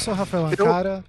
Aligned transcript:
sou 0.00 0.14
o 0.14 0.16
Rafael 0.16 0.46
Ancara. 0.46 1.04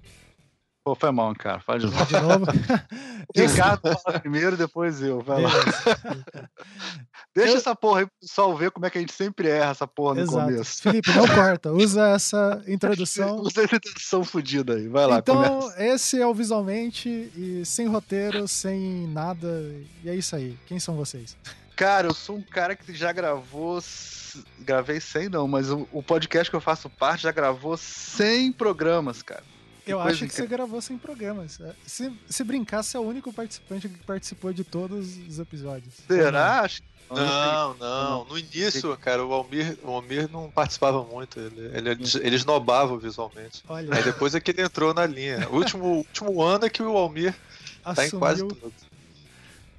Pô, 0.84 0.96
foi 0.96 1.12
mal, 1.12 1.32
cara. 1.36 1.60
Fala 1.60 1.78
de 1.78 1.86
novo. 1.86 2.04
De 2.06 2.20
novo. 2.20 2.46
Ricardo 3.36 3.96
fala 4.00 4.18
primeiro, 4.18 4.56
depois 4.56 5.00
eu. 5.00 5.20
Vai 5.20 5.42
lá. 5.42 5.50
Deixa 7.34 7.52
Eu- 7.52 7.56
essa 7.58 7.74
porra 7.74 8.00
aí 8.00 8.06
pro 8.06 8.14
pessoal 8.20 8.56
ver 8.56 8.72
como 8.72 8.84
é 8.84 8.90
que 8.90 8.98
a 8.98 9.00
gente 9.00 9.12
sempre 9.12 9.48
erra 9.48 9.70
essa 9.70 9.86
porra 9.86 10.16
no 10.16 10.20
Exato. 10.22 10.44
começo. 10.50 10.82
Felipe, 10.82 11.10
não 11.12 11.26
corta. 11.28 11.70
Usa 11.72 12.08
essa 12.08 12.62
introdução. 12.66 13.36
Usa 13.46 13.62
essa 13.62 13.76
introdução 13.76 14.24
fodida 14.24 14.74
aí. 14.74 14.88
Vai 14.88 15.06
lá, 15.06 15.18
então, 15.18 15.36
começa. 15.60 15.84
esse 15.84 16.20
é 16.20 16.26
o 16.26 16.34
Visualmente 16.34 17.08
e 17.08 17.62
sem 17.64 17.86
roteiro, 17.86 18.48
sem 18.48 19.06
nada. 19.06 19.46
E 20.02 20.08
é 20.10 20.14
isso 20.16 20.34
aí. 20.34 20.58
Quem 20.66 20.80
são 20.80 20.96
vocês? 20.96 21.36
Cara, 21.76 22.06
eu 22.08 22.14
sou 22.14 22.36
um 22.36 22.42
cara 22.42 22.74
que 22.76 22.94
já 22.94 23.12
gravou. 23.12 23.78
s- 23.78 24.42
Gravei 24.60 24.98
100 25.00 25.28
não, 25.28 25.46
mas 25.46 25.70
o, 25.70 25.86
o 25.92 26.02
podcast 26.02 26.48
que 26.50 26.56
eu 26.56 26.60
faço 26.60 26.88
parte 26.88 27.22
já 27.24 27.32
gravou 27.32 27.76
100 27.76 28.52
programas, 28.52 29.22
cara. 29.22 29.42
Eu 29.86 29.98
coisa 29.98 30.10
acho 30.12 30.26
que 30.28 30.34
você 30.34 30.46
gravou 30.46 30.80
sem 30.80 30.96
programas. 30.96 31.58
Se, 31.84 32.12
se 32.28 32.44
brincar, 32.44 32.82
você 32.82 32.96
é 32.96 33.00
o 33.00 33.02
único 33.02 33.32
participante 33.32 33.88
que 33.88 33.98
participou 34.04 34.52
de 34.52 34.62
todos 34.64 35.16
os 35.28 35.38
episódios. 35.38 35.94
Será? 36.06 36.60
Acho 36.60 36.80
que 36.82 36.88
Não, 37.10 37.74
não. 37.74 38.24
No 38.26 38.38
início, 38.38 38.96
cara, 38.96 39.22
o 39.26 39.32
Almir, 39.34 39.76
o 39.82 39.90
Almir 39.90 40.30
não 40.30 40.50
participava 40.50 41.02
muito. 41.04 41.38
Ele, 41.40 41.76
ele, 41.76 41.98
ele 42.22 42.36
esnobava 42.36 42.96
visualmente. 42.96 43.62
Olha, 43.68 43.94
Aí 43.94 44.02
depois 44.04 44.34
é 44.34 44.40
que 44.40 44.52
ele 44.52 44.62
entrou 44.62 44.94
na 44.94 45.04
linha. 45.04 45.46
O 45.50 45.56
último, 45.56 45.84
último 45.84 46.40
ano 46.42 46.64
é 46.64 46.70
que 46.70 46.82
o 46.82 46.96
Almir 46.96 47.34
tá 47.84 48.06
em 48.06 48.10
quase 48.10 48.42
assumiu. 48.44 48.48
tudo. 48.56 48.72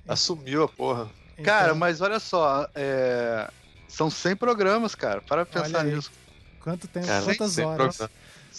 Assumiu 0.07 0.63
a 0.63 0.67
porra. 0.67 1.09
Então, 1.33 1.45
Cara, 1.45 1.73
mas 1.75 2.01
olha 2.01 2.19
só, 2.19 2.67
é, 2.75 3.49
são 3.87 4.09
100 4.09 4.35
programas, 4.35 4.95
cara. 4.95 5.21
Para 5.21 5.45
pensar 5.45 5.83
nisso. 5.83 6.11
Quanto 6.59 6.87
tempo? 6.87 7.07
Cara, 7.07 7.23
Quantas 7.23 7.57
horas? 7.57 7.97
programa. 7.97 8.11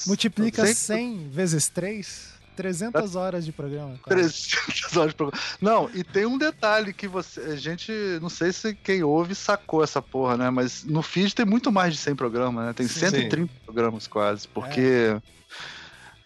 Multiplica 0.07 0.67
Cem- 0.67 0.75
100 0.75 1.29
vezes 1.31 1.69
3, 1.69 2.29
300 2.57 3.15
horas 3.17 3.45
de 3.45 3.53
programa. 3.53 3.99
quase. 4.03 4.31
300 4.31 4.97
horas 4.97 5.11
de 5.13 5.17
programa. 5.17 5.43
Não, 5.61 5.89
e 5.95 6.03
tem 6.05 6.27
um 6.27 6.37
detalhe 6.37 6.93
que 6.93 7.07
você. 7.09 7.41
A 7.41 7.57
gente. 7.57 7.93
Não 8.21 8.29
sei 8.29 8.53
se 8.53 8.75
quem 8.75 9.03
ouve 9.03 9.35
sacou 9.35 9.83
essa 9.85 10.03
porra, 10.03 10.37
né? 10.37 10.51
Mas 10.51 10.85
no 10.85 11.01
feed 11.03 11.35
tem 11.35 11.47
muito 11.47 11.71
mais 11.73 11.93
de 11.95 11.99
100 12.01 12.15
programas, 12.17 12.67
né? 12.67 12.73
Tem 12.73 12.87
Sim. 12.89 13.01
130 13.01 13.51
programas 13.65 14.07
quase. 14.07 14.47
Porque. 14.49 15.17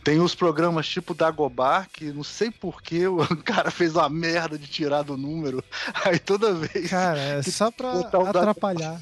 Tem 0.08 0.20
os 0.20 0.34
programas 0.34 0.88
tipo 0.88 1.12
Dagobah, 1.12 1.86
que 1.92 2.06
não 2.12 2.24
sei 2.24 2.50
porquê 2.50 3.06
o 3.06 3.18
cara 3.44 3.70
fez 3.70 3.94
uma 3.94 4.08
merda 4.08 4.58
de 4.58 4.66
tirar 4.66 5.02
do 5.02 5.18
número. 5.18 5.62
Aí 6.02 6.18
toda 6.18 6.54
vez. 6.54 6.88
Cara, 6.88 7.18
é 7.20 7.42
só 7.42 7.70
pra 7.70 7.92
botar 7.92 8.30
atrapalhar. 8.30 8.98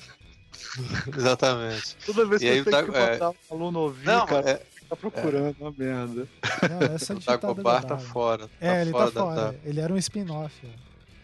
Exatamente. 1.16 1.96
Toda 2.04 2.26
vez 2.26 2.42
E 2.42 2.44
que 2.46 2.50
aí 2.50 2.56
eu 2.58 2.62
o 2.62 2.64
tenho 2.64 2.84
que 2.86 2.90
Dago- 2.92 2.96
é. 2.96 3.12
botar 3.18 3.30
um 3.30 3.54
aluno 3.54 3.78
ouvir, 3.80 4.04
Não, 4.06 4.26
cara, 4.26 4.50
é, 4.50 4.62
tá 4.88 4.96
procurando 4.96 5.56
uma 5.60 5.72
merda. 5.76 6.26
Não, 6.68 6.94
essa 6.94 7.14
o 7.14 7.20
Dagobah 7.20 7.82
tá 7.82 7.94
dá. 7.94 7.98
fora. 7.98 8.48
Tá 8.48 8.52
É, 8.60 8.82
ele 8.82 8.90
fora 8.90 9.10
tá 9.12 9.20
da- 9.20 9.26
fora. 9.26 9.52
da- 9.52 9.54
Ele 9.64 9.80
era 9.80 9.92
um 9.92 9.96
spin-off. 9.98 10.54
ó. 10.64 10.68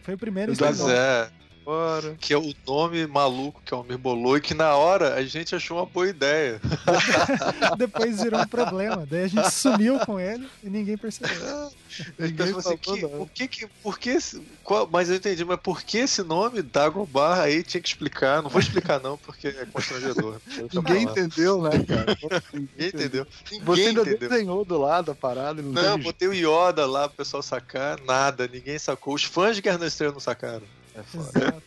Foi 0.03 0.13
o 0.13 0.17
primeiro 0.17 0.53
spin-off. 0.53 0.89
é, 0.91 1.29
Bora. 1.63 2.15
que 2.19 2.33
é 2.33 2.37
o 2.37 2.53
nome 2.67 3.05
maluco 3.07 3.61
que 3.65 3.73
o 3.73 3.77
Almir 3.77 3.97
bolou 3.97 4.37
e 4.37 4.41
que 4.41 4.53
na 4.53 4.75
hora 4.75 5.15
a 5.15 5.23
gente 5.23 5.55
achou 5.55 5.77
uma 5.77 5.85
boa 5.85 6.07
ideia. 6.09 6.59
Depois 7.77 8.21
virou 8.21 8.41
um 8.41 8.47
problema. 8.47 9.05
Daí 9.09 9.23
a 9.23 9.27
gente 9.27 9.51
sumiu 9.51 9.99
com 9.99 10.19
ele 10.19 10.47
e 10.63 10.69
ninguém 10.69 10.97
percebeu. 10.97 11.71
Então, 12.19 12.47
tipo 12.47 12.59
assim, 12.59 12.77
que, 12.77 13.07
por 13.07 13.29
que 13.29 13.47
que. 13.47 13.67
Por 13.83 13.99
que 13.99 14.09
esse- 14.09 14.41
qual- 14.63 14.89
mas 14.91 15.09
eu 15.09 15.15
entendi, 15.15 15.45
mas 15.45 15.59
por 15.59 15.83
que 15.83 15.99
esse 15.99 16.23
nome 16.23 16.61
Dagobah 16.63 17.41
aí 17.43 17.61
tinha 17.63 17.79
que 17.81 17.87
explicar? 17.87 18.41
Não 18.41 18.49
vou 18.49 18.59
explicar, 18.59 18.99
não, 18.99 19.15
porque 19.17 19.49
é 19.49 19.65
constrangedor. 19.71 20.37
Eu 20.57 20.69
Ninguém 20.73 21.03
entendeu, 21.03 21.61
né, 21.61 21.69
cara? 21.87 22.17
Ninguém 22.51 22.87
entendeu. 22.87 23.27
Você 23.45 23.59
Ninguém 23.59 23.87
ainda 23.89 24.01
entendeu. 24.01 24.29
desenhou 24.29 24.65
do 24.65 24.77
lado 24.79 25.11
a 25.11 25.15
parada 25.15 25.61
e 25.61 25.63
não, 25.63 25.71
Não, 25.83 25.99
botei 25.99 26.27
o 26.27 26.33
Yoda 26.33 26.85
lá 26.87 27.07
pro 27.07 27.17
pessoal 27.17 27.43
sacar, 27.43 27.99
nada, 28.01 28.49
ninguém 28.51 28.79
sacou. 28.79 29.13
Os 29.13 29.23
fãs 29.23 29.55
de 29.55 29.61
Guerra 29.61 29.77
nas 29.77 29.89
Estrelas 29.93 30.13
não 30.15 30.19
sacaram. 30.21 30.63
É 30.95 31.03
foda. 31.03 31.63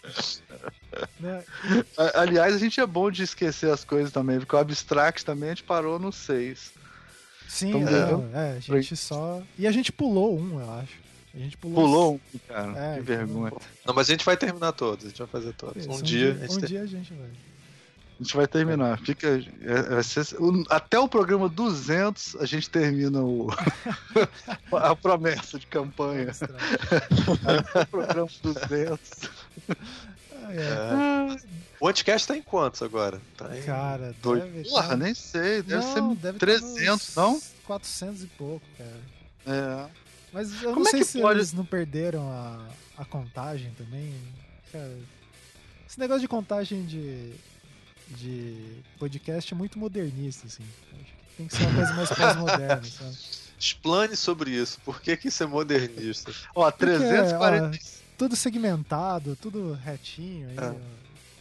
Né? 1.21 1.45
Aliás, 2.15 2.55
a 2.55 2.59
gente 2.59 2.81
é 2.81 2.87
bom 2.87 3.11
de 3.11 3.23
esquecer 3.23 3.71
as 3.71 3.85
coisas 3.85 4.13
também, 4.13 4.39
porque 4.39 4.55
o 4.55 4.59
Abstract 4.59 5.25
também 5.25 5.51
a 5.51 5.53
gente 5.53 5.65
parou 5.65 5.99
no 5.99 6.13
6. 6.13 6.73
Sim, 7.49 7.69
Então, 7.71 8.19
não, 8.29 8.39
é, 8.39 8.57
a 8.57 8.61
gente 8.61 8.97
só. 8.97 9.43
E 9.59 9.67
a 9.67 9.73
gente 9.73 9.93
pulou 9.93 10.39
um, 10.39 10.61
eu 10.61 10.71
acho. 10.75 10.95
A 11.35 11.39
gente 11.39 11.57
pulou, 11.57 11.75
Pulou 11.85 12.15
um, 12.35 12.39
cara. 12.49 12.73
É, 12.79 12.95
que 12.97 13.03
vergonha. 13.03 13.53
Não, 13.85 13.95
mas 13.95 14.09
a 14.09 14.13
gente 14.13 14.25
vai 14.25 14.37
terminar 14.37 14.73
todos, 14.73 15.05
a 15.05 15.09
gente 15.09 15.19
vai 15.19 15.27
fazer 15.27 15.53
todos. 15.53 15.77
Isso, 15.85 15.91
Um, 15.93 16.01
dia, 16.03 16.31
a 16.33 16.35
gente 16.47 16.53
um 16.57 16.61
tem- 16.61 16.69
dia 16.69 16.83
a 16.83 16.87
gente 16.87 17.13
vai. 17.13 17.29
A 18.19 18.23
gente 18.23 18.35
vai 18.37 18.47
terminar. 18.47 18.99
Fica, 19.01 19.29
é- 19.61 19.83
vai 19.95 20.03
ser- 20.03 20.37
o- 20.41 20.65
até 20.71 20.99
o 20.99 21.07
programa 21.07 21.49
200 21.51 22.35
a 22.37 22.47
gente 22.47 22.71
termina 22.71 23.21
o, 23.23 23.49
a 24.73 24.97
promessa 24.97 25.59
de 25.59 25.67
campanha. 25.67 26.31
Até 26.31 27.81
o 27.83 27.87
programa 27.87 28.29
200. 28.43 29.01
Ah, 29.69 30.53
é. 30.55 31.37
É. 31.37 31.57
O 31.79 31.87
Anticast 31.89 32.27
tá 32.27 32.35
em 32.37 32.41
quantos 32.43 32.81
agora? 32.81 33.21
Tá 33.37 33.55
em 33.57 33.63
Cara, 33.65 34.15
dois- 34.23 34.43
deve 34.43 34.69
Porra, 34.71 34.89
tá- 34.89 34.97
nem 34.97 35.13
sei. 35.15 35.63
Deve 35.63 35.85
não, 35.85 36.15
ser 36.15 36.17
deve 36.23 36.39
300, 36.39 37.15
tá 37.15 37.23
nos 37.23 37.33
não? 37.33 37.43
400 37.67 38.23
e 38.23 38.27
pouco, 38.29 38.65
cara. 38.79 39.01
É. 39.47 39.91
Mas 40.33 40.53
eu 40.63 40.71
Como 40.71 40.81
não 40.81 40.87
é 40.87 40.91
sei 40.91 41.01
que 41.01 41.07
se 41.07 41.21
pode- 41.21 41.39
eles 41.39 41.53
não 41.53 41.67
perderam 41.67 42.31
a, 42.33 42.67
a 42.97 43.05
contagem 43.05 43.71
também. 43.77 44.15
Cara, 44.73 44.97
esse 45.87 45.99
negócio 46.01 46.23
de 46.23 46.29
contagem 46.29 46.85
de, 46.87 47.33
de 48.09 48.57
podcast 48.99 49.53
é 49.53 49.57
muito 49.57 49.79
modernista, 49.79 50.47
assim. 50.47 50.63
Acho 50.93 51.05
que 51.05 51.37
tem 51.37 51.47
que 51.47 51.57
ser 51.57 51.63
uma 51.65 51.75
coisa 51.75 51.93
mais 51.95 52.09
pós-moderna, 52.11 52.85
sabe? 52.85 53.17
Explane 53.59 54.17
sobre 54.17 54.51
isso. 54.51 54.79
Por 54.85 55.01
que, 55.01 55.17
que 55.17 55.29
isso 55.29 55.43
é 55.43 55.47
modernista? 55.47 56.31
Ó, 56.55 56.71
Porque, 56.71 56.85
340. 56.87 57.79
Tudo 58.19 58.37
segmentado, 58.37 59.37
tudo 59.41 59.73
retinho. 59.83 60.49
Aí, 60.51 60.57
É. 60.59 60.69
ó. 60.69 60.75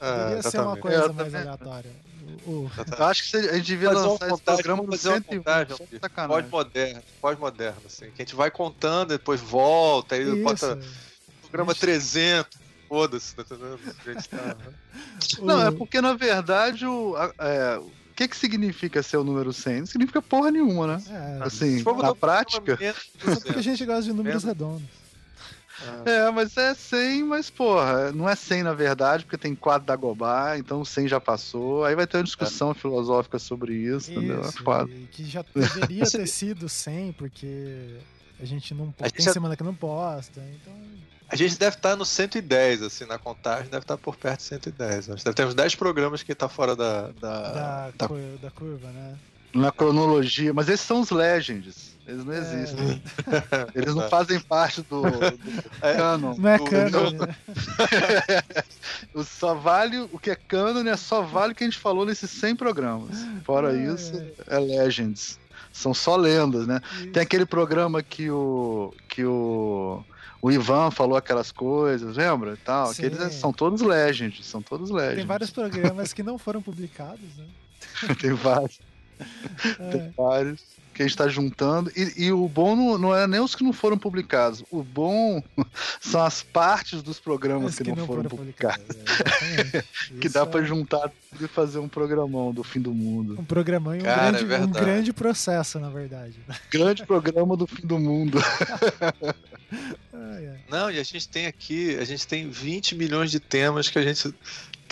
Ah, 0.02 0.18
Deveria 0.30 0.42
ser 0.52 0.60
uma 0.60 0.78
coisa 0.78 0.98
É, 0.98 1.00
eu 1.06 1.14
mais 1.14 1.28
também- 1.32 1.42
aleatória. 1.42 1.92
O, 2.46 2.50
o- 2.52 2.72
Eu 2.98 3.06
acho 3.06 3.30
que 3.30 3.38
a 3.38 3.54
gente 3.54 3.66
devia 3.66 3.90
Fazer 3.90 4.08
lançar 4.08 4.26
esse 4.26 4.30
contagem, 4.32 4.64
programa 4.64 4.82
no 4.82 4.88
vamos 4.88 5.02
fazer 5.02 5.10
uma 5.10 5.22
101. 5.22 5.38
contagem, 5.38 5.78
só 5.78 5.84
Almir. 5.84 6.00
sacanagem. 6.02 6.42
Pós-moderno, 6.44 7.04
pós-moderno, 7.22 7.82
assim. 7.86 8.06
Que 8.12 8.22
a 8.22 8.26
gente 8.26 8.36
vai 8.36 8.52
contando, 8.52 9.10
depois 9.10 9.40
volta, 9.42 10.16
aí 10.16 10.24
isso. 10.24 10.44
bota 10.44 10.80
programa 11.44 11.72
Ixi. 11.72 11.82
300. 11.82 12.58
Foda-se, 12.88 13.36
tá 13.36 13.42
entendendo? 13.44 13.80
Tá- 14.30 14.58
Não, 15.42 15.62
é 15.62 15.72
porque 15.72 16.00
na 16.02 16.14
verdade 16.14 16.86
o, 16.86 17.16
é, 17.40 17.78
o 17.80 17.92
que 18.16 18.28
que 18.28 18.36
significa 18.38 19.02
ser 19.04 19.18
o 19.18 19.24
número 19.24 19.52
100? 19.52 19.80
Não 19.80 19.86
significa 19.88 20.22
porra 20.22 20.52
nenhuma, 20.52 20.88
né? 20.88 21.04
É, 21.10 21.44
Assim, 21.44 21.82
for 21.84 21.96
botar 21.96 22.08
na 22.10 22.16
prática. 22.16 22.52
só 22.52 22.62
porque 22.62 22.86
a 22.86 22.94
200. 23.26 23.64
gente 23.64 23.86
gosta 23.86 24.04
de 24.04 24.14
números 24.14 24.44
redondos. 24.44 24.84
Ah, 25.82 26.04
É, 26.10 26.32
mas 26.32 26.56
é 26.56 26.74
100, 26.74 27.24
mas 27.26 27.50
porra, 27.50 28.12
não 28.14 28.30
é 28.30 28.36
100 28.36 28.64
na 28.64 28.74
verdade, 28.74 29.26
porque 29.26 29.38
tem 29.38 29.54
4 29.54 29.86
da 29.86 29.96
Gobá, 29.96 30.58
então 30.58 30.80
o 30.80 30.86
100 30.86 31.08
já 31.10 31.20
passou. 31.20 31.84
Aí 31.84 31.96
vai 31.96 32.08
ter 32.08 32.18
uma 32.18 32.24
discussão 32.24 32.74
filosófica 32.74 33.38
sobre 33.38 33.74
isso, 33.74 34.10
entendeu? 34.12 34.42
É 34.42 34.48
Isso, 34.48 34.64
foda. 34.64 34.90
e 34.90 35.08
que 35.08 35.26
já 35.26 35.44
deveria 35.54 36.04
ter 36.10 36.28
sido 36.28 36.70
100, 36.70 37.12
porque 37.12 37.98
a 38.40 38.46
gente 38.46 38.74
não 38.74 38.94
A 39.02 39.08
gente 39.08 39.18
tem 39.18 39.26
já- 39.26 39.34
semana 39.34 39.58
que 39.58 39.64
não 39.64 39.76
posta, 39.76 40.42
então... 40.62 40.74
A 41.36 41.38
gente 41.48 41.60
deve 41.60 41.76
estar 41.76 41.96
no 41.96 42.06
110, 42.06 42.82
assim, 42.82 43.06
na 43.06 43.18
contagem, 43.20 43.66
deve 43.70 43.84
estar 43.84 43.98
por 43.98 44.16
perto 44.16 44.40
de 44.40 44.46
110. 44.46 45.10
Acho 45.10 45.18
que 45.18 45.24
deve 45.26 45.36
ter 45.36 45.46
uns 45.46 45.54
10 45.54 45.76
programas 45.76 46.24
que 46.24 46.34
tá 46.34 46.48
fora 46.48 46.76
da. 46.76 47.10
da, 47.20 47.42
Da, 47.52 47.92
da- 47.98 48.08
cur- 48.08 48.38
da 48.42 48.52
curva, 48.52 48.88
né? 48.88 49.16
Na 49.54 49.72
cronologia, 49.72 50.54
mas 50.54 50.68
esses 50.68 50.86
são 50.86 51.00
os 51.02 51.12
Legends. 51.12 51.96
Eles 52.08 52.24
não 52.26 52.34
É. 52.34 52.38
existem. 52.40 53.02
Eles 53.74 53.96
não 53.96 54.08
fazem 54.10 54.40
parte 54.40 54.82
do, 54.84 55.02
do 55.02 55.64
É. 55.82 55.94
canon. 55.96 56.36
Não 56.38 56.50
é 56.50 56.56
O- 56.58 56.64
canon, 56.66 57.12
né? 57.12 57.36
O 59.14 59.24
só 59.24 59.54
vale 59.54 60.00
o 60.12 60.20
que 60.20 60.30
é 60.32 60.36
canon 60.36 60.88
é 60.88 60.98
só 60.98 61.22
vale 61.22 61.54
o 61.54 61.56
que 61.56 61.64
a 61.64 61.68
gente 61.68 61.80
falou 61.80 62.06
nesses 62.06 62.30
100 62.32 62.56
programas. 62.56 63.18
Fora 63.44 63.74
É. 63.76 63.94
isso, 63.94 64.14
é 64.48 64.60
Legends. 64.60 65.40
São 65.72 65.94
só 65.94 66.16
lendas, 66.16 66.68
né? 66.68 66.82
Tem 67.14 67.22
aquele 67.24 67.46
programa 67.46 68.02
que 68.04 68.30
o 68.30 68.94
que 69.10 69.26
o 69.26 70.04
o 70.46 70.52
Ivan 70.52 70.92
falou 70.92 71.18
aquelas 71.18 71.52
coisas, 71.52 72.18
lembra? 72.18 72.54
E 72.54 72.58
tal. 72.58 72.94
Sim. 72.94 73.08
Aqueles 73.08 73.34
são 73.34 73.52
todos 73.52 73.82
Legends, 73.82 74.46
são 74.46 74.62
todos 74.62 74.92
Legends. 74.92 75.18
Tem 75.18 75.26
vários 75.26 75.50
programas 75.50 76.14
que 76.14 76.22
não 76.22 76.38
foram 76.38 76.62
publicados, 76.62 77.36
né? 77.36 77.46
tem 78.22 78.32
vários, 78.32 78.80
É, 79.80 79.90
tem 79.90 80.14
vários 80.16 80.62
que 80.94 81.02
a 81.02 81.08
gente 81.08 81.18
tá 81.18 81.28
juntando. 81.28 81.92
E, 81.96 82.26
e 82.26 82.32
o 82.32 82.48
bom 82.48 82.76
não, 82.76 82.98
não 82.98 83.16
é 83.16 83.26
nem 83.26 83.40
os 83.40 83.56
que 83.56 83.64
não 83.64 83.74
foram 83.74 83.98
publicados. 83.98 84.64
O 84.70 84.84
bom 84.84 85.44
são 86.00 86.24
as 86.24 86.44
partes 86.44 87.02
dos 87.02 87.20
programas 87.20 87.64
mas 87.64 87.80
que, 87.80 87.92
não, 87.92 88.06
foram, 88.06 88.30
publicados. 88.30 88.86
é, 88.96 89.82
exatamente. 89.82 89.86
Que 90.22 90.30
dá 90.30 90.46
pra 90.46 90.62
é 90.62 90.64
juntar 90.64 91.12
tudo 91.32 91.44
e 91.44 91.48
fazer 91.48 91.80
um 91.80 91.90
programão 91.90 92.54
do 92.54 92.64
fim 92.64 92.80
do 92.80 92.94
mundo. 92.94 93.36
Um 93.40 93.44
programão 93.44 93.96
e 93.96 94.00
um, 94.00 94.04
Cara, 94.04 94.28
é 94.28 94.32
grande, 94.32 94.46
um 94.46 94.48
verdade. 94.48 94.86
grande 94.86 95.14
processo, 95.14 95.80
na 95.80 95.90
verdade. 95.90 96.40
Grande 96.72 97.04
programa 97.04 97.58
do 97.58 97.66
fim 97.66 97.86
do 97.86 97.98
mundo. 97.98 98.38
Não, 100.70 100.90
e 100.90 101.00
a 101.00 101.04
gente 101.04 101.28
tem 101.28 101.46
aqui, 101.46 101.96
a 101.98 102.06
gente 102.06 102.28
tem 102.28 102.50
20 102.50 102.96
milhões 102.96 103.32
de 103.32 103.40
temas 103.40 103.90
que 103.90 104.00
a 104.00 104.02
gente 104.02 104.34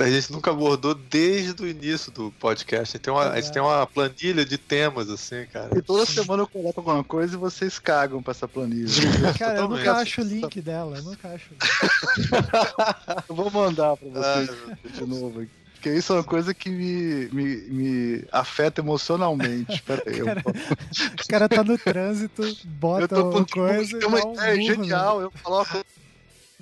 a 0.01 0.09
gente 0.09 0.31
nunca 0.31 0.49
abordou 0.49 0.95
desde 0.95 1.61
o 1.61 1.67
início 1.67 2.11
do 2.11 2.31
podcast. 2.39 2.81
A 2.81 2.97
gente 2.97 3.03
tem 3.03 3.13
uma, 3.13 3.29
a 3.29 3.39
gente 3.39 3.53
tem 3.53 3.61
uma 3.61 3.85
planilha 3.85 4.43
de 4.43 4.57
temas, 4.57 5.07
assim, 5.09 5.45
cara. 5.51 5.77
E 5.77 5.81
toda 5.81 6.05
semana 6.05 6.43
eu 6.43 6.47
coloco 6.47 6.79
alguma 6.79 7.03
coisa 7.03 7.35
e 7.35 7.37
vocês 7.37 7.77
cagam 7.77 8.21
pra 8.21 8.31
essa 8.31 8.47
planilha. 8.47 8.89
Cara, 9.37 9.59
eu 9.59 9.69
nunca 9.69 9.93
acho 9.93 10.21
o 10.21 10.23
link 10.23 10.61
dela, 10.61 10.97
eu 10.97 11.03
nunca 11.03 11.29
acho. 11.29 11.49
eu 13.29 13.35
vou 13.35 13.51
mandar 13.51 13.95
pra 13.95 14.09
vocês 14.09 14.49
Ai, 14.49 14.91
de 14.91 15.05
novo 15.05 15.41
aqui. 15.41 15.62
Porque 15.83 15.97
isso 15.97 16.13
é 16.13 16.15
uma 16.15 16.23
coisa 16.23 16.53
que 16.53 16.69
me, 16.69 17.27
me, 17.27 17.55
me 17.63 18.25
afeta 18.31 18.79
emocionalmente. 18.79 19.81
Pera 19.81 20.01
aí, 20.07 20.23
cara, 20.23 20.41
eu... 20.45 20.51
O 20.51 21.27
cara 21.27 21.49
tá 21.49 21.61
no 21.61 21.77
trânsito, 21.77 22.41
bota 22.79 23.21
uma 23.21 23.45
coisa. 23.45 23.99
É 24.01 24.07
uma 24.07 24.19
ideia 24.21 24.61
um 24.61 24.65
genial, 24.65 25.21
eu 25.21 25.33
coloco. 25.43 25.85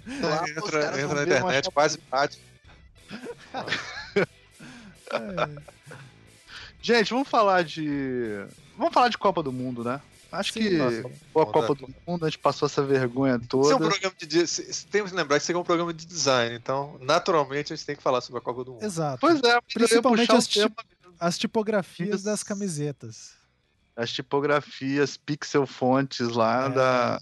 Lá, 0.07 0.43
entra, 0.49 0.99
entra 0.99 1.15
na 1.17 1.21
internet, 1.21 1.69
quase 1.69 1.99
bate. 2.09 2.39
é. 4.17 5.61
Gente, 6.81 7.11
vamos 7.13 7.29
falar 7.29 7.63
de. 7.63 8.43
Vamos 8.75 8.91
falar 8.91 9.09
de 9.09 9.19
Copa 9.19 9.43
do 9.43 9.53
Mundo, 9.53 9.83
né? 9.83 10.01
Acho 10.31 10.53
Sim, 10.53 10.59
que 10.61 10.77
nossa, 10.77 11.07
a 11.07 11.45
Copa 11.45 11.75
do 11.75 11.93
Mundo 12.07 12.25
a 12.25 12.29
gente 12.29 12.39
passou 12.39 12.65
essa 12.65 12.81
vergonha 12.81 13.37
toda. 13.37 13.65
Isso 13.65 13.73
é 13.73 13.75
um 13.75 13.79
programa 13.79 14.15
de. 14.17 14.85
Temos 14.89 15.11
que 15.11 15.17
lembrar 15.17 15.37
que 15.37 15.43
isso 15.43 15.51
é 15.51 15.57
um 15.57 15.63
programa 15.63 15.93
de 15.93 16.05
design, 16.05 16.55
então, 16.55 16.97
naturalmente, 17.01 17.73
a 17.73 17.75
gente 17.75 17.85
tem 17.85 17.95
que 17.97 18.01
falar 18.01 18.21
sobre 18.21 18.39
a 18.39 18.41
Copa 18.41 18.63
do 18.63 18.71
Mundo. 18.73 18.83
Exato. 18.83 19.19
Pois 19.19 19.41
é, 19.43 19.59
principalmente 19.73 20.31
as, 20.31 20.47
tip... 20.47 20.73
as 21.19 21.37
tipografias 21.37 22.23
das 22.23 22.43
camisetas. 22.43 23.33
As 23.93 24.09
tipografias, 24.09 25.17
pixel 25.17 25.67
fontes 25.67 26.29
lá 26.29 26.67
é. 26.67 26.69
da, 26.69 27.21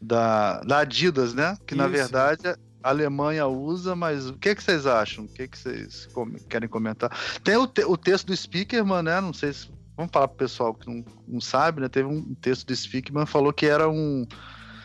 da, 0.00 0.60
da 0.60 0.78
Adidas, 0.78 1.34
né? 1.34 1.58
Que 1.66 1.74
isso. 1.74 1.82
na 1.82 1.88
verdade 1.88 2.56
a 2.84 2.90
Alemanha 2.90 3.46
usa, 3.46 3.96
mas 3.96 4.28
o 4.28 4.34
que, 4.34 4.54
que 4.54 4.62
vocês 4.62 4.86
acham? 4.86 5.24
O 5.24 5.28
que, 5.28 5.48
que 5.48 5.56
vocês 5.56 6.06
querem 6.50 6.68
comentar? 6.68 7.10
Tem 7.42 7.56
o, 7.56 7.66
te 7.66 7.82
o 7.82 7.96
texto 7.96 8.26
do 8.26 8.36
Speakerman, 8.36 9.02
né? 9.02 9.22
Não 9.22 9.32
sei 9.32 9.54
se 9.54 9.70
Vamos 9.96 10.10
falar 10.12 10.28
pro 10.28 10.38
pessoal 10.38 10.74
que 10.74 10.86
não, 10.86 11.04
não 11.26 11.40
sabe, 11.40 11.80
né? 11.80 11.88
Teve 11.88 12.08
um 12.08 12.34
texto 12.34 12.66
do 12.66 12.74
Spickman 12.74 13.26
falou 13.26 13.52
que 13.52 13.66
era 13.66 13.88
um. 13.88 14.26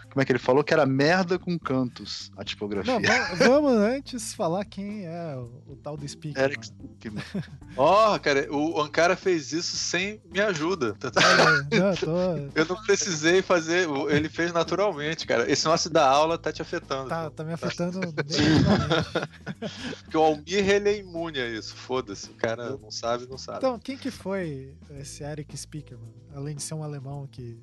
Como 0.09 0.21
é 0.21 0.25
que 0.25 0.31
ele 0.31 0.39
falou? 0.39 0.63
Que 0.63 0.73
era 0.73 0.85
merda 0.85 1.37
com 1.37 1.57
cantos 1.57 2.31
a 2.35 2.43
tipografia. 2.43 2.99
Não, 2.99 3.35
vamos 3.37 3.73
antes 3.73 4.33
falar 4.33 4.65
quem 4.65 5.05
é 5.05 5.35
o, 5.35 5.73
o 5.73 5.75
tal 5.75 5.95
do 5.95 6.07
Spickman. 6.07 6.43
Eric. 6.43 6.69
Ó, 7.77 8.15
oh, 8.15 8.19
cara, 8.19 8.51
o 8.51 8.81
Ankara 8.81 9.15
fez 9.15 9.53
isso 9.53 9.77
sem 9.77 10.21
me 10.31 10.39
ajuda. 10.39 10.95
não, 11.71 11.95
tô... 11.95 12.09
Eu 12.55 12.65
não 12.65 12.75
precisei 12.83 13.41
fazer, 13.41 13.87
ele 14.09 14.29
fez 14.29 14.51
naturalmente, 14.51 15.27
cara. 15.27 15.49
Esse 15.49 15.65
nosso 15.65 15.89
da 15.89 16.09
aula 16.09 16.37
tá 16.37 16.51
te 16.51 16.61
afetando. 16.61 17.09
Tá, 17.09 17.29
tá 17.29 17.43
me 17.43 17.53
afetando 17.53 17.99
Porque 20.03 20.17
o 20.17 20.21
Almir, 20.21 20.69
ele 20.69 20.89
é 20.89 20.97
imune 20.97 21.39
a 21.39 21.47
isso, 21.47 21.75
foda-se. 21.75 22.29
O 22.29 22.35
cara 22.35 22.77
não 22.77 22.91
sabe, 22.91 23.27
não 23.27 23.37
sabe. 23.37 23.59
Então, 23.59 23.79
quem 23.79 23.97
que 23.97 24.11
foi 24.11 24.73
esse 24.99 25.23
Eric 25.23 25.55
Spickman? 25.55 26.13
Além 26.33 26.55
de 26.55 26.63
ser 26.63 26.73
um 26.73 26.83
alemão 26.83 27.27
que 27.27 27.61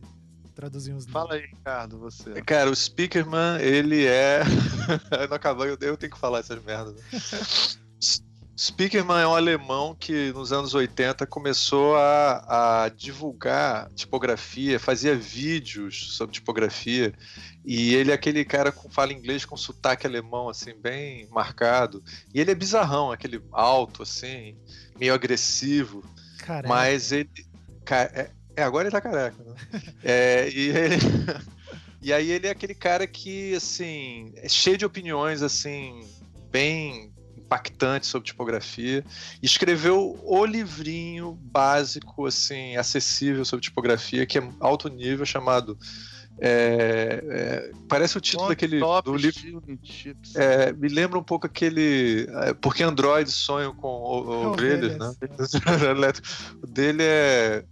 traduzir 0.57 0.95
uns 0.95 1.05
Fala 1.05 1.35
aí, 1.35 1.43
Ricardo, 1.43 1.99
você. 1.99 2.41
Cara, 2.43 2.71
o 2.71 2.75
Speakerman, 2.75 3.61
ele 3.61 4.07
é. 4.07 4.43
não 5.29 5.37
acabou, 5.37 5.67
eu, 5.67 5.77
eu 5.83 5.97
tenho 5.97 6.11
que 6.11 6.19
falar 6.19 6.41
essas 6.41 6.65
merdas. 6.65 6.95
Né? 6.95 7.03
Speakerman 8.59 9.21
é 9.21 9.27
um 9.27 9.35
alemão 9.35 9.95
que 9.95 10.33
nos 10.33 10.51
anos 10.51 10.73
80 10.73 11.27
começou 11.27 11.95
a, 11.97 12.85
a, 12.85 12.89
divulgar 12.89 13.91
tipografia, 13.91 14.81
fazia 14.81 15.15
vídeos 15.15 16.17
sobre 16.17 16.33
tipografia, 16.33 17.13
e 17.63 17.95
ele 17.95 18.11
é 18.11 18.15
aquele 18.15 18.43
cara 18.43 18.73
que 18.73 18.89
fala 18.91 19.13
inglês 19.13 19.45
com 19.45 19.59
sotaque 19.59 20.07
alemão, 20.07 20.49
assim, 20.49 20.73
bem 20.75 21.29
marcado. 21.29 22.03
E 22.33 22.41
ele 22.41 22.51
é 22.51 22.55
bizarrão, 22.55 23.13
aquele 23.13 23.43
alto, 23.53 24.03
assim, 24.03 24.57
meio 24.99 25.13
agressivo. 25.13 26.03
Careca. 26.39 26.67
Mas 26.67 27.13
ele. 27.13 27.29
É, 27.91 28.31
é, 28.57 28.63
agora 28.63 28.89
ele 28.89 28.93
tá 28.93 29.01
careca, 29.01 29.37
né? 29.43 29.55
é, 30.03 30.49
e, 30.49 30.69
ele... 30.69 30.97
e 32.03 32.13
aí 32.13 32.31
ele 32.31 32.47
é 32.47 32.51
aquele 32.51 32.75
cara 32.75 33.07
que, 33.07 33.55
assim, 33.55 34.33
é 34.37 34.49
cheio 34.49 34.79
de 34.79 34.85
opiniões, 34.85 35.43
assim, 35.43 36.09
bem 36.51 37.13
impactantes 37.37 38.09
sobre 38.09 38.27
tipografia. 38.27 39.05
Escreveu 39.43 40.19
o 40.23 40.45
livrinho 40.45 41.33
básico, 41.41 42.27
assim, 42.27 42.77
acessível 42.77 43.45
sobre 43.45 43.63
tipografia, 43.63 44.27
que 44.27 44.39
é 44.39 44.49
alto 44.61 44.89
nível, 44.89 45.25
chamado 45.25 45.79
é, 46.39 47.25
é, 47.31 47.71
parece 47.89 48.19
o 48.19 48.21
título 48.21 48.49
daquele 48.49 48.79
do 48.79 49.17
livro. 49.17 49.63
É, 50.35 50.73
me 50.73 50.89
lembra 50.89 51.19
um 51.19 51.23
pouco 51.23 51.47
aquele. 51.47 52.29
É, 52.43 52.55
porque 52.55 52.83
androids 52.83 53.33
sonham 53.33 53.75
com 53.75 53.89
ovelhas, 53.89 54.99
né? 54.99 55.15
o 56.63 56.67
dele 56.67 57.03
é 57.03 57.65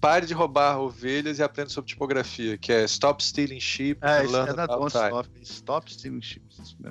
Pare 0.00 0.26
de 0.26 0.34
roubar 0.34 0.80
ovelhas 0.80 1.38
e 1.38 1.42
aprenda 1.42 1.70
sobre 1.70 1.88
tipografia, 1.88 2.56
que 2.56 2.72
é 2.72 2.84
Stop 2.84 3.22
Stealing 3.22 3.60
Sheep. 3.60 4.00
É, 4.02 4.24
isso 4.24 4.36
é 4.36 4.54
da 4.54 4.66
Don't 4.66 4.88
Stop. 4.88 5.30
Stop 5.42 5.92
Stealing 5.92 6.22
Sheep. 6.22 6.46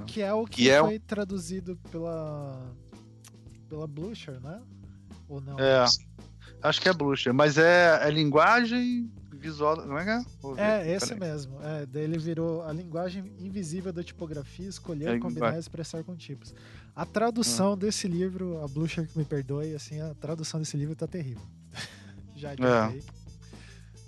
Que 0.06 0.22
é 0.22 0.34
o 0.34 0.46
que 0.46 0.70
é 0.70 0.80
foi 0.80 0.98
um... 0.98 1.00
traduzido 1.00 1.78
pela 1.92 2.76
pela 3.68 3.88
Blucher, 3.88 4.40
né? 4.40 4.62
Ou 5.28 5.42
não? 5.42 5.60
É. 5.60 5.86
Acho 6.62 6.82
que 6.82 6.90
é 6.90 6.94
Blucher, 6.94 7.34
mas 7.34 7.58
é, 7.58 8.08
é 8.08 8.10
linguagem 8.10 9.12
visual. 9.34 9.78
Como 9.78 9.98
é 9.98 10.04
que 10.04 10.10
é? 10.10 10.90
É, 10.90 10.96
esse 10.96 11.14
mesmo. 11.16 11.62
É, 11.62 11.86
daí 11.86 12.04
ele 12.04 12.18
virou 12.18 12.64
a 12.64 12.74
linguagem 12.74 13.32
invisível 13.40 13.94
da 13.94 14.04
tipografia, 14.04 14.68
escolher, 14.68 15.16
é, 15.16 15.20
combinar 15.20 15.56
e 15.56 15.60
expressar 15.60 16.04
com 16.04 16.16
tipos. 16.16 16.54
A 16.96 17.06
tradução 17.06 17.74
hum. 17.74 17.78
desse 17.78 18.08
livro, 18.08 18.64
a 18.64 18.68
Blucher 18.68 19.08
que 19.08 19.18
me 19.18 19.26
perdoe, 19.26 19.76
assim, 19.76 20.02
a 20.02 20.14
tradução 20.16 20.60
desse 20.60 20.76
livro 20.76 20.96
tá 20.96 21.08
terrível. 21.08 21.44
Já 22.38 22.52
adiantei. 22.52 23.00
É. 23.00 23.18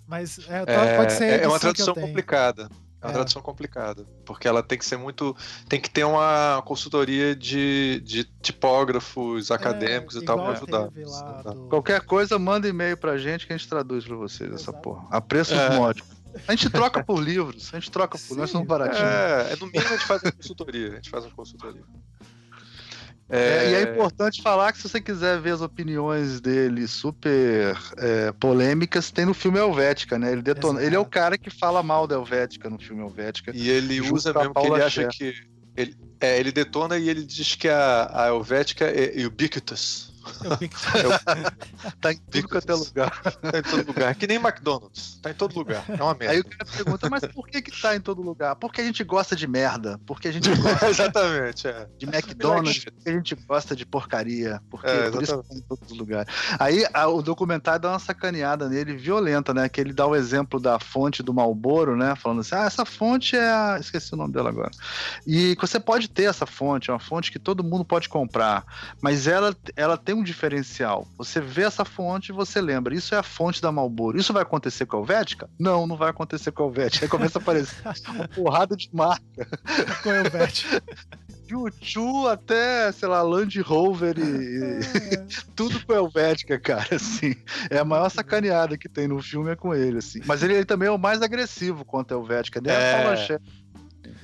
Mas 0.08 0.40
é, 0.50 0.64
é, 0.66 0.98
pode 0.98 1.14
ser. 1.14 1.42
É 1.42 1.48
uma 1.48 1.60
tradução 1.60 1.94
complicada. 1.94 2.70
É 3.02 3.06
uma 3.06 3.12
é. 3.12 3.14
tradução 3.14 3.42
complicada, 3.42 4.06
porque 4.26 4.48
ela 4.48 4.62
tem 4.62 4.78
que 4.78 4.86
ser 4.86 4.98
muito. 4.98 5.36
Tem 5.70 5.80
que 5.80 5.90
ter 5.90 6.04
uma 6.04 6.62
consultoria 6.66 7.34
de, 7.34 8.02
de 8.04 8.26
tipógrafos 8.42 9.52
é, 9.52 9.54
acadêmicos 9.54 10.16
e 10.16 10.26
tal 10.26 10.38
para 10.38 10.52
ajudar. 10.52 10.90
Do... 10.90 11.68
Qualquer 11.70 12.02
coisa, 12.02 12.38
manda 12.38 12.68
e-mail 12.68 12.98
pra 12.98 13.18
gente 13.18 13.48
que 13.48 13.54
a 13.54 13.58
gente 13.58 13.70
traduz 13.70 14.04
pra 14.04 14.18
vocês 14.18 14.52
Exato. 14.52 14.72
essa 14.72 14.74
porra. 14.74 15.08
A 15.10 15.22
preços 15.22 15.58
é. 15.58 15.76
módicos. 15.78 16.20
A 16.48 16.52
gente 16.52 16.70
troca 16.70 17.04
por 17.04 17.20
livros, 17.20 17.70
a 17.74 17.80
gente 17.80 17.90
troca 17.90 18.18
por. 18.18 18.24
Sim, 18.24 18.36
nós 18.36 18.50
somos 18.50 18.68
baratinhos. 18.68 19.02
É, 19.02 19.54
é, 19.54 19.56
no 19.56 19.68
mínimo 19.68 19.88
a 19.88 19.98
gente 19.98 20.06
faz 20.06 20.22
uma 20.22 20.32
consultoria. 20.32 20.92
A 20.92 20.96
gente 20.96 21.10
faz 21.10 21.26
uma 21.26 21.34
consultoria. 21.34 21.84
É... 23.30 23.72
e 23.72 23.76
é 23.76 23.82
importante 23.84 24.42
falar 24.42 24.72
que 24.72 24.80
se 24.80 24.90
você 24.90 25.00
quiser 25.00 25.40
ver 25.40 25.52
as 25.52 25.62
opiniões 25.62 26.42
dele 26.42 26.88
super 26.88 27.78
é, 27.98 28.32
polêmicas, 28.32 29.12
tem 29.12 29.26
no 29.26 29.36
filme 29.36 29.60
Helvética, 29.60 30.18
né? 30.18 30.32
Ele, 30.32 30.42
detona... 30.42 30.82
ele 30.82 30.96
é 30.96 31.00
o 31.00 31.06
cara 31.06 31.38
que 31.38 31.52
fala 31.52 31.84
mal 31.84 32.08
da 32.08 32.16
Helvética 32.16 32.70
no 32.70 32.80
filme 32.80 33.04
Helvética. 33.04 33.52
E 33.54 33.70
ele 33.70 34.02
usa 34.02 34.34
mesmo 34.34 34.54
que 34.54 34.66
ele 34.66 34.82
acha 34.82 35.08
que. 35.08 35.34
Ele, 35.78 35.96
é, 36.20 36.40
ele 36.40 36.52
detona 36.52 36.98
e 36.98 37.08
ele 37.08 37.24
diz 37.24 37.56
que 37.56 37.70
a, 37.70 38.10
a 38.12 38.28
Helvética 38.28 38.86
é 38.86 39.26
ubiquitous. 39.26 40.09
É 41.80 41.92
tá 42.02 42.12
em 42.12 42.18
tudo 42.18 42.50
quanto 42.50 42.72
é 42.72 42.76
lugar. 42.76 43.22
Tá 43.22 43.60
em 43.60 43.64
todo 43.64 43.88
lugar. 43.88 44.16
Que 44.16 44.28
nem 44.28 44.38
McDonald's. 44.38 45.20
Tá 45.22 45.32
em 45.32 45.34
todo 45.34 45.56
lugar. 45.56 45.84
É 45.88 46.04
uma 46.04 46.14
merda. 46.14 46.34
Aí 46.34 46.40
o 46.40 46.44
cara 46.44 46.66
pergunta, 46.66 47.10
mas 47.10 47.26
por 47.26 47.48
que 47.48 47.62
que 47.62 47.82
tá 47.82 47.96
em 47.96 48.02
todo 48.02 48.22
lugar? 48.22 48.56
Porque 48.56 48.82
a 48.82 48.84
gente 48.84 49.04
gosta 49.04 49.36
de 49.36 49.48
merda. 49.48 50.00
Porque 50.06 50.28
a 50.28 50.32
gente 50.32 50.50
gosta 50.56 50.88
Exatamente, 50.90 51.68
é. 51.68 51.88
de 51.98 52.06
McDonald's. 52.06 52.86
Porque 52.86 53.10
a 53.10 53.14
gente 53.14 53.36
gosta 53.36 53.76
de 53.76 53.86
porcaria. 53.86 54.62
Porque 54.70 54.88
é, 54.88 55.10
por 55.10 55.24
isso 55.24 55.42
que 55.42 55.50
tá 55.50 55.56
em 55.56 55.62
todos 55.62 55.92
os 55.92 55.98
lugares. 55.98 56.34
Aí 56.60 56.86
a, 56.94 57.08
o 57.08 57.22
documentário 57.22 57.82
dá 57.82 57.90
uma 57.92 58.00
sacaneada 58.00 58.68
nele 58.70 58.96
violenta, 58.96 59.54
né? 59.54 59.70
Que 59.70 59.82
ele 59.82 59.94
dá 59.94 60.06
o 60.06 60.16
exemplo 60.16 60.60
da 60.60 60.80
fonte 60.80 61.24
do 61.24 61.34
Malboro, 61.34 61.96
né? 61.96 62.16
Falando 62.16 62.42
assim, 62.42 62.56
ah, 62.56 62.66
essa 62.66 62.86
fonte 62.86 63.36
é 63.36 63.50
a... 63.50 63.78
Esqueci 63.80 64.14
o 64.14 64.18
nome 64.18 64.34
dela 64.34 64.50
agora. 64.50 64.72
E 65.26 65.56
você 65.60 65.80
pode 65.80 66.10
ter 66.10 66.24
essa 66.24 66.46
fonte, 66.46 66.90
é 66.90 66.94
uma 66.94 67.00
fonte 67.00 67.32
que 67.32 67.40
todo 67.40 67.64
mundo 67.64 67.86
pode 67.86 68.10
comprar. 68.10 68.66
Mas 69.02 69.28
ela, 69.28 69.56
ela 69.76 69.98
tem 69.98 70.09
um 70.14 70.24
diferencial. 70.24 71.08
Você 71.18 71.40
vê 71.40 71.64
essa 71.64 71.86
fonte 71.86 72.30
e 72.30 72.34
você 72.34 72.62
lembra, 72.62 72.94
isso 72.94 73.14
é 73.16 73.18
a 73.18 73.24
fonte 73.24 73.62
da 73.62 73.72
Marlboro. 73.72 74.18
Isso 74.18 74.34
vai 74.34 74.44
acontecer 74.44 74.86
com 74.86 74.98
a 74.98 75.00
Helvética? 75.00 75.50
Não, 75.60 75.86
não 75.88 75.96
vai 75.96 76.10
acontecer 76.10 76.52
com 76.52 76.64
a 76.64 76.66
Helvética. 76.68 77.06
Aí 77.06 77.10
começa 77.10 77.40
a 77.40 77.42
aparecer 77.42 77.82
uma 78.10 78.28
porrada 78.30 78.76
de 78.76 78.90
marca. 78.94 79.48
Com 80.04 80.10
a 80.10 80.18
Helvética. 80.18 80.82
Chuchu 81.50 82.28
até, 82.28 82.92
sei 82.92 83.08
lá, 83.08 83.24
Land 83.24 83.60
Rover 83.62 84.16
e, 84.20 84.82
é. 85.16 85.26
tudo 85.56 85.84
com 85.84 85.94
a 85.94 85.96
Helvética, 85.96 86.60
cara, 86.60 86.96
assim. 86.96 87.36
É 87.70 87.80
a 87.80 87.86
maior 87.86 88.10
sacaneada 88.10 88.78
que 88.78 88.88
tem 88.88 89.08
no 89.08 89.22
filme 89.22 89.50
é 89.52 89.56
com 89.56 89.74
ele, 89.74 89.98
assim. 89.98 90.22
Mas 90.26 90.44
ele, 90.44 90.54
ele 90.54 90.66
também 90.66 90.88
é 90.88 90.92
o 90.92 90.98
mais 90.98 91.24
agressivo 91.24 91.84
contra 91.84 92.16
a 92.16 92.20
Helvética, 92.20 92.62
nem 92.62 92.72
é. 92.72 92.94
a 92.94 92.98
Paula 92.98 93.42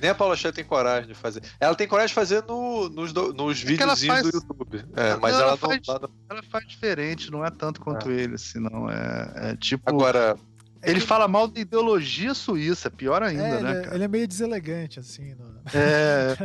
nem 0.00 0.10
a 0.10 0.14
Paula 0.14 0.36
Cher 0.36 0.52
tem 0.52 0.64
coragem 0.64 1.08
de 1.08 1.14
fazer. 1.14 1.42
Ela 1.58 1.74
tem 1.74 1.86
coragem 1.86 2.08
de 2.08 2.14
fazer 2.14 2.44
no, 2.46 2.88
nos, 2.88 3.12
nos 3.12 3.62
é 3.62 3.66
videozinhos 3.66 4.20
faz... 4.20 4.30
do 4.30 4.36
YouTube. 4.36 4.84
É, 4.94 5.16
mas 5.16 5.34
ela, 5.34 5.42
ela, 5.42 5.56
faz, 5.56 5.80
não, 5.86 6.10
ela 6.30 6.42
faz 6.50 6.66
diferente, 6.66 7.30
não 7.30 7.44
é 7.44 7.50
tanto 7.50 7.80
quanto 7.80 8.10
é. 8.10 8.14
ele, 8.14 8.38
senão 8.38 8.90
é, 8.90 9.50
é 9.50 9.56
tipo. 9.56 9.88
Agora, 9.88 10.36
ele 10.82 11.00
fala 11.00 11.26
mal 11.26 11.48
da 11.48 11.60
ideologia 11.60 12.32
suíça, 12.34 12.90
pior 12.90 13.22
ainda, 13.22 13.42
é, 13.42 13.60
né, 13.62 13.70
ele, 13.70 13.78
é- 13.78 13.82
cara? 13.82 13.94
ele 13.96 14.04
é 14.04 14.08
meio 14.08 14.28
deselegante, 14.28 15.00
assim, 15.00 15.34
no, 15.34 15.56
É. 15.74 16.36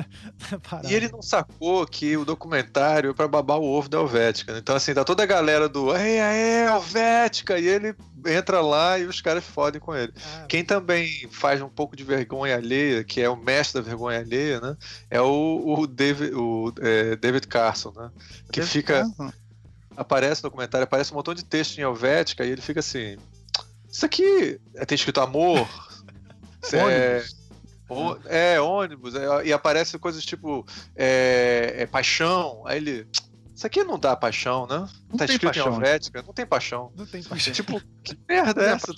E 0.90 0.94
ele 0.94 1.10
não 1.10 1.22
sacou 1.22 1.86
que 1.86 2.16
o 2.18 2.26
documentário 2.26 3.12
é 3.12 3.14
pra 3.14 3.28
babar 3.28 3.60
o 3.60 3.64
ovo 3.66 3.88
da 3.90 4.00
Helvética. 4.00 4.54
né? 4.54 4.60
Então, 4.60 4.76
assim, 4.76 4.94
tá 4.94 5.04
toda 5.04 5.24
a 5.24 5.26
galera 5.28 5.68
do 5.70 5.96
Ei, 5.96 6.20
aê, 6.20 6.66
Helvética! 6.68 7.60
E 7.60 7.68
ele 7.68 7.96
entra 8.26 8.62
lá 8.62 8.98
e 9.00 9.06
os 9.06 9.20
caras 9.22 9.44
fodem 9.44 9.80
com 9.82 9.96
ele. 9.96 10.14
Ah, 10.36 10.46
Quem 10.48 10.64
também 10.64 11.28
faz 11.32 11.62
um 11.62 11.70
pouco 11.70 11.96
de 11.96 12.04
vergonha 12.04 12.56
alheia, 12.56 13.04
que 13.04 13.20
é 13.22 13.30
o 13.30 13.36
mestre 13.36 13.82
da 13.82 13.88
vergonha 13.88 14.20
alheia, 14.20 14.60
né? 14.60 14.76
É 15.10 15.20
o, 15.22 15.76
o 15.80 15.88
David, 15.88 16.34
o, 16.36 16.74
é, 16.82 17.16
David 17.16 17.48
Carson, 17.48 17.92
né? 17.96 18.10
Que 18.52 18.62
fica. 18.62 19.04
Aparece 19.96 20.42
no 20.44 20.50
documentário, 20.50 20.86
aparece 20.86 21.12
um 21.12 21.16
montão 21.16 21.34
de 21.34 21.44
texto 21.44 21.78
em 21.78 21.82
Helvética 21.82 22.46
e 22.46 22.50
ele 22.50 22.62
fica 22.62 22.80
assim. 22.80 23.18
Isso 23.92 24.06
aqui 24.06 24.60
é, 24.76 24.86
tem 24.86 24.96
escrito 24.96 25.20
amor. 25.22 25.68
É, 26.74 27.24
Ô- 27.90 28.18
É, 28.26 28.62
ônibus. 28.62 29.16
é, 29.16 29.46
e 29.48 29.52
aparece 29.52 29.98
coisas 30.00 30.24
tipo 30.24 30.66
é, 30.96 31.74
é 31.80 31.86
paixão. 31.86 32.64
Aí 32.66 32.78
ele. 32.78 33.08
Isso 33.54 33.68
aqui 33.68 33.84
não 33.84 34.00
dá 34.00 34.16
paixão, 34.16 34.66
né? 34.66 34.88
Não 35.10 35.18
tá 35.18 35.26
tem 35.28 35.36
escrito 35.36 35.54
paixão. 35.54 35.68
em 35.68 35.76
Helvética, 35.76 36.24
não 36.24 36.34
tem 36.34 36.46
paixão. 36.48 36.92
Não 36.96 37.06
tem 37.06 37.22
paixão. 37.22 37.54
Tipo, 37.54 37.82
que 38.04 38.18
merda 38.28 38.64
é 38.64 38.70
essa? 38.72 38.92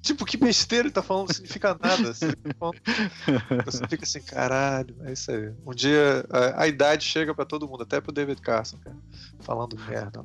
tipo, 0.00 0.24
que 0.24 0.36
besteira 0.36 0.86
ele 0.86 0.92
tá 0.92 1.02
falando, 1.02 1.28
não 1.28 1.34
significa 1.34 1.76
nada. 1.80 2.10
Assim, 2.10 2.26
você 3.64 3.86
fica 3.88 4.04
assim, 4.04 4.20
caralho, 4.20 4.94
é 5.04 5.12
isso 5.12 5.30
aí. 5.32 5.52
Um 5.66 5.74
dia 5.74 6.24
a, 6.30 6.62
a 6.62 6.68
idade 6.68 7.04
chega 7.04 7.34
pra 7.34 7.44
todo 7.44 7.66
mundo, 7.66 7.82
até 7.82 8.00
pro 8.00 8.12
David 8.12 8.40
Carson, 8.40 8.76
cara, 8.76 8.96
falando 9.40 9.76
merda. 9.88 10.24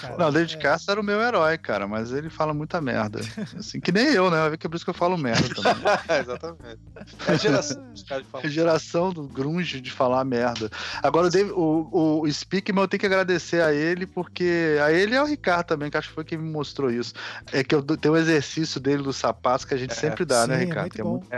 Cara. 0.00 0.16
Não, 0.18 0.28
o 0.28 0.32
David 0.32 0.54
É, 0.56 0.58
Castro 0.58 0.92
era 0.92 1.00
o 1.00 1.04
meu 1.04 1.20
herói, 1.20 1.56
cara, 1.58 1.86
mas 1.86 2.12
ele 2.12 2.28
fala 2.30 2.52
muita 2.54 2.80
merda. 2.80 3.20
Assim, 3.58 3.80
que 3.80 3.90
nem 3.92 4.06
eu, 4.08 4.30
né? 4.30 4.56
Que 4.56 4.66
é 4.66 4.70
por 4.70 4.76
isso 4.76 4.84
que 4.84 4.90
eu 4.90 4.94
falo 4.94 5.16
merda 5.18 5.48
também. 5.54 5.82
Exatamente. 6.20 6.78
É 7.26 7.32
a 7.32 7.36
geração 7.36 7.94
A 8.10 8.24
falam. 8.24 8.48
geração 8.50 9.12
do 9.12 9.22
grunge 9.28 9.80
de 9.80 9.90
falar 9.90 10.24
merda. 10.24 10.70
Agora, 11.02 11.26
o, 11.28 11.30
David, 11.30 11.52
o, 11.56 12.20
o 12.22 12.32
Speakman, 12.32 12.82
eu 12.84 12.88
tenho 12.88 13.00
que 13.00 13.06
agradecer 13.06 13.62
a 13.62 13.72
ele, 13.72 14.06
porque 14.06 14.76
a 14.84 14.92
ele 14.92 15.14
e 15.14 15.16
ao 15.16 15.26
Ricardo 15.26 15.66
também, 15.66 15.90
que 15.90 15.96
acho 15.96 16.08
que 16.08 16.14
foi 16.14 16.24
quem 16.24 16.38
me 16.38 16.50
mostrou 16.50 16.90
isso. 16.90 17.12
É 17.52 17.62
que 17.64 17.74
eu 17.74 17.82
dou- 17.82 17.96
tem 17.96 18.10
um 18.10 18.16
exercício 18.16 18.80
dele 18.80 19.02
dos 19.02 19.16
sapatos 19.16 19.64
que 19.64 19.74
a 19.74 19.78
gente 19.78 19.92
É, 19.92 19.94
sempre 19.94 20.24
dá, 20.24 20.46
né, 20.46 20.56
sim, 20.56 20.62
é 20.62 20.64
Ricardo? 20.66 20.82
muito 20.82 20.94
Que 20.94 21.00
é 21.00 21.04
bom. 21.04 21.10
muito- 21.10 21.28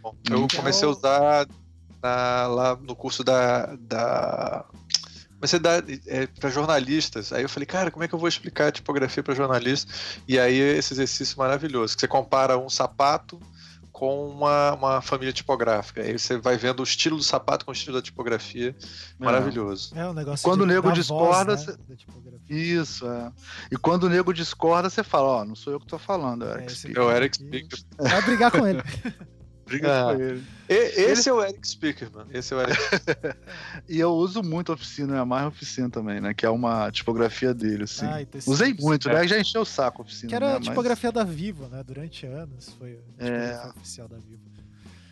Bom, 0.00 0.14
eu 0.30 0.46
Que 0.46 0.56
é 0.56 0.58
comecei 0.60 0.86
a 0.86 0.90
o- 0.90 0.92
usar 0.94 1.46
na- 2.02 2.46
lá 2.46 2.76
no 2.76 2.94
curso 2.94 3.24
da. 3.24 3.74
da... 3.80 4.64
A 5.40 5.58
dar 5.58 5.84
é, 6.06 6.26
para 6.26 6.50
jornalistas. 6.50 7.32
Aí 7.32 7.42
eu 7.42 7.48
falei, 7.48 7.66
cara, 7.66 7.90
como 7.90 8.04
é 8.04 8.08
que 8.08 8.14
eu 8.14 8.18
vou 8.18 8.28
explicar 8.28 8.68
a 8.68 8.72
tipografia 8.72 9.22
para 9.22 9.34
jornalistas? 9.34 10.20
E 10.26 10.38
aí 10.38 10.58
esse 10.58 10.94
exercício 10.94 11.38
maravilhoso, 11.38 11.94
que 11.94 12.00
você 12.00 12.08
compara 12.08 12.58
um 12.58 12.68
sapato 12.68 13.40
com 13.98 14.28
uma, 14.28 14.74
uma 14.74 15.02
família 15.02 15.32
tipográfica. 15.32 16.02
Aí 16.02 16.16
você 16.16 16.38
vai 16.38 16.56
vendo 16.56 16.80
o 16.80 16.84
estilo 16.84 17.16
do 17.16 17.22
sapato 17.22 17.64
com 17.64 17.72
o 17.72 17.74
estilo 17.74 17.96
da 17.96 18.02
tipografia. 18.02 18.74
Maravilhoso. 19.18 19.92
É 19.96 20.06
um 20.08 20.12
negócio 20.12 20.44
Quando 20.44 20.58
de, 20.58 20.64
o 20.64 20.66
nego 20.66 20.88
da 20.88 20.94
discorda, 20.94 21.56
voz, 21.56 21.66
né, 21.66 21.74
cê-. 21.74 22.54
Isso, 22.54 23.06
é. 23.10 23.32
E 23.72 23.76
quando 23.76 24.04
o 24.04 24.08
nego 24.08 24.32
discorda, 24.32 24.88
você 24.88 25.02
fala, 25.02 25.28
ó, 25.28 25.44
não 25.44 25.56
sou 25.56 25.72
eu 25.72 25.80
que 25.80 25.86
tô 25.86 25.98
falando, 25.98 26.44
é 26.44 26.48
o 26.48 26.58
É, 26.58 26.62
Eric 26.62 26.72
Speaker. 26.72 27.02
É 27.02 27.04
o 27.04 27.10
Eric 27.10 27.36
Speaker. 27.36 27.78
Vai 27.98 28.22
brigar 28.22 28.50
com 28.52 28.66
ele. 28.66 28.82
Briga 29.68 30.10
Ah. 30.10 30.14
com 30.14 30.20
ele. 30.22 30.44
E- 30.68 30.74
esse 31.12 31.28
é 31.28 31.32
o 31.32 31.42
Eric 31.42 31.66
Speaker, 31.68 32.10
mano. 32.12 32.30
Esse 32.32 32.52
é 32.52 32.56
o 32.56 32.60
Eric 32.60 32.76
E 33.88 33.98
eu 34.00 34.10
uso 34.12 34.42
muito 34.42 34.72
oficina, 34.72 35.16
é 35.16 35.18
a 35.20 35.24
mais 35.24 35.46
oficina 35.46 35.88
também, 35.88 36.20
né? 36.20 36.34
Que 36.34 36.44
é 36.46 36.50
uma 36.50 36.90
tipografia 36.90 37.54
dele, 37.54 37.84
assim. 37.84 38.06
Ah, 38.06 38.20
e 38.22 38.26
tecidos. 38.26 38.54
Usei 38.60 38.74
muito, 38.74 39.08
né? 39.08 39.26
Já 39.28 39.38
encheu 39.38 39.62
o 39.62 39.64
saco 39.64 40.02
a 40.02 40.04
oficina. 40.04 40.28
Que 40.28 40.34
era 40.34 40.46
né? 40.46 40.52
a 40.52 40.58
Mas- 40.58 40.68
tipografia 40.68 41.12
da 41.12 41.24
Vivo, 41.24 41.68
né? 41.68 41.82
Durante 41.84 42.26
anos 42.26 42.70
foi 42.78 42.98
a 43.18 43.24
É. 43.24 43.30
tipografia 43.48 43.70
oficial 43.76 44.08
da 44.08 44.16
Vivo. 44.18 44.42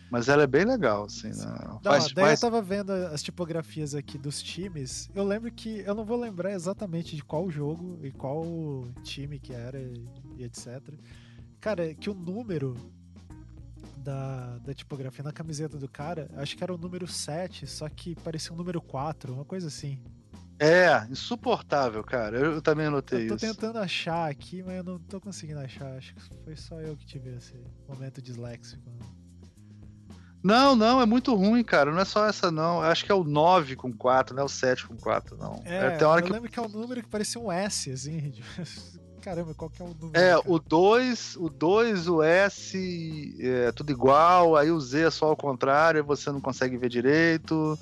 Mas 0.09 0.29
ela 0.29 0.43
é 0.43 0.47
bem 0.47 0.63
legal, 0.63 1.03
assim, 1.03 1.27
né? 1.27 1.45
Não, 1.65 1.81
Mas- 1.83 2.13
daí 2.13 2.23
mas- 2.25 2.41
eu 2.41 2.49
tava 2.49 2.61
vendo 2.61 2.91
as 2.91 3.21
tipografias 3.21 3.93
aqui 3.93 4.17
dos 4.17 4.41
times. 4.41 5.09
Eu 5.13 5.25
lembro 5.25 5.51
que. 5.51 5.79
Eu 5.85 5.93
não 5.93 6.05
vou 6.05 6.17
lembrar 6.17 6.53
exatamente 6.53 7.13
de 7.13 7.21
qual 7.25 7.49
jogo 7.51 7.99
e 8.01 8.11
qual 8.13 8.45
time 9.03 9.37
que 9.37 9.51
era 9.51 9.77
e, 9.77 10.07
e 10.37 10.43
etc. 10.45 10.81
Cara, 11.59 11.93
que 11.93 12.09
o 12.09 12.13
número 12.13 12.73
da, 14.07 14.57
da 14.59 14.73
tipografia 14.73 15.21
na 15.21 15.33
camiseta 15.33 15.77
do 15.77 15.89
cara, 15.89 16.29
acho 16.37 16.55
que 16.55 16.63
era 16.63 16.73
o 16.73 16.77
número 16.77 17.05
7, 17.05 17.67
só 17.67 17.89
que 17.89 18.15
parecia 18.15 18.53
um 18.53 18.55
número 18.55 18.81
4, 18.81 19.33
uma 19.33 19.43
coisa 19.43 19.67
assim. 19.67 19.99
É, 20.57 21.05
insuportável, 21.09 22.01
cara. 22.05 22.37
Eu, 22.37 22.53
eu 22.53 22.61
também 22.61 22.85
anotei 22.85 23.25
Eu 23.25 23.29
tô 23.29 23.35
isso. 23.35 23.45
tentando 23.45 23.79
achar 23.79 24.31
aqui, 24.31 24.63
mas 24.63 24.77
eu 24.77 24.83
não 24.83 24.97
tô 24.97 25.19
conseguindo 25.19 25.59
achar. 25.59 25.97
Acho 25.97 26.15
que 26.15 26.21
foi 26.45 26.55
só 26.55 26.79
eu 26.79 26.95
que 26.95 27.05
tive 27.05 27.35
esse 27.35 27.53
momento 27.85 28.21
disléxico. 28.21 28.81
né? 28.89 29.05
Não, 30.41 30.73
não, 30.73 31.01
é 31.01 31.05
muito 31.05 31.35
ruim, 31.35 31.61
cara. 31.63 31.91
Não 31.91 31.99
é 31.99 32.05
só 32.05 32.25
essa, 32.25 32.49
não. 32.49 32.77
Eu 32.77 32.89
acho 32.89 33.03
que 33.03 33.11
é 33.11 33.15
o 33.15 33.25
9 33.25 33.75
com 33.75 33.91
4, 33.91 34.33
não 34.33 34.43
é 34.43 34.45
o 34.45 34.49
7 34.49 34.87
com 34.87 34.95
4, 34.95 35.35
não. 35.35 35.61
É, 35.65 35.97
tem 35.97 36.07
hora 36.07 36.21
eu 36.21 36.25
que. 36.25 36.31
lembro 36.31 36.49
que 36.49 36.57
é 36.57 36.61
um 36.61 36.69
número 36.69 37.03
que 37.03 37.09
parecia 37.09 37.41
um 37.41 37.51
S, 37.51 37.91
assim. 37.91 38.33
Caramba, 39.27 39.53
qual 39.53 39.69
que 39.69 39.81
é 39.81 39.85
o 39.85 39.89
número? 39.93 40.17
É, 40.17 40.37
o 40.45 40.57
2, 40.57 41.35
o 41.35 41.49
2, 41.49 42.07
o 42.07 42.23
S, 42.23 43.35
é 43.41 43.73
tudo 43.73 43.91
igual, 43.91 44.55
aí 44.55 44.71
o 44.71 44.79
Z 44.79 45.01
é 45.07 45.11
só 45.11 45.25
ao 45.25 45.35
contrário, 45.35 46.01
você 46.01 46.31
não 46.31 46.39
consegue 46.39 46.77
ver 46.77 46.87
direito. 46.87 47.77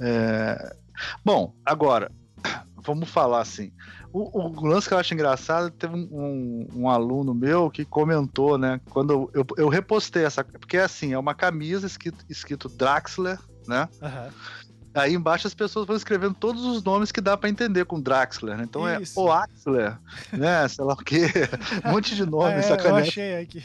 É, 0.00 0.74
Bom, 1.22 1.52
agora, 1.66 2.10
vamos 2.82 3.10
falar 3.10 3.42
assim. 3.42 3.70
O, 4.10 4.40
o 4.40 4.66
lance 4.66 4.88
que 4.88 4.94
eu 4.94 4.98
acho 4.98 5.12
engraçado, 5.12 5.70
teve 5.70 5.94
um, 5.94 6.08
um- 6.10 6.68
um 6.74 6.88
aluno 6.88 7.34
meu 7.34 7.70
que 7.70 7.84
comentou, 7.84 8.56
né? 8.56 8.80
Quando 8.88 9.12
eu, 9.12 9.30
eu, 9.34 9.46
eu 9.58 9.68
repostei 9.68 10.24
essa. 10.24 10.42
Porque 10.42 10.78
assim, 10.78 11.12
é 11.12 11.18
uma 11.18 11.34
camisa 11.34 11.86
escrito, 11.86 12.24
escrito 12.26 12.70
Draxler, 12.70 13.38
né? 13.68 13.86
Aham. 14.00 14.30
Aí 14.96 15.14
embaixo 15.14 15.46
as 15.46 15.54
pessoas 15.54 15.86
vão 15.86 15.94
escrevendo 15.96 16.34
todos 16.34 16.64
os 16.64 16.82
nomes 16.82 17.12
que 17.12 17.20
dá 17.20 17.36
pra 17.36 17.48
entender 17.50 17.84
com 17.84 18.00
Draxler, 18.00 18.56
né? 18.56 18.64
Então 18.64 18.82
Isso. 19.00 19.20
é 19.20 19.22
Oaxler, 19.22 19.98
né? 20.32 20.66
Sei 20.68 20.84
lá 20.84 20.94
o 20.94 20.96
quê. 20.96 21.26
Um 21.84 21.92
monte 21.92 22.14
de 22.14 22.22
Ah, 22.22 22.26
nome, 22.26 22.54
é, 22.54 22.58
eu 22.58 22.62
sacanagem. 22.62 23.08
achei 23.08 23.36
aqui. 23.38 23.62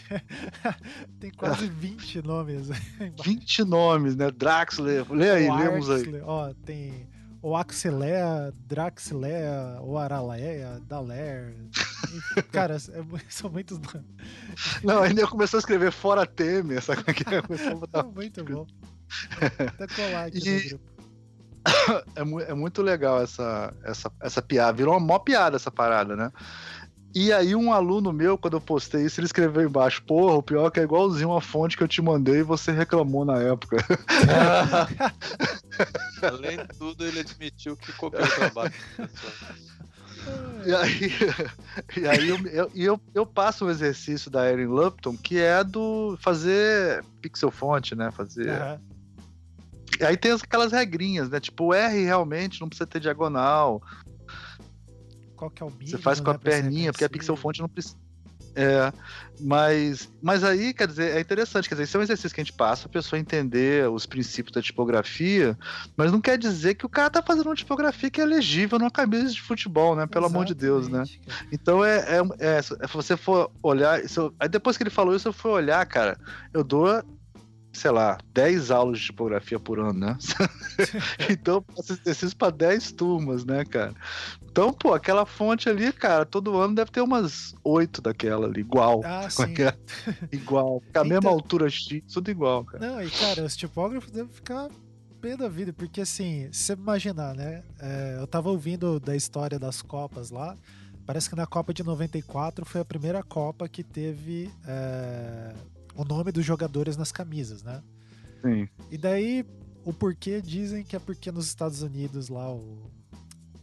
Tem 1.20 1.32
quase 1.32 1.68
20 1.68 2.22
nomes. 2.22 2.68
20 3.24 3.64
nomes, 3.64 4.16
né? 4.16 4.30
Draxler. 4.30 5.06
Lê 5.12 5.32
aí, 5.32 5.50
O 5.50 5.56
lemos 5.56 5.90
aí. 5.90 6.22
Ó, 6.24 6.54
tem 6.66 7.08
o 7.42 7.56
Axelea, 7.56 8.54
Draxlea, 8.68 9.80
o 9.82 9.98
Araleia, 9.98 10.80
Daler. 10.88 11.56
Cara, 12.52 12.76
é 12.76 12.80
são 13.30 13.50
muitos 13.50 13.80
nomes. 13.80 14.06
Não, 14.84 15.02
ainda 15.02 15.26
começou 15.28 15.58
a 15.58 15.62
escrever 15.62 15.92
fora 15.92 16.26
Temer, 16.26 16.82
sabe 16.84 17.04
é 17.08 17.36
é? 17.36 17.42
Começou 17.42 17.72
a 17.72 17.76
botar- 17.76 18.00
É 18.02 18.04
muito 18.04 18.44
bom. 18.44 18.68
Até 19.60 19.88
colar 19.88 20.26
aqui 20.28 20.38
E- 20.48 20.64
no 20.64 20.70
grupo. 20.70 20.91
é, 22.16 22.24
mu- 22.24 22.40
é 22.40 22.54
muito 22.54 22.82
legal 22.82 23.22
essa, 23.22 23.74
essa, 23.84 24.12
essa 24.22 24.42
piada. 24.42 24.74
Virou 24.74 24.94
uma 24.94 25.00
mó 25.06 25.20
piada 25.20 25.56
essa 25.56 25.72
parada, 25.72 26.16
né? 26.16 26.32
E 27.14 27.34
aí 27.34 27.54
um 27.56 27.74
aluno 27.74 28.14
meu, 28.14 28.38
quando 28.38 28.54
eu 28.56 28.62
postei 28.62 29.06
isso, 29.06 29.20
ele 29.20 29.26
escreveu 29.26 29.64
embaixo, 29.64 30.02
porra, 30.08 30.36
o 30.36 30.44
pior 30.44 30.68
é 30.68 30.72
que 30.72 30.80
é 30.80 30.84
igualzinho 30.84 31.36
a 31.36 31.42
fonte 31.42 31.76
que 31.76 31.84
eu 31.84 31.88
te 31.88 32.02
mandei 32.02 32.40
e 32.40 32.44
você 32.44 32.72
reclamou 32.72 33.26
na 33.26 33.38
época. 33.38 33.78
Além 36.24 36.58
de 36.58 36.68
tudo, 36.78 37.06
ele 37.06 37.20
admitiu 37.20 37.76
que 37.76 37.92
copiou 37.94 38.24
o 38.24 38.28
trabalho. 38.32 38.74
E 40.64 40.76
aí, 40.76 41.12
e 41.98 42.08
aí 42.08 42.30
eu, 42.30 42.38
eu, 42.48 42.72
eu, 42.76 43.02
eu 43.16 43.26
passo 43.26 43.66
o 43.66 43.72
exercício 43.72 44.30
da 44.30 44.48
Erin 44.52 44.68
Lupton, 44.68 45.18
que 45.18 45.40
é 45.40 45.64
do 45.64 46.16
fazer 46.22 47.04
pixel 47.20 47.50
fonte, 47.50 47.96
né? 47.96 48.12
Fazer. 48.12 48.52
Aham. 48.52 48.80
Aí 50.02 50.18
tem 50.18 50.32
aquelas 50.32 50.72
regrinhas, 50.72 51.30
né? 51.30 51.40
Tipo, 51.40 51.66
o 51.66 51.74
R 51.74 52.04
realmente 52.04 52.60
não 52.62 52.68
precisa 52.70 52.88
ter 52.88 53.00
diagonal. 53.00 53.82
Qual 55.36 55.50
que 55.50 55.64
é 55.64 55.66
o 55.66 55.70
mínimo? 55.72 55.90
Você 55.90 55.98
faz 55.98 56.20
com 56.20 56.30
né, 56.32 56.36
a 56.36 56.40
ser 56.40 56.44
perninha, 56.44 56.92
porque 56.92 57.04
a 57.06 57.10
pixel 57.10 57.36
fonte 57.36 57.62
não 57.62 57.70
precisa. 57.70 57.96
É, 58.54 58.92
mas, 59.40 60.10
mas 60.22 60.44
aí, 60.44 60.74
quer 60.74 60.86
dizer, 60.86 61.16
é 61.16 61.22
interessante, 61.22 61.70
quer 61.70 61.76
dizer, 61.76 61.86
isso 61.86 61.96
é 61.96 62.00
um 62.02 62.04
exercício 62.04 62.36
que 62.36 62.42
a 62.42 62.44
gente 62.44 62.54
passa, 62.54 62.86
a 62.86 62.92
pessoa 62.92 63.18
entender 63.18 63.90
os 63.90 64.06
princípios 64.06 64.54
da 64.54 64.62
tipografia, 64.62 65.58
mas 65.96 66.12
não 66.12 66.20
quer 66.20 66.38
dizer 66.38 66.76
que 66.76 66.86
o 66.86 66.90
cara 66.90 67.10
tá 67.10 67.24
fazendo 67.24 67.46
uma 67.48 67.56
tipografia 67.56 68.12
que 68.12 68.20
é 68.20 68.26
legível 68.26 68.78
numa 68.78 68.92
camisa 68.92 69.32
de 69.32 69.42
futebol, 69.42 69.96
né? 69.96 70.06
Pelo 70.06 70.26
amor 70.26 70.44
de 70.44 70.54
Deus, 70.54 70.90
né? 70.90 71.04
Exatamente. 71.04 71.22
Então 71.50 71.84
é, 71.84 72.00
é, 72.40 72.58
é- 72.58 72.62
se 72.62 72.76
você 72.94 73.16
for 73.16 73.50
olhar, 73.64 74.02
eu- 74.02 74.36
aí 74.38 74.50
depois 74.50 74.76
que 74.76 74.84
ele 74.84 74.90
falou 74.90 75.16
isso, 75.16 75.30
eu 75.30 75.34
fui 75.34 75.52
olhar, 75.52 75.86
cara, 75.86 76.20
eu 76.54 76.62
dou, 76.62 77.02
sei 77.74 77.92
lá, 77.92 78.18
10 78.34 78.70
aulas 78.72 79.00
de 79.00 79.06
tipografia 79.06 79.60
por 79.60 79.80
ano, 79.80 79.94
né? 79.94 80.18
então 81.30 81.56
eu 81.68 81.76
faço 81.76 81.94
exercício 81.94 82.36
pra 82.38 82.50
10 82.50 82.92
turmas, 82.92 83.46
né, 83.46 83.64
cara? 83.66 83.94
Então, 84.44 84.74
pô, 84.74 84.94
aquela 84.94 85.26
fonte 85.26 85.70
ali, 85.70 85.92
cara, 85.94 86.26
todo 86.26 86.58
ano 86.58 86.76
deve 86.76 86.92
ter 86.92 87.02
umas 87.02 87.56
8 87.64 88.02
daquela 88.02 88.48
ali, 88.48 88.60
igual. 88.62 89.02
Ah, 89.06 89.28
sim. 89.32 89.44
aquela- 89.44 89.78
igual. 90.32 90.82
A 90.94 91.04
mesma 91.04 91.18
Então- 91.20 91.32
altura 91.32 91.70
X, 91.70 92.02
tudo 92.12 92.30
igual, 92.30 92.66
cara. 92.66 92.86
Não, 92.86 93.02
e 93.02 93.10
cara, 93.10 93.44
os 93.46 93.56
tipógrafos 93.56 94.12
devem 94.12 94.32
ficar 94.32 94.70
pé 95.22 95.38
da 95.38 95.48
vida, 95.48 95.72
porque 95.72 96.02
assim, 96.02 96.50
se 96.52 96.64
você 96.64 96.74
imaginar, 96.74 97.36
né? 97.36 97.64
é, 97.80 98.18
eu 98.20 98.26
tava 98.28 98.50
ouvindo 98.50 99.00
da 99.00 99.16
história 99.16 99.60
das 99.60 99.80
Copas 99.82 100.32
lá, 100.32 100.56
parece 101.06 101.30
que 101.30 101.36
na 101.36 101.46
Copa 101.46 101.74
de 101.74 101.84
94 101.84 102.66
foi 102.66 102.82
a 102.82 102.86
primeira 102.86 103.22
Copa 103.22 103.70
que 103.70 103.84
teve 103.84 104.50
é, 104.68 105.54
o 105.96 106.04
nome 106.04 106.32
dos 106.32 106.46
jogadores 106.46 106.98
nas 106.98 107.12
camisas, 107.12 107.64
né? 107.64 107.82
Sim. 108.42 108.68
E 108.90 108.98
daí, 108.98 109.46
o 109.86 109.94
porquê 109.94 110.42
dizem 110.42 110.84
que 110.84 110.96
é 110.96 111.00
porque 111.00 111.32
nos 111.32 111.48
Estados 111.48 111.82
Unidos 111.82 112.30
lá 112.30 112.52
o, 112.52 112.92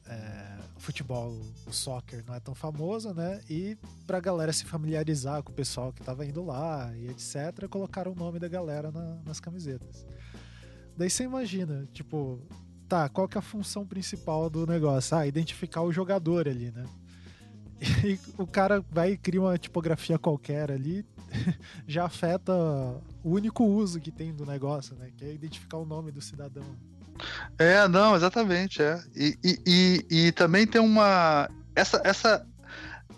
é, 0.07 0.59
o 0.77 0.81
futebol, 0.81 1.41
o 1.67 1.73
soccer 1.73 2.25
não 2.27 2.35
é 2.35 2.41
tão 2.41 2.55
famoso, 2.55 3.13
né? 3.13 3.41
E 3.49 3.77
pra 4.07 4.21
galera 4.21 4.53
se 4.53 4.65
familiarizar 4.65 5.43
com 5.43 5.53
o 5.53 5.55
pessoal 5.55 5.93
que 5.93 6.03
tava 6.03 6.25
indo 6.25 6.45
lá 6.45 6.93
e 6.97 7.09
etc, 7.09 7.69
colocaram 7.69 8.13
o 8.13 8.15
nome 8.15 8.39
da 8.39 8.49
galera 8.49 8.91
na, 8.91 9.17
nas 9.25 9.41
camisetas. 9.41 10.07
Daí 10.97 11.11
você 11.11 11.25
imagina, 11.25 11.89
tipo, 11.93 12.41
tá, 12.89 13.09
qual 13.09 13.29
que 13.29 13.37
é 13.37 13.41
a 13.41 13.43
função 13.43 13.87
principal 13.87 14.49
do 14.49 14.67
negócio? 14.67 15.17
Ah, 15.17 15.27
identificar 15.27 15.83
o 15.83 15.93
jogador 15.93 16.49
ali, 16.49 16.71
né? 16.71 16.85
E 18.05 18.19
o 18.37 18.47
cara 18.47 18.85
vai 18.91 19.13
e 19.13 19.17
cria 19.17 19.41
uma 19.41 19.57
tipografia 19.57 20.19
qualquer 20.19 20.73
ali, 20.73 21.07
já 21.87 22.05
afeta 22.05 22.53
o 23.23 23.31
único 23.31 23.65
uso 23.65 24.01
que 24.01 24.11
tem 24.11 24.33
do 24.35 24.47
negócio, 24.47 24.97
né? 24.97 25.11
Que 25.17 25.25
é 25.25 25.33
identificar 25.33 25.79
o 25.79 25.85
nome 25.85 26.11
do 26.11 26.21
cidadão. 26.21 26.65
É, 27.59 27.89
não, 27.89 28.15
exatamente, 28.15 28.83
é. 28.83 29.01
E, 29.15 29.37
e, 29.43 29.59
e, 29.67 30.27
e 30.27 30.33
também 30.33 30.67
tem 30.67 30.81
uma. 30.81 31.49
Essa, 31.75 32.01
essa. 32.05 32.47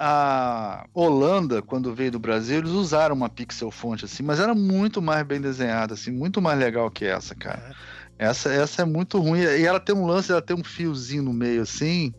A 0.02 0.86
Holanda, 0.94 1.60
quando 1.60 1.94
veio 1.94 2.12
do 2.12 2.18
Brasil, 2.18 2.56
eles 2.56 2.70
usaram 2.70 3.14
uma 3.14 3.28
pixel 3.28 3.70
fonte 3.70 4.06
assim, 4.06 4.22
mas 4.22 4.40
era 4.40 4.54
muito 4.54 5.02
mais 5.02 5.26
bem 5.26 5.38
desenhada, 5.38 5.92
assim, 5.92 6.10
muito 6.10 6.40
mais 6.40 6.58
legal 6.58 6.90
que 6.90 7.04
essa, 7.04 7.34
cara. 7.34 7.76
É. 8.18 8.28
Essa, 8.28 8.50
essa 8.50 8.80
é 8.80 8.84
muito 8.86 9.18
ruim. 9.18 9.40
E 9.40 9.66
ela 9.66 9.78
tem 9.78 9.94
um 9.94 10.06
lance, 10.06 10.32
ela 10.32 10.40
tem 10.40 10.56
um 10.56 10.64
fiozinho 10.64 11.22
no 11.22 11.34
meio, 11.34 11.60
assim, 11.60 12.14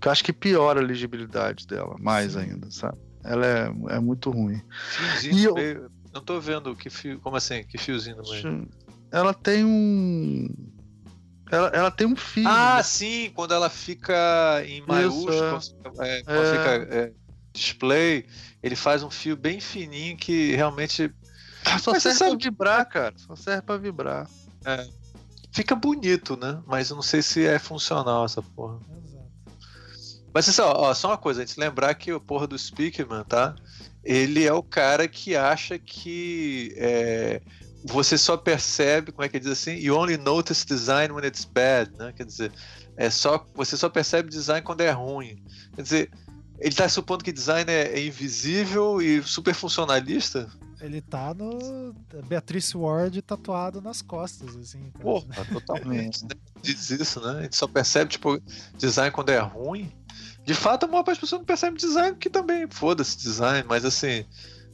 que 0.00 0.08
eu 0.08 0.12
acho 0.12 0.24
que 0.24 0.32
piora 0.32 0.80
a 0.80 0.82
legibilidade 0.82 1.66
dela, 1.66 1.96
mais 1.98 2.32
Sim. 2.32 2.38
ainda, 2.38 2.70
sabe? 2.70 2.96
Ela 3.28 3.46
é, 3.46 3.96
é 3.96 4.00
muito 4.00 4.30
ruim. 4.30 4.60
Fiozinho 4.90 5.38
E 5.38 5.44
eu- 5.44 5.54
meio. 5.54 5.90
Não 6.12 6.22
tô 6.22 6.40
vendo 6.40 6.74
que 6.74 6.88
fio. 6.88 7.20
Como 7.20 7.36
assim? 7.36 7.62
Que 7.64 7.76
fiozinho 7.76 8.16
no 8.16 8.22
meio? 8.30 8.68
Ela 9.12 9.34
tem 9.34 9.64
um. 9.64 10.48
Ela, 11.50 11.68
ela 11.68 11.90
tem 11.90 12.06
um 12.06 12.16
fio. 12.16 12.48
Ah, 12.48 12.82
sim, 12.82 13.30
quando 13.34 13.52
ela 13.54 13.68
fica 13.70 14.62
em 14.66 14.82
maiúsculo, 14.86 15.32
é. 15.32 15.50
quando, 15.50 16.02
é, 16.02 16.22
quando 16.22 16.44
É. 16.44 16.50
fica 16.52 16.94
é, 16.94 17.12
display, 17.52 18.26
ele 18.62 18.74
faz 18.76 19.02
um 19.02 19.10
fio 19.10 19.36
bem 19.36 19.60
fininho 19.60 20.16
que 20.16 20.54
realmente 20.56 21.12
só 21.80 21.92
mas 21.92 22.02
serve 22.02 22.18
pra 22.18 22.36
vibrar, 22.36 22.88
cara. 22.88 23.14
Só 23.18 23.36
serve 23.36 23.62
pra 23.62 23.76
vibrar. 23.76 24.26
fica 25.52 25.74
bonito, 25.74 26.36
né? 26.36 26.62
Mas 26.66 26.88
eu 26.90 26.96
não 26.96 27.02
sei 27.02 27.20
se 27.22 27.46
é 27.46 27.58
funcional 27.58 28.24
essa 28.24 28.40
porra. 28.42 28.78
Mas 30.38 30.46
só, 30.46 30.72
ó, 30.72 30.94
só 30.94 31.08
uma 31.08 31.18
coisa, 31.18 31.42
a 31.42 31.44
gente 31.44 31.58
lembrar 31.58 31.92
que 31.96 32.12
o 32.12 32.20
porra 32.20 32.46
do 32.46 32.56
Speakman, 32.56 33.24
tá? 33.24 33.56
Ele 34.04 34.46
é 34.46 34.52
o 34.52 34.62
cara 34.62 35.08
que 35.08 35.34
acha 35.34 35.80
que 35.80 36.72
é, 36.76 37.42
você 37.84 38.16
só 38.16 38.36
percebe, 38.36 39.10
como 39.10 39.24
é 39.24 39.28
que 39.28 39.36
ele 39.36 39.42
diz 39.42 39.52
assim? 39.52 39.72
You 39.72 39.96
only 39.96 40.16
notice 40.16 40.64
design 40.64 41.12
when 41.12 41.26
it's 41.26 41.44
bad, 41.44 41.90
né? 41.98 42.12
Quer 42.16 42.24
dizer, 42.24 42.52
é 42.96 43.10
só, 43.10 43.44
você 43.52 43.76
só 43.76 43.88
percebe 43.88 44.30
design 44.30 44.62
quando 44.62 44.82
é 44.82 44.92
ruim. 44.92 45.42
Quer 45.74 45.82
dizer, 45.82 46.10
ele 46.60 46.72
tá 46.72 46.88
supondo 46.88 47.24
que 47.24 47.32
design 47.32 47.68
é, 47.68 47.98
é 47.98 48.06
invisível 48.06 49.02
e 49.02 49.20
super 49.24 49.54
funcionalista? 49.54 50.48
Ele 50.80 51.00
tá 51.00 51.34
no 51.34 51.92
Beatrice 52.28 52.76
Ward 52.76 53.20
tatuado 53.22 53.80
nas 53.80 54.00
costas, 54.00 54.54
assim. 54.54 54.88
Porra, 55.00 55.44
totalmente. 55.46 56.22
né? 56.22 56.30
Diz 56.62 56.90
isso, 56.90 57.20
né? 57.20 57.40
A 57.40 57.42
gente 57.42 57.56
só 57.56 57.66
percebe, 57.66 58.12
tipo, 58.12 58.40
design 58.76 59.10
quando 59.10 59.30
é 59.30 59.40
ruim. 59.40 59.92
De 60.48 60.54
fato, 60.54 60.84
a 60.84 60.88
maior 60.88 61.02
parte 61.04 61.16
das 61.16 61.20
pessoas 61.20 61.40
não 61.40 61.46
percebe 61.46 61.76
design, 61.76 62.16
que 62.16 62.30
também 62.30 62.66
foda-se 62.70 63.18
design, 63.18 63.66
mas 63.68 63.84
assim. 63.84 64.24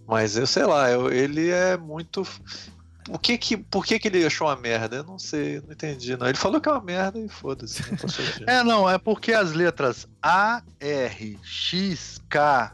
Mas 0.07 0.37
eu 0.37 0.47
sei 0.47 0.65
lá, 0.65 0.89
eu- 0.89 1.13
ele 1.13 1.49
é 1.51 1.77
muito. 1.77 2.25
O 3.09 3.19
que 3.19 3.37
que, 3.37 3.57
por 3.57 3.85
que, 3.85 3.99
que 3.99 4.07
ele 4.07 4.25
achou 4.25 4.47
uma 4.47 4.55
merda? 4.55 4.95
Eu 4.99 5.03
não 5.03 5.19
sei, 5.19 5.61
não 5.63 5.73
entendi. 5.73 6.17
Não. 6.17 6.29
Ele 6.29 6.39
falou 6.39 6.61
que 6.61 6.69
é 6.69 6.73
uma 6.73 6.81
merda 6.81 7.19
e 7.19 7.29
foda-se. 7.29 7.83
É, 8.47 8.63
não, 8.63 8.89
é 8.89 8.99
porque 8.99 9.33
as 9.33 9.53
letras 9.53 10.07
A, 10.23 10.63
R, 10.79 11.41
X, 11.43 12.21
K, 12.29 12.73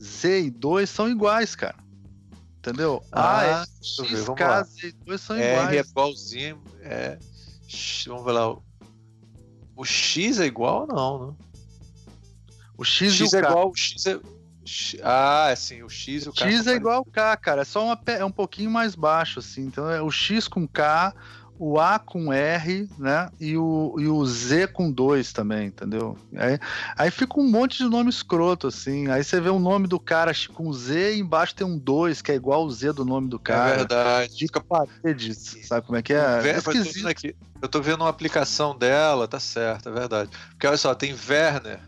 Z 0.00 0.42
e 0.42 0.50
2 0.50 0.88
são 0.88 1.08
iguais, 1.10 1.56
cara. 1.56 1.74
Entendeu? 2.58 3.02
A, 3.10 3.40
Ah, 3.40 3.44
R, 3.62 3.66
ver, 3.98 4.06
X, 4.10 4.20
vamos 4.26 4.38
K, 4.38 4.48
lá. 4.48 4.62
Z 4.62 4.86
e 4.86 4.92
2 5.04 5.20
são 5.20 5.34
R 5.36 5.44
é 5.44 5.60
iguais. 5.72 5.90
igualzinho. 5.90 6.62
É, 6.82 7.18
X- 7.66 8.04
vamos 8.06 8.24
ver 8.24 8.30
lá. 8.32 8.48
o- 8.52 8.62
O 9.74 9.84
X 9.84 10.38
é 10.38 10.46
igual 10.46 10.82
ou 10.82 10.86
não, 10.86 11.26
né? 11.30 11.36
O 12.78 12.84
X, 12.84 13.12
X 13.12 13.20
e 13.32 13.36
o 13.36 13.38
é 13.38 13.42
K. 13.42 13.50
igual, 13.50 13.70
o 13.70 13.76
X 13.76 14.06
é. 14.06 14.20
Ah, 15.02 15.52
sim, 15.56 15.82
o 15.82 15.88
X 15.88 16.26
e 16.26 16.28
o 16.28 16.32
K. 16.32 16.48
X 16.48 16.66
é 16.66 16.74
igual 16.74 16.98
ao 16.98 17.04
K, 17.04 17.36
cara. 17.38 17.62
É 17.62 17.64
só 17.64 17.84
uma, 17.84 17.98
é 18.06 18.24
um 18.24 18.30
pouquinho 18.30 18.70
mais 18.70 18.94
baixo, 18.94 19.40
assim. 19.40 19.62
Então 19.62 19.90
é 19.90 20.00
o 20.00 20.10
X 20.10 20.46
com 20.46 20.68
K, 20.68 21.14
o 21.58 21.80
A 21.80 21.98
com 21.98 22.30
R, 22.32 22.88
né? 22.98 23.30
E 23.40 23.56
o, 23.56 23.96
e 23.98 24.06
o 24.06 24.24
Z 24.26 24.68
com 24.68 24.92
2 24.92 25.32
também, 25.32 25.68
entendeu? 25.68 26.16
Aí, 26.36 26.58
aí 26.96 27.10
fica 27.10 27.40
um 27.40 27.50
monte 27.50 27.78
de 27.78 27.84
nome 27.88 28.10
escroto, 28.10 28.66
assim. 28.66 29.08
Aí 29.08 29.24
você 29.24 29.40
vê 29.40 29.48
o 29.48 29.58
nome 29.58 29.88
do 29.88 29.98
cara 29.98 30.32
com 30.52 30.70
Z 30.72 31.14
e 31.14 31.20
embaixo 31.20 31.54
tem 31.54 31.66
um 31.66 31.78
2, 31.78 32.20
que 32.20 32.30
é 32.30 32.34
igual 32.34 32.64
o 32.64 32.70
Z 32.70 32.92
do 32.92 33.04
nome 33.06 33.28
do 33.28 33.36
É 33.36 33.40
cara. 33.40 33.76
verdade. 33.78 34.36
Dica 34.36 34.60
paredes, 34.60 35.56
sabe 35.64 35.86
como 35.86 35.98
é 35.98 36.02
que 36.02 36.12
é? 36.12 36.40
Ver- 36.40 36.54
é 36.54 36.58
eu, 36.58 36.62
tô 36.62 36.70
vendo 36.72 36.86
esquisito. 36.86 37.08
aqui, 37.08 37.34
eu 37.62 37.68
tô 37.68 37.80
vendo 37.80 38.02
uma 38.02 38.10
aplicação 38.10 38.76
dela, 38.76 39.26
tá 39.26 39.40
certo, 39.40 39.88
é 39.88 39.92
verdade. 39.92 40.30
Porque 40.50 40.66
olha 40.66 40.76
só, 40.76 40.94
tem 40.94 41.16
Werner. 41.28 41.80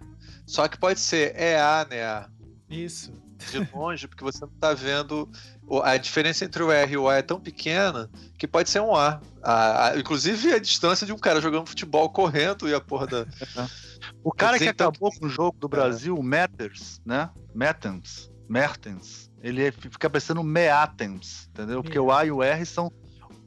Só 0.50 0.66
que 0.66 0.76
pode 0.76 0.98
ser 0.98 1.34
EA, 1.40 1.86
né? 1.88 2.26
Isso. 2.68 3.12
De 3.52 3.58
longe, 3.72 4.08
porque 4.08 4.24
você 4.24 4.40
não 4.40 4.52
tá 4.60 4.74
vendo. 4.74 5.30
A 5.84 5.96
diferença 5.96 6.44
entre 6.44 6.60
o 6.62 6.72
R 6.72 6.92
e 6.92 6.96
o 6.96 7.08
A 7.08 7.18
é 7.18 7.22
tão 7.22 7.40
pequena 7.40 8.10
que 8.36 8.48
pode 8.48 8.68
ser 8.68 8.80
um 8.80 8.94
A. 8.94 9.20
A- 9.42 9.86
a- 9.90 9.98
inclusive 9.98 10.52
a 10.52 10.58
distância 10.58 11.06
de 11.06 11.12
um 11.12 11.18
cara 11.18 11.40
jogando 11.40 11.66
futebol 11.68 12.10
correndo 12.10 12.68
e 12.68 12.74
a 12.74 12.80
porra 12.80 13.06
da. 13.06 13.26
O 14.24 14.32
cara 14.32 14.58
que 14.58 14.64
então, 14.64 14.88
acabou 14.88 15.12
com 15.12 15.26
o 15.26 15.28
jogo 15.28 15.56
do 15.58 15.66
É. 15.68 15.70
Brasil, 15.70 16.16
o 16.16 16.22
Matters, 16.22 17.00
né? 17.06 17.30
Mertens, 17.54 18.30
Mertens, 18.48 19.30
ele 19.42 19.64
é- 19.66 19.70
fica 19.72 20.10
parecendo 20.10 20.42
Meatens, 20.42 21.48
entendeu? 21.50 21.82
Porque 21.82 21.98
o 21.98 22.10
A 22.10 22.24
e 22.26 22.30
o 22.32 22.42
R 22.42 22.66
são. 22.66 22.90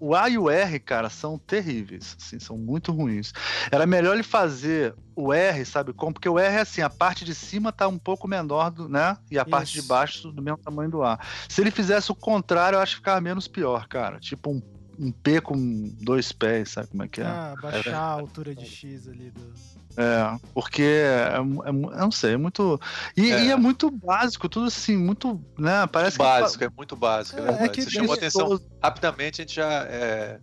O 0.06 0.14
A 0.14 0.28
e 0.28 0.38
o 0.38 0.50
R, 0.50 0.80
cara, 0.82 1.10
são 1.10 1.38
terríveis, 1.38 2.18
assim, 2.20 2.38
são 2.38 2.58
muito 2.58 2.92
ruins. 2.92 3.32
Era 3.72 3.86
melhor 3.86 4.16
ele 4.16 4.22
fazer 4.22 4.94
o 5.16 5.32
R, 5.32 5.64
sabe 5.64 5.94
como? 5.94 6.12
Porque 6.14 6.28
o 6.28 6.38
R 6.38 6.58
é 6.58 6.60
assim, 6.60 6.82
a 6.82 6.90
parte 6.90 7.24
de 7.24 7.34
cima 7.34 7.72
tá 7.72 7.88
um 7.88 7.98
pouco 7.98 8.28
menor, 8.28 8.70
do, 8.70 8.90
né? 8.90 9.18
E 9.32 9.40
a 9.40 9.46
parte 9.46 9.72
de 9.72 9.80
Isso. 9.80 9.88
baixo 9.88 10.30
do 10.34 10.42
mesmo 10.42 10.58
tamanho 10.58 10.92
do 10.92 11.04
A. 11.04 11.18
Se 11.48 11.62
ele 11.62 11.72
fizesse 11.72 12.12
o 12.12 12.16
contrário, 12.16 12.76
eu 12.76 12.82
acho 12.82 12.96
que 12.96 12.98
ficava 12.98 13.22
menos 13.22 13.48
pior, 13.48 13.88
cara. 13.88 14.20
Tipo 14.20 14.52
um, 14.52 14.62
um 15.00 15.10
P 15.10 15.40
com 15.40 15.56
dois 16.02 16.34
pés, 16.34 16.72
sabe 16.72 16.90
como 16.90 17.04
é 17.04 17.08
que 17.08 17.22
é? 17.22 17.26
Ah, 17.26 17.56
baixar 17.62 17.98
a 17.98 18.12
altura 18.12 18.54
de 18.54 18.66
X 18.66 19.08
ali 19.08 19.32
do. 19.32 19.54
É, 19.96 20.40
porque 20.54 20.82
é, 20.82 21.36
é 21.36 21.70
eu 21.70 21.74
não 21.74 22.12
sei, 22.12 22.34
é 22.34 22.38
muito. 22.38 22.80
E 23.16 23.32
É. 23.32 23.46
e 23.46 23.52
é, 23.52 23.56
muito 23.56 23.92
básico, 23.92 24.50
tudo 24.50 24.68
assim, 24.68 24.98
muito. 24.98 25.40
Né, 25.58 25.86
parece 25.88 26.18
básico, 26.18 26.64
é 26.64 26.70
muito 26.76 26.96
básico, 26.96 27.40
é, 27.40 27.62
É, 27.62 27.66
é 27.66 27.70
que 27.70 27.82
Você 27.84 27.92
chamou 27.92 28.14
que. 28.14 28.20
atenção 28.20 28.60
rapidamente, 28.82 29.42
a 29.42 29.44
gente 29.44 29.56
já. 29.56 29.84
É, 29.86 30.40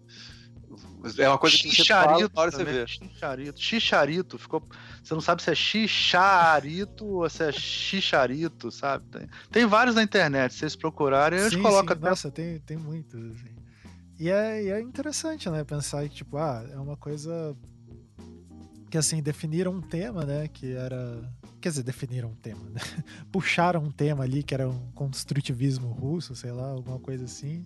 é 1.18 1.28
uma 1.28 1.38
coisa 1.38 1.56
que 1.56 1.68
você 1.68 1.84
fala, 1.84 2.12
Xixarito, 2.12 2.32
na 2.34 2.40
hora 2.42 2.50
você 2.50 2.64
vê. 2.64 2.86
xixarito. 2.86 3.60
Xixarito, 3.60 4.38
ficou. 4.38 4.62
Você 5.02 5.14
não 5.14 5.20
sabe 5.20 5.42
se 5.42 5.50
é 5.50 5.54
xixarito 5.54 7.06
ou 7.06 7.28
se 7.28 7.42
é 7.42 7.50
xixarito, 7.50 8.70
sabe? 8.70 9.04
Tem, 9.10 9.28
tem 9.50 9.66
vários 9.66 9.96
na 9.96 10.02
internet, 10.02 10.52
se 10.52 10.60
vocês 10.60 10.76
procurarem, 10.76 11.40
a 11.40 11.44
gente 11.44 11.56
Sim, 11.56 11.62
coloca 11.62 11.94
sim. 11.94 11.98
até. 12.00 12.08
Nossa, 12.10 12.30
tem, 12.30 12.58
tem 12.60 12.76
muitos. 12.76 13.18
Assim. 13.32 13.54
E, 14.18 14.30
é, 14.30 14.62
e 14.64 14.68
é 14.70 14.80
interessante, 14.80 15.48
né? 15.48 15.64
Pensar 15.64 16.06
que, 16.08 16.14
tipo, 16.16 16.36
ah, 16.36 16.64
é 16.70 16.76
uma 16.78 16.96
coisa 16.96 17.56
que, 18.90 18.98
assim, 18.98 19.22
definiram 19.22 19.72
um 19.72 19.80
tema, 19.80 20.24
né? 20.24 20.48
Que 20.48 20.72
era. 20.72 21.32
Quer 21.60 21.70
dizer, 21.70 21.82
definiram 21.82 22.30
um 22.30 22.34
tema, 22.34 22.68
né? 22.70 22.80
Puxaram 23.30 23.82
um 23.84 23.90
tema 23.90 24.24
ali 24.24 24.42
que 24.42 24.52
era 24.52 24.68
um 24.68 24.90
construtivismo 24.92 25.88
russo, 25.88 26.34
sei 26.34 26.52
lá, 26.52 26.68
alguma 26.70 26.98
coisa 26.98 27.24
assim. 27.24 27.64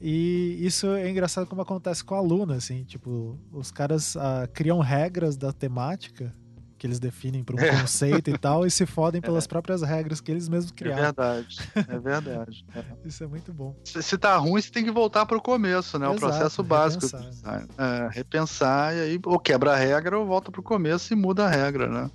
E 0.00 0.58
isso 0.60 0.88
é 0.88 1.08
engraçado 1.08 1.46
como 1.46 1.62
acontece 1.62 2.02
com 2.02 2.14
aluno, 2.14 2.52
assim, 2.52 2.82
tipo, 2.82 3.38
os 3.52 3.70
caras 3.70 4.16
ah, 4.16 4.48
criam 4.52 4.80
regras 4.80 5.36
da 5.36 5.52
temática 5.52 6.34
que 6.82 6.86
eles 6.88 6.98
definem 6.98 7.44
para 7.44 7.54
um 7.54 7.60
É. 7.60 7.80
conceito 7.80 8.28
e 8.28 8.36
tal, 8.36 8.66
e 8.66 8.70
se 8.70 8.84
fodem 8.84 9.20
pelas 9.22 9.46
próprias 9.46 9.82
regras 9.82 10.20
que 10.20 10.32
eles 10.32 10.48
mesmos 10.48 10.72
É 10.72 10.74
criaram. 10.74 11.00
verdade, 11.04 11.56
é 11.76 11.98
verdade. 12.00 12.64
É. 12.74 12.82
Isso 13.06 13.22
é 13.22 13.26
muito 13.28 13.52
bom. 13.52 13.76
Se, 13.84 14.02
se 14.02 14.18
tá 14.18 14.36
ruim, 14.36 14.60
você 14.60 14.68
tem 14.70 14.82
que 14.84 14.90
voltar 14.90 15.24
pro 15.26 15.40
começo, 15.40 15.96
né? 15.98 16.08
o 16.08 16.12
Exato, 16.14 16.20
processo 16.32 16.62
básico. 16.64 17.06
do 17.06 17.16
repensar, 17.16 17.60
né? 17.60 17.66
É, 17.78 18.08
repensar, 18.10 18.96
e 18.96 19.00
aí 19.00 19.20
ou 19.24 19.38
quebra 19.38 19.72
a 19.74 19.76
regra 19.76 20.18
ou 20.18 20.26
volta 20.26 20.50
pro 20.50 20.60
começo 20.62 21.12
e 21.12 21.16
muda 21.16 21.44
a 21.46 21.48
regra, 21.48 21.86
né? 21.88 22.10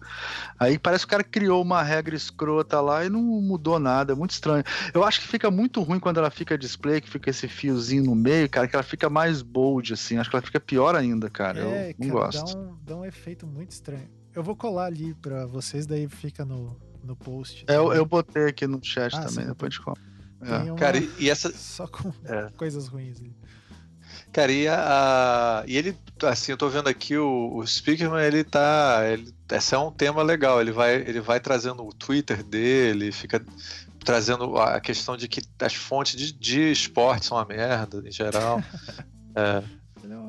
Aí 0.59 0.77
parece 0.77 1.05
que 1.05 1.07
o 1.07 1.11
cara 1.11 1.23
criou 1.23 1.61
uma 1.61 1.81
regra 1.81 2.13
escrota 2.15 2.81
lá 2.81 3.05
e 3.05 3.09
não 3.09 3.21
mudou 3.21 3.79
nada, 3.79 4.11
é 4.11 4.15
muito 4.15 4.31
estranho. 4.31 4.63
Eu 4.93 5.03
acho 5.05 5.21
que 5.21 5.27
fica 5.27 5.49
muito 5.49 5.81
ruim 5.81 5.99
quando 5.99 6.17
ela 6.17 6.29
fica 6.29 6.57
display, 6.57 6.99
que 6.99 7.09
fica 7.09 7.29
esse 7.29 7.47
fiozinho 7.47 8.03
no 8.03 8.15
meio, 8.15 8.49
cara, 8.49 8.67
que 8.67 8.75
ela 8.75 8.83
fica 8.83 9.09
mais 9.09 9.41
bold, 9.41 9.93
assim. 9.93 10.17
Acho 10.17 10.29
que 10.29 10.35
ela 10.35 10.43
fica 10.45 10.59
pior 10.59 10.93
ainda, 10.93 11.29
cara. 11.29 11.59
É, 11.61 11.91
eu 11.91 11.95
não 11.99 12.07
cara, 12.15 12.19
gosto. 12.25 12.53
Dá 12.53 12.59
um, 12.59 12.77
dá 12.83 12.95
um 12.97 13.05
efeito 13.05 13.47
muito 13.47 13.71
estranho. 13.71 14.09
Eu 14.37 14.43
vou 14.43 14.55
colar 14.55 14.85
ali 14.85 15.13
pra 15.15 15.45
vocês, 15.47 15.85
daí 15.87 16.07
fica 16.07 16.45
no, 16.45 16.79
no 17.03 17.15
post. 17.15 17.65
É, 17.67 17.75
eu, 17.75 17.83
também. 17.85 17.97
eu 17.97 18.05
botei 18.05 18.45
aqui 18.45 18.67
no 18.67 18.79
chat 18.83 19.15
Ah, 19.15 19.25
também, 19.25 19.47
depois 19.47 19.73
de 19.73 19.81
conta. 19.81 19.99
Tem 20.39 20.69
uma- 20.69 20.75
Cara, 20.75 20.97
e, 20.97 21.09
e 21.19 21.29
essa. 21.29 21.51
Só 21.51 21.87
com 21.87 22.13
É. 22.25 22.49
coisas 22.55 22.87
ruins. 22.87 23.19
ali. 23.19 23.35
Cara, 24.31 24.51
e, 24.51 24.67
a, 24.67 25.63
e 25.67 25.75
ele, 25.77 25.97
assim, 26.23 26.51
eu 26.51 26.57
tô 26.57 26.69
vendo 26.69 26.87
aqui 26.87 27.17
o, 27.17 27.55
o 27.55 27.65
Speakerman, 27.65 28.23
ele 28.23 28.43
tá. 28.43 29.01
Ele, 29.11 29.33
esse 29.51 29.73
é 29.73 29.77
um 29.79 29.91
tema 29.91 30.21
legal. 30.21 30.61
Ele 30.61 30.71
vai, 30.71 30.95
ele 30.95 31.19
vai 31.19 31.39
trazendo 31.39 31.83
o 31.85 31.91
Twitter 31.93 32.43
dele, 32.43 33.11
fica 33.11 33.43
trazendo 34.05 34.55
a 34.57 34.79
questão 34.79 35.17
de 35.17 35.27
que 35.27 35.41
as 35.59 35.73
fontes 35.73 36.15
de, 36.15 36.31
de 36.31 36.71
esporte 36.71 37.25
são 37.25 37.37
uma 37.37 37.45
merda, 37.45 38.01
em 38.07 38.11
geral. 38.11 38.61
É. 39.39 39.63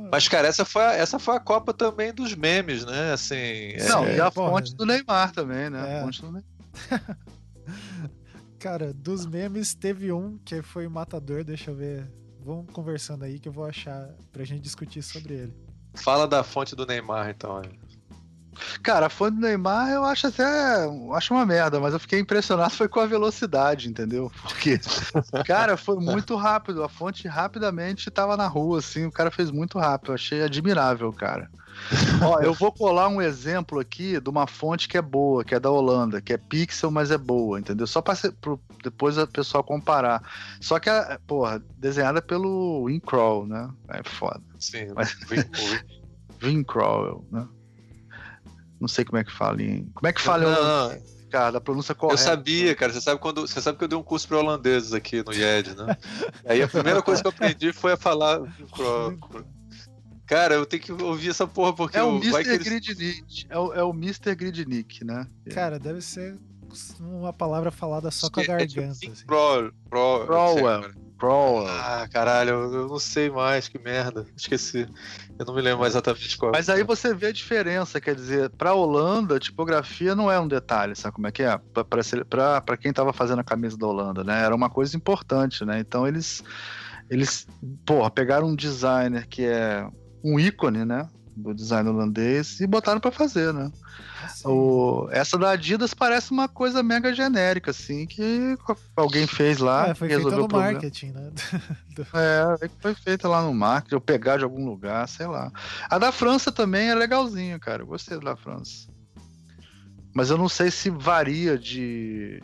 É 0.09 0.11
Mas, 0.11 0.27
cara, 0.29 0.49
essa 0.49 0.65
foi, 0.65 0.83
a, 0.83 0.93
essa 0.95 1.19
foi 1.19 1.37
a 1.37 1.41
Copa 1.41 1.73
também 1.73 2.13
dos 2.13 2.35
memes, 2.35 2.85
né? 2.85 3.13
Assim. 3.13 3.37
é- 3.37 3.89
Não, 3.89 4.05
É, 4.05 4.17
e 4.17 4.21
a 4.21 4.31
porra. 4.31 4.51
fonte 4.51 4.75
do 4.75 4.85
Neymar 4.87 5.33
também, 5.33 5.69
né? 5.71 5.97
É. 5.97 6.01
A 6.01 6.05
fonte 6.05 6.21
do 6.23 6.33
Neymar. 6.33 6.45
Cara, 8.59 8.93
dos 8.93 9.25
memes 9.27 9.75
teve 9.75 10.11
um 10.13 10.39
que 10.39 10.63
foi 10.63 10.87
o 10.87 10.91
Matador, 10.91 11.45
deixa 11.45 11.71
eu 11.71 11.77
ver. 11.77 12.11
Vamos 12.45 12.67
conversando 12.73 13.25
aí 13.25 13.39
que 13.39 13.49
eu 13.49 13.53
vou 13.53 13.65
achar 13.65 14.09
pra 14.33 14.43
gente 14.45 14.63
discutir 14.63 15.03
sobre 15.03 15.35
ele. 15.35 15.57
Fala 15.95 16.27
da 16.27 16.43
fonte 16.43 16.75
do 16.75 16.87
Neymar, 16.87 17.31
então. 17.31 17.61
é. 17.61 17.69
Cara, 18.83 19.07
a 19.07 19.11
fonte 19.11 19.37
do 19.37 19.41
Neymar 19.41 19.91
eu 19.91 20.05
acho 20.05 20.27
até. 20.27 20.45
Acho 21.15 21.35
uma 21.35 21.47
merda, 21.47 21.81
mas 21.81 21.93
eu 21.93 22.01
fiquei 22.01 22.19
impressionado 22.19 22.75
foi 22.75 22.89
com 22.89 23.01
a 23.01 23.07
velocidade, 23.07 23.89
entendeu? 23.89 24.31
Porque, 24.43 24.81
cara, 25.45 25.77
foi 25.77 25.97
muito 25.97 26.35
rápido. 26.37 26.83
A 26.83 26.89
fonte 26.89 27.27
rapidamente 27.29 28.11
tava 28.11 28.37
na 28.37 28.47
rua, 28.47 28.79
assim, 28.79 29.07
o 29.07 29.13
cara 29.13 29.31
fez 29.31 29.51
muito 29.51 29.79
rápido. 29.79 30.11
Eu 30.11 30.15
achei 30.15 30.43
admirável, 30.43 31.13
cara. 31.13 31.51
Ó, 32.23 32.41
eu 32.41 32.53
vou 32.53 32.73
colar 32.73 33.09
um 33.09 33.23
exemplo 33.23 33.79
aqui 33.79 34.21
de 34.21 34.29
uma 34.29 34.47
fonte 34.47 34.89
que 34.89 34.99
é 34.99 35.03
boa, 35.03 35.45
que 35.45 35.55
é 35.55 35.61
da 35.61 35.71
Holanda, 35.71 36.21
que 36.21 36.33
é 36.33 36.37
pixel, 36.37 36.91
mas 36.91 37.11
é 37.11 37.19
boa, 37.19 37.59
entendeu? 37.59 37.87
Só 37.87 38.03
para 38.03 38.19
depois 38.83 39.17
o 39.17 39.27
pessoal 39.27 39.63
comparar. 39.63 40.23
Só 40.61 40.79
que, 40.79 40.91
a, 40.91 41.19
porra, 41.27 41.63
desenhada 41.77 42.21
pelo 42.21 42.89
Incrawl, 42.91 43.47
né? 43.47 43.71
É 43.89 44.03
foda. 44.03 44.43
Sim, 44.59 44.93
Mas- 44.95 45.13
Vin- 46.41 46.65
né? 47.31 47.47
Não 48.81 48.89
sei 48.89 49.05
como 49.05 49.19
é 49.19 49.25
que 49.25 49.33
fala 49.33 49.63
em. 49.63 49.85
Como 49.95 50.07
é 50.07 50.13
que 50.13 50.21
fala, 50.21 50.45
Não, 50.45 50.89
não, 50.91 51.03
cara, 51.31 51.59
a 51.59 51.61
pronúncia 51.61 51.93
Eu 51.93 51.97
correta? 51.97 52.23
sabia, 52.23 52.75
cara. 52.75 52.93
Você 52.93 53.01
sabe 53.01 53.21
quando 53.21 53.41
você 53.47 53.61
sabe 53.61 53.77
que 53.79 53.85
eu 53.85 53.89
dei 53.89 53.99
um 53.99 54.03
curso 54.03 54.29
para 54.29 54.39
holandeses 54.39 54.93
aqui 54.93 55.23
no 55.25 55.33
IED, 55.33 55.75
né? 55.77 55.97
Aí 56.47 56.63
a 56.63 56.69
primeira 56.69 57.03
coisa 57.03 57.21
que 57.23 57.27
eu 57.27 57.33
aprendi 57.33 57.73
foi 57.73 57.93
a 57.93 57.97
falar. 57.97 58.41
Cara, 60.27 60.55
eu 60.55 60.67
tenho 60.67 60.83
que 60.83 60.93
ouvir 60.93 61.31
essa 61.31 61.47
porra 61.47 61.73
porque 61.73 61.97
É 61.97 62.03
o 62.03 62.09
eu- 62.09 62.17
Mr. 62.17 62.41
eles- 62.51 62.63
Gridnick. 62.63 63.47
É 63.49 63.59
o, 63.59 63.73
é 63.73 63.83
o 63.83 63.91
Mr. 63.91 64.35
Gridnick, 64.35 65.03
né? 65.05 65.27
Cara, 65.55 65.79
deve 65.79 66.03
ser 66.03 66.39
uma 67.01 67.33
palavra 67.33 67.71
falada 67.71 68.11
só 68.11 68.29
com 68.29 68.41
a 68.41 68.43
é 68.43 68.67
tipo 68.67 68.81
garganta. 68.81 68.93
Assim. 69.11 69.25
Pro, 69.27 69.73
pro, 69.89 70.27
Crowell. 70.27 70.91
Ah, 71.69 72.09
caralho, 72.13 72.51
eu, 72.51 72.89
não 72.89 72.99
sei 72.99 73.29
mais, 73.29 73.69
que 73.69 73.79
merda. 73.79 74.25
Esqueci. 74.37 74.89
Eu 75.39 75.45
não 75.45 75.55
me 75.55 75.61
lembro 75.61 75.81
mais 75.81 75.93
exatamente 75.93 76.37
qual. 76.37 76.53
Mas 76.53 76.69
aí 76.69 76.85
você 76.85 77.13
vê 77.13 77.27
a 77.27 77.33
diferença, 77.33 78.01
quer 78.01 78.15
dizer, 78.15 78.51
pra 78.51 78.73
Holanda, 78.75 79.37
a 79.37 79.41
tipografia 79.41 80.15
não 80.15 80.31
é 80.31 80.39
um 80.39 80.47
detalhe, 80.47 80.95
sabe 80.95 81.15
como 81.15 81.27
é 81.27 81.33
que 81.33 81.43
é? 81.43 81.59
Pra, 81.73 81.85
pra, 81.85 82.61
pra 82.61 82.77
quem 82.77 82.93
tava 82.93 83.13
fazendo 83.13 83.41
a 83.41 83.45
camisa 83.45 83.77
da 83.77 83.87
Holanda, 83.87 84.23
né? 84.23 84.43
Era 84.43 84.55
uma 84.55 84.71
coisa 84.71 84.97
importante, 84.97 85.65
né? 85.65 85.81
Então 85.81 86.07
eles, 86.07 86.43
eles, 87.11 87.47
porra, 87.85 88.11
pegaram 88.11 88.49
um 88.49 88.57
designer 88.57 89.27
que 89.27 89.45
é 89.45 89.87
um 90.23 90.39
ícone, 90.39 90.85
né? 90.85 91.09
Do 91.41 91.55
design 91.55 91.89
holandês 91.89 92.59
e 92.61 92.67
botaram 92.67 93.01
pra 93.01 93.13
fazer, 93.13 93.53
né? 93.53 93.71
O, 94.45 95.09
essa 95.11 95.39
da 95.39 95.51
Adidas 95.51 95.95
parece 95.95 96.33
uma 96.33 96.49
coisa 96.49 96.83
mega 96.83 97.15
genérica, 97.15 97.71
assim, 97.71 98.07
que 98.07 98.57
alguém 98.97 99.27
fez 99.27 99.59
lá 99.59 99.89
é, 99.89 99.93
e 99.93 99.95
foi 99.95 100.09
feita 100.09 100.23
resolveu 100.23 100.43
no 100.43 100.49
problema. 100.49 100.73
marketing, 100.73 101.13
né? 101.13 101.31
É, 102.15 102.69
foi 102.81 102.95
feita 102.95 103.27
lá 103.27 103.43
no 103.43 103.53
marketing, 103.53 103.97
ou 103.97 104.01
pegar 104.01 104.37
de 104.37 104.45
algum 104.45 104.65
lugar, 104.65 105.09
sei 105.09 105.27
lá. 105.27 105.51
A 105.91 105.99
da 105.99 106.13
França 106.13 106.53
também 106.53 106.91
é 106.91 106.95
legalzinha, 106.95 107.59
cara. 107.59 107.83
Eu 107.83 107.89
gostei 107.89 108.21
da 108.21 108.37
França. 108.37 108.87
Mas 110.15 110.31
eu 110.31 110.39
não 110.39 110.49
sei 110.49 110.71
se 110.71 110.91
varia 110.91 111.59
de. 111.59 112.41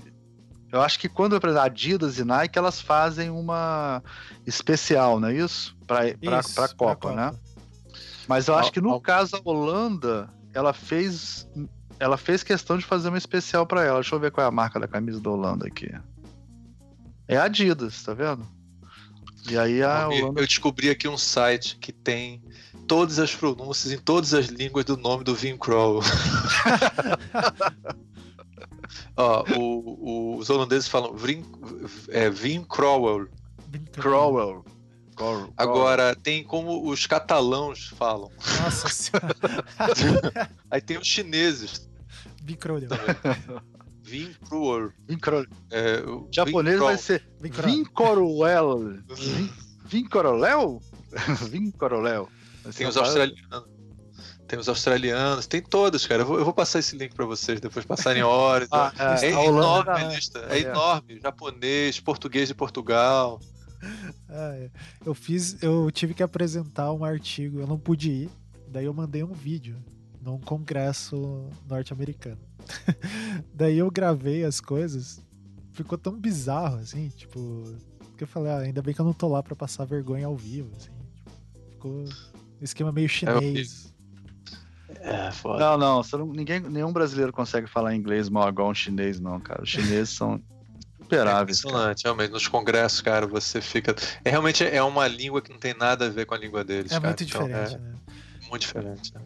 Eu 0.73 0.81
acho 0.81 0.99
que 0.99 1.09
quando 1.09 1.37
exemplo, 1.37 1.61
Adidas 1.61 2.19
e 2.19 2.25
Nike, 2.25 2.59
elas 2.59 2.81
fazem 2.81 3.31
uma 3.31 4.03
especial, 4.45 5.21
não 5.21 5.29
é 5.29 5.35
isso? 5.35 5.77
Pra, 5.87 6.09
Isso, 6.09 6.55
pra 6.55 6.69
Copa, 6.69 7.15
né? 7.15 7.33
Mas 8.29 8.49
eu 8.49 8.55
acho 8.55 8.73
que 8.73 8.81
no 8.81 8.91
al- 8.91 9.01
caso 9.01 9.37
a 9.37 9.41
Holanda, 9.49 10.29
ela 10.53 10.73
fez. 10.73 11.49
Ela 11.99 12.17
fez 12.17 12.43
questão 12.43 12.77
de 12.77 12.85
fazer 12.85 13.09
uma 13.09 13.19
especial 13.19 13.67
pra 13.67 13.85
ela. 13.85 14.01
Deixa 14.01 14.15
eu 14.15 14.21
ver 14.21 14.31
qual 14.33 14.45
é 14.45 14.49
a 14.49 14.53
marca 14.53 14.81
da 14.81 14.89
camisa 14.89 15.21
da 15.21 15.31
Holanda 15.31 15.67
aqui. 15.67 15.91
É 17.29 17.37
Adidas, 17.37 18.03
tá 18.03 18.13
vendo? 18.15 18.47
E 19.49 19.57
aí 19.59 19.83
a 19.83 20.09
Eu- 20.11 20.25
Holanda 20.27 20.41
Eu 20.41 20.47
descobri 20.47 20.91
aqui 20.91 21.07
um 21.07 21.19
site 21.19 21.77
que 21.77 21.93
tem 21.93 22.43
todas 22.89 23.19
as 23.19 23.35
pronúncias 23.35 23.93
em 23.93 23.99
todas 23.99 24.35
as 24.35 24.47
línguas 24.47 24.85
do 24.85 24.97
nome 24.97 25.23
do 25.25 25.35
Vin 25.35 25.57
Crow. 25.57 26.01
Ó, 29.17 29.45
o- 29.57 30.35
o- 30.35 30.39
os 30.39 30.51
holandeses 30.51 30.89
falam 30.89 31.15
Vin, 31.15 31.45
é, 32.09 32.29
Vin 32.29 32.63
Crowell. 32.65 33.29
Crowell. 33.93 34.65
Agora, 35.57 36.15
tem 36.17 36.43
como 36.45 36.89
os 36.89 37.07
catalãos 37.07 37.89
falam. 37.97 38.31
Nossa 38.63 38.89
senhora. 38.89 39.35
Aí 40.71 40.81
tem 40.81 40.99
os 40.99 41.07
chineses 41.07 41.89
Bicrolho. 42.43 42.89
também. 42.89 43.15
Vin 44.03 44.35
Crowell. 44.49 44.93
Vin 45.09 45.19
Crowell. 45.19 45.47
É, 45.71 45.99
o 46.07 46.29
japonês 46.31 46.79
vai 46.79 46.99
ser 46.99 47.27
Bicrolho. 47.41 47.73
Vin 47.75 47.85
Corowell. 47.85 48.79
Vin- 49.17 49.53
Vin 49.87 50.05
Corowell? 50.09 50.81
Vin 51.51 51.71
Corowell. 51.71 52.29
Vai 52.63 52.73
ser 52.73 52.79
Tem 52.79 52.87
os 52.89 52.97
australianos. 52.97 53.75
Tem 54.47 54.59
os 54.59 54.69
australianos, 54.69 55.47
tem 55.47 55.63
todos, 55.63 56.07
cara. 56.07 56.21
Eu 56.21 56.27
vou, 56.27 56.39
eu 56.39 56.45
vou 56.45 56.53
passar 56.53 56.79
esse 56.79 56.95
link 56.97 57.15
pra 57.15 57.25
vocês 57.25 57.61
depois 57.63 57.87
passarem 57.87 58.23
horas. 58.25 58.69
Ah, 58.71 58.93
é, 59.23 59.31
é 59.31 59.37
Holanda- 59.37 59.93
enorme 59.93 60.05
a 60.05 60.09
lista. 60.15 60.39
É, 60.51 60.59
É. 60.59 60.61
enorme. 60.65 61.19
Japonês, 61.23 61.99
português 61.99 62.49
de 62.49 62.55
Portugal. 62.55 63.41
Ah, 64.29 64.53
é. 64.57 64.71
Eu 65.05 65.15
fiz, 65.15 65.63
eu 65.63 65.91
tive 65.91 66.15
que 66.15 66.23
apresentar 66.23 66.93
um 66.93 67.05
artigo, 67.05 67.61
eu 67.61 67.67
não 67.67 67.79
pude 67.79 68.11
ir, 68.11 68.31
daí 68.69 68.85
eu 68.87 68.95
mandei 68.95 69.23
um 69.23 69.33
vídeo 69.33 69.77
num 70.21 70.39
congresso 70.39 71.49
norte-americano. 71.69 72.41
daí 73.55 73.79
eu 73.79 73.91
gravei 73.91 74.45
as 74.45 74.61
coisas, 74.61 75.21
ficou 75.73 75.99
tão 75.99 76.19
bizarro 76.19 76.77
assim, 76.79 77.09
tipo, 77.11 77.63
que 78.17 78.25
eu 78.25 78.29
falei, 78.29 78.53
ah, 78.53 78.59
ainda 78.59 78.83
bem 78.83 78.95
que 78.95 79.01
eu 79.01 79.05
não 79.05 79.13
tô 79.13 79.29
lá 79.29 79.43
pra 79.43 79.55
passar 79.55 79.85
vergonha 79.85 80.27
ao 80.27 80.37
vivo, 80.37 80.71
assim. 80.77 80.91
tipo, 81.15 81.31
ficou 81.71 81.93
um 81.93 82.65
esquema 82.65 82.91
meio 82.91 83.09
chinês. 83.09 83.93
É, 85.01 85.31
foda. 85.33 85.77
Não, 85.77 86.03
não- 86.03 86.33
ninguém, 86.33 86.61
nenhum 86.61 86.93
brasileiro 86.93 87.33
consegue 87.33 87.67
falar 87.67 87.95
inglês 87.95 88.29
mal 88.29 88.49
igual 88.49 88.71
um 88.71 88.75
chinês, 88.75 89.21
não, 89.21 89.39
cara. 89.41 89.63
Os 89.63 89.69
chineses 89.69 90.11
são 90.11 90.41
É 91.05 91.17
superáveis. 91.17 91.61
cara. 91.61 91.73
impressionante, 91.73 92.03
realmente. 92.05 92.31
Nos 92.31 92.49
congressos, 92.49 93.01
cara, 93.01 93.27
você 93.27 93.61
fica. 93.61 93.95
É 94.25 94.31
realmente 94.31 94.65
é 94.65 94.83
uma 94.83 95.07
língua 95.07 95.41
que 95.43 95.51
não 95.53 95.59
tem 95.59 95.75
nada 95.75 96.07
a 96.07 96.09
ver 96.09 96.27
com 96.27 96.35
a 96.35 96.39
língua 96.39 96.65
deles. 96.65 96.91
É 96.93 96.97
cara. 96.97 97.09
muito 97.09 97.25
Então, 97.25 97.47
diferente, 97.47 97.75
é 97.75 97.79
né? 97.79 97.95
muito 98.49 98.61
diferente. 98.63 99.15
né? 99.15 99.21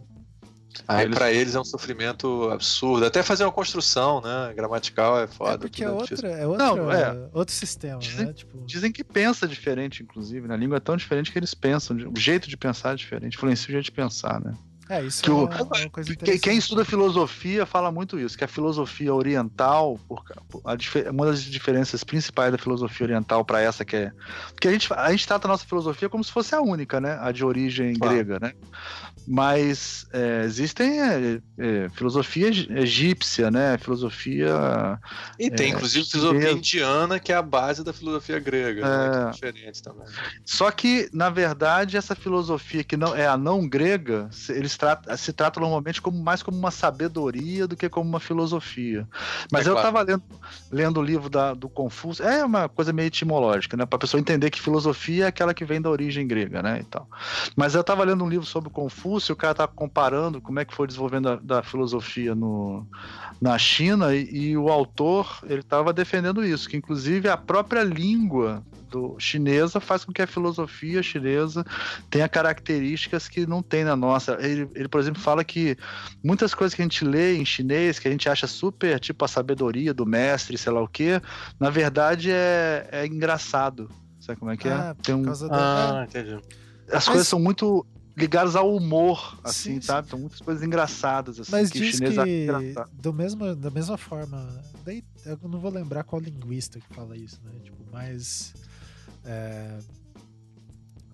Aí 0.86 1.04
Eles- 1.06 1.18
pra 1.18 1.32
eles 1.32 1.54
é 1.54 1.60
um 1.60 1.64
sofrimento 1.64 2.48
absurdo. 2.50 3.04
Até 3.04 3.22
fazer 3.22 3.42
uma 3.44 3.50
construção, 3.52 4.20
né? 4.20 4.52
Gramatical 4.54 5.18
é 5.20 5.26
foda. 5.26 5.54
É 5.54 5.58
porque 5.58 5.82
é, 5.84 5.88
tudo 5.88 6.02
difícil. 6.04 6.28
outra, 6.28 6.40
é, 6.42 6.46
outra, 6.46 6.66
Não, 6.66 6.92
é. 6.92 7.28
outro 7.32 7.54
sistema, 7.54 7.98
Dizem- 7.98 8.26
né? 8.26 8.32
Tipo, 8.32 8.64
Dizem 8.64 8.92
que 8.92 9.02
pensa 9.02 9.48
diferente, 9.48 10.02
inclusive, 10.02 10.46
né? 10.46 10.54
A 10.54 10.56
língua 10.56 10.76
é 10.76 10.80
tão 10.80 10.96
diferente 10.96 11.32
que 11.32 11.38
eles 11.38 11.52
pensam. 11.52 11.96
O 12.14 12.18
jeito 12.18 12.48
de 12.48 12.56
pensar 12.56 12.92
é 12.92 12.96
diferente, 12.96 13.34
influencia 13.36 13.68
o 13.68 13.72
jeito 13.72 13.86
de 13.86 13.92
pensar, 13.92 14.40
né? 14.40 14.52
É, 14.88 15.02
isso 15.04 15.22
que 15.22 15.28
é 15.30 15.32
o- 15.32 15.44
uma, 15.46 15.56
uma 15.62 15.90
coisa 15.90 16.08
Quem, 16.08 16.14
interessante. 16.14 16.40
quem 16.40 16.58
estuda 16.58 16.84
filosofia 16.84 17.66
fala 17.66 17.90
muito 17.92 18.18
isso, 18.18 18.36
que 18.36 18.44
a 18.44 18.48
filosofia 18.48 19.14
oriental, 19.14 19.98
por 20.08 20.22
a 20.64 21.10
uma 21.10 21.26
das 21.26 21.42
diferenças 21.42 22.02
principais 22.04 22.52
da 22.52 22.58
filosofia 22.58 23.06
oriental 23.06 23.44
para 23.44 23.60
essa 23.60 23.84
que 23.84 23.96
é. 23.96 24.12
Porque 24.52 24.68
a 24.68 24.72
gente, 24.72 24.92
a 24.92 25.10
gente 25.10 25.26
trata 25.26 25.46
a 25.46 25.50
nossa 25.50 25.64
filosofia 25.66 26.08
como 26.08 26.22
se 26.24 26.32
fosse 26.32 26.54
a 26.54 26.60
única, 26.60 27.00
né? 27.00 27.18
A 27.20 27.32
de 27.32 27.44
origem 27.44 27.94
Claro. 27.94 28.14
grega, 28.14 28.38
né? 28.40 28.52
Mas 29.26 30.06
é, 30.12 30.42
existem 30.44 31.00
é, 31.02 31.40
é, 31.58 31.88
filosofia 31.90 32.48
egí- 32.48 32.68
egípcia, 32.70 33.50
né? 33.50 33.76
Filosofia. 33.78 34.98
E 35.38 35.50
tem, 35.50 35.66
É, 35.72 35.74
inclusive, 35.74 36.06
filosofia 36.08 36.52
indiana, 36.52 37.18
que 37.20 37.30
é 37.32 37.36
a 37.36 37.42
base 37.42 37.84
da 37.84 37.92
filosofia 37.92 38.38
grega. 38.38 38.80
né, 38.82 39.06
É. 39.06 39.10
que 39.10 39.28
é 39.28 39.30
diferente 39.32 39.82
também. 39.82 40.06
Só 40.44 40.70
que, 40.70 41.08
na 41.12 41.28
verdade, 41.30 41.96
essa 41.96 42.14
filosofia 42.14 42.82
que 42.82 42.96
não 42.96 43.14
é 43.14 43.26
a 43.26 43.36
não 43.36 43.68
grega, 43.68 44.28
se- 44.30 44.52
eles 44.52 44.76
trata, 44.78 45.16
se 45.16 45.32
trata 45.32 45.60
normalmente 45.60 46.00
como 46.00 46.22
mais 46.22 46.42
como 46.42 46.56
uma 46.56 46.70
sabedoria 46.70 47.66
do 47.66 47.76
que 47.76 47.88
como 47.88 48.08
uma 48.08 48.20
filosofia. 48.20 49.06
Mas 49.52 49.66
É 49.66 49.70
eu 49.70 49.74
claro. 49.74 49.88
estava 49.88 50.10
lendo, 50.10 50.22
lendo 50.70 51.00
o 51.00 51.02
livro 51.02 51.28
da, 51.28 51.52
do 51.52 51.68
Confúcio, 51.68 52.24
é 52.24 52.44
uma 52.44 52.68
coisa 52.68 52.92
meio 52.92 53.08
etimológica, 53.08 53.76
né? 53.76 53.84
Para 53.84 53.96
a 53.96 54.00
pessoa 54.00 54.20
entender 54.20 54.50
que 54.50 54.60
filosofia 54.60 55.24
é 55.24 55.28
aquela 55.28 55.52
que 55.52 55.64
vem 55.64 55.80
da 55.80 55.90
origem 55.90 56.26
grega, 56.26 56.62
né? 56.62 56.80
E 56.80 56.84
tal. 56.84 57.08
Mas 57.56 57.74
eu 57.74 57.80
estava 57.80 58.04
lendo 58.04 58.24
um 58.24 58.28
livro 58.28 58.46
sobre 58.46 58.68
o 58.68 58.72
Confúcio, 58.72 59.32
o 59.32 59.36
cara 59.36 59.52
estava 59.52 59.72
comparando 59.72 60.40
como 60.40 60.60
é 60.60 60.64
que 60.64 60.74
foi 60.74 60.84
o 60.84 60.86
desenvolvimento 60.86 61.24
da, 61.24 61.56
da 61.56 61.62
filosofia 61.62 62.34
no, 62.34 62.86
na 63.40 63.58
China 63.58 64.14
e, 64.14 64.50
e 64.50 64.56
o 64.56 64.68
autor 64.68 65.40
ele 65.44 65.60
estava 65.60 65.92
defendendo 65.92 66.44
isso, 66.44 66.68
que 66.68 66.76
inclusive 66.76 67.28
a 67.28 67.36
própria 67.36 67.82
língua 67.82 68.62
do 68.90 69.16
chinesa 69.18 69.80
faz 69.80 70.04
com 70.04 70.12
que 70.12 70.22
a 70.22 70.26
filosofia 70.26 71.02
chinesa 71.02 71.64
tenha 72.10 72.28
características 72.28 73.28
que 73.28 73.46
não 73.46 73.62
tem 73.62 73.84
na 73.84 73.94
nossa. 73.94 74.38
Ele, 74.40 74.67
ele, 74.74 74.88
por 74.88 75.00
exemplo, 75.00 75.20
fala 75.20 75.44
que 75.44 75.76
muitas 76.22 76.54
coisas 76.54 76.74
que 76.74 76.82
a 76.82 76.84
gente 76.84 77.04
lê 77.04 77.36
em 77.36 77.44
chinês, 77.44 77.98
que 77.98 78.08
a 78.08 78.10
gente 78.10 78.28
acha 78.28 78.46
super, 78.46 78.98
tipo 79.00 79.24
a 79.24 79.28
sabedoria 79.28 79.92
do 79.94 80.04
mestre, 80.06 80.56
sei 80.58 80.72
lá 80.72 80.82
o 80.82 80.88
quê, 80.88 81.20
na 81.58 81.70
verdade 81.70 82.30
é, 82.30 82.88
é 82.92 83.06
engraçado. 83.06 83.90
Sabe 84.20 84.38
como 84.38 84.50
é 84.50 84.56
que 84.56 84.68
Ah, 84.68 84.94
é? 84.98 85.02
Tem 85.02 85.14
Por 85.14 85.20
um, 85.20 85.24
causa 85.24 85.48
da. 85.48 86.00
Ah, 86.00 86.04
entendi. 86.04 86.34
as 86.88 86.92
Mas- 86.92 87.08
coisas 87.08 87.28
são 87.28 87.38
muito 87.38 87.86
ligadas 88.16 88.56
ao 88.56 88.74
humor, 88.74 89.38
assim, 89.44 89.74
Sim, 89.76 89.80
sabe? 89.80 90.08
São 90.10 90.18
muitas 90.18 90.40
coisas 90.40 90.62
engraçadas, 90.64 91.38
assim, 91.38 91.52
Mas 91.52 91.70
que 91.70 91.78
o 91.78 91.82
diz 91.82 91.94
chinês 91.94 92.16
que 92.16 92.74
do 93.00 93.12
mesmo, 93.12 93.54
da 93.54 93.70
mesma 93.70 93.96
forma. 93.96 94.60
Daí 94.84 95.04
eu 95.24 95.38
não 95.48 95.60
vou 95.60 95.70
lembrar 95.70 96.02
qual 96.02 96.20
linguista 96.20 96.80
que 96.80 96.94
fala 96.94 97.16
isso, 97.16 97.38
né? 97.44 97.52
Tipo, 97.62 97.76
mas. 97.92 98.52
é, 99.24 99.78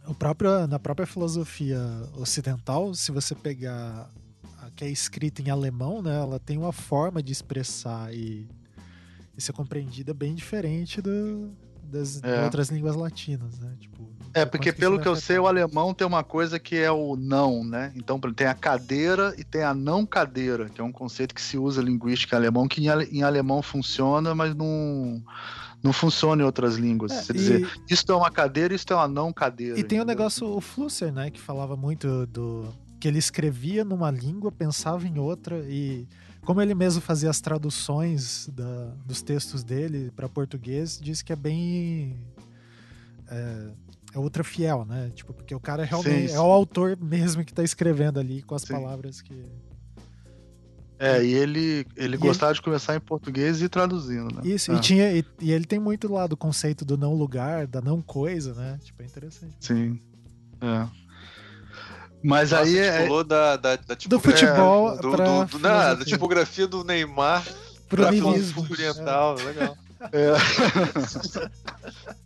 o 0.07 0.14
próprio, 0.14 0.67
na 0.67 0.79
própria 0.79 1.07
filosofia 1.07 1.81
ocidental, 2.17 2.95
se 2.95 3.11
você 3.12 3.35
pegar 3.35 4.11
a 4.61 4.71
que 4.77 4.85
é 4.85 4.88
escrita 4.90 5.40
em 5.43 5.51
alemão, 5.51 6.03
né? 6.03 6.17
Ela 6.17 6.38
tem 6.38 6.57
uma 6.59 6.73
forma 6.73 7.23
de 7.23 7.33
expressar 7.33 8.12
e, 8.14 8.49
e 9.37 9.40
ser 9.40 9.53
compreendida 9.53 10.12
bem 10.14 10.35
diferente 10.35 11.01
do, 11.01 11.51
das 11.85 12.23
É. 12.23 12.43
outras 12.45 12.69
línguas 12.71 12.97
latinas, 12.97 13.59
né? 13.61 13.73
Tipo, 13.79 14.09
É, 14.33 14.45
porque 14.45 14.73
pelo 14.73 14.99
que 14.99 15.07
eu 15.07 15.14
sei, 15.14 15.38
o 15.38 15.47
alemão 15.47 15.95
tem 15.95 16.07
uma 16.07 16.25
coisa 16.25 16.59
que 16.59 16.77
é 16.77 16.90
o 16.90 17.14
não, 17.14 17.62
né? 17.62 17.93
Então 17.95 18.19
por 18.19 18.29
exemplo, 18.29 18.37
tem 18.38 18.47
a 18.49 18.55
cadeira 18.55 19.33
e 19.38 19.45
tem 19.45 19.62
a 19.62 19.73
não 19.75 20.05
cadeira, 20.05 20.69
que 20.69 20.81
é 20.81 20.85
um 20.85 20.90
conceito 20.93 21.35
que 21.35 21.40
se 21.43 21.57
usa 21.57 21.81
linguística 21.81 22.35
em 22.35 22.38
alemão, 22.38 22.67
que 22.67 22.83
em, 22.83 22.88
ale- 22.88 23.09
em 23.12 23.23
alemão 23.23 23.62
funciona, 23.62 24.35
mas 24.35 24.55
não, 24.57 25.23
não 25.85 25.92
funciona 25.92 26.42
em 26.42 26.44
outras 26.47 26.77
línguas. 26.77 27.12
É, 27.12 27.23
Quer 27.27 27.37
e- 27.37 27.38
dizer, 27.38 27.70
isso 27.88 28.05
é 28.09 28.14
uma 28.16 28.31
cadeira, 28.31 28.75
isso 28.75 28.87
é 28.90 28.94
uma 28.97 29.07
não 29.07 29.33
cadeira. 29.33 29.79
E 29.79 29.85
tem 29.85 29.99
o 29.99 30.03
entendeu? 30.03 30.07
negócio, 30.07 30.49
o 30.49 30.61
Flusser, 30.61 31.12
né, 31.12 31.31
que 31.31 31.40
falava 31.40 31.77
muito 31.77 32.27
do. 32.27 32.66
que 32.99 33.07
ele 33.07 33.18
escrevia 33.18 33.85
numa 33.85 34.11
língua, 34.11 34.51
pensava 34.51 35.07
em 35.07 35.18
outra, 35.18 35.62
e 35.68 36.09
como 36.40 36.62
ele 36.62 36.75
mesmo 36.75 37.03
fazia 37.03 37.29
as 37.29 37.38
traduções 37.38 38.49
da- 38.51 38.94
dos 39.05 39.20
textos 39.20 39.62
dele 39.62 40.11
para 40.16 40.27
português, 40.27 40.99
diz 40.99 41.20
que 41.20 41.31
é 41.33 41.37
bem. 41.37 42.18
É, 43.29 43.68
é 44.14 44.18
ultra 44.18 44.42
fiel, 44.44 44.85
né? 44.87 45.11
Tipo, 45.14 45.35
porque 45.35 45.55
o 45.55 45.61
cara 45.61 45.85
realmente 45.85 46.29
Sim, 46.31 46.35
é 46.37 46.40
o 46.40 46.44
autor 46.51 46.97
mesmo 46.99 47.44
que 47.44 47.53
tá 47.53 47.62
escrevendo 47.62 48.18
ali 48.18 48.40
com 48.42 48.55
as 48.55 48.62
Sim. 48.62 48.73
palavras 48.73 49.20
que. 49.20 49.35
É, 51.07 51.25
e 51.25 51.33
ele, 51.35 51.87
ele 51.97 52.14
E 52.14 52.19
gostava 52.19 52.55
de 52.55 52.62
conversar 52.62 52.97
em 52.97 53.01
português 53.01 53.61
e 53.61 53.64
ir 53.64 53.69
traduzindo, 53.69 54.35
né? 54.35 54.40
Isso, 54.45 54.73
É, 54.73 54.77
e, 54.77 54.81
tinha, 54.81 55.12
e, 55.12 55.25
e 55.40 55.53
ele 55.53 55.64
tem 55.64 55.79
muito 55.79 56.11
lá 56.12 56.27
do 56.27 56.37
conceito 56.37 56.85
do 56.85 56.97
não 56.97 57.14
lugar, 57.14 57.67
da 57.67 57.81
não 57.81 58.01
coisa, 58.01 58.55
né? 58.55 58.79
Tipo, 58.83 59.03
é 59.03 59.07
interessante. 59.07 59.55
Sim. 59.61 60.01
É. 60.61 60.87
Mas 62.23 62.53
Nossa, 62.53 62.62
aí 62.64 62.81
a 62.81 62.85
gente 62.85 62.95
é. 63.03 63.07
pulou 63.07 63.23
da, 63.25 63.57
da, 63.57 63.77
da 63.77 63.95
Do 63.95 63.97
tipografia- 63.97 64.49
futebol 64.49 64.97
do, 64.97 65.11
pra 65.11 65.25
do, 65.25 65.45
do, 65.45 65.59
da 65.59 65.81
filosofia. 65.81 66.05
tipografia 66.07 66.67
do 66.67 66.83
Neymar 66.85 67.45
Pro 67.88 68.03
pra 68.03 68.12
filosofia 68.12 68.62
oriental. 68.90 69.35
Legal. 69.35 69.77
É. 70.11 70.33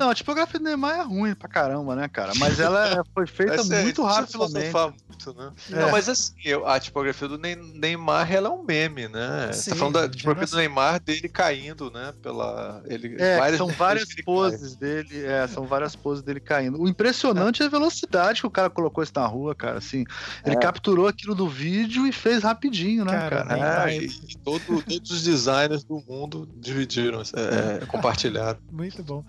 Não, 0.00 0.10
a 0.10 0.14
tipografia 0.14 0.58
do 0.58 0.64
Neymar 0.64 0.98
é 0.98 1.02
ruim 1.02 1.34
pra 1.34 1.48
caramba, 1.48 1.94
né, 1.94 2.08
cara? 2.08 2.32
Mas 2.36 2.58
ela 2.58 2.88
é- 2.88 3.02
foi 3.14 3.26
feita 3.28 3.54
Essa 3.54 3.74
é- 3.76 3.82
muito 3.82 4.02
filosofar 4.26 4.92
muito, 5.08 5.34
né? 5.34 5.52
É. 5.70 5.80
Não, 5.80 5.90
mas 5.90 6.08
assim, 6.08 6.32
eu- 6.44 6.66
a 6.66 6.80
tipografia 6.80 7.28
do 7.28 7.36
Ney- 7.36 7.54
Neymar, 7.56 8.32
ela 8.32 8.48
é 8.48 8.50
um 8.50 8.64
meme, 8.64 9.08
né? 9.08 9.50
Você 9.52 9.62
Sim, 9.64 9.70
tá 9.70 9.76
falando 9.76 9.94
da 9.94 10.02
já 10.04 10.08
tipografia 10.10 10.46
do 10.50 10.56
Neymar 10.56 11.00
dele 11.02 11.28
caindo, 11.28 11.90
né? 11.90 12.14
Pela. 12.22 12.82
Ele, 12.86 13.16
É, 13.20 13.56
são 13.56 13.68
várias 13.68 14.04
que 14.08 14.14
ele 14.20 14.22
poses 14.24 14.74
dele, 14.76 15.24
é, 15.24 15.46
são 15.48 15.66
várias 15.66 15.94
poses 15.94 16.22
dele 16.22 16.40
caindo. 16.40 16.80
O 16.80 16.88
impressionante 16.88 17.62
é 17.62 17.66
a 17.66 17.68
velocidade 17.68 18.40
que 18.40 18.46
o 18.46 18.50
cara 18.50 18.70
colocou 18.70 19.04
isso 19.04 19.12
na 19.14 19.26
rua, 19.26 19.54
cara. 19.54 19.76
Assim, 19.78 20.04
ele 20.46 20.56
É. 20.56 20.58
capturou 20.58 21.06
aquilo 21.08 21.34
do 21.34 21.46
vídeo 21.48 22.06
e 22.06 22.12
fez 22.12 22.42
rapidinho, 22.42 23.04
né, 23.04 23.12
Cara, 23.12 23.44
cara? 23.44 23.90
É, 23.92 23.98
e, 23.98 24.06
e 24.06 24.38
todo- 24.42 24.82
todos 24.82 25.10
os 25.10 25.22
designers 25.22 25.84
do 25.84 26.02
mundo 26.08 26.48
dividiram, 26.56 27.20
é, 27.20 27.82
é, 27.82 27.86
compartilharam. 27.86 28.58
Muito 28.70 29.02
bom. 29.02 29.22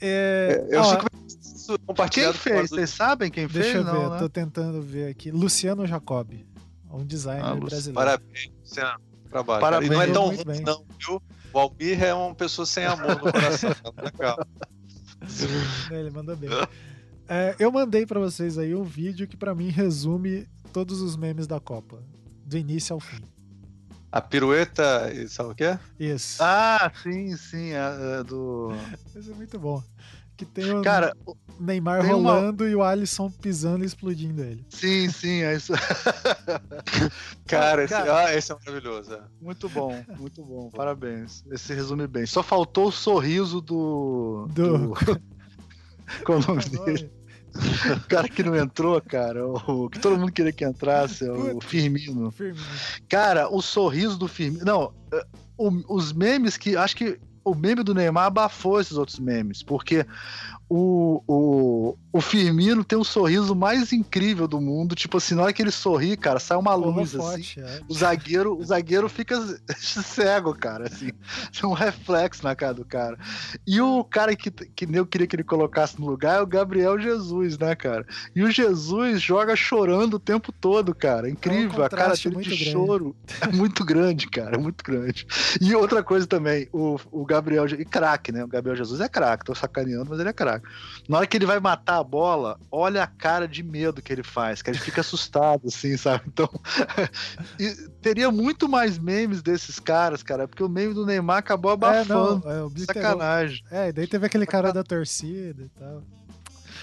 É, 0.00 0.66
Eu 0.70 0.80
ó, 0.80 0.84
fico 0.96 1.06
isso 1.28 1.66
Quem 1.78 1.86
compartilhado 1.86 2.38
fez? 2.38 2.70
Vocês 2.70 2.90
sabem 2.90 3.30
quem 3.30 3.46
deixa 3.46 3.72
fez? 3.72 3.86
eu 3.86 3.92
ver, 3.92 3.92
Não, 3.92 4.10
né? 4.10 4.18
tô 4.18 4.28
tentando 4.28 4.82
ver 4.82 5.08
aqui. 5.10 5.30
Luciano 5.30 5.86
Jacob, 5.86 6.32
um 6.90 7.04
designer 7.04 7.44
Ah, 7.44 7.54
brasileiro. 7.54 7.94
Parabéns, 7.94 8.50
Luciano. 8.60 9.00
Trabalho. 9.30 9.60
Parabéns. 9.60 9.90
E 9.90 9.94
não 9.94 10.02
é 10.02 10.06
tão 10.08 10.26
ruim, 10.26 10.44
bem. 10.44 10.60
não, 10.62 10.84
viu? 10.98 11.22
O 11.54 11.58
Almir 11.58 12.02
é 12.02 12.12
uma 12.14 12.34
pessoa 12.34 12.66
sem 12.66 12.84
amor 12.84 13.16
no 13.22 13.32
coração. 13.32 13.70
Legal. 14.02 14.38
É, 15.90 15.94
Ele 16.00 16.10
manda 16.10 16.34
bem. 16.36 16.50
É, 17.28 17.54
eu 17.58 17.70
mandei 17.70 18.04
pra 18.04 18.18
vocês 18.20 18.58
aí 18.58 18.74
um 18.74 18.82
vídeo 18.82 19.26
que 19.28 19.36
pra 19.36 19.54
mim 19.54 19.68
resume 19.70 20.46
todos 20.72 21.00
os 21.00 21.16
memes 21.16 21.46
da 21.46 21.60
Copa, 21.60 22.02
do 22.44 22.56
início 22.58 22.92
ao 22.94 23.00
fim. 23.00 23.22
A 24.12 24.20
pirueta, 24.20 25.10
e 25.12 25.26
sabe 25.26 25.50
o 25.50 25.54
que 25.54 25.64
é? 25.64 25.78
Isso. 25.98 26.42
Ah, 26.42 26.92
sim, 27.02 27.34
sim, 27.36 27.70
é, 27.72 28.20
é 28.20 28.22
do. 28.22 28.70
Isso 29.16 29.30
é 29.30 29.34
muito 29.34 29.58
bom. 29.58 29.82
Que 30.36 30.44
tem 30.44 30.70
o 30.72 30.82
Cara, 30.82 31.14
Neymar 31.60 32.02
tem 32.02 32.12
uma- 32.12 32.32
rolando 32.34 32.68
e 32.68 32.74
o 32.74 32.82
Alisson 32.82 33.30
pisando 33.30 33.84
e 33.84 33.86
explodindo 33.86 34.42
ele. 34.42 34.64
sim, 34.70 35.08
sim, 35.10 35.42
é 35.42 35.54
isso. 35.54 35.72
Cara, 37.46 37.84
esse, 37.84 37.94
Cara. 37.94 38.26
ah, 38.26 38.34
esse 38.34 38.52
é 38.52 38.56
maravilhoso. 38.56 39.14
é. 39.14 39.20
Muito 39.40 39.68
bom, 39.68 40.04
muito 40.18 40.42
bom. 40.44 40.70
Parabéns. 40.74 41.44
Esse 41.50 41.74
resume 41.74 42.06
bem. 42.06 42.26
Só 42.26 42.42
faltou 42.42 42.88
o 42.88 42.92
sorriso 42.92 43.60
do. 43.60 44.46
Do- 44.50 44.94
Qual 46.24 46.38
o 46.40 46.46
nome 46.46 46.64
dele? 46.64 47.10
O 47.54 48.08
cara 48.08 48.28
que 48.28 48.42
não 48.42 48.56
entrou, 48.56 49.00
cara. 49.00 49.46
O 49.46 49.88
que 49.88 49.98
todo 49.98 50.18
mundo 50.18 50.32
queria 50.32 50.52
que 50.52 50.64
entrasse, 50.64 51.26
é 51.26 51.30
o. 51.30 51.60
Firmino. 51.60 52.30
Firmino. 52.30 52.64
Cara, 53.08 53.48
o 53.48 53.60
sorriso 53.60 54.18
do 54.18 54.26
Firmino. 54.26 54.64
Não, 54.64 54.92
eh, 55.12 55.26
os 55.58 56.12
memes 56.12 56.56
que. 56.56 56.76
Acho 56.76 56.96
que 56.96 57.18
o 57.44 57.54
meme 57.54 57.82
do 57.82 57.94
Neymar 57.94 58.26
abafou 58.26 58.80
esses 58.80 58.96
outros 58.96 59.18
memes, 59.18 59.62
porque 59.62 60.06
o, 60.74 61.22
o, 61.26 61.98
o 62.10 62.20
Firmino 62.22 62.82
tem 62.82 62.98
o 62.98 63.04
sorriso 63.04 63.54
mais 63.54 63.92
incrível 63.92 64.48
do 64.48 64.58
mundo. 64.58 64.94
Tipo 64.94 65.18
assim, 65.18 65.34
na 65.34 65.42
hora 65.42 65.52
que 65.52 65.60
ele 65.60 65.70
sorri, 65.70 66.16
cara, 66.16 66.40
sai 66.40 66.56
uma 66.56 66.74
luz 66.74 67.14
assim. 67.14 67.60
É. 67.60 67.80
O 67.86 67.92
zagueiro, 67.92 68.56
o 68.58 68.64
zagueiro 68.64 69.06
fica 69.06 69.38
cego, 69.76 70.54
cara, 70.54 70.86
assim. 70.86 71.10
Tem 71.52 71.68
um 71.68 71.74
reflexo 71.74 72.42
na 72.42 72.56
cara 72.56 72.72
do 72.72 72.86
cara. 72.86 73.18
E 73.66 73.82
o 73.82 74.02
cara 74.02 74.34
que, 74.34 74.50
que 74.50 74.88
eu 74.90 75.04
queria 75.04 75.26
que 75.26 75.36
ele 75.36 75.44
colocasse 75.44 76.00
no 76.00 76.06
lugar 76.06 76.38
é 76.38 76.42
o 76.42 76.46
Gabriel 76.46 76.98
Jesus, 76.98 77.58
né, 77.58 77.74
cara? 77.74 78.06
E 78.34 78.42
o 78.42 78.50
Jesus 78.50 79.20
joga 79.20 79.54
chorando 79.54 80.14
o 80.14 80.18
tempo 80.18 80.50
todo, 80.52 80.94
cara. 80.94 81.28
Incrível. 81.28 81.84
a 81.84 81.90
cara 81.90 82.14
dele 82.14 82.36
de 82.36 82.48
grande. 82.48 82.70
choro 82.70 83.14
é 83.42 83.48
muito 83.48 83.84
grande, 83.84 84.26
cara. 84.26 84.56
É 84.56 84.58
muito 84.58 84.82
grande. 84.82 85.26
E 85.60 85.74
outra 85.74 86.02
coisa 86.02 86.26
também, 86.26 86.66
o, 86.72 86.98
o 87.10 87.26
Gabriel. 87.32 87.66
E 87.66 87.84
craque, 87.84 88.30
né? 88.32 88.44
O 88.44 88.48
Gabriel 88.48 88.76
Jesus 88.76 89.00
é 89.00 89.08
craque. 89.08 89.44
Tô 89.44 89.54
sacaneando, 89.54 90.06
mas 90.10 90.20
ele 90.20 90.28
é 90.28 90.32
craque. 90.32 90.66
Na 91.08 91.18
hora 91.18 91.26
que 91.26 91.36
ele 91.36 91.46
vai 91.46 91.58
matar 91.60 91.96
a 91.98 92.04
bola, 92.04 92.58
olha 92.70 93.02
a 93.02 93.06
cara 93.06 93.48
de 93.48 93.62
medo 93.62 94.02
que 94.02 94.12
ele 94.12 94.22
faz, 94.22 94.60
que 94.62 94.70
ele 94.70 94.78
fica 94.78 95.00
assustado, 95.02 95.68
assim, 95.68 95.96
sabe? 95.96 96.24
Então, 96.26 96.48
e 97.58 97.74
teria 98.00 98.30
muito 98.30 98.68
mais 98.68 98.98
memes 98.98 99.42
desses 99.42 99.78
caras, 99.80 100.22
cara, 100.22 100.46
porque 100.46 100.62
o 100.62 100.68
meme 100.68 100.94
do 100.94 101.06
Neymar 101.06 101.38
acabou 101.38 101.70
É, 101.70 101.74
abafando. 101.74 102.42
não, 102.44 102.68
é. 102.68 102.84
Sacanagem. 102.84 103.62
É, 103.70 103.88
e 103.88 103.92
daí 103.92 104.06
teve 104.06 104.26
aquele 104.26 104.46
cara 104.46 104.72
da 104.72 104.82
torcida 104.84 105.62
e 105.62 105.68
tal. 105.70 106.02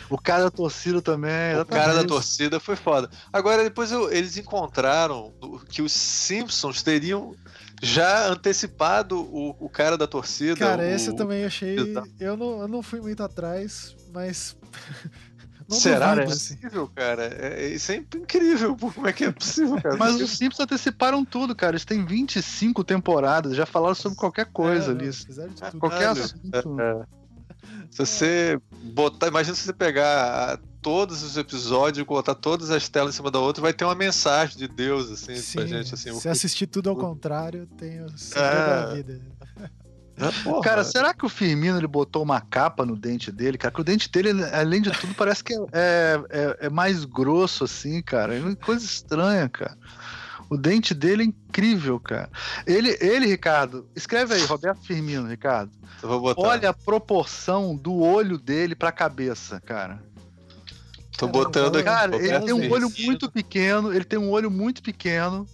O 0.09 0.17
cara 0.17 0.43
da 0.45 0.49
torcida 0.51 1.01
também. 1.03 1.55
O 1.59 1.65
cara 1.65 1.93
da 1.93 2.03
torcida 2.03 2.59
foi 2.59 2.75
foda. 2.75 3.09
Agora, 3.31 3.63
depois 3.63 3.91
eu- 3.91 4.11
eles 4.11 4.37
encontraram 4.37 5.31
que 5.69 5.83
os 5.83 5.91
Simpsons 5.91 6.81
teriam 6.81 7.35
já 7.81 8.27
antecipado 8.27 9.19
o, 9.21 9.55
o 9.59 9.69
cara 9.69 9.97
da 9.97 10.07
torcida. 10.07 10.55
Cara, 10.57 10.81
o- 10.81 10.85
esse 10.85 11.09
eu 11.09 11.15
também 11.15 11.45
achei. 11.45 11.77
Eu 12.19 12.35
não, 12.37 12.61
eu 12.61 12.67
não 12.67 12.81
fui 12.83 12.99
muito 13.01 13.21
atrás, 13.23 13.95
mas. 14.13 14.55
não 15.69 15.77
Será 15.77 16.15
duvido, 16.15 16.31
é 16.31 16.33
assim. 16.33 16.55
possível, 16.55 16.91
cara? 16.95 17.23
É, 17.39 17.63
é, 17.63 17.67
isso 17.69 17.91
é 17.91 17.95
incrível. 17.97 18.75
Como 18.75 19.07
é 19.07 19.13
que 19.13 19.25
é 19.25 19.31
possível, 19.31 19.79
cara? 19.81 19.97
Mas 19.97 20.15
os 20.19 20.31
Simpsons 20.31 20.61
anteciparam 20.65 21.23
tudo, 21.23 21.55
cara. 21.55 21.73
Eles 21.73 21.85
têm 21.85 22.03
25 22.05 22.83
temporadas, 22.83 23.55
já 23.55 23.65
falaram 23.65 23.95
sobre 23.95 24.17
qualquer 24.17 24.45
coisa 24.51 24.87
É, 24.91 24.95
ali. 24.95 25.05
não, 25.05 25.13
fizeram 25.13 25.49
de 25.53 25.61
tudo. 25.61 25.79
Qualquer 25.79 26.07
assunto. 26.07 26.81
É, 26.81 27.18
Se 27.91 27.97
você 27.97 28.61
botar, 28.71 29.27
imagina 29.27 29.55
se 29.55 29.63
você 29.63 29.73
pegar 29.73 30.59
todos 30.81 31.23
os 31.23 31.37
episódios, 31.37 32.05
botar 32.05 32.35
todas 32.35 32.69
as 32.69 32.87
telas 32.87 33.13
em 33.13 33.17
cima 33.17 33.31
da 33.31 33.39
outra, 33.39 33.61
vai 33.61 33.73
ter 33.73 33.85
uma 33.85 33.95
mensagem 33.95 34.57
de 34.57 34.67
Deus, 34.67 35.11
assim, 35.11 35.35
Sim, 35.35 35.57
pra 35.57 35.67
gente. 35.67 35.93
Assim, 35.93 36.17
se 36.17 36.27
o... 36.27 36.31
assistir 36.31 36.67
tudo 36.67 36.89
ao 36.89 36.95
contrário, 36.95 37.65
tem 37.77 38.01
o 38.03 38.17
segredo 38.17 38.47
é... 38.47 38.65
da 38.65 38.93
vida. 38.93 39.21
É, 40.19 40.61
cara, 40.61 40.83
será 40.83 41.13
que 41.13 41.25
o 41.25 41.29
Firmino 41.29 41.77
ele 41.77 41.87
botou 41.87 42.21
uma 42.21 42.41
capa 42.41 42.85
no 42.85 42.97
dente 42.97 43.31
dele, 43.31 43.57
cara? 43.57 43.73
Que 43.73 43.79
o 43.79 43.85
dente 43.85 44.11
dele, 44.11 44.43
além 44.51 44.81
de 44.81 44.91
tudo, 44.91 45.13
parece 45.15 45.41
que 45.41 45.53
é, 45.71 46.21
é, 46.29 46.57
é 46.65 46.69
mais 46.69 47.05
grosso, 47.05 47.63
assim, 47.63 48.01
cara. 48.01 48.35
É 48.35 48.41
uma 48.41 48.55
coisa 48.55 48.83
estranha, 48.83 49.47
cara. 49.47 49.77
O 50.49 50.57
dente 50.57 50.93
dele 50.93 51.23
é 51.23 51.25
incrível, 51.27 51.99
cara. 51.99 52.29
Ele, 52.65 52.97
ele 52.99 53.27
Ricardo, 53.27 53.87
escreve 53.95 54.33
aí, 54.33 54.43
Roberto 54.45 54.81
Firmino, 54.83 55.27
Ricardo. 55.27 55.71
Olha 56.37 56.69
a 56.69 56.73
proporção 56.73 57.75
do 57.75 57.99
olho 57.99 58.37
dele 58.37 58.75
pra 58.75 58.91
cabeça, 58.91 59.59
cara. 59.61 60.01
Tô 61.17 61.27
botando 61.27 61.75
aqui. 61.75 61.83
Cara, 61.83 62.15
ele 62.15 62.39
tem 62.39 62.53
um 62.53 62.71
olho 62.71 62.89
muito 62.99 63.29
pequeno, 63.29 63.93
ele 63.93 64.05
tem 64.05 64.17
um 64.17 64.29
olho 64.31 64.49
muito 64.49 64.81
pequeno. 64.81 65.45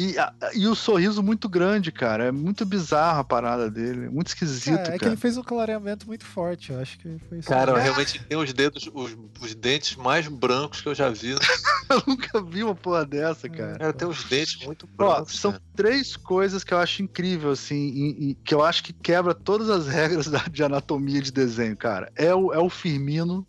E, 0.00 0.14
e 0.54 0.66
o 0.66 0.74
sorriso 0.74 1.22
muito 1.22 1.46
grande, 1.46 1.92
cara. 1.92 2.24
É 2.24 2.32
muito 2.32 2.64
bizarro 2.64 3.20
a 3.20 3.24
parada 3.24 3.70
dele. 3.70 4.08
Muito 4.08 4.28
esquisito. 4.28 4.90
É, 4.90 4.94
é 4.94 4.98
que 4.98 5.04
ele 5.04 5.16
fez 5.16 5.36
um 5.36 5.42
clareamento 5.42 6.06
muito 6.06 6.24
forte. 6.24 6.72
Eu 6.72 6.80
acho 6.80 6.98
que 6.98 7.18
foi 7.28 7.38
isso. 7.38 7.48
Cara, 7.48 7.78
é. 7.78 7.82
realmente 7.84 8.18
tem 8.24 8.38
os 8.38 8.50
dedos, 8.54 8.88
os, 8.94 9.16
os, 9.40 9.54
dentes 9.54 9.96
mais 9.96 10.26
brancos 10.26 10.80
que 10.80 10.88
eu 10.88 10.94
já 10.94 11.10
vi. 11.10 11.32
eu 11.90 12.02
nunca 12.06 12.42
vi 12.42 12.64
uma 12.64 12.74
porra 12.74 13.04
dessa, 13.04 13.46
cara. 13.46 13.78
Cara, 13.78 13.92
tem 13.92 14.08
os 14.08 14.24
dentes 14.24 14.64
muito 14.64 14.86
brancos. 14.86 15.34
Ó, 15.34 15.38
são 15.38 15.52
cara. 15.52 15.62
três 15.76 16.16
coisas 16.16 16.64
que 16.64 16.72
eu 16.72 16.78
acho 16.78 17.02
incrível, 17.02 17.50
assim, 17.50 17.76
e, 17.76 18.30
e, 18.30 18.34
que 18.36 18.54
eu 18.54 18.64
acho 18.64 18.82
que 18.82 18.94
quebra 18.94 19.34
todas 19.34 19.68
as 19.68 19.86
regras 19.86 20.28
da, 20.28 20.38
de 20.50 20.62
anatomia 20.62 21.20
de 21.20 21.30
desenho, 21.30 21.76
cara. 21.76 22.10
É 22.16 22.34
o, 22.34 22.54
é 22.54 22.58
o 22.58 22.70
Firmino, 22.70 23.46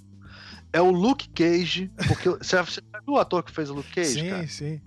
é 0.74 0.82
o 0.82 0.92
Luke 0.92 1.30
Cage, 1.30 1.90
porque 2.08 2.30
você 2.30 2.58
já 2.58 2.64
viu 2.64 3.14
o 3.14 3.18
ator 3.18 3.42
que 3.42 3.52
fez 3.52 3.70
o 3.70 3.74
Luke 3.74 3.94
Cage? 3.94 4.14
Sim, 4.14 4.30
cara? 4.30 4.48
sim. 4.48 4.82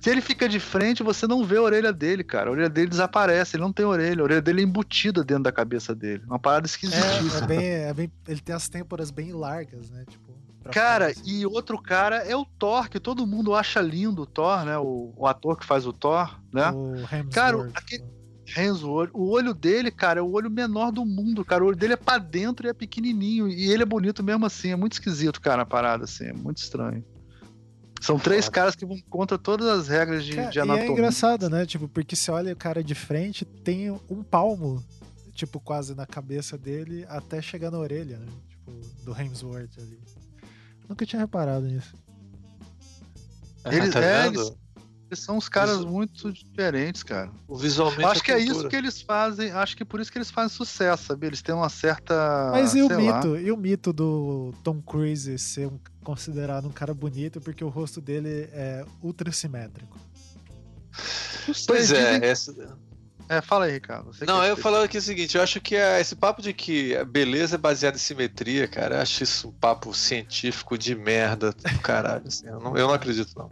Se 0.00 0.08
ele 0.08 0.22
fica 0.22 0.48
de 0.48 0.58
frente, 0.58 1.02
você 1.02 1.26
não 1.26 1.44
vê 1.44 1.58
a 1.58 1.62
orelha 1.62 1.92
dele, 1.92 2.24
cara. 2.24 2.48
A 2.48 2.52
orelha 2.52 2.70
dele 2.70 2.88
desaparece, 2.88 3.56
ele 3.56 3.62
não 3.62 3.72
tem 3.72 3.84
orelha. 3.84 4.22
A 4.22 4.24
orelha 4.24 4.40
dele 4.40 4.62
é 4.62 4.64
embutida 4.64 5.22
dentro 5.22 5.44
da 5.44 5.52
cabeça 5.52 5.94
dele. 5.94 6.22
Uma 6.26 6.38
parada 6.38 6.66
esquisitíssima. 6.66 7.40
É, 7.40 7.42
é 7.42 7.46
bem, 7.46 7.66
é 7.66 7.94
bem, 7.94 8.12
ele 8.26 8.40
tem 8.40 8.54
as 8.54 8.66
têmporas 8.66 9.10
bem 9.10 9.32
largas, 9.32 9.90
né? 9.90 10.04
Tipo, 10.08 10.32
cara, 10.72 11.08
assim. 11.08 11.40
e 11.40 11.46
outro 11.46 11.80
cara 11.80 12.16
é 12.16 12.34
o 12.34 12.46
Thor, 12.46 12.88
que 12.88 12.98
todo 12.98 13.26
mundo 13.26 13.54
acha 13.54 13.80
lindo 13.82 14.22
o 14.22 14.26
Thor, 14.26 14.64
né? 14.64 14.78
O, 14.78 15.12
o 15.14 15.26
ator 15.26 15.58
que 15.58 15.66
faz 15.66 15.86
o 15.86 15.92
Thor, 15.92 16.40
né? 16.50 16.70
O 16.70 16.94
Hemsworth. 16.94 17.30
Cara, 17.30 17.70
aquele, 17.74 18.04
Hemsworth, 18.56 19.10
o 19.12 19.30
olho 19.30 19.52
dele, 19.52 19.90
cara, 19.90 20.20
é 20.20 20.22
o 20.22 20.32
olho 20.32 20.50
menor 20.50 20.90
do 20.90 21.04
mundo, 21.04 21.44
cara. 21.44 21.62
O 21.62 21.66
olho 21.66 21.76
dele 21.76 21.92
é 21.92 21.96
pra 21.96 22.16
dentro 22.16 22.66
e 22.66 22.70
é 22.70 22.72
pequenininho. 22.72 23.48
E 23.48 23.70
ele 23.70 23.82
é 23.82 23.86
bonito 23.86 24.22
mesmo 24.22 24.46
assim. 24.46 24.70
É 24.70 24.76
muito 24.76 24.94
esquisito, 24.94 25.40
cara, 25.42 25.62
a 25.62 25.66
parada, 25.66 26.04
assim. 26.04 26.24
É 26.24 26.32
muito 26.32 26.56
estranho. 26.56 27.04
São 28.00 28.18
três 28.18 28.48
caras 28.48 28.74
que 28.74 28.86
vão 28.86 28.98
contra 29.10 29.36
todas 29.38 29.68
as 29.68 29.88
regras 29.88 30.24
de, 30.24 30.34
cara, 30.34 30.50
de 30.50 30.60
anatomia. 30.60 30.86
E 30.86 30.88
é 30.88 30.92
engraçado, 30.92 31.50
né? 31.50 31.66
Tipo, 31.66 31.86
porque 31.86 32.16
se 32.16 32.30
olha 32.30 32.52
o 32.52 32.56
cara 32.56 32.82
de 32.82 32.94
frente, 32.94 33.44
tem 33.44 33.90
um 33.90 34.22
palmo, 34.22 34.82
tipo, 35.34 35.60
quase 35.60 35.94
na 35.94 36.06
cabeça 36.06 36.56
dele, 36.56 37.04
até 37.08 37.42
chegar 37.42 37.70
na 37.70 37.78
orelha, 37.78 38.18
né? 38.18 38.26
Tipo, 38.48 38.72
do 39.04 39.20
Hemsworth 39.20 39.78
ali. 39.78 40.00
Nunca 40.88 41.04
tinha 41.04 41.20
reparado 41.20 41.66
nisso. 41.66 41.94
Eles, 43.66 43.92
tá 43.92 44.02
é, 44.02 44.26
eles, 44.26 44.52
são 45.18 45.36
uns 45.36 45.48
caras 45.48 45.84
muito 45.84 46.32
diferentes, 46.32 47.02
cara. 47.02 47.30
O 47.48 47.56
visualmente. 47.56 48.04
Acho 48.04 48.22
que 48.22 48.32
é 48.32 48.38
isso 48.38 48.68
que 48.68 48.76
eles 48.76 49.02
fazem. 49.02 49.50
Acho 49.50 49.76
que 49.76 49.82
é 49.82 49.86
por 49.86 50.00
isso 50.00 50.10
que 50.10 50.18
eles 50.18 50.30
fazem 50.30 50.56
sucesso, 50.56 51.06
sabe? 51.06 51.26
Eles 51.26 51.42
têm 51.42 51.54
uma 51.54 51.68
certa. 51.68 52.50
Mas 52.52 52.74
e 52.74 52.82
o 52.82 52.88
mito? 52.88 53.32
Lá. 53.32 53.40
E 53.40 53.50
o 53.50 53.56
mito 53.56 53.92
do 53.92 54.54
Tom 54.62 54.80
Cruise 54.80 55.38
ser 55.38 55.66
um 55.66 55.78
considerado 56.02 56.66
um 56.66 56.72
cara 56.72 56.94
bonito 56.94 57.40
porque 57.40 57.62
o 57.62 57.68
rosto 57.68 58.00
dele 58.00 58.48
é 58.52 58.84
ultra 59.02 59.30
simétrico. 59.32 59.98
Pois 61.66 61.92
é, 61.92 62.24
essa... 62.26 62.78
É, 63.28 63.40
fala 63.40 63.66
aí, 63.66 63.74
Ricardo. 63.74 64.12
Você 64.12 64.24
não, 64.24 64.42
eu 64.44 64.56
falando 64.56 64.84
aqui 64.84 64.98
o 64.98 65.02
seguinte, 65.02 65.36
eu 65.36 65.42
acho 65.42 65.60
que 65.60 65.76
é 65.76 66.00
esse 66.00 66.16
papo 66.16 66.42
de 66.42 66.52
que 66.52 66.96
a 66.96 67.04
beleza 67.04 67.54
é 67.54 67.58
baseada 67.58 67.96
em 67.96 68.00
simetria, 68.00 68.66
cara, 68.66 68.96
eu 68.96 69.00
acho 69.02 69.22
isso 69.22 69.48
um 69.48 69.52
papo 69.52 69.94
científico 69.94 70.76
de 70.76 70.96
merda 70.96 71.52
do 71.52 71.78
caralho. 71.78 72.26
Assim, 72.26 72.48
eu, 72.48 72.58
não, 72.58 72.76
eu 72.76 72.88
não 72.88 72.94
acredito, 72.94 73.32
não. 73.36 73.48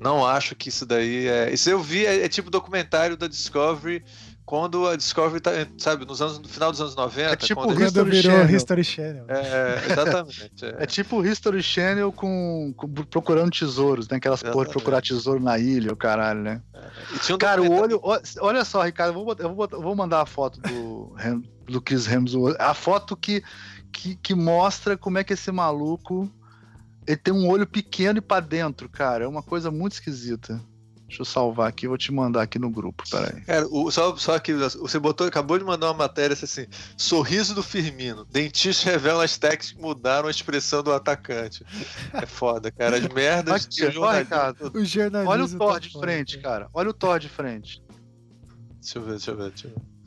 Não 0.00 0.26
acho 0.26 0.54
que 0.54 0.68
isso 0.68 0.86
daí 0.86 1.26
é. 1.26 1.52
Isso 1.52 1.68
eu 1.68 1.80
vi, 1.80 2.06
é, 2.06 2.24
é 2.24 2.28
tipo 2.28 2.50
documentário 2.50 3.16
da 3.16 3.26
Discovery 3.26 4.04
quando 4.48 4.88
a 4.88 4.96
Discovery 4.96 5.42
tá, 5.42 5.50
sabe, 5.76 6.06
nos 6.06 6.22
anos, 6.22 6.38
no 6.38 6.48
final 6.48 6.70
dos 6.70 6.80
anos 6.80 6.96
90. 6.96 7.32
É 7.32 7.36
tipo 7.36 7.62
quando 7.62 7.82
History 7.82 8.10
virou 8.10 8.32
Channel. 8.32 8.56
History 8.56 8.84
Channel. 8.84 9.24
É, 9.28 9.92
exatamente. 9.92 10.64
É. 10.64 10.76
é 10.84 10.86
tipo 10.86 11.22
History 11.22 11.62
Channel 11.62 12.10
com, 12.10 12.72
com, 12.74 12.88
procurando 12.88 13.50
tesouros, 13.50 14.08
né? 14.08 14.16
Aquelas 14.16 14.42
porra 14.42 14.64
de 14.64 14.70
procurar 14.70 15.02
tesouro 15.02 15.38
na 15.38 15.58
ilha, 15.58 15.92
o 15.92 15.96
caralho, 15.96 16.40
né? 16.40 16.62
É. 16.72 17.34
Um 17.34 17.36
Cara, 17.36 17.60
o 17.60 17.70
olho. 17.70 18.00
Olha 18.40 18.64
só, 18.64 18.82
Ricardo, 18.82 19.18
eu 19.18 19.22
vou, 19.22 19.36
eu 19.38 19.54
vou, 19.54 19.68
eu 19.70 19.82
vou 19.82 19.94
mandar 19.94 20.22
a 20.22 20.26
foto 20.26 20.58
do, 20.62 21.14
do 21.66 21.82
Chris 21.82 22.10
Hemsworth. 22.10 22.56
A 22.58 22.72
foto 22.72 23.14
que, 23.14 23.42
que, 23.92 24.16
que 24.16 24.34
mostra 24.34 24.96
como 24.96 25.18
é 25.18 25.24
que 25.24 25.34
esse 25.34 25.52
maluco. 25.52 26.26
Ele 27.08 27.16
tem 27.16 27.32
um 27.32 27.48
olho 27.48 27.66
pequeno 27.66 28.18
e 28.18 28.20
para 28.20 28.44
dentro, 28.44 28.86
cara. 28.86 29.24
É 29.24 29.26
uma 29.26 29.42
coisa 29.42 29.70
muito 29.70 29.94
esquisita. 29.94 30.60
Deixa 31.06 31.22
eu 31.22 31.24
salvar 31.24 31.66
aqui, 31.66 31.88
vou 31.88 31.96
te 31.96 32.12
mandar 32.12 32.42
aqui 32.42 32.58
no 32.58 32.68
grupo, 32.68 33.02
peraí. 33.10 33.40
Cara, 33.40 33.66
o, 33.70 33.90
só, 33.90 34.14
só 34.18 34.38
que 34.38 34.52
você 34.52 34.98
botou, 34.98 35.26
acabou 35.26 35.58
de 35.58 35.64
mandar 35.64 35.86
uma 35.86 35.94
matéria 35.94 36.34
assim: 36.34 36.66
sorriso 36.98 37.54
do 37.54 37.62
Firmino. 37.62 38.26
Dentista 38.26 38.90
revela 38.90 39.24
as 39.24 39.38
técnicas 39.38 39.72
que 39.72 39.80
mudaram 39.80 40.28
a 40.28 40.30
expressão 40.30 40.82
do 40.82 40.92
atacante. 40.92 41.64
É 42.12 42.26
foda, 42.26 42.70
cara. 42.70 42.98
As 42.98 43.08
merdas 43.08 43.64
aqui, 43.64 43.90
que 43.90 43.98
ó, 43.98 44.12
Ricardo, 44.12 44.70
o 44.74 45.26
Olha 45.26 45.44
o 45.44 45.48
Thor 45.48 45.72
tá 45.72 45.78
de 45.78 45.92
frente, 45.92 46.38
cara. 46.40 46.68
Olha 46.74 46.90
o 46.90 46.92
Thor 46.92 47.18
de 47.18 47.30
frente. 47.30 47.82
Deixa 48.82 48.98
eu 48.98 49.02
ver, 49.02 49.10
deixa 49.12 49.30
eu 49.30 49.36
ver, 49.38 49.48
deixa 49.48 49.68
eu 49.68 49.70
ver. 49.70 49.97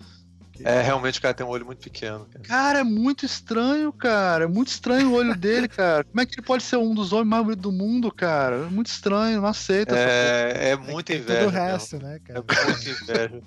É, 0.64 0.82
realmente 0.82 1.20
o 1.20 1.22
cara 1.22 1.34
tem 1.34 1.46
um 1.46 1.50
olho 1.50 1.66
muito 1.66 1.80
pequeno. 1.80 2.28
Cara. 2.32 2.46
cara. 2.46 2.80
é 2.80 2.84
muito 2.84 3.26
estranho, 3.26 3.92
cara. 3.92 4.46
É 4.46 4.48
muito 4.48 4.70
estranho 4.70 5.10
o 5.10 5.14
olho 5.14 5.36
dele, 5.36 5.68
cara. 5.68 6.04
Como 6.04 6.20
é 6.22 6.26
que 6.26 6.36
ele 6.36 6.46
pode 6.46 6.64
ser 6.64 6.78
um 6.78 6.94
dos 6.94 7.14
homens 7.14 7.28
mais 7.28 7.44
bonitos 7.44 7.64
do 7.64 7.72
mundo, 7.72 8.12
cara? 8.12 8.58
É 8.58 8.70
muito 8.70 8.88
estranho, 8.88 9.42
não 9.42 9.48
aceita. 9.48 9.96
É, 9.98 10.72
é 10.72 10.76
muita 10.76 11.14
inveja. 11.14 11.40
Todo 11.40 11.50
o 11.50 11.52
resto, 11.52 11.98
né, 11.98 12.20
cara? 12.26 12.40
É 12.40 12.66
muita 12.66 12.90
inveja. 12.90 13.42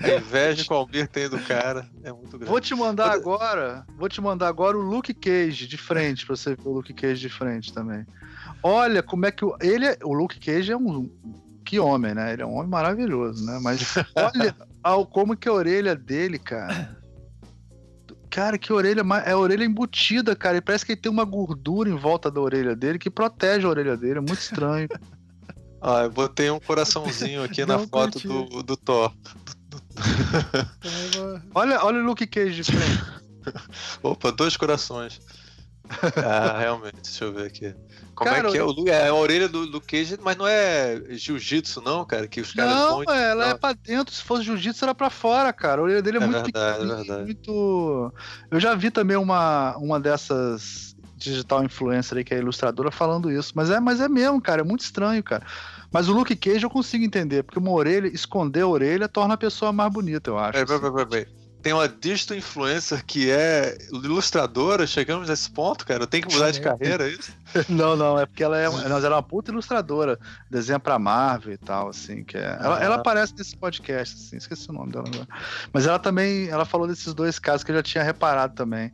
A 0.00 0.16
inveja 0.16 0.64
que 0.64 0.72
o 0.72 0.76
Almir 0.76 1.08
tem 1.08 1.28
do 1.28 1.38
cara 1.40 1.88
é 2.02 2.12
muito 2.12 2.38
grande. 2.38 2.50
Vou 2.50 2.60
te 2.60 2.74
mandar 2.74 3.12
agora, 3.12 3.84
vou 3.96 4.08
te 4.08 4.20
mandar 4.20 4.48
agora 4.48 4.76
o 4.76 4.80
Luke 4.80 5.12
Cage 5.12 5.66
de 5.66 5.76
frente, 5.76 6.26
pra 6.26 6.36
você 6.36 6.54
ver 6.54 6.66
o 6.66 6.72
Luke 6.72 6.92
Cage 6.94 7.20
de 7.20 7.28
frente 7.28 7.72
também. 7.72 8.06
Olha 8.62 9.02
como 9.02 9.26
é 9.26 9.30
que 9.30 9.44
o, 9.44 9.56
ele 9.60 9.86
é, 9.86 9.98
o 10.02 10.12
Luke 10.12 10.38
Cage 10.38 10.72
é 10.72 10.76
um 10.76 11.10
que 11.64 11.78
homem, 11.78 12.14
né? 12.14 12.32
Ele 12.32 12.42
é 12.42 12.46
um 12.46 12.54
homem 12.54 12.68
maravilhoso, 12.68 13.44
né? 13.44 13.58
Mas 13.62 13.94
olha 14.16 14.54
ao 14.82 15.06
como 15.06 15.36
que 15.36 15.48
a 15.48 15.52
orelha 15.52 15.94
dele, 15.94 16.38
cara. 16.38 16.98
Cara, 18.30 18.56
que 18.56 18.72
orelha. 18.72 19.02
É 19.24 19.32
a 19.32 19.38
orelha 19.38 19.64
embutida, 19.64 20.36
cara. 20.36 20.56
E 20.56 20.60
parece 20.60 20.86
que 20.86 20.92
ele 20.92 21.00
tem 21.00 21.10
uma 21.10 21.24
gordura 21.24 21.90
em 21.90 21.96
volta 21.96 22.30
da 22.30 22.40
orelha 22.40 22.76
dele 22.76 22.98
que 22.98 23.10
protege 23.10 23.66
a 23.66 23.70
orelha 23.70 23.96
dele. 23.96 24.18
É 24.18 24.20
muito 24.20 24.38
estranho. 24.38 24.88
ah, 25.82 26.02
eu 26.04 26.10
botei 26.10 26.50
um 26.50 26.60
coraçãozinho 26.60 27.42
aqui 27.42 27.66
na 27.66 27.78
foto 27.80 28.20
do, 28.20 28.62
do 28.62 28.76
Thor. 28.76 29.12
olha, 31.54 31.84
olha 31.84 32.00
o 32.00 32.04
Luke 32.04 32.26
Cage 32.26 32.62
de 32.62 32.64
frente. 32.64 33.20
Opa, 34.02 34.30
dois 34.30 34.56
corações. 34.56 35.20
Ah, 36.24 36.58
realmente, 36.58 36.96
deixa 37.02 37.24
eu 37.24 37.32
ver 37.32 37.46
aqui. 37.46 37.74
Como 38.14 38.30
cara, 38.30 38.48
é 38.48 38.50
que 38.50 38.58
é? 38.58 38.64
O, 38.64 38.88
é 38.88 39.08
a 39.08 39.14
orelha 39.14 39.48
do, 39.48 39.66
do 39.66 39.80
Cage, 39.80 40.18
mas 40.22 40.36
não 40.36 40.46
é 40.46 41.00
jiu-jitsu, 41.10 41.80
não, 41.80 42.04
cara? 42.04 42.28
Que 42.28 42.40
os 42.40 42.52
caras 42.52 42.74
Não, 42.74 43.04
vão, 43.04 43.14
ela 43.14 43.46
não. 43.46 43.52
é 43.52 43.58
pra 43.58 43.72
dentro. 43.72 44.14
Se 44.14 44.22
fosse 44.22 44.44
jiu-jitsu, 44.44 44.84
era 44.84 44.94
pra 44.94 45.10
fora, 45.10 45.52
cara. 45.52 45.80
A 45.80 45.84
orelha 45.84 46.02
dele 46.02 46.18
é, 46.18 46.22
é 46.22 46.26
muito 46.26 46.42
verdade, 46.42 46.78
pequena. 46.78 46.92
É 46.92 46.96
verdade. 46.96 47.24
Muito... 47.24 48.12
Eu 48.50 48.60
já 48.60 48.74
vi 48.74 48.90
também 48.90 49.16
uma, 49.16 49.76
uma 49.76 49.98
dessas 49.98 50.94
digital 51.16 51.62
influencer 51.64 52.18
aí, 52.18 52.24
que 52.24 52.34
é 52.34 52.38
ilustradora, 52.38 52.90
falando 52.90 53.30
isso. 53.30 53.52
Mas 53.54 53.70
é, 53.70 53.80
mas 53.80 54.00
é 54.00 54.08
mesmo, 54.08 54.40
cara. 54.40 54.62
É 54.62 54.64
muito 54.64 54.80
estranho, 54.80 55.22
cara. 55.22 55.44
Mas 55.92 56.08
o 56.08 56.12
Luke 56.12 56.36
Cage 56.36 56.64
eu 56.64 56.70
consigo 56.70 57.04
entender, 57.04 57.42
porque 57.42 57.58
uma 57.58 57.72
orelha, 57.72 58.06
esconder 58.06 58.62
a 58.62 58.68
orelha 58.68 59.08
torna 59.08 59.34
a 59.34 59.38
pessoa 59.38 59.72
mais 59.72 59.92
bonita, 59.92 60.30
eu 60.30 60.38
acho. 60.38 60.58
É, 60.58 60.62
assim 60.62 61.39
tem 61.62 61.72
uma 61.72 61.88
digital 61.88 62.36
influencer 62.36 63.04
que 63.04 63.30
é 63.30 63.76
ilustradora, 63.92 64.86
chegamos 64.86 65.28
nesse 65.28 65.50
ponto, 65.50 65.84
cara. 65.84 66.06
Tem 66.06 66.22
que 66.22 66.32
mudar 66.32 66.50
de 66.50 66.60
carreira, 66.60 67.08
é 67.08 67.12
isso? 67.12 67.32
Não, 67.68 67.96
não, 67.96 68.16
é 68.16 68.26
porque 68.26 68.44
ela 68.44 68.56
é, 68.56 68.64
ela 68.64 69.06
é 69.06 69.08
uma 69.08 69.22
puta 69.22 69.50
ilustradora, 69.50 70.16
desenha 70.48 70.78
pra 70.78 71.00
Marvel 71.00 71.52
e 71.52 71.58
tal, 71.58 71.88
assim, 71.88 72.22
que 72.22 72.36
é. 72.36 72.56
Ela, 72.60 72.78
ah. 72.78 72.84
ela 72.84 72.94
aparece 72.94 73.34
nesse 73.36 73.56
podcast, 73.56 74.14
assim, 74.14 74.36
esqueci 74.36 74.70
o 74.70 74.72
nome 74.72 74.92
dela 74.92 75.04
agora. 75.08 75.26
Mas 75.72 75.84
ela 75.84 75.98
também, 75.98 76.48
ela 76.48 76.64
falou 76.64 76.86
desses 76.86 77.12
dois 77.12 77.40
casos 77.40 77.64
que 77.64 77.72
eu 77.72 77.76
já 77.76 77.82
tinha 77.82 78.04
reparado 78.04 78.54
também. 78.54 78.92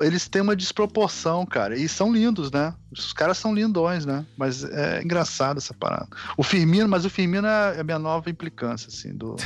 Eles 0.00 0.28
têm 0.28 0.42
uma 0.42 0.56
desproporção, 0.56 1.46
cara, 1.46 1.76
e 1.76 1.88
são 1.88 2.12
lindos, 2.12 2.50
né? 2.50 2.74
Os 2.90 3.12
caras 3.12 3.38
são 3.38 3.54
lindões, 3.54 4.04
né? 4.04 4.26
Mas 4.36 4.64
é 4.64 5.00
engraçado 5.00 5.58
essa 5.58 5.72
parada. 5.72 6.08
O 6.36 6.42
Firmino, 6.42 6.88
mas 6.88 7.04
o 7.04 7.10
Firmino 7.10 7.46
é 7.46 7.78
a 7.78 7.84
minha 7.84 8.00
nova 8.00 8.28
implicância, 8.28 8.88
assim, 8.88 9.14
do. 9.14 9.36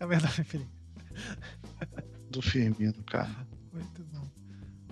é 0.00 0.02
a 0.04 0.06
minha 0.06 0.20
nova 0.20 0.40
implicância. 0.40 0.80
Do 2.30 2.40
Firmino, 2.42 3.02
cara. 3.10 3.28
Muito 3.72 4.02
bom. 4.12 4.26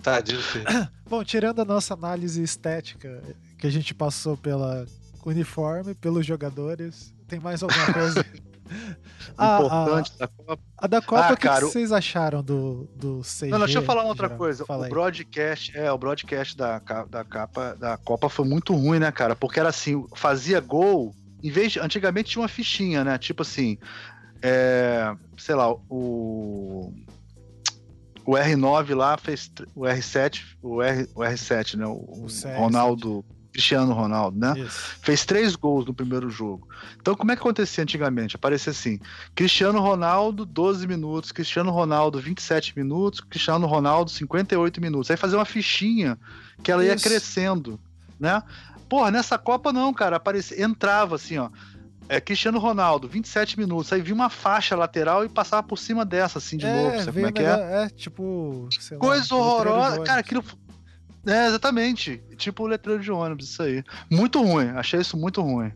Tadinho, 0.03 0.41
filho. 0.41 0.65
Bom, 1.09 1.23
tirando 1.23 1.59
a 1.61 1.65
nossa 1.65 1.93
análise 1.93 2.41
estética, 2.43 3.21
que 3.57 3.65
a 3.65 3.69
gente 3.69 3.93
passou 3.95 4.37
pela 4.37 4.85
uniforme, 5.25 5.93
pelos 5.95 6.25
jogadores, 6.25 7.13
tem 7.27 7.39
mais 7.39 7.61
alguma 7.63 7.85
coisa? 7.93 8.25
Ah, 9.37 9.57
Importante 9.59 10.17
da 10.17 10.27
Copa. 10.27 10.59
A 10.77 10.87
da 10.87 11.01
Copa, 11.01 11.21
Ah, 11.21 11.25
o 11.33 11.35
que, 11.35 11.41
que 11.41 11.47
cara, 11.47 11.65
o- 11.65 11.69
vocês 11.71 11.91
acharam 11.91 12.43
do, 12.43 12.87
do 12.95 13.21
CG? 13.23 13.47
Não, 13.51 13.57
não, 13.59 13.65
deixa 13.65 13.79
eu 13.79 13.83
falar 13.85 14.01
uma 14.03 14.09
outra 14.09 14.27
geral? 14.27 14.37
coisa. 14.37 14.65
Fala 14.65 14.81
o 14.81 14.83
aí. 14.85 14.89
broadcast, 14.89 15.75
é, 15.77 15.91
o 15.91 15.97
broadcast 15.97 16.55
da, 16.55 16.79
da 17.09 17.23
capa 17.25 17.75
da 17.75 17.97
Copa 17.97 18.29
foi 18.29 18.45
muito 18.47 18.73
ruim, 18.75 18.99
né, 18.99 19.11
cara? 19.11 19.35
Porque 19.35 19.59
era 19.59 19.69
assim, 19.69 20.05
fazia 20.15 20.59
gol, 20.61 21.13
em 21.43 21.49
vez 21.51 21.71
de, 21.73 21.79
antigamente 21.79 22.29
tinha 22.31 22.41
uma 22.41 22.47
fichinha, 22.47 23.03
né? 23.03 23.17
Tipo 23.17 23.41
assim, 23.41 23.77
é, 24.41 25.13
sei 25.37 25.55
lá, 25.55 25.73
o 25.89 26.93
o 28.29 28.33
R9 28.33 28.95
lá 28.95 29.17
fez 29.17 29.51
o 29.75 29.81
R7, 29.81 30.43
o, 30.61 30.83
R, 30.83 31.09
o 31.15 31.21
R7, 31.21 31.75
né? 31.75 31.87
O, 31.87 31.93
O 31.93 32.25
CR7. 32.27 32.57
Ronaldo, 32.57 33.25
Cristiano 33.51 33.91
Ronaldo, 33.91 34.37
né? 34.37 34.53
Isso. 34.55 34.97
fez 35.01 35.25
três 35.25 35.55
gols 35.55 35.87
no 35.87 35.95
primeiro 35.95 36.29
jogo. 36.29 36.67
Então, 37.01 37.15
como 37.15 37.31
é 37.31 37.35
que 37.35 37.41
acontecia 37.41 37.83
antigamente? 37.83 38.35
Aparecia 38.35 38.69
assim: 38.69 38.99
Cristiano 39.33 39.79
Ronaldo, 39.79 40.45
12 40.45 40.85
minutos, 40.85 41.31
Cristiano 41.31 41.71
Ronaldo, 41.71 42.19
27 42.21 42.77
minutos, 42.77 43.19
Cristiano 43.19 43.65
Ronaldo, 43.65 44.11
58 44.11 44.79
minutos. 44.79 45.09
Aí 45.09 45.17
fazia 45.17 45.39
uma 45.39 45.45
fichinha 45.45 46.15
que 46.61 46.71
ela 46.71 46.85
ia 46.85 46.93
Isso. 46.93 47.03
crescendo, 47.03 47.79
né? 48.19 48.43
Porra, 48.87 49.09
nessa 49.09 49.39
Copa 49.39 49.73
não, 49.73 49.91
cara. 49.91 50.17
Aparecia, 50.17 50.63
entrava 50.63 51.15
assim, 51.15 51.39
ó. 51.39 51.49
É, 52.09 52.19
Cristiano 52.19 52.57
Ronaldo, 52.57 53.07
27 53.07 53.59
minutos. 53.59 53.93
Aí 53.93 54.01
vinha 54.01 54.15
uma 54.15 54.31
faixa 54.31 54.75
lateral 54.75 55.23
e 55.23 55.29
passava 55.29 55.61
por 55.61 55.77
cima 55.77 56.03
dessa, 56.03 56.39
assim, 56.39 56.57
de 56.57 56.65
novo. 56.65 56.97
Sabe 56.97 57.11
como 57.11 57.27
é 57.27 57.31
que 57.31 57.43
é? 57.43 57.83
é, 57.83 57.89
tipo, 57.89 58.67
sei 58.79 58.97
lá, 58.97 59.01
Coisa 59.01 59.27
de 59.27 59.33
horrorosa. 59.35 60.03
Cara, 60.03 60.19
aquilo. 60.19 60.43
É, 61.27 61.45
exatamente. 61.45 62.17
Tipo 62.35 62.63
o 62.63 62.67
letreiro 62.67 63.03
de 63.03 63.11
ônibus, 63.11 63.51
isso 63.51 63.61
aí. 63.61 63.83
Muito 64.09 64.41
ruim. 64.41 64.69
Achei 64.69 64.99
isso 64.99 65.15
muito 65.15 65.39
ruim. 65.39 65.71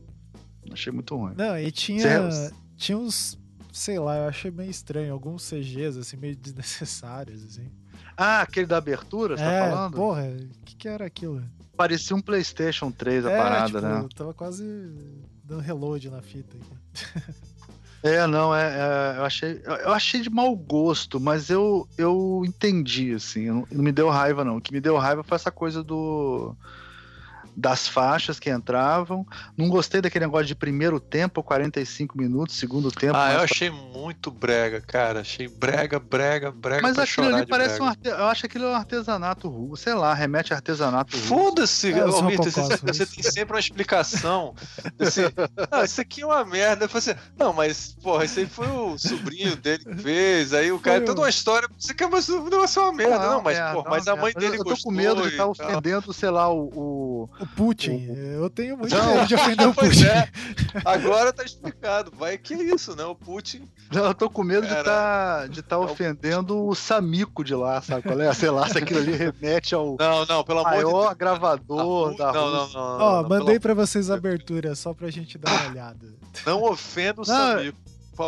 Achei 0.71 0.91
muito 0.91 1.15
ruim. 1.15 1.35
Não, 1.37 1.55
e 1.59 1.69
tinha, 1.71 2.31
tinha 2.75 2.97
uns, 2.97 3.37
sei 3.71 3.99
lá, 3.99 4.17
eu 4.17 4.27
achei 4.27 4.49
meio 4.49 4.71
estranho, 4.71 5.13
alguns 5.13 5.47
CGs, 5.47 5.99
assim, 5.99 6.17
meio 6.17 6.35
desnecessários, 6.35 7.45
assim. 7.45 7.69
Ah, 8.17 8.41
aquele 8.41 8.65
da 8.65 8.77
abertura, 8.77 9.37
você 9.37 9.43
é, 9.43 9.59
tá 9.59 9.69
falando? 9.69 9.95
porra, 9.95 10.23
o 10.23 10.65
que 10.65 10.75
que 10.75 10.87
era 10.87 11.05
aquilo? 11.05 11.43
Parecia 11.77 12.15
um 12.15 12.21
PlayStation 12.21 12.91
3 12.91 13.25
a 13.25 13.31
é, 13.31 13.37
parada, 13.37 13.65
tipo, 13.67 13.81
né? 13.81 14.07
tava 14.15 14.33
quase 14.33 14.63
dando 15.43 15.61
reload 15.61 16.09
na 16.09 16.21
fita. 16.21 16.55
É, 18.05 18.27
não, 18.27 18.53
é, 18.53 18.65
é, 18.67 19.17
eu 19.17 19.23
achei, 19.23 19.61
eu, 19.63 19.73
eu 19.75 19.93
achei 19.93 20.19
de 20.19 20.29
mau 20.29 20.53
gosto, 20.53 21.21
mas 21.21 21.49
eu, 21.49 21.87
eu 21.97 22.43
entendi, 22.45 23.13
assim, 23.13 23.45
não, 23.45 23.65
não 23.71 23.81
me 23.81 23.93
deu 23.93 24.09
raiva 24.09 24.43
não. 24.43 24.57
O 24.57 24.61
que 24.61 24.73
me 24.73 24.81
deu 24.81 24.97
raiva 24.97 25.23
foi 25.23 25.37
essa 25.37 25.49
coisa 25.49 25.81
do 25.81 26.53
das 27.55 27.87
faixas 27.87 28.39
que 28.39 28.49
entravam. 28.49 29.25
Não 29.57 29.69
gostei 29.69 30.01
daquele 30.01 30.25
negócio 30.25 30.47
de 30.47 30.55
primeiro 30.55 30.99
tempo, 30.99 31.41
45 31.43 32.17
minutos, 32.17 32.55
segundo 32.55 32.91
tempo. 32.91 33.15
Ah, 33.15 33.31
eu 33.33 33.37
mais 33.39 33.51
achei 33.51 33.69
muito 33.69 34.31
brega, 34.31 34.81
cara. 34.81 35.21
Achei 35.21 35.47
brega, 35.47 35.99
brega, 35.99 36.51
brega. 36.51 36.81
Mas 36.81 36.95
pra 36.95 37.03
aquilo 37.03 37.27
ali 37.35 37.45
parece 37.45 37.75
brega. 37.79 37.83
um 37.83 37.87
arte... 37.87 38.07
Eu 38.07 38.25
acho 38.25 38.45
aquilo 38.45 38.65
é 38.65 38.69
um 38.71 38.75
artesanato 38.75 39.47
russo. 39.49 39.83
Sei 39.83 39.93
lá, 39.93 40.13
remete 40.13 40.53
a 40.53 40.57
artesanato 40.57 41.15
russo. 41.15 41.27
Foda-se, 41.27 41.91
É, 41.91 42.03
Vitor, 42.05 42.51
você, 42.51 42.61
você 42.77 43.03
isso. 43.03 43.15
tem 43.15 43.23
sempre 43.31 43.53
uma 43.55 43.59
explicação. 43.59 44.53
Assim, 44.99 45.21
não, 45.71 45.83
isso 45.83 46.01
aqui 46.01 46.21
é 46.21 46.25
uma 46.25 46.43
merda. 46.45 46.85
Eu 46.85 46.89
falei 46.89 47.09
assim, 47.11 47.19
não, 47.37 47.53
mas, 47.53 47.95
porra, 48.01 48.25
esse 48.25 48.39
aí 48.41 48.45
foi 48.45 48.67
o 48.67 48.97
sobrinho 48.97 49.55
dele 49.55 49.83
que 49.83 49.95
fez. 49.97 50.53
Aí 50.53 50.71
o 50.71 50.79
cara, 50.79 50.97
Foi 50.97 51.05
toda 51.05 51.21
uma 51.21 51.29
história. 51.29 51.67
Você 51.77 51.93
quer, 51.93 52.09
mas 52.09 52.27
o 52.29 52.43
negócio 52.45 52.79
é 52.79 52.83
uma 52.83 52.93
merda. 52.93 53.19
Não, 53.19 53.41
mas, 53.41 53.57
é, 53.57 53.71
porra, 53.73 53.83
não, 53.83 53.91
mas 53.91 54.07
a 54.07 54.11
é, 54.11 54.15
mãe 54.15 54.31
mas 54.35 54.43
dele 54.43 54.55
Eu 54.57 54.63
tô 54.63 54.69
gostou. 54.71 54.91
com 54.91 54.97
medo 54.97 55.21
de 55.21 55.27
estar 55.29 55.43
tal. 55.43 55.51
ofendendo, 55.51 56.13
sei 56.13 56.29
lá, 56.29 56.49
o- 56.51 56.69
o, 56.73 57.29
O 57.43 57.47
Putin, 57.55 58.07
eu 58.35 58.49
tenho 58.49 58.77
muito 58.77 58.95
Não. 58.95 59.15
medo 59.15 59.27
de 59.27 59.35
ofender 59.35 59.67
o 59.67 59.73
Pois 59.75 59.89
Putin. 59.97 60.05
é. 60.07 60.29
Agora 60.85 61.33
tá 61.33 61.43
explicado. 61.43 62.11
Vai 62.15 62.37
que 62.37 62.53
é 62.53 62.63
isso, 62.73 62.95
né? 62.95 63.03
O 63.03 63.13
Putin. 63.15 63.67
Não, 63.91 64.05
eu 64.05 64.13
tô 64.13 64.29
com 64.29 64.43
medo 64.43 64.65
de 64.65 64.73
estar 64.73 65.47
de 65.49 65.61
tá 65.61 65.77
ofendendo 65.77 66.65
o 66.65 66.73
Samico 66.73 67.43
de 67.43 67.53
lá, 67.53 67.81
sabe 67.81 68.03
qual 68.03 68.19
é? 68.21 68.33
Sei 68.33 68.49
lá, 68.49 68.67
se 68.69 68.77
aquilo 68.77 68.99
ali 68.99 69.11
remete 69.11 69.75
ao 69.75 69.95
Não, 69.99 70.25
não, 70.25 70.43
pelo 70.43 70.59
amor 70.59 70.77
de 70.77 70.83
maior 70.83 71.15
gravador 71.15 72.09
Não, 72.11 72.15
da 72.15 72.31
não, 72.33 72.51
não, 72.51 72.61
Rússia. 72.63 72.79
não, 72.79 72.97
Ó, 72.99 73.21
não, 73.21 73.29
mandei 73.29 73.59
pelo- 73.59 73.61
pra 73.61 73.73
vocês 73.73 74.09
a 74.09 74.15
abertura, 74.15 74.73
só 74.75 74.93
pra 74.93 75.09
gente 75.11 75.37
dar 75.37 75.51
uma 75.51 75.69
olhada. 75.69 76.07
Não 76.45 76.63
ofenda 76.63 77.21
o 77.21 77.25
Não, 77.27 77.35
favor. 77.57 77.73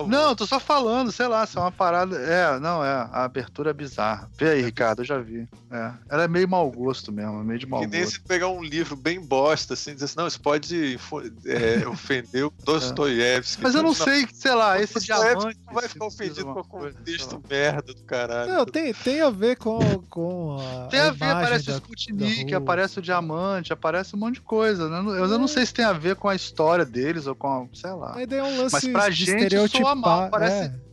Não, 0.07 0.35
tô 0.35 0.45
só 0.45 0.59
falando, 0.59 1.11
sei 1.11 1.27
lá, 1.27 1.45
se 1.45 1.57
é 1.57 1.61
uma 1.61 1.71
parada. 1.71 2.15
É, 2.17 2.59
não, 2.59 2.83
é. 2.83 2.89
A 3.11 3.23
abertura 3.23 3.69
é 3.69 3.73
bizarra. 3.73 4.29
Vê 4.37 4.49
aí, 4.49 4.61
Ricardo, 4.61 5.01
eu 5.01 5.05
já 5.05 5.17
vi. 5.19 5.47
É. 5.71 5.91
Ela 6.09 6.23
é 6.23 6.27
meio 6.27 6.47
mau 6.47 6.69
gosto 6.71 7.11
mesmo, 7.11 7.39
é 7.41 7.43
meio 7.43 7.59
de 7.59 7.65
mau 7.65 7.81
Que 7.81 7.87
nem 7.87 8.01
gosto. 8.01 8.13
se 8.13 8.19
pegar 8.21 8.47
um 8.49 8.63
livro 8.63 8.95
bem 8.95 9.19
bosta, 9.19 9.73
assim, 9.73 9.93
dizer 9.93 10.05
assim, 10.05 10.15
não, 10.17 10.27
isso 10.27 10.39
pode 10.39 10.97
é, 11.45 11.85
ofender 11.89 12.45
o 12.45 12.53
Dostoiévski. 12.63 13.61
Mas 13.61 13.75
eu 13.75 13.83
não 13.83 13.93
sei, 13.93 14.27
sei 14.33 14.53
lá, 14.53 14.79
esse 14.81 14.93
Dostoiévski 14.95 15.35
diamante. 15.39 15.59
não 15.65 15.73
vai 15.73 15.87
ficar 15.87 16.05
ofendido 16.05 16.45
com 16.45 16.59
o 16.59 16.63
contexto 16.63 17.41
merda 17.49 17.93
do 17.93 18.03
caralho. 18.03 18.53
Não, 18.53 18.65
tem, 18.65 18.93
tem 18.93 19.21
a 19.21 19.29
ver 19.29 19.57
com, 19.57 19.79
com 20.09 20.57
a. 20.59 20.87
Tem 20.87 20.99
a 20.99 21.11
ver, 21.11 21.17
imagem 21.25 21.31
aparece 21.43 21.63
o 21.63 21.67
da- 21.67 21.77
Sputnik, 21.77 22.51
da 22.51 22.57
aparece 22.57 22.99
o 22.99 23.01
diamante, 23.01 23.73
aparece 23.73 24.15
um 24.15 24.19
monte 24.19 24.35
de 24.35 24.41
coisa. 24.41 24.87
né? 24.89 24.99
Eu, 24.99 25.25
eu 25.25 25.37
não 25.39 25.47
sei 25.47 25.65
se 25.65 25.73
tem 25.73 25.85
a 25.85 25.93
ver 25.93 26.15
com 26.15 26.27
a 26.29 26.35
história 26.35 26.85
deles 26.85 27.27
ou 27.27 27.35
com, 27.35 27.47
a, 27.47 27.75
sei 27.75 27.91
lá. 27.91 28.15
A 28.15 28.23
ideia 28.23 28.39
é 28.39 28.43
um 28.43 28.57
lance 28.57 28.73
Mas 28.73 28.87
pra 28.87 29.09
gente. 29.09 29.55
Soa 29.83 29.95
mal, 29.95 30.29
parece- 30.29 30.65
é, 30.65 30.85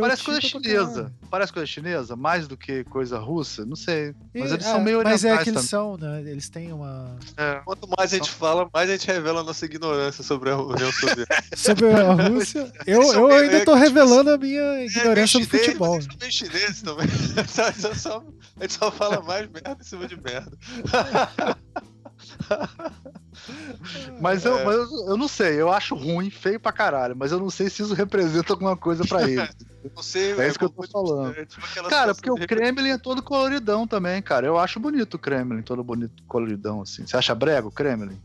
Parece 0.00 0.22
coisa 0.22 0.40
chinesa. 0.40 1.12
Parece 1.28 1.52
coisa 1.52 1.66
chinesa, 1.66 2.14
mais 2.14 2.46
do 2.46 2.56
que 2.56 2.84
coisa 2.84 3.18
russa, 3.18 3.66
não 3.66 3.74
sei. 3.74 4.14
Mas 4.32 4.52
E- 4.52 4.54
eles 4.54 4.64
é, 4.64 4.70
são 4.70 4.80
meio 4.80 5.02
Mas 5.02 5.24
é 5.24 5.26
orientais 5.26 5.42
que 5.42 5.50
eles 5.50 5.68
também. 5.68 5.96
são, 5.98 6.08
né? 6.08 6.20
Eles 6.30 6.48
têm 6.48 6.72
uma. 6.72 7.16
É. 7.36 7.60
Quanto 7.64 7.88
mais 7.98 8.12
a 8.12 8.16
gente 8.16 8.30
fala, 8.30 8.68
mais 8.72 8.88
a 8.88 8.92
gente 8.92 9.08
revela 9.08 9.40
a 9.40 9.42
nossa 9.42 9.64
ignorância 9.64 10.22
sobre 10.22 10.50
a 10.50 10.56
União 10.56 10.92
Soviética. 10.92 11.42
Sobre 11.56 11.88
a 11.90 12.12
Rússia, 12.28 12.72
eu, 12.86 13.02
eu 13.12 13.26
ainda 13.26 13.64
tô 13.64 13.72
tipo, 13.72 13.84
revelando 13.84 14.30
a 14.30 14.38
minha 14.38 14.84
ignorância 14.84 15.00
do 15.02 15.08
É, 15.10 15.14
meio 15.16 15.26
chinês, 15.26 15.48
futebol. 15.66 15.94
Eles 15.96 16.08
são 16.20 16.30
chineses 16.30 16.82
também. 16.82 17.08
Sabe? 17.48 17.80
Só- 17.80 17.94
só- 17.94 18.24
a 18.58 18.62
gente 18.62 18.72
só 18.74 18.92
fala 18.92 19.20
mais 19.20 19.48
merda 19.50 19.76
em 19.80 19.84
cima 19.84 20.06
de 20.06 20.16
merda. 20.16 20.56
Mas, 24.20 24.44
eu, 24.44 24.58
É. 24.58 24.64
mas 24.64 24.74
eu, 24.76 25.08
eu 25.08 25.16
não 25.16 25.28
sei, 25.28 25.60
eu 25.60 25.70
acho 25.70 25.94
ruim, 25.94 26.30
feio 26.30 26.58
pra 26.58 26.72
caralho, 26.72 27.14
mas 27.14 27.30
eu 27.32 27.38
não 27.38 27.50
sei 27.50 27.68
se 27.68 27.82
isso 27.82 27.92
representa 27.94 28.52
alguma 28.52 28.76
coisa 28.76 29.04
pra. 29.06 29.18
Não 29.94 30.02
sei, 30.02 30.32
É 30.40 30.48
isso 30.48 30.58
que 30.58 30.64
eu 30.64 30.68
tô 30.68 30.82
falando. 30.88 31.38
é 31.38 31.44
tipo 31.46 31.64
cara, 31.88 32.12
porque 32.12 32.28
o 32.28 32.34
Kremlin 32.34 32.88
é 32.90 32.98
todo 32.98 33.22
coloridão 33.22 33.86
também, 33.86 34.20
cara. 34.20 34.44
Eu 34.44 34.58
acho 34.58 34.80
bonito 34.80 35.14
o 35.14 35.18
Kremlin, 35.18 35.62
todo 35.62 35.84
bonito, 35.84 36.24
coloridão, 36.26 36.82
assim. 36.82 37.06
Você 37.06 37.16
acha 37.16 37.32
brega 37.36 37.68
o 37.68 37.70
Kremlin? 37.70 38.18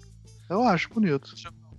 Eu 0.49 0.63
acho 0.63 0.89
bonito. 0.91 1.29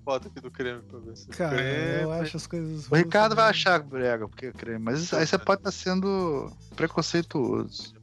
foto 0.05 0.29
aqui 0.29 0.41
do 0.41 0.53
creme 0.53 0.83
pra 0.83 1.01
ver 1.01 1.17
se. 1.17 1.27
Cara, 1.31 1.57
creme. 1.57 2.03
eu 2.03 2.13
acho 2.13 2.37
as 2.37 2.47
coisas. 2.47 2.87
O 2.89 2.95
Ricardo 2.95 3.35
vai 3.35 3.49
russas, 3.49 3.67
achar 3.67 3.83
brega, 3.83 4.29
porque 4.29 4.49
o 4.51 4.53
Kremlin. 4.55 4.85
Mas 4.85 5.01
isso- 5.01 5.17
aí 5.17 5.27
você 5.27 5.37
pode 5.37 5.61
estar 5.63 5.73
sendo 5.73 6.53
preconceituoso. 6.77 7.95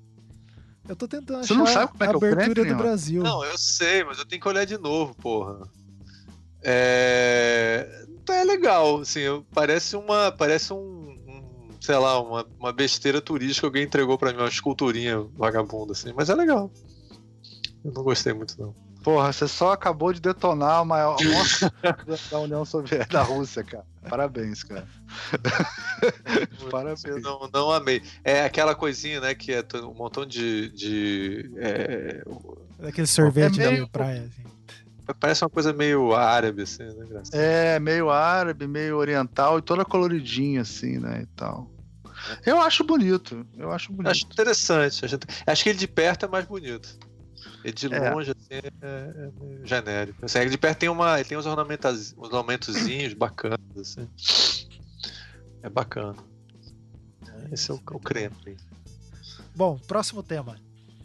Eu 0.90 0.96
tô 0.96 1.08
tentando 1.08 1.46
Você 1.46 1.54
achar 1.54 1.60
não 1.60 1.68
sabe 1.68 1.92
como 1.92 2.04
é 2.04 2.08
a 2.08 2.10
é 2.10 2.14
o 2.14 2.18
abertura 2.18 2.66
do? 2.66 2.76
Brasil. 2.76 3.22
Não, 3.22 3.46
eu 3.46 3.56
sei, 3.60 4.04
mas 4.04 4.18
eu 4.18 4.26
tenho 4.26 4.42
que 4.42 4.48
olhar 4.48 4.66
de 4.66 4.76
novo, 4.76 5.14
porra. 5.14 5.70
É. 6.64 8.06
É 8.28 8.44
legal, 8.44 9.02
assim, 9.02 9.22
parece 9.54 9.96
uma. 9.96 10.32
Parece 10.32 10.74
um. 10.74 10.78
um, 10.78 11.70
sei 11.82 11.96
lá, 11.96 12.20
uma, 12.22 12.46
uma 12.60 12.74
besteira 12.74 13.20
turística 13.22 13.62
que 13.62 13.66
alguém 13.66 13.84
entregou 13.84 14.18
pra 14.18 14.32
mim, 14.32 14.40
uma 14.40 14.48
esculturinha 14.48 15.20
vagabunda, 15.36 15.94
assim, 15.94 16.12
mas 16.16 16.30
é 16.30 16.36
legal. 16.36 16.72
Eu 17.84 17.92
não 17.92 18.04
gostei 18.04 18.34
muito, 18.34 18.60
não. 18.60 18.76
Porra, 19.04 19.32
você 19.32 19.48
só 19.48 19.72
acabou 19.72 20.12
de 20.14 20.20
detonar 20.20 20.82
o 20.84 20.86
maior 20.86 21.18
a 21.20 21.24
maior 21.24 21.46
da 22.30 22.40
União 22.40 22.66
Soviética, 22.66 23.14
da 23.14 23.24
Rússia, 23.24 23.64
cara. 23.64 23.86
Parabéns, 24.08 24.64
cara. 24.64 24.88
Parabéns. 26.72 27.04
Eu 27.04 27.20
não, 27.22 27.50
não 27.54 27.72
amei. 27.72 28.02
É 28.24 28.44
aquela 28.44 28.76
coisinha, 28.76 29.20
né, 29.20 29.34
que 29.36 29.52
é 29.52 29.64
um 29.84 29.94
montão 29.94 30.26
de. 30.26 30.70
de 30.70 31.52
é, 31.58 32.24
Aquele 32.88 33.08
sorvete 33.08 33.60
É 33.62 33.70
meio- 33.72 33.84
da 33.86 33.90
praia. 33.92 34.22
Assim. 34.30 35.14
parece 35.20 35.44
uma 35.44 35.50
coisa 35.50 35.74
meio 35.74 36.14
árabe, 36.14 36.62
assim, 36.64 36.84
né? 36.84 37.22
É, 37.34 37.80
meio 37.80 38.10
árabe, 38.10 38.68
meio 38.68 38.98
oriental 38.98 39.60
e 39.60 39.62
toda 39.62 39.84
coloridinha, 39.84 40.62
assim, 40.62 40.98
né? 40.98 41.24
E 41.24 41.26
tal. 41.36 41.70
Eu 42.46 42.62
acho 42.62 42.84
bonito. 42.84 43.46
Eu 43.58 43.72
acho 43.72 43.92
bonito. 43.92 44.12
Acho 44.12 44.26
interessante. 44.26 45.04
Acho, 45.06 45.18
acho 45.48 45.64
que 45.64 45.70
ele 45.70 45.80
de 45.80 45.88
perto 45.88 46.26
é 46.26 46.30
mais 46.30 46.46
bonito. 46.46 46.98
Ele 47.64 47.74
de 47.74 47.94
É. 47.94 48.14
longe, 48.14 48.32
assim, 48.32 48.62
é, 48.82 48.88
é 48.88 49.32
meio 49.40 49.66
genérico. 49.66 50.26
Assim, 50.26 50.48
de 50.48 50.58
perto 50.58 50.80
tem, 50.80 50.90
uma, 50.90 51.20
ele 51.20 51.28
tem 51.28 51.38
uns, 51.38 51.46
ornamentas, 51.46 52.14
uns 52.18 52.28
ornamentozinhos 52.28 53.14
bacanas, 53.14 53.60
assim. 53.78 54.08
É 55.62 55.70
bacana. 55.70 56.16
Esse 57.52 57.72
é 57.72 57.74
o, 57.74 57.82
o 57.92 58.00
creme. 58.00 58.36
Bom, 59.56 59.78
próximo 59.88 60.24
tema. 60.24 60.58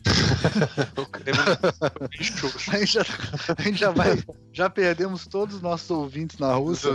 o 0.97 2.23
xoxo. 2.23 2.71
A 2.71 2.79
gente, 2.79 2.93
já, 2.93 3.03
a 3.57 3.63
gente 3.63 3.79
já 3.79 3.91
vai. 3.91 4.23
Já 4.53 4.71
perdemos 4.71 5.27
todos 5.27 5.57
os 5.57 5.63
nossos 5.63 5.91
ouvintes 5.91 6.39
na 6.39 6.55
Rússia. 6.55 6.91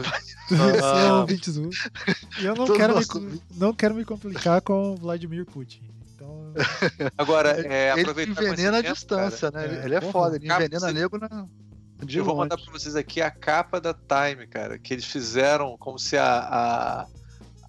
São 0.47 1.21
ouvintes 1.21 1.57
russos. 1.57 1.89
E 2.39 2.45
eu 2.45 2.55
não 2.55 2.65
Todos 2.65 2.77
quero, 2.77 3.21
me, 3.21 3.41
não 3.55 3.73
quero 3.73 3.95
me 3.95 4.05
complicar 4.05 4.61
com 4.61 4.93
o 4.93 4.95
Vladimir 4.95 5.45
Putin. 5.45 5.81
Agora, 7.17 7.49
é, 7.67 7.93
ele 7.99 8.23
envenena 8.31 8.77
a 8.77 8.81
distância, 8.81 9.51
né? 9.51 9.65
É, 9.81 9.85
Ele, 9.85 9.95
é 9.95 9.99
porra, 9.99 10.11
foda, 10.11 10.35
ele 10.35 10.47
capa 10.47 10.61
envenena 10.63 10.79
você- 10.87 10.93
nego 10.93 11.17
na. 11.17 11.29
cara, 11.29 11.47
De 12.05 12.17
Eu 12.17 12.23
vou 12.25 12.33
longe. 12.35 12.49
mandar 12.49 12.63
pra 12.63 12.71
vocês 12.71 12.95
aqui 12.95 13.21
a 13.21 13.29
capa 13.31 13.79
da 13.81 13.93
Time, 13.93 14.47
cara, 14.47 14.77
que 14.79 14.93
eles 14.93 15.05
fizeram 15.05 15.77
como 15.77 15.99
se 15.99 16.17
a, 16.17 16.25
a, 16.39 17.01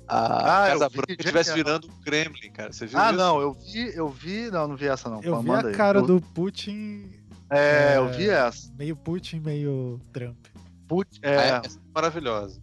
a 0.09 0.65
Ah, 0.67 0.69
Casa 0.69 0.89
Branca 0.89 1.13
estivesse 1.19 1.53
virando 1.53 1.87
o 1.89 2.01
Kremlin, 2.05 2.51
cara. 2.53 2.73
Você 2.73 2.87
viu 2.87 2.99
Ah, 2.99 3.09
isso? 3.11 3.19
não, 3.19 3.41
eu 3.41 3.53
vi, 3.55 3.93
eu 3.97 4.09
vi. 4.09 4.51
Não, 4.51 4.69
não 4.69 4.77
vi 4.77 4.87
essa 4.87 5.09
não. 5.09 5.21
eu 5.23 5.37
Pô, 5.37 5.43
vi 5.43 5.51
a 5.51 5.67
aí. 5.67 5.75
cara 5.75 5.99
Eu- 6.01 6.07
do 6.07 6.21
Putin 6.21 7.11
É, 7.51 7.95
É. 7.95 7.97
eu 7.99 8.09
vi 8.11 8.29
essa. 8.29 8.73
meio 8.79 8.95
Putin, 8.97 9.41
meio 9.41 10.01
Trump. 10.13 10.37
Put... 10.87 11.21
Ah, 11.25 11.29
É, 11.29 11.49
essa 11.67 11.79
foi 11.79 11.81
maravilhosa. 11.95 12.61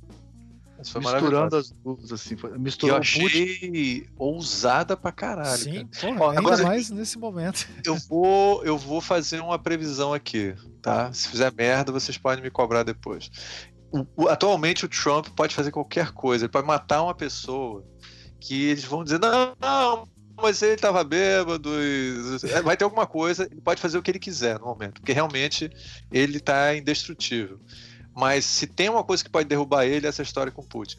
Misturando 0.80 1.56
as 1.58 1.72
duas, 1.72 2.12
assim. 2.12 2.36
foi- 2.38 2.58
Misturou 2.58 2.96
eu 2.96 3.02
achei 3.02 4.08
ousada 4.18 4.96
pra 4.96 5.12
caralho. 5.12 5.58
Sim, 5.58 5.88
cara. 5.88 6.16
Ó, 6.20 6.30
ainda 6.30 6.40
agora- 6.42 6.64
mais 6.64 6.90
nesse 6.90 7.18
momento. 7.18 7.68
Eu 7.86 7.96
vou, 8.10 8.64
eu 8.64 8.78
vou 8.78 9.02
fazer 9.02 9.40
uma 9.42 9.58
previsão 9.60 10.14
aqui, 10.14 10.54
tá? 10.82 11.12
Se 11.14 11.28
fizer 11.30 11.52
merda, 11.54 11.92
vocês 11.92 12.18
podem 12.18 12.44
me 12.44 12.50
cobrar 12.50 12.84
depois. 12.84 13.30
O- 13.92 14.06
o- 14.24 14.28
atualmente 14.28 14.86
o 14.86 14.90
Trump 14.90 15.28
pode 15.30 15.56
fazer 15.56 15.72
qualquer 15.72 16.12
coisa, 16.12 16.46
ele 16.46 16.52
pode 16.52 16.68
matar 16.68 17.02
uma 17.04 17.16
pessoa 17.16 17.84
que 18.40 18.66
eles 18.66 18.84
vão 18.84 19.04
dizer, 19.04 19.20
não, 19.20 19.56
não, 19.60 20.08
mas 20.40 20.62
ele 20.62 20.76
tava 20.76 21.04
bêbado, 21.04 21.70
e- 21.82 22.16
é, 22.60 22.62
vai 22.62 22.76
ter 22.78 22.84
alguma 22.84 23.08
coisa, 23.08 23.48
ele 23.50 23.62
pode 23.62 23.82
fazer 23.82 23.98
o 23.98 24.02
que 24.02 24.12
ele 24.12 24.20
quiser 24.20 24.60
no 24.60 24.66
momento, 24.66 25.00
porque 25.02 25.14
realmente 25.14 25.70
ele 26.12 26.40
tá 26.40 26.76
indestrutível. 26.76 27.60
Mas 28.18 28.46
se 28.46 28.66
tem 28.66 28.90
uma 28.90 29.04
coisa 29.04 29.24
que 29.24 29.30
pode 29.30 29.48
derrubar 29.48 29.86
ele, 29.86 30.08
é 30.08 30.10
essa 30.10 30.24
história 30.24 30.52
com 30.52 30.64
Putin. 30.64 30.98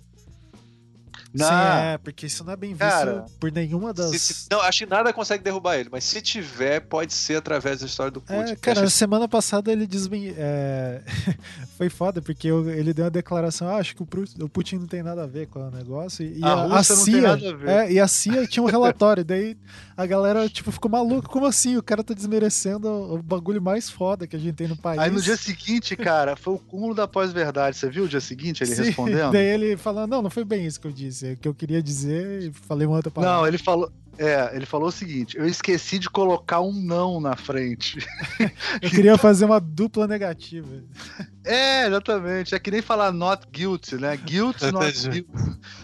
Não, 1.35 1.47
Sim, 1.47 1.53
é, 1.55 1.99
porque 1.99 2.25
isso 2.27 2.43
não 2.43 2.53
é 2.55 2.57
bem 2.57 2.71
visto 2.71 2.81
Cara, 2.81 3.27
por 3.39 3.53
nenhuma 3.53 3.93
das. 3.93 4.11
Se- 4.13 4.33
se- 4.35 4.47
não, 4.51 4.61
acho 4.63 4.79
que 4.79 4.87
nada 4.87 5.13
consegue 5.13 5.45
derrubar 5.45 5.77
ele, 5.77 5.89
mas 5.93 6.05
se 6.05 6.23
tiver, 6.23 6.81
pode 6.81 7.13
ser 7.13 7.37
através 7.37 7.81
da 7.81 7.87
história 7.87 8.11
do 8.11 8.21
Putin. 8.21 8.33
É, 8.35 8.43
Acho 8.45 8.57
cara, 8.57 8.85
isso- 8.87 8.97
semana 8.97 9.29
passada 9.29 9.71
ele 9.71 9.87
desmen... 9.87 10.33
é, 10.37 11.03
foi 11.77 11.91
foda, 11.91 12.23
porque 12.23 12.49
eu- 12.49 12.69
ele 12.71 12.95
deu 12.95 13.05
uma 13.05 13.11
declaração, 13.11 13.69
ah, 13.69 13.77
acho 13.77 13.95
que 13.95 14.03
o, 14.03 14.49
Putin 14.49 14.77
não 14.77 14.87
tem 14.87 15.03
nada 15.03 15.25
a 15.25 15.27
ver 15.27 15.49
com 15.49 15.61
o 15.61 15.71
negócio. 15.71 16.25
E 16.25 16.43
A 16.43 16.55
Rússia 16.55 16.97
não 16.97 17.05
tem 17.05 17.15
CIA, 17.15 17.23
nada 17.23 17.49
a 17.51 17.57
ver. 17.57 17.69
é, 17.69 17.93
e 17.93 18.01
a 18.01 18.09
CIA 18.09 18.47
tinha 18.47 18.63
um 18.63 18.67
relatório, 18.67 19.23
daí 19.25 19.57
a 19.97 20.07
galera, 20.07 20.49
tipo, 20.49 20.73
ficou 20.73 20.91
maluca, 20.91 21.29
como 21.29 21.45
assim? 21.45 21.77
O 21.77 21.83
cara 21.83 22.03
tá 22.03 22.15
desmerecendo 22.15 22.89
o 22.89 23.23
bagulho 23.23 23.61
mais 23.61 23.91
foda 23.91 24.27
que 24.27 24.35
a 24.35 24.39
gente 24.39 24.55
tem 24.55 24.69
no 24.69 24.77
país. 24.77 24.99
Aí 24.99 25.11
no 25.11 25.21
dia 25.21 25.37
seguinte, 25.37 25.95
cara, 25.97 26.37
foi 26.37 26.55
o 26.55 26.59
cúmulo 26.59 26.95
da 26.95 27.07
pós-verdade. 27.07 27.77
Você 27.77 27.91
viu 27.91 28.05
o 28.05 28.09
dia 28.09 28.21
seguinte 28.21 28.63
ele 28.65 28.75
Sim, 28.75 28.83
respondendo? 28.97 29.33
Daí 29.33 29.45
ele 29.45 29.77
falando, 29.77 30.11
não, 30.11 30.23
não 30.23 30.31
foi 30.31 30.45
bem 30.45 30.65
isso 30.65 30.81
que 30.81 30.87
eu 30.87 30.93
disse, 30.93 31.18
é 31.23 31.33
o 31.33 31.37
que 31.37 31.49
eu 31.49 31.55
queria 31.55 31.83
dizer 31.83 32.43
e 32.43 32.53
falei 32.53 32.87
uma 32.87 32.97
outra 32.97 33.11
palavra. 33.11 33.37
Não, 33.37 33.47
ele 33.47 33.59
falou. 33.59 33.91
É, 34.19 34.51
ele 34.55 34.67
falou 34.67 34.89
o 34.89 34.93
seguinte: 34.93 35.37
eu 35.37 35.47
esqueci 35.47 35.99
de 35.99 36.11
colocar 36.11 36.61
um 36.61 36.73
não 36.73 37.21
na 37.21 37.37
frente. 37.37 38.05
Eu 38.83 38.91
queria 38.91 39.17
fazer 39.17 39.45
uma 39.45 39.61
dupla 39.61 40.09
negativa. 40.09 40.83
É, 41.49 41.87
exatamente. 41.87 42.55
É 42.55 42.59
que 42.59 42.71
nem 42.71 42.83
falar 42.83 43.11
not 43.13 43.47
guilty, 43.51 43.97
né? 43.97 44.17
Guilty, 44.17 44.67
not 44.73 44.93
guilty. 45.09 45.27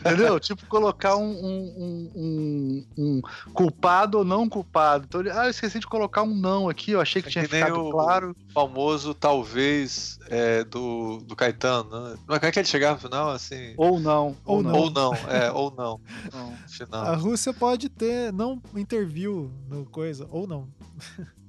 Entendeu? 0.00 0.38
Tipo, 0.38 0.66
colocar 0.66 1.16
um, 1.16 1.30
um, 1.32 2.12
um- 2.16 2.86
um 2.98 3.20
culpado 3.52 4.18
ou 4.18 4.24
não 4.24 4.48
culpado. 4.48 5.06
Então 5.06 5.20
ah, 5.32 5.46
eu 5.46 5.50
esqueci 5.50 5.78
de 5.80 5.86
colocar 5.86 6.22
um 6.22 6.34
não 6.34 6.68
aqui, 6.68 6.90
eu 6.92 7.00
achei 7.00 7.22
que 7.22 7.28
É 7.28 7.30
tinha 7.32 7.44
que 7.46 7.52
nem 7.52 7.62
ficado 7.62 7.80
o- 7.80 7.90
claro. 7.90 8.36
famoso 8.52 9.14
talvez 9.14 10.18
é, 10.28 10.64
do, 10.64 11.18
do 11.26 11.34
Caetano, 11.34 11.90
né? 11.90 12.16
Mas 12.26 12.38
como 12.38 12.48
é 12.48 12.52
que 12.52 12.58
ele 12.58 12.68
chegava 12.68 12.94
no 12.94 13.00
final, 13.00 13.30
assim? 13.30 13.74
Ou 13.76 13.98
não. 13.98 14.36
Ou 14.44 14.62
não. 14.62 14.74
Ou 14.74 14.90
não, 14.90 15.12
é, 15.30 15.50
ou 15.52 15.70
não, 15.70 16.00
não. 16.32 16.54
final. 16.68 17.04
A 17.06 17.16
Rússia 17.16 17.52
pode 17.54 17.88
ter 17.88 18.32
não 18.32 18.60
interview 18.76 19.50
no 19.68 19.84
coisa, 19.86 20.26
ou 20.30 20.46
não. 20.46 20.68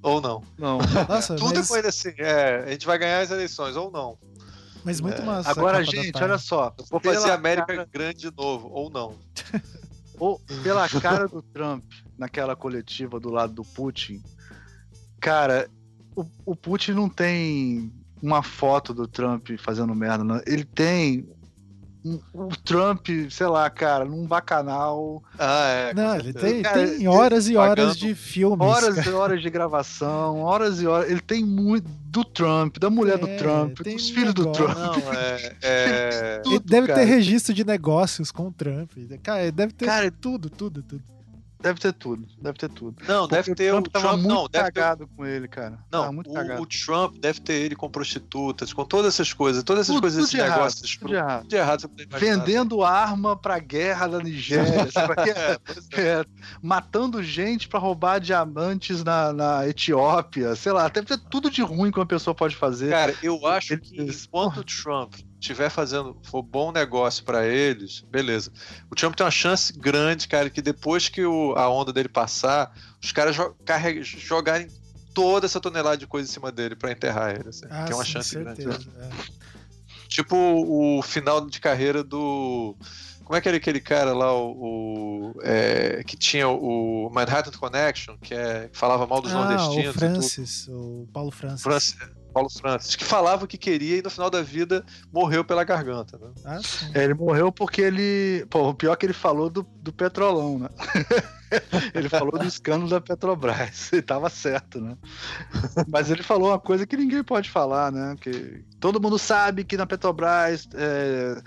Ou 0.06 0.20
não. 0.20 0.40
Não. 0.56 0.78
Nossa, 1.08 1.34
Tudo 1.34 1.56
mas, 1.56 1.66
é 1.66 1.68
com 1.68 1.76
ele 1.78 1.88
assim, 1.88 2.12
é, 2.18 2.62
a 2.64 2.70
gente 2.70 2.86
vai 2.86 2.96
ganhar 2.96 3.20
as 3.20 3.30
eleições, 3.32 3.74
ou 3.74 3.90
não. 3.90 4.16
mas 4.84 5.00
muito 5.00 5.20
É. 5.20 5.24
massa. 5.24 5.50
Agora, 5.50 5.82
gente, 5.82 6.16
olha 6.22 6.38
só. 6.38 6.72
Vou 6.88 7.00
fazer 7.00 7.28
a 7.30 7.34
América 7.34 7.66
cara- 7.66 7.88
grande 7.92 8.18
de 8.30 8.36
novo, 8.36 8.68
ou 8.72 8.88
não. 8.88 9.16
Ou 10.18 10.40
pela 10.62 10.88
cara 10.88 11.28
do 11.28 11.42
Trump 11.42 11.84
naquela 12.16 12.56
coletiva 12.56 13.20
do 13.20 13.28
lado 13.28 13.52
do 13.52 13.62
Putin, 13.62 14.22
cara, 15.20 15.68
o, 16.14 16.24
o 16.46 16.56
Putin 16.56 16.92
não 16.92 17.06
tem 17.06 17.92
uma 18.22 18.42
foto 18.42 18.94
do 18.94 19.06
Trump 19.06 19.50
fazendo 19.58 19.94
merda, 19.94 20.24
não. 20.24 20.40
ele 20.46 20.64
tem 20.64 21.28
o 22.32 22.48
Trump, 22.64 23.06
sei 23.30 23.46
lá, 23.46 23.68
cara, 23.70 24.04
num 24.04 24.26
bacanal, 24.26 25.22
Ah, 25.38 25.68
é. 25.68 25.94
Não, 25.94 26.16
ele 26.16 26.32
tem, 26.32 26.62
Cara, 26.62 26.86
tem 26.88 27.08
horas 27.08 27.48
e 27.48 27.56
horas 27.56 27.96
de 27.96 28.14
filmes. 28.14 28.66
horas 28.66 28.94
cara. 28.96 29.08
e 29.10 29.12
horas 29.12 29.42
de 29.42 29.50
gravação, 29.50 30.40
horas 30.40 30.80
e 30.80 30.86
horas, 30.86 31.10
ele 31.10 31.20
tem 31.20 31.44
muito 31.44 31.88
do 31.88 32.24
Trump, 32.24 32.78
da 32.78 32.88
mulher 32.88 33.18
do 33.18 33.26
É, 33.28 33.36
Trump, 33.36 33.78
tem 33.80 33.96
dos 33.96 34.08
filhos 34.08 34.32
do. 34.32 34.50
Trump. 34.52 34.76
Não, 34.76 35.12
é. 35.12 35.56
é... 35.62 36.42
Ele 36.46 36.58
tudo, 36.58 36.70
deve 36.70 36.86
cara. 36.86 37.00
ter 37.00 37.04
registro 37.06 37.52
de 37.54 37.64
negócios 37.64 38.30
com 38.30 38.48
o 38.48 38.52
Trump. 38.52 38.90
Cara, 39.22 39.50
deve 39.52 39.72
ter 39.72 39.84
Cara, 39.86 40.10
tudo, 40.10 40.48
tudo, 40.48 40.82
tudo. 40.82 41.02
Deve 41.66 41.80
ter 41.80 41.92
tudo, 41.92 42.26
deve 42.40 42.58
ter 42.58 42.68
tudo. 42.68 42.96
Não, 43.08 43.26
deve 43.26 43.50
Porque 43.50 43.54
ter 43.64 43.70
o 43.72 43.82
Trump 43.82 43.86
tava 43.88 44.08
Trump. 44.08 44.20
muito 44.22 44.34
Não, 44.34 44.48
deve 44.48 44.64
ter 44.66 44.72
cagado 44.72 45.08
com 45.16 45.26
ele, 45.26 45.48
cara. 45.48 45.78
Não, 45.90 46.02
Tava 46.04 46.20
o, 46.20 46.32
cagado. 46.34 46.62
o 46.62 46.66
Trump 46.66 47.16
deve 47.18 47.40
ter 47.40 47.54
ele 47.54 47.74
com 47.74 47.90
prostitutas, 47.90 48.72
com 48.72 48.84
todas 48.84 49.14
essas 49.14 49.32
coisas, 49.32 49.62
todas 49.64 49.80
essas 49.82 49.94
Tudo- 49.94 50.02
coisas, 50.02 50.16
tudo 50.18 50.24
esses 50.26 50.30
de 50.36 50.40
errado, 50.40 50.58
negócios, 50.58 50.96
tudo 50.96 51.08
de 51.08 51.14
errado. 51.14 51.40
tudo 51.40 51.48
de 51.50 51.56
errado, 51.56 51.90
vendendo 52.18 52.84
arma 52.84 53.36
pra 53.36 53.58
guerra 53.58 54.06
da 54.06 54.18
Nigéria, 54.20 54.86
é? 55.96 56.00
É. 56.00 56.20
É, 56.20 56.24
matando 56.62 57.22
gente 57.22 57.68
pra 57.68 57.78
roubar 57.78 58.20
diamantes 58.20 59.02
na, 59.02 59.32
na 59.32 59.68
Etiópia, 59.68 60.54
sei 60.54 60.72
lá, 60.72 60.88
deve 60.88 61.06
ter 61.06 61.18
tudo 61.18 61.50
de 61.50 61.62
ruim 61.62 61.90
que 61.90 61.98
uma 61.98 62.06
pessoa 62.06 62.34
pode 62.34 62.54
fazer. 62.56 62.90
Cara, 62.90 63.14
eu 63.22 63.46
acho 63.46 63.72
Ele- 63.74 63.80
que 63.82 64.02
enquanto 64.02 64.58
o 64.58 64.64
Trump 64.64 65.14
estiver 65.40 65.70
fazendo 65.70 66.16
for 66.24 66.42
bom 66.42 66.72
negócio 66.72 67.24
pra 67.24 67.46
eles, 67.46 68.00
beleza. 68.10 68.50
O 68.90 68.94
Trump 68.94 69.14
tem 69.14 69.24
uma 69.24 69.30
chance 69.30 69.72
grande, 69.72 70.26
cara, 70.28 70.48
que 70.50 70.62
depois 70.62 71.08
que 71.08 71.24
o- 71.24 71.54
a 71.56 71.68
onda 71.68 71.92
dele 71.92 72.08
passar, 72.08 72.72
os 73.02 73.12
caras 73.12 73.36
jo 73.36 73.54
jogarem 74.02 74.68
toda 75.14 75.46
essa 75.46 75.60
tonelada 75.60 75.96
de 75.96 76.06
coisa 76.06 76.28
em 76.28 76.32
cima 76.32 76.50
dele 76.52 76.74
pra 76.76 76.90
enterrar 76.92 77.34
ele. 77.34 77.48
Assim, 77.48 77.66
Ah, 77.70 77.84
tem 77.84 77.94
uma 77.94 78.04
sim, 78.04 78.12
chance 78.12 78.34
grande. 78.38 78.62
certeza. 78.62 78.90
é. 79.00 79.08
Tipo 80.08 80.36
o 80.36 81.02
final 81.02 81.46
de 81.46 81.60
carreira 81.60 82.02
do. 82.02 82.76
Como 83.24 83.36
é 83.36 83.40
que 83.40 83.48
era 83.48 83.56
aquele 83.56 83.80
cara 83.80 84.12
lá, 84.14 84.32
o. 84.32 85.32
o- 85.32 85.34
é, 85.42 86.02
que 86.04 86.16
tinha 86.16 86.48
o 86.48 87.10
Manhattan 87.12 87.50
Connection, 87.58 88.16
que, 88.18 88.32
é, 88.32 88.68
que 88.68 88.78
falava 88.78 89.04
mal 89.06 89.20
dos 89.20 89.32
Ah, 89.32 89.40
o 89.40 89.44
nordestinos. 89.44 89.94
tudo. 89.94 89.98
Francis, 89.98 90.68
o 90.68 91.08
Paulo 91.12 91.32
Francis. 91.32 91.62
Francis, 91.62 91.96
Paulo 92.36 92.50
Francis, 92.50 92.94
que 92.94 93.02
falava 93.02 93.46
o 93.46 93.48
que 93.48 93.56
queria 93.56 93.96
e 93.96 94.02
no 94.02 94.10
final 94.10 94.28
da 94.28 94.42
vida 94.42 94.84
morreu 95.10 95.42
pela 95.42 95.64
garganta. 95.64 96.18
Né? 96.18 96.30
Ah. 96.44 96.60
É, 96.92 97.04
ele 97.04 97.14
morreu 97.14 97.50
porque 97.50 97.80
ele. 97.80 98.44
Pô, 98.50 98.68
o 98.68 98.74
pior 98.74 98.92
é 98.92 98.96
que 98.96 99.06
ele 99.06 99.14
falou 99.14 99.48
do, 99.48 99.66
do 99.80 99.90
petrolão, 99.90 100.58
né? 100.58 100.68
ele 101.94 102.10
falou 102.10 102.38
do 102.38 102.44
escândalo 102.44 102.90
da 102.90 103.00
Petrobras. 103.00 103.90
Ele 103.90 104.02
tava 104.04 104.28
certo, 104.28 104.82
né? 104.82 104.98
Mas 105.88 106.10
ele 106.10 106.22
falou 106.22 106.50
uma 106.50 106.58
coisa 106.58 106.86
que 106.86 106.94
ninguém 106.94 107.24
pode 107.24 107.48
falar, 107.48 107.90
né? 107.90 108.14
Que 108.20 108.62
todo 108.78 109.00
mundo 109.00 109.18
sabe 109.18 109.64
que 109.64 109.78
na 109.78 109.86
Petrobras 109.86 110.68
é, 110.74 111.40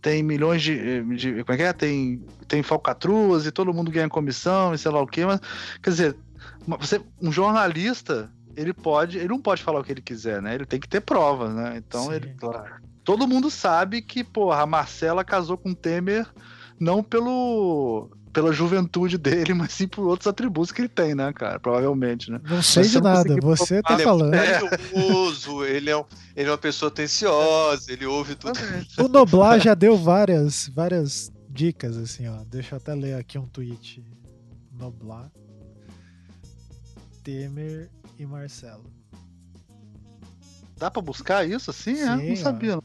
tem 0.00 0.22
milhões 0.22 0.62
de, 0.62 1.04
de. 1.16 1.44
Como 1.44 1.52
é 1.52 1.56
que 1.58 1.62
é? 1.64 1.72
Tem, 1.74 2.24
tem 2.48 2.62
falcatruas 2.62 3.44
e 3.44 3.50
todo 3.50 3.74
mundo 3.74 3.90
ganha 3.90 4.08
comissão 4.08 4.72
e 4.72 4.78
sei 4.78 4.90
lá 4.90 5.02
o 5.02 5.06
quê, 5.06 5.26
mas. 5.26 5.38
Quer 5.82 5.90
dizer, 5.90 6.16
você, 6.66 6.98
um 7.20 7.30
jornalista. 7.30 8.30
Ele 8.56 8.72
pode, 8.72 9.18
ele 9.18 9.28
não 9.28 9.40
pode 9.40 9.62
falar 9.62 9.80
o 9.80 9.84
que 9.84 9.92
ele 9.92 10.02
quiser, 10.02 10.42
né? 10.42 10.54
Ele 10.54 10.66
tem 10.66 10.80
que 10.80 10.88
ter 10.88 11.00
provas, 11.00 11.54
né? 11.54 11.74
Então 11.76 12.06
Sim. 12.06 12.14
ele, 12.14 12.34
todo 13.04 13.26
mundo 13.28 13.50
sabe 13.50 14.02
que, 14.02 14.22
porra, 14.24 14.62
a 14.62 14.66
Marcela 14.66 15.24
casou 15.24 15.56
com 15.56 15.70
o 15.70 15.74
Temer 15.74 16.26
não 16.78 17.02
pelo 17.02 18.10
pela 18.32 18.52
juventude 18.52 19.18
dele, 19.18 19.52
mas 19.54 19.72
sim 19.72 19.88
por 19.88 20.06
outros 20.06 20.26
atributos 20.28 20.70
que 20.70 20.82
ele 20.82 20.88
tem, 20.88 21.14
né, 21.16 21.32
cara? 21.32 21.58
Provavelmente, 21.58 22.30
né? 22.30 22.40
Não 22.48 22.62
sei 22.62 22.84
de 22.84 23.00
nada, 23.00 23.36
você 23.42 23.82
tá 23.82 23.94
ele 23.94 24.02
falando. 24.04 24.34
é 24.34 24.60
ele 25.68 25.90
é, 25.90 25.96
um- 25.96 26.04
ele 26.36 26.48
é 26.48 26.52
uma 26.52 26.58
pessoa 26.58 26.90
atenciosa, 26.90 27.92
ele 27.92 28.06
ouve 28.06 28.36
tudo. 28.36 28.58
O 28.98 29.08
Noblar 29.08 29.58
já 29.60 29.74
deu 29.74 29.96
várias, 29.96 30.68
várias 30.68 31.30
dicas, 31.48 31.96
assim, 31.96 32.28
ó. 32.28 32.44
Deixa 32.44 32.74
eu 32.74 32.78
até 32.78 32.94
ler 32.94 33.14
aqui 33.14 33.36
um 33.36 33.46
tweet. 33.46 34.04
Noblar, 34.72 35.30
Temer 37.22 37.90
e 38.20 38.26
Marcelo. 38.26 38.84
Dá 40.76 40.90
pra 40.90 41.00
buscar 41.02 41.46
isso 41.48 41.70
assim? 41.70 41.92
é? 41.92 42.16
Sim, 42.18 42.28
Não 42.30 42.36
sabia. 42.36 42.76
não. 42.76 42.82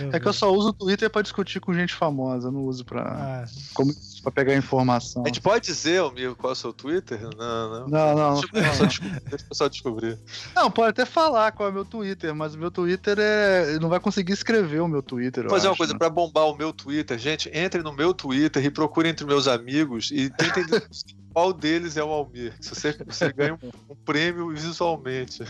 Eu 0.00 0.10
É 0.10 0.18
que 0.20 0.26
eu 0.26 0.32
só 0.32 0.50
uso 0.50 0.68
o 0.70 0.72
Twitter 0.72 1.10
pra 1.10 1.20
discutir 1.20 1.60
com 1.60 1.72
gente 1.74 1.92
famosa, 1.92 2.50
não 2.50 2.64
uso 2.64 2.82
pra. 2.84 3.02
Ah, 3.02 3.44
Como 3.74 3.92
pra 4.22 4.32
pegar 4.32 4.56
informação. 4.56 5.22
A 5.22 5.28
gente 5.28 5.40
pode 5.42 5.66
dizer, 5.66 6.02
amigo, 6.02 6.34
qual 6.34 6.50
é 6.50 6.54
o 6.54 6.56
seu 6.56 6.72
Twitter? 6.72 7.20
Não, 7.36 7.70
não. 7.70 7.88
Não, 7.88 8.14
não. 8.16 8.40
Deixa, 8.52 8.82
o 8.82 8.86
descobrir, 8.86 9.20
deixa 9.28 9.44
o 9.44 9.48
pessoal 9.48 9.68
descobrir. 9.70 10.18
Não, 10.54 10.70
pode 10.70 10.90
até 10.90 11.04
falar 11.04 11.52
qual 11.52 11.68
é 11.68 11.72
o 11.72 11.74
meu 11.74 11.84
Twitter, 11.84 12.34
mas 12.34 12.54
o 12.54 12.58
meu 12.58 12.70
Twitter 12.70 13.18
é. 13.20 13.78
Não 13.78 13.90
vai 13.90 14.00
conseguir 14.00 14.32
escrever 14.32 14.80
o 14.80 14.88
meu 14.88 15.02
Twitter. 15.02 15.42
Vou 15.44 15.50
fazer 15.50 15.66
eu 15.66 15.70
uma 15.70 15.72
acho, 15.72 15.78
coisa, 15.78 15.92
né? 15.92 15.98
pra 15.98 16.08
bombar 16.08 16.46
o 16.46 16.56
meu 16.56 16.72
Twitter, 16.72 17.18
gente, 17.18 17.50
entre 17.52 17.82
no 17.82 17.92
meu 17.92 18.14
Twitter 18.14 18.64
e 18.64 18.70
procure 18.70 19.08
entre 19.10 19.26
meus 19.26 19.46
amigos 19.46 20.10
e 20.10 20.30
tentem 20.30 20.64
qual 21.36 21.52
deles 21.52 21.98
é 21.98 22.02
o 22.02 22.08
Almir. 22.08 22.54
Se 22.62 22.70
você, 22.74 22.96
você 23.04 23.30
ganha 23.30 23.52
um, 23.62 23.92
um 23.92 23.94
prêmio 23.94 24.48
visualmente. 24.48 25.42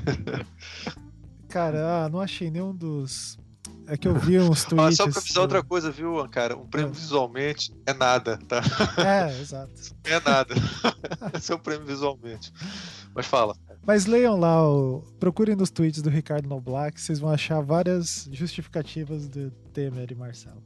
Cara, 1.48 2.04
ah, 2.04 2.08
não 2.08 2.20
achei 2.20 2.50
nenhum 2.50 2.74
dos. 2.74 3.38
É 3.86 3.96
que 3.96 4.08
eu 4.08 4.14
vi 4.16 4.36
uns 4.40 4.64
tweets. 4.66 4.96
só 4.96 5.08
pra 5.08 5.20
avisar 5.20 5.42
outra 5.42 5.62
coisa, 5.62 5.88
viu, 5.92 6.28
cara? 6.28 6.56
Um 6.56 6.66
prêmio 6.66 6.90
Ah. 6.90 6.92
visualmente 6.98 7.72
é 7.86 7.94
nada, 7.94 8.36
tá? 8.48 8.60
É, 8.98 9.40
exato. 9.40 9.72
Não 10.04 10.10
é 10.16 10.20
nada. 10.24 10.54
Esse 11.38 11.52
é 11.52 11.54
o 11.54 11.58
prêmio 11.60 11.86
visualmente. 11.86 12.52
Mas 13.14 13.26
fala. 13.26 13.54
Mas 13.86 14.06
leiam 14.06 14.36
lá, 14.36 14.68
o... 14.68 15.04
procurem 15.20 15.54
nos 15.54 15.70
tweets 15.70 16.02
do 16.02 16.10
Ricardo 16.10 16.48
Noblat, 16.48 16.92
que 16.94 17.00
vocês 17.00 17.20
vão 17.20 17.30
achar 17.30 17.60
várias 17.60 18.28
justificativas 18.32 19.28
do 19.28 19.52
Temer 19.72 20.10
e 20.10 20.16
Marcelo. 20.16 20.60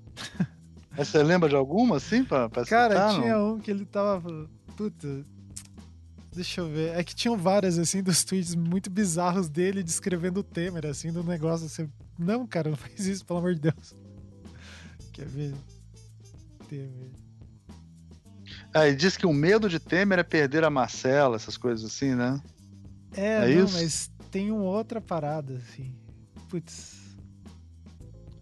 Mas 0.96 1.08
você 1.08 1.22
lembra 1.22 1.46
de 1.48 1.54
alguma, 1.54 1.98
assim, 1.98 2.24
pra, 2.24 2.48
pra 2.48 2.64
Cara, 2.64 2.94
citar, 2.94 3.12
não? 3.12 3.20
tinha 3.20 3.38
um 3.38 3.58
que 3.60 3.70
ele 3.70 3.84
tava. 3.84 4.48
Puta. 4.80 5.26
Deixa 6.34 6.62
eu 6.62 6.68
ver. 6.70 6.96
É 6.96 7.04
que 7.04 7.14
tinham 7.14 7.36
várias, 7.36 7.78
assim, 7.78 8.02
dos 8.02 8.24
tweets 8.24 8.54
muito 8.54 8.88
bizarros 8.88 9.46
dele 9.46 9.82
descrevendo 9.82 10.40
o 10.40 10.42
Temer, 10.42 10.86
assim, 10.86 11.12
do 11.12 11.22
negócio. 11.22 11.66
Assim. 11.66 11.86
Não, 12.18 12.46
cara, 12.46 12.70
não 12.70 12.78
faz 12.78 13.06
isso, 13.06 13.26
pelo 13.26 13.40
amor 13.40 13.54
de 13.54 13.60
Deus. 13.60 13.94
Quer 15.12 15.26
ver? 15.26 15.54
Temer. 16.66 17.10
Ah, 18.72 18.86
ele 18.86 18.96
diz 18.96 19.18
que 19.18 19.26
o 19.26 19.34
medo 19.34 19.68
de 19.68 19.78
Temer 19.78 20.18
é 20.20 20.22
perder 20.22 20.64
a 20.64 20.70
Marcela, 20.70 21.36
essas 21.36 21.58
coisas 21.58 21.84
assim, 21.84 22.14
né? 22.14 22.40
É, 23.12 23.50
É 23.50 23.54
não, 23.56 23.64
isso? 23.66 23.74
mas 23.74 24.10
tem 24.30 24.50
uma 24.50 24.62
outra 24.62 24.98
parada, 24.98 25.58
assim. 25.58 25.94
Putz. 26.48 26.96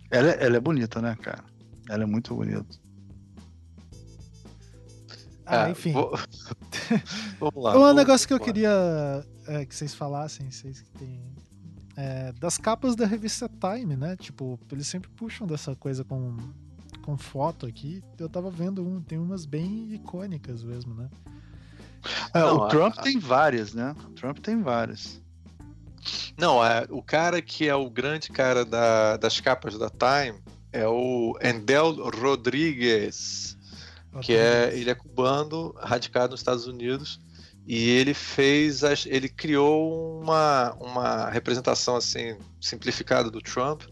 Ela, 0.09 0.31
é- 0.31 0.45
ela 0.47 0.57
é 0.57 0.61
bonita, 0.61 1.03
né, 1.03 1.17
cara? 1.21 1.43
Ela 1.89 2.05
é 2.05 2.07
muito 2.07 2.33
bonita. 2.33 2.65
Ah, 5.49 5.65
Ah, 5.65 5.71
enfim. 5.71 5.93
vou- 5.93 6.13
Vamos 7.41 7.63
lá. 7.65 7.71
Um 7.77 7.81
vamos- 7.81 7.97
negócio 7.97 8.27
que 8.29 8.35
eu 8.35 8.41
queria 8.41 9.25
é, 9.47 9.65
que 9.65 9.75
vocês 9.75 9.95
falassem, 9.95 10.51
vocês 10.51 10.81
que 10.83 10.91
tem. 10.93 11.23
é, 11.97 12.33
das 12.33 12.57
capas 12.59 12.95
da 12.95 13.07
revista 13.07 13.49
Time, 13.49 13.97
né? 13.97 14.17
Tipo, 14.17 14.59
eles 14.71 14.87
sempre 14.87 15.11
puxam 15.11 15.47
dessa 15.47 15.75
coisa 15.75 16.05
com, 16.05 16.37
com 17.03 17.17
foto 17.19 17.67
aqui. 17.67 18.03
Eu 18.19 18.29
tava 18.29 18.51
vendo 18.51 18.87
um, 18.87 19.01
tem 19.03 19.19
umas 19.19 19.45
bem 19.47 19.93
icônicas 19.95 20.63
mesmo, 20.63 20.95
né? 20.95 21.09
É, 22.33 22.39
Não, 22.41 22.57
o 22.59 22.69
Trump 22.69 22.95
a- 22.99 23.03
tem 23.03 23.19
várias, 23.19 23.75
né? 23.75 23.95
O 24.07 24.11
Trump 24.13 24.39
tem 24.39 24.63
várias. 24.63 25.21
Não, 26.39 26.65
é, 26.65 26.87
o 26.91 27.03
cara 27.03 27.43
que 27.43 27.67
é 27.69 27.75
o 27.75 27.91
grande 27.91 28.29
cara 28.31 28.65
da- 28.65 29.17
das 29.17 29.41
capas 29.41 29.77
da 29.77 29.91
Time 29.91 30.39
é 30.73 30.87
o 30.87 31.37
Endel 31.43 31.93
Rodrigues, 32.17 33.58
que 34.21 34.35
é 34.35 34.71
ele 34.75 34.91
é 34.91 34.95
cubano, 34.95 35.75
radicado 35.79 36.33
nos 36.33 36.41
Estados 36.41 36.67
Unidos, 36.67 37.21
e 37.67 37.91
ele 37.91 38.15
fez, 38.15 38.83
as, 38.83 39.05
ele 39.05 39.29
criou 39.29 40.21
uma, 40.23 40.73
uma 40.81 41.29
representação 41.29 41.97
assim 41.97 42.39
simplificada 42.61 43.31
do 43.31 43.43
Trump 43.43 43.83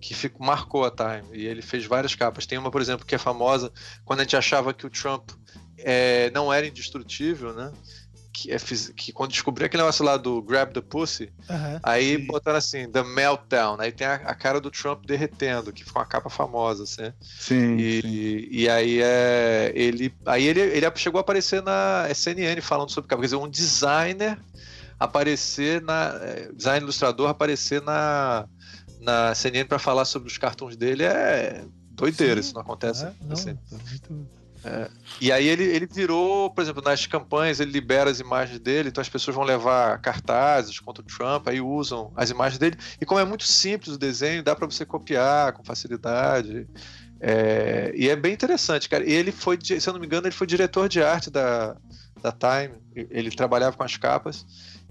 que 0.00 0.14
ficou, 0.14 0.46
marcou 0.46 0.84
a 0.84 0.90
Time. 0.90 1.36
E 1.36 1.46
ele 1.46 1.60
fez 1.60 1.84
várias 1.84 2.14
capas. 2.14 2.46
Tem 2.46 2.56
uma, 2.56 2.70
por 2.70 2.80
exemplo, 2.80 3.04
que 3.04 3.16
é 3.16 3.18
famosa 3.18 3.72
quando 4.04 4.20
a 4.20 4.22
gente 4.22 4.36
achava 4.36 4.72
que 4.72 4.86
o 4.86 4.90
Trump 4.90 5.30
é, 5.78 6.30
não 6.30 6.52
era 6.52 6.66
indestrutível, 6.66 7.52
né? 7.52 7.72
Que, 8.36 8.52
é, 8.52 8.58
que 8.94 9.12
quando 9.12 9.30
descobriu 9.30 9.64
aquele 9.64 9.82
negócio 9.82 10.04
lá 10.04 10.18
do 10.18 10.42
Grab 10.42 10.70
the 10.74 10.82
Pussy. 10.82 11.32
Aí 11.82 12.18
Sim. 12.18 12.26
botaram 12.26 12.58
assim, 12.58 12.86
The 12.86 13.02
Meltdown. 13.02 13.80
Aí 13.80 13.90
tem 13.90 14.06
a, 14.06 14.16
a 14.16 14.34
cara 14.34 14.60
do 14.60 14.70
Trump 14.70 15.06
derretendo, 15.06 15.72
que 15.72 15.82
ficou 15.82 16.02
uma 16.02 16.06
capa 16.06 16.28
famosa, 16.28 16.82
assim. 16.82 17.10
Sim, 17.22 17.76
E, 17.78 18.02
sim. 18.02 18.48
e 18.50 18.68
aí 18.68 19.00
é, 19.00 19.72
ele. 19.74 20.14
Aí 20.26 20.46
ele, 20.46 20.60
ele 20.60 20.86
chegou 20.96 21.18
a 21.18 21.22
aparecer 21.22 21.62
na 21.62 22.06
CNN 22.14 22.60
falando 22.60 22.90
sobre 22.90 23.08
capa. 23.08 23.22
Quer 23.22 23.26
dizer, 23.26 23.36
um 23.36 23.48
designer 23.48 24.38
aparecer 25.00 25.80
na. 25.80 26.18
é, 26.20 26.52
Design 26.52 26.82
ilustrador 26.82 27.30
aparecer 27.30 27.80
na, 27.80 28.46
na 29.00 29.34
CNN 29.34 29.66
para 29.66 29.78
falar 29.78 30.04
sobre 30.04 30.28
os 30.28 30.36
cartões 30.36 30.76
dele 30.76 31.04
é 31.04 31.64
doideira, 31.90 32.42
Sim. 32.42 32.48
isso 32.48 32.54
não 32.54 32.60
acontece. 32.60 33.06
É, 33.06 33.12
não, 33.22 33.32
assim. 33.32 33.54
tá 33.54 33.76
muito. 33.88 34.28
E 35.20 35.30
aí 35.32 35.46
ele, 35.48 35.64
ele 35.64 35.86
virou, 35.86 36.50
por 36.50 36.60
exemplo, 36.62 36.82
nas 36.82 37.06
campanhas 37.06 37.60
ele 37.60 37.70
libera 37.70 38.10
as 38.10 38.20
imagens 38.20 38.58
dele, 38.58 38.88
então 38.88 39.00
as 39.00 39.08
pessoas 39.08 39.34
vão 39.34 39.44
levar 39.44 39.98
cartazes 40.00 40.78
contra 40.80 41.02
o 41.02 41.06
Trump, 41.06 41.48
aí 41.48 41.60
usam 41.60 42.12
as 42.16 42.30
imagens 42.30 42.58
dele. 42.58 42.76
E 43.00 43.06
como 43.06 43.20
é 43.20 43.24
muito 43.24 43.44
simples 43.44 43.94
o 43.94 43.98
desenho, 43.98 44.42
dá 44.42 44.54
para 44.54 44.66
você 44.66 44.84
copiar 44.84 45.52
com 45.52 45.64
facilidade. 45.64 46.66
É, 47.20 47.92
e 47.94 48.08
é 48.10 48.16
bem 48.16 48.34
interessante, 48.34 48.88
cara. 48.88 49.08
E 49.08 49.12
ele 49.12 49.32
foi, 49.32 49.58
se 49.62 49.86
eu 49.88 49.92
não 49.92 50.00
me 50.00 50.06
engano, 50.06 50.26
ele 50.26 50.34
foi 50.34 50.46
diretor 50.46 50.88
de 50.88 51.02
arte 51.02 51.30
da, 51.30 51.76
da 52.22 52.30
Time. 52.32 52.74
Ele 52.94 53.30
trabalhava 53.30 53.76
com 53.76 53.82
as 53.82 53.96
capas. 53.96 54.44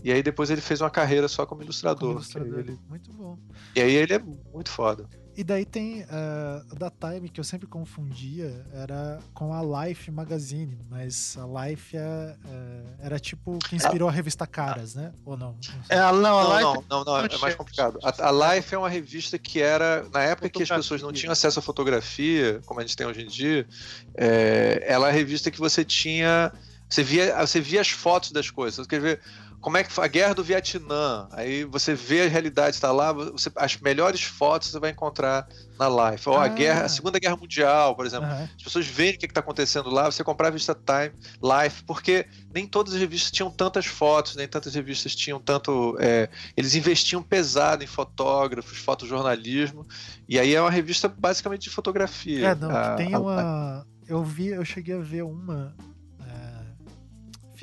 E 0.03 0.11
aí 0.11 0.21
depois 0.23 0.49
ele 0.49 0.61
fez 0.61 0.81
uma 0.81 0.89
carreira 0.89 1.27
só 1.27 1.45
como 1.45 1.61
ilustrador. 1.63 1.99
como 2.09 2.13
ilustrador. 2.19 2.59
Ele- 2.59 2.79
Muito 2.89 3.11
bom. 3.13 3.37
e 3.75 3.81
aí 3.81 3.93
ele 3.93 4.13
é 4.13 4.19
muito 4.53 4.69
foda. 4.71 5.07
E 5.37 5.43
daí 5.43 5.65
tem 5.65 6.01
eh, 6.01 6.61
a 6.71 6.75
da 6.75 6.89
Time 6.89 7.27
que 7.27 7.39
eu 7.39 7.43
sempre 7.43 7.67
confundia, 7.67 8.65
era 8.73 9.19
com 9.33 9.53
a 9.53 9.85
Life 9.85 10.09
Magazine, 10.09 10.77
mas 10.89 11.37
a 11.37 11.67
Life 11.67 11.97
é, 11.97 11.99
é, 11.99 12.81
era 12.99 13.19
tipo 13.19 13.59
que 13.59 13.75
inspirou 13.75 14.07
a 14.07 14.11
revista 14.11 14.47
Caras, 14.47 14.95
né? 14.95 15.11
Ou 15.25 15.35
não? 15.35 15.57
É, 15.89 15.97
não, 15.97 16.07
a 16.07 16.11
Não, 16.13 16.49
Life 16.51 16.63
não, 16.63 16.85
não, 16.89 17.03
não, 17.03 17.25
é 17.25 17.37
mais 17.37 17.55
complicado. 17.55 17.99
A, 18.01 18.29
a 18.29 18.55
Life 18.55 18.73
é 18.73 18.77
uma 18.77 18.89
revista 18.89 19.37
que 19.37 19.61
era, 19.61 20.07
na 20.13 20.21
época 20.21 20.49
que 20.49 20.63
as 20.63 20.69
pessoas 20.69 21.01
não 21.01 21.11
tinham 21.11 21.33
acesso 21.33 21.59
à 21.59 21.61
fotografia, 21.61 22.61
como 22.65 22.79
a 22.79 22.83
gente 22.83 22.95
tem 22.95 23.05
hoje 23.05 23.21
em 23.21 23.27
dia, 23.27 23.67
é, 24.15 24.85
ela 24.87 25.07
é 25.07 25.09
a 25.09 25.13
revista 25.13 25.51
que 25.51 25.59
você 25.59 25.83
tinha. 25.83 26.53
Você 26.87 27.03
via, 27.03 27.35
você 27.45 27.59
via 27.59 27.81
as 27.81 27.89
fotos 27.89 28.31
das 28.31 28.49
coisas. 28.49 28.75
Você 28.75 28.87
quer 28.89 29.01
ver 29.01 29.19
como 29.65 29.77
é 29.77 29.83
que 29.83 29.91
foi 29.91 30.05
a 30.05 30.07
guerra 30.07 30.35
do 30.35 30.43
Vietnã. 30.43 31.27
Aí 31.31 31.63
você 31.63 31.95
vê 31.95 32.21
a 32.21 32.27
realidade, 32.29 32.75
está 32.75 32.91
lá, 32.91 33.11
você, 33.11 33.49
as 33.55 33.75
melhores 33.77 34.21
fotos 34.21 34.69
você 34.69 34.79
vai 34.79 34.91
encontrar 34.91 35.47
na 35.79 35.89
Life. 36.11 36.29
Ou 36.29 36.37
a 36.37 36.43
Ah. 36.43 36.47
guerra, 36.47 36.83
a 36.83 36.87
Segunda 36.87 37.17
Guerra 37.17 37.35
Mundial, 37.35 37.95
por 37.95 38.05
exemplo. 38.05 38.27
As 38.27 38.61
pessoas 38.63 38.85
veem 38.85 39.15
o 39.15 39.17
que 39.17 39.25
está 39.25 39.39
acontecendo 39.39 39.89
lá, 39.89 40.05
você 40.05 40.23
comprar 40.23 40.49
a 40.49 40.51
revista 40.51 40.75
Time, 40.75 41.15
Life, 41.41 41.83
porque 41.83 42.27
nem 42.53 42.67
todas 42.67 42.93
as 42.93 42.99
revistas 42.99 43.31
tinham 43.31 43.49
tantas 43.49 43.87
fotos, 43.87 44.35
nem 44.35 44.47
tantas 44.47 44.75
revistas 44.75 45.15
tinham 45.15 45.39
tanto. 45.39 45.97
é, 45.99 46.29
eles 46.55 46.75
investiam 46.75 47.23
pesado 47.23 47.83
em 47.83 47.87
fotógrafos, 47.87 48.77
fotojornalismo, 48.77 49.87
e 50.29 50.39
aí 50.39 50.53
é 50.53 50.61
uma 50.61 50.69
revista 50.69 51.07
basicamente 51.09 51.63
de 51.63 51.69
fotografia. 51.71 52.49
É, 52.49 52.55
não, 52.55 52.69
A- 52.69 52.93
tem 52.95 53.15
a- 53.15 53.19
uma. 53.19 53.87
Eu 54.07 54.23
vi, 54.23 54.49
eu 54.49 54.63
cheguei 54.63 54.93
a 54.93 54.99
ver 54.99 55.23
uma 55.23 55.75
é, 55.79 55.94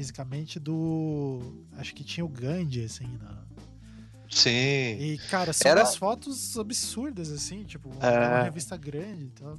fisicamente 0.02 0.58
do. 0.58 1.40
Acho 1.78 1.94
que 1.94 2.02
tinha 2.02 2.24
o 2.24 2.28
Gandhi, 2.28 2.84
assim, 2.84 3.08
na. 3.22 3.42
Sim. 4.28 4.50
E, 4.98 5.20
cara, 5.30 5.52
são 5.52 5.70
Era- 5.70 5.80
umas 5.82 5.94
fotos 5.94 6.58
absurdas, 6.58 7.30
assim, 7.30 7.64
tipo, 7.64 7.88
É. 8.00 8.08
uma 8.28 8.42
revista 8.42 8.76
grande 8.76 9.24
e 9.26 9.30
tal. 9.30 9.58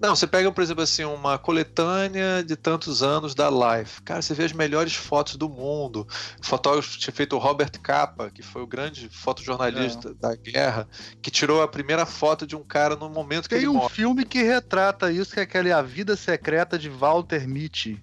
Não, 0.00 0.14
você 0.16 0.26
pega, 0.26 0.50
por 0.52 0.62
exemplo, 0.62 0.82
assim, 0.82 1.04
uma 1.04 1.38
coletânea 1.38 2.42
de 2.44 2.56
tantos 2.56 3.02
anos 3.02 3.34
da 3.34 3.48
Life. 3.48 4.02
Cara, 4.02 4.20
você 4.20 4.34
vê 4.34 4.44
as 4.44 4.52
melhores 4.52 4.94
fotos 4.94 5.36
do 5.36 5.48
mundo. 5.48 6.06
O 6.42 6.44
fotógrafo 6.46 6.98
tinha 6.98 7.12
feito 7.14 7.34
o 7.36 7.38
Robert 7.38 7.70
Capa, 7.80 8.28
que 8.28 8.42
foi 8.42 8.62
o 8.62 8.66
grande 8.66 9.08
fotojornalista 9.08 10.10
É. 10.10 10.14
da 10.14 10.34
guerra, 10.36 10.88
que 11.22 11.30
tirou 11.30 11.62
a 11.62 11.68
primeira 11.68 12.04
foto 12.04 12.46
de 12.46 12.54
um 12.56 12.64
cara 12.64 12.96
no 12.96 13.08
momento 13.08 13.44
que 13.44 13.50
Tem 13.54 13.58
ele 13.58 13.68
um 13.68 13.74
morre. 13.74 13.94
filme 13.94 14.24
que 14.26 14.42
retrata 14.42 15.10
isso, 15.10 15.32
que 15.32 15.40
é 15.40 15.44
aquele 15.44 15.72
A 15.72 15.80
Vida 15.80 16.16
Secreta 16.16 16.78
de 16.78 16.88
Walter 16.90 17.48
Mitty. 17.48 18.02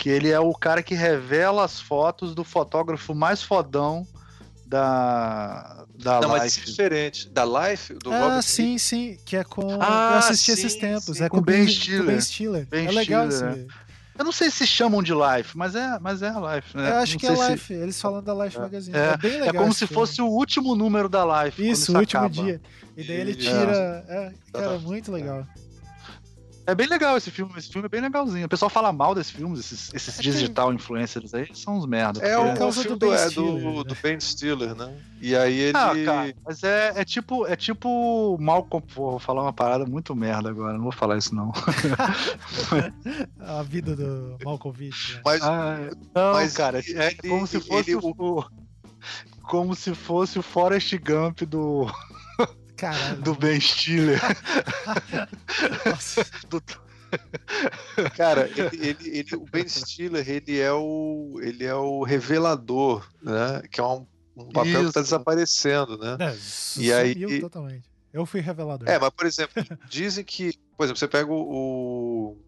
Que 0.00 0.08
ele 0.08 0.30
é 0.30 0.40
o 0.40 0.52
cara 0.54 0.82
que 0.82 0.94
revela 0.94 1.62
as 1.62 1.78
fotos 1.78 2.34
do 2.34 2.42
fotógrafo 2.42 3.14
mais 3.14 3.42
fodão 3.42 4.06
da, 4.66 5.84
da 6.02 6.20
Não, 6.20 6.28
mas 6.30 6.44
isso 6.56 6.58
é 6.58 6.60
Life. 6.62 6.70
diferente. 6.70 7.28
Da 7.28 7.44
Life, 7.44 7.94
do 7.94 8.12
ah, 8.12 8.18
Robert 8.20 8.42
sim, 8.42 8.78
sim, 8.78 9.18
que 9.26 9.36
é 9.36 9.44
com. 9.44 9.78
Ah, 9.80 10.10
eu 10.12 10.18
assisti 10.20 10.52
esses 10.52 10.72
sim, 10.72 10.78
tempos. 10.80 11.18
sim, 11.18 11.24
é 11.24 11.28
com 11.28 11.36
com, 11.36 11.42
o 11.42 11.44
Ben 11.44 11.64
Ben 11.64 11.68
Stiller. 11.74 12.06
Ben 12.06 12.20
Stiller. 12.20 12.66
Ben 12.70 12.86
é 12.86 12.90
legal 12.92 13.30
Stiller, 13.30 13.52
esse. 13.58 13.66
Eu 14.18 14.24
não 14.24 14.32
sei 14.32 14.50
se 14.50 14.66
chamam 14.66 15.02
de 15.02 15.12
Life, 15.12 15.56
mas 15.56 15.74
é, 15.74 15.98
mas 15.98 16.22
é 16.22 16.28
a 16.28 16.54
Life, 16.56 16.76
né? 16.76 16.90
Eu 16.90 16.96
acho 16.96 17.12
Não 17.14 17.20
que 17.20 17.26
é 17.26 17.36
sei 17.36 17.44
se- 17.46 17.52
Life. 17.52 17.72
Eles 17.74 18.00
falam 18.00 18.22
da 18.22 18.44
Life 18.44 18.58
Magazine. 18.58 18.96
É, 18.96 19.00
É, 19.12 19.16
bem 19.16 19.32
legal. 19.32 19.48
É 19.48 19.52
como 19.58 19.72
se 19.72 19.86
filme. 19.86 19.94
fosse 19.94 20.22
o 20.22 20.26
último 20.26 20.74
número 20.74 21.08
da 21.08 21.44
Life. 21.44 21.68
Isso, 21.68 21.92
o 21.94 21.98
último 21.98 22.24
acaba. 22.24 22.42
dia. 22.42 22.60
E 22.96 23.02
daí 23.04 23.16
ele 23.16 23.30
Isso. 23.32 23.40
tira. 23.40 24.04
É, 24.08 24.32
cara, 24.52 24.78
muito 24.78 25.10
legal. 25.12 25.46
É 26.66 26.74
bem 26.74 26.86
legal 26.86 27.16
esse 27.16 27.30
filme, 27.30 27.52
esse 27.56 27.68
filme 27.70 27.86
é 27.86 27.88
bem 27.88 28.00
legalzinho. 28.00 28.46
O 28.46 28.48
pessoal 28.48 28.70
fala 28.70 28.92
mal 28.92 29.14
desses 29.14 29.32
filmes, 29.32 29.58
esses, 29.60 29.92
esses 29.92 30.18
É 30.18 30.22
digital 30.22 30.72
influencers 30.72 31.34
aí, 31.34 31.48
são 31.54 31.76
uns 31.78 31.86
merda. 31.86 32.20
É 32.24 32.36
porque- 32.36 32.52
o, 32.52 32.56
causa 32.56 32.82
filme 32.82 32.96
do 32.96 33.06
do, 33.06 33.10
Ben 33.10 33.14
é 33.18 33.28
Stiller, 33.28 33.52
do, 33.52 33.70
né? 33.78 33.84
do 33.84 33.96
Ben 34.02 34.20
Stiller, 34.20 34.74
né? 34.76 34.96
E 35.20 35.34
aí 35.36 35.58
ele. 35.58 35.76
Ah, 35.76 35.92
cara, 36.04 36.34
mas 36.44 36.62
é, 36.62 36.92
é 36.96 37.04
tipo, 37.04 37.46
é 37.46 37.56
tipo 37.56 38.36
Malcolm, 38.40 38.86
pô, 38.94 39.10
vou 39.12 39.18
falar 39.18 39.42
uma 39.42 39.52
parada 39.52 39.84
muito 39.84 40.14
merda 40.14 40.50
agora, 40.50 40.74
não 40.74 40.82
vou 40.84 40.92
falar 40.92 41.16
isso 41.18 41.34
não. 41.34 41.50
A 43.40 43.62
vida 43.62 43.96
do 43.96 44.36
Malkovich. 44.44 45.14
Né? 45.16 45.20
Mas, 45.24 45.42
Ah, 45.42 45.78
não, 46.14 46.32
mas 46.34 46.52
cara, 46.54 46.78
é 46.80 46.82
ele- 47.08 47.28
como 47.28 47.46
se 47.46 47.60
fosse 47.60 47.90
ele- 47.92 48.00
o, 48.02 48.44
como 49.42 49.74
se 49.74 49.94
fosse 49.94 50.38
o 50.38 50.42
Forrest 50.42 50.94
Gump 50.98 51.40
do, 51.42 51.86
Caralho. 52.80 53.20
do 53.22 53.34
Ben 53.34 53.60
Stiller. 53.60 54.20
Nossa. 55.86 56.26
Do- 56.48 56.62
Cara, 58.16 58.48
ele, 58.56 58.86
ele- 58.86 59.18
ele- 59.18 59.34
o 59.36 59.44
Ben 59.50 59.66
Stiller, 59.68 60.28
ele 60.28 60.58
é 60.58 60.72
o, 60.72 61.40
ele 61.42 61.64
é 61.64 61.74
o 61.74 62.02
revelador, 62.04 63.06
né? 63.22 63.62
Que 63.70 63.80
é 63.80 63.84
um, 63.84 64.06
um 64.36 64.48
papel 64.48 64.82
que 64.82 64.86
está 64.88 65.00
Isso. 65.00 65.10
desaparecendo, 65.10 65.98
né? 65.98 66.16
Não, 66.18 66.82
E 66.82 66.92
aí- 66.92 67.40
totalmente. 67.40 67.90
Eu 68.12 68.24
fui 68.26 68.40
revelador. 68.40 68.88
É, 68.88 68.98
mas 68.98 69.10
por 69.10 69.26
exemplo, 69.26 69.62
dizem 69.88 70.24
que, 70.24 70.52
por 70.76 70.84
exemplo, 70.84 70.98
você 70.98 71.06
pega 71.08 71.30
o, 71.32 71.36
o- 72.32 72.38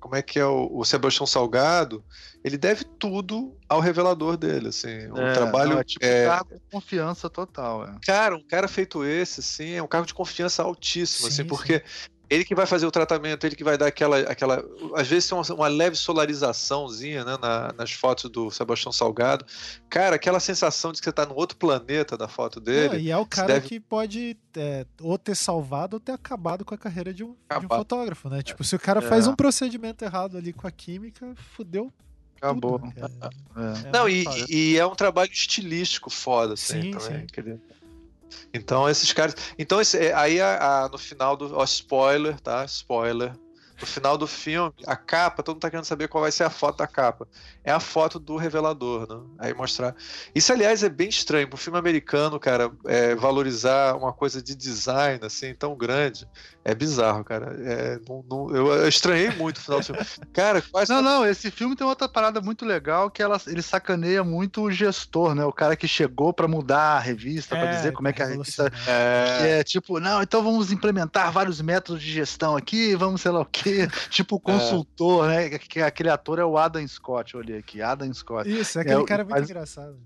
como 0.00 0.16
é 0.16 0.22
que 0.22 0.38
é 0.38 0.46
o, 0.46 0.68
o 0.72 0.84
Sebastião 0.84 1.26
Salgado, 1.26 2.04
ele 2.44 2.56
deve 2.56 2.84
tudo 2.84 3.56
ao 3.68 3.80
revelador 3.80 4.36
dele, 4.36 4.68
assim, 4.68 5.08
o 5.10 5.18
É, 5.18 5.32
trabalho 5.32 5.72
não, 5.72 5.78
é 5.80 5.84
tipo 5.84 6.04
é, 6.04 6.26
cargo 6.26 6.54
de 6.54 6.60
confiança 6.70 7.28
total, 7.28 7.84
é. 7.84 7.94
Cara, 8.04 8.36
um 8.36 8.42
cara 8.42 8.68
feito 8.68 9.04
esse, 9.04 9.40
assim, 9.40 9.72
é 9.72 9.82
um 9.82 9.88
cargo 9.88 10.06
de 10.06 10.14
confiança 10.14 10.62
altíssimo, 10.62 11.28
Sim, 11.28 11.32
assim, 11.32 11.44
porque 11.44 11.82
ele 12.30 12.44
que 12.44 12.54
vai 12.54 12.66
fazer 12.66 12.86
o 12.86 12.90
tratamento, 12.90 13.44
ele 13.46 13.56
que 13.56 13.64
vai 13.64 13.78
dar 13.78 13.86
aquela. 13.86 14.18
aquela 14.20 14.62
às 14.96 15.06
vezes 15.08 15.28
tem 15.28 15.36
uma, 15.38 15.54
uma 15.54 15.68
leve 15.68 15.96
solarizaçãozinha 15.96 17.24
né, 17.24 17.36
na- 17.40 17.72
nas 17.76 17.92
fotos 17.92 18.30
do 18.30 18.50
Sebastião 18.50 18.92
Salgado. 18.92 19.44
Cara, 19.88 20.16
aquela 20.16 20.40
sensação 20.40 20.92
de 20.92 20.98
que 21.00 21.04
você 21.04 21.12
tá 21.12 21.24
no 21.26 21.34
outro 21.34 21.56
planeta 21.56 22.16
da 22.16 22.28
foto 22.28 22.56
Não, 22.58 22.64
dele. 22.64 22.98
e 22.98 23.10
é 23.10 23.16
o 23.16 23.26
cara 23.26 23.54
deve- 23.54 23.68
que 23.68 23.80
pode 23.80 24.36
é, 24.56 24.84
ou 25.00 25.16
ter 25.18 25.34
salvado 25.34 25.96
ou 25.96 26.00
ter 26.00 26.12
acabado 26.12 26.64
com 26.64 26.74
a 26.74 26.78
carreira 26.78 27.12
de 27.14 27.22
um, 27.24 27.34
de 27.60 27.66
um 27.66 27.68
fotógrafo, 27.68 28.28
né? 28.28 28.42
Tipo, 28.42 28.62
se 28.64 28.74
o 28.76 28.78
cara 28.78 28.98
É. 29.00 29.02
faz 29.02 29.26
um 29.26 29.34
procedimento 29.34 30.04
errado 30.04 30.36
ali 30.36 30.52
com 30.52 30.66
a 30.66 30.70
química, 30.70 31.34
fudeu 31.56 31.92
Acabou. 32.40 32.78
tudo. 32.78 32.92
É. 32.96 33.00
É, 33.02 33.88
é 33.88 33.90
Não, 33.92 34.02
muito 34.02 34.50
e, 34.52 34.72
e 34.74 34.78
é 34.78 34.86
um 34.86 34.94
trabalho 34.94 35.30
estilístico 35.32 36.10
foda, 36.10 36.54
assim, 36.54 36.82
Sim, 36.82 36.90
também. 36.92 37.20
sim. 37.20 37.60
Então, 38.52 38.88
esses 38.88 39.12
caras. 39.12 39.34
Então, 39.58 39.80
esse, 39.80 39.96
é, 39.98 40.14
aí 40.14 40.40
a- 40.40 40.84
a- 40.84 40.88
no 40.88 40.98
final 40.98 41.36
do. 41.36 41.56
Ó, 41.56 41.64
spoiler, 41.64 42.40
tá? 42.40 42.64
Spoiler. 42.64 43.34
No 43.80 43.86
final 43.86 44.18
do 44.18 44.26
filme, 44.26 44.72
a 44.88 44.96
capa, 44.96 45.40
todo 45.40 45.54
mundo 45.54 45.62
tá 45.62 45.70
querendo 45.70 45.84
saber 45.84 46.08
qual 46.08 46.22
vai 46.22 46.32
ser 46.32 46.42
a 46.42 46.50
foto 46.50 46.78
da 46.78 46.86
capa. 46.88 47.28
É 47.62 47.70
a 47.70 47.78
foto 47.78 48.18
do 48.18 48.36
revelador, 48.36 49.06
né? 49.08 49.24
Aí 49.38 49.54
mostrar. 49.54 49.94
Isso, 50.34 50.52
aliás, 50.52 50.82
é 50.82 50.88
bem 50.88 51.08
estranho. 51.08 51.48
Pro 51.48 51.56
filme 51.56 51.78
americano, 51.78 52.40
cara, 52.40 52.72
é, 52.86 53.14
valorizar 53.14 53.94
uma 53.96 54.12
coisa 54.12 54.42
de 54.42 54.56
design, 54.56 55.24
assim, 55.24 55.54
tão 55.54 55.76
grande. 55.76 56.26
É 56.64 56.74
bizarro, 56.74 57.24
cara. 57.24 57.56
É, 57.60 57.98
não- 58.06 58.22
não- 58.28 58.54
eu, 58.54 58.86
estranhei 58.88 59.30
muito 59.30 59.56
o 59.56 59.60
final 59.62 59.80
do 59.80 59.86
filme. 59.86 60.02
Cara, 60.34 60.60
quase. 60.60 60.92
Não, 60.92 61.00
não, 61.00 61.26
esse 61.26 61.50
filme 61.50 61.74
tem 61.74 61.86
outra 61.86 62.06
parada 62.08 62.40
muito 62.42 62.66
legal 62.66 63.10
que 63.10 63.22
ela, 63.22 63.40
ele 63.46 63.62
sacaneia 63.62 64.22
muito 64.22 64.62
o 64.62 64.70
gestor, 64.70 65.34
né? 65.34 65.44
O 65.46 65.52
cara 65.52 65.76
que 65.76 65.88
chegou 65.88 66.30
pra 66.32 66.46
mudar 66.46 66.96
a 66.96 66.98
revista, 66.98 67.56
pra 67.56 67.66
dizer 67.70 67.92
como 67.92 68.08
é 68.08 68.12
que 68.12 68.22
a 68.22 68.26
revista. 68.26 68.70
É, 68.86 69.60
É 69.60 69.64
tipo, 69.64 69.98
não, 69.98 70.22
então 70.22 70.42
vamos 70.42 70.70
implementar 70.70 71.32
vários 71.32 71.60
métodos 71.60 72.02
de 72.02 72.12
gestão 72.12 72.54
aqui, 72.56 72.94
vamos 72.94 73.22
sei 73.22 73.30
lá 73.30 73.40
o 73.40 73.46
quê. 73.46 73.88
tipo 74.10 74.38
consultor, 74.38 75.26
né? 75.28 75.48
Que 75.58 75.80
aquele 75.80 76.10
ator 76.10 76.38
é 76.38 76.44
o 76.44 76.58
Adam 76.58 76.86
Scott, 76.86 77.32
eu 77.34 77.40
olhei 77.40 77.58
aqui, 77.58 77.80
Adam 77.80 78.12
Scott. 78.12 78.48
Isso, 78.50 78.78
aquele 78.78 79.00
É, 79.00 79.04
cara 79.06 79.22
é 79.22 79.24
muito 79.24 79.36
faz- 79.36 79.48
engraçado. 79.48 79.96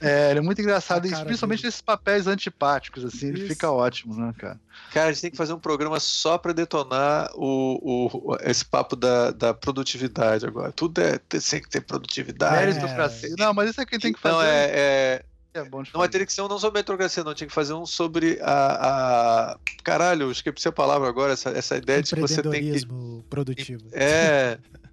É, 0.00 0.30
ele 0.30 0.38
é 0.38 0.42
muito 0.42 0.60
engraçado, 0.60 1.04
A 1.04 1.08
e 1.08 1.10
cara 1.10 1.24
principalmente 1.24 1.58
dele. 1.58 1.68
nesses 1.68 1.80
papéis 1.80 2.26
antipáticos, 2.26 3.04
assim, 3.04 3.28
ele 3.28 3.38
Isso. 3.40 3.48
fica 3.48 3.70
ótimo, 3.70 4.14
né, 4.16 4.32
cara? 4.38 4.60
Cara, 4.92 5.08
a 5.08 5.12
gente 5.12 5.22
tem 5.22 5.30
que 5.30 5.36
fazer 5.36 5.52
um 5.52 5.58
programa 5.58 5.98
só 6.00 6.36
pra 6.38 6.52
detonar 6.52 7.30
o, 7.34 8.08
o- 8.32 8.36
esse 8.42 8.64
papo 8.64 8.96
da, 8.96 9.30
da 9.30 9.52
produtividade 9.54 10.46
agora. 10.46 10.72
Tudo 10.72 11.00
é 11.00 11.18
tem 11.18 11.40
que 11.60 11.68
ter 11.68 11.80
produtividade. 11.80 12.66
Meritocracia. 12.66 13.34
Não, 13.38 13.52
mas 13.54 13.70
isso 13.70 13.80
é 13.80 13.86
quem 13.86 13.98
tem 13.98 14.12
que 14.12 14.20
fazer. 14.20 14.34
Não, 14.34 14.42
é, 14.42 14.70
é- 14.72 15.24
é 15.54 15.62
bom 15.64 15.78
não 15.78 15.84
vai 15.84 16.08
fazer. 16.08 16.18
ter 16.18 16.26
que 16.26 16.32
ser 16.32 16.42
um 16.42 16.48
não 16.48 16.58
sobre 16.58 16.74
meritocracia, 16.78 17.22
não. 17.22 17.32
Tinha 17.32 17.46
que 17.46 17.54
fazer 17.54 17.74
um 17.74 17.86
sobre 17.86 18.38
a. 18.42 19.52
a... 19.52 19.58
Caralho, 19.84 20.30
esqueci 20.32 20.66
a 20.66 20.72
palavra 20.72 21.08
agora, 21.08 21.32
essa, 21.32 21.50
essa 21.50 21.76
ideia 21.76 22.02
de 22.02 22.12
que 22.12 22.20
você 22.20 22.42
tem 22.42 22.72
que. 22.72 22.86
Produtivo. 23.30 23.82
É, 23.92 24.58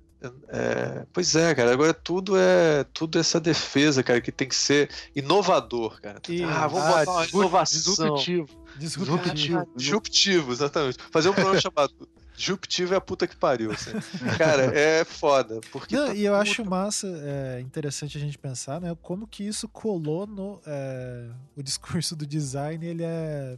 é, 0.49 1.05
Pois 1.11 1.35
é, 1.35 1.53
cara. 1.55 1.71
Agora 1.73 1.93
tudo 1.93 2.37
é 2.37 2.83
tudo 2.93 3.17
essa 3.19 3.39
defesa, 3.39 4.03
cara, 4.03 4.21
que 4.21 4.31
tem 4.31 4.47
que 4.47 4.55
ser 4.55 4.89
inovador, 5.15 5.99
cara. 6.01 6.21
Ah, 6.49 6.67
vamos 6.67 6.85
Ah, 6.85 6.99
botar 6.99 7.11
uma 7.11 7.25
inovação. 7.27 7.93
disruptivo. 8.15 8.47
Disruptivo. 8.77 9.17
Disruptivo. 9.33 9.67
Disruptivo, 9.75 10.51
exatamente. 10.51 10.97
Fazer 11.11 11.29
um 11.29 11.33
programa 11.33 11.59
chamado 11.61 11.93
Disruptivo 12.35 12.93
é 12.93 12.97
a 12.97 13.01
puta 13.01 13.27
que 13.27 13.35
pariu. 13.35 13.71
Assim. 13.71 13.91
Cara, 14.37 14.63
é 14.77 15.03
foda. 15.05 15.59
Porque 15.71 15.95
Não, 15.95 16.07
tá 16.07 16.13
e 16.15 16.23
eu 16.25 16.31
tudo- 16.33 16.41
acho 16.41 16.65
massa, 16.65 17.07
é, 17.23 17.59
interessante 17.61 18.17
a 18.17 18.21
gente 18.21 18.37
pensar, 18.37 18.81
né? 18.81 18.95
Como 19.01 19.27
que 19.27 19.43
isso 19.45 19.67
colou 19.67 20.25
no. 20.25 20.59
é, 20.65 21.27
o 21.55 21.61
discurso 21.61 22.15
do 22.15 22.25
design, 22.25 22.83
ele 22.85 23.03
é. 23.03 23.57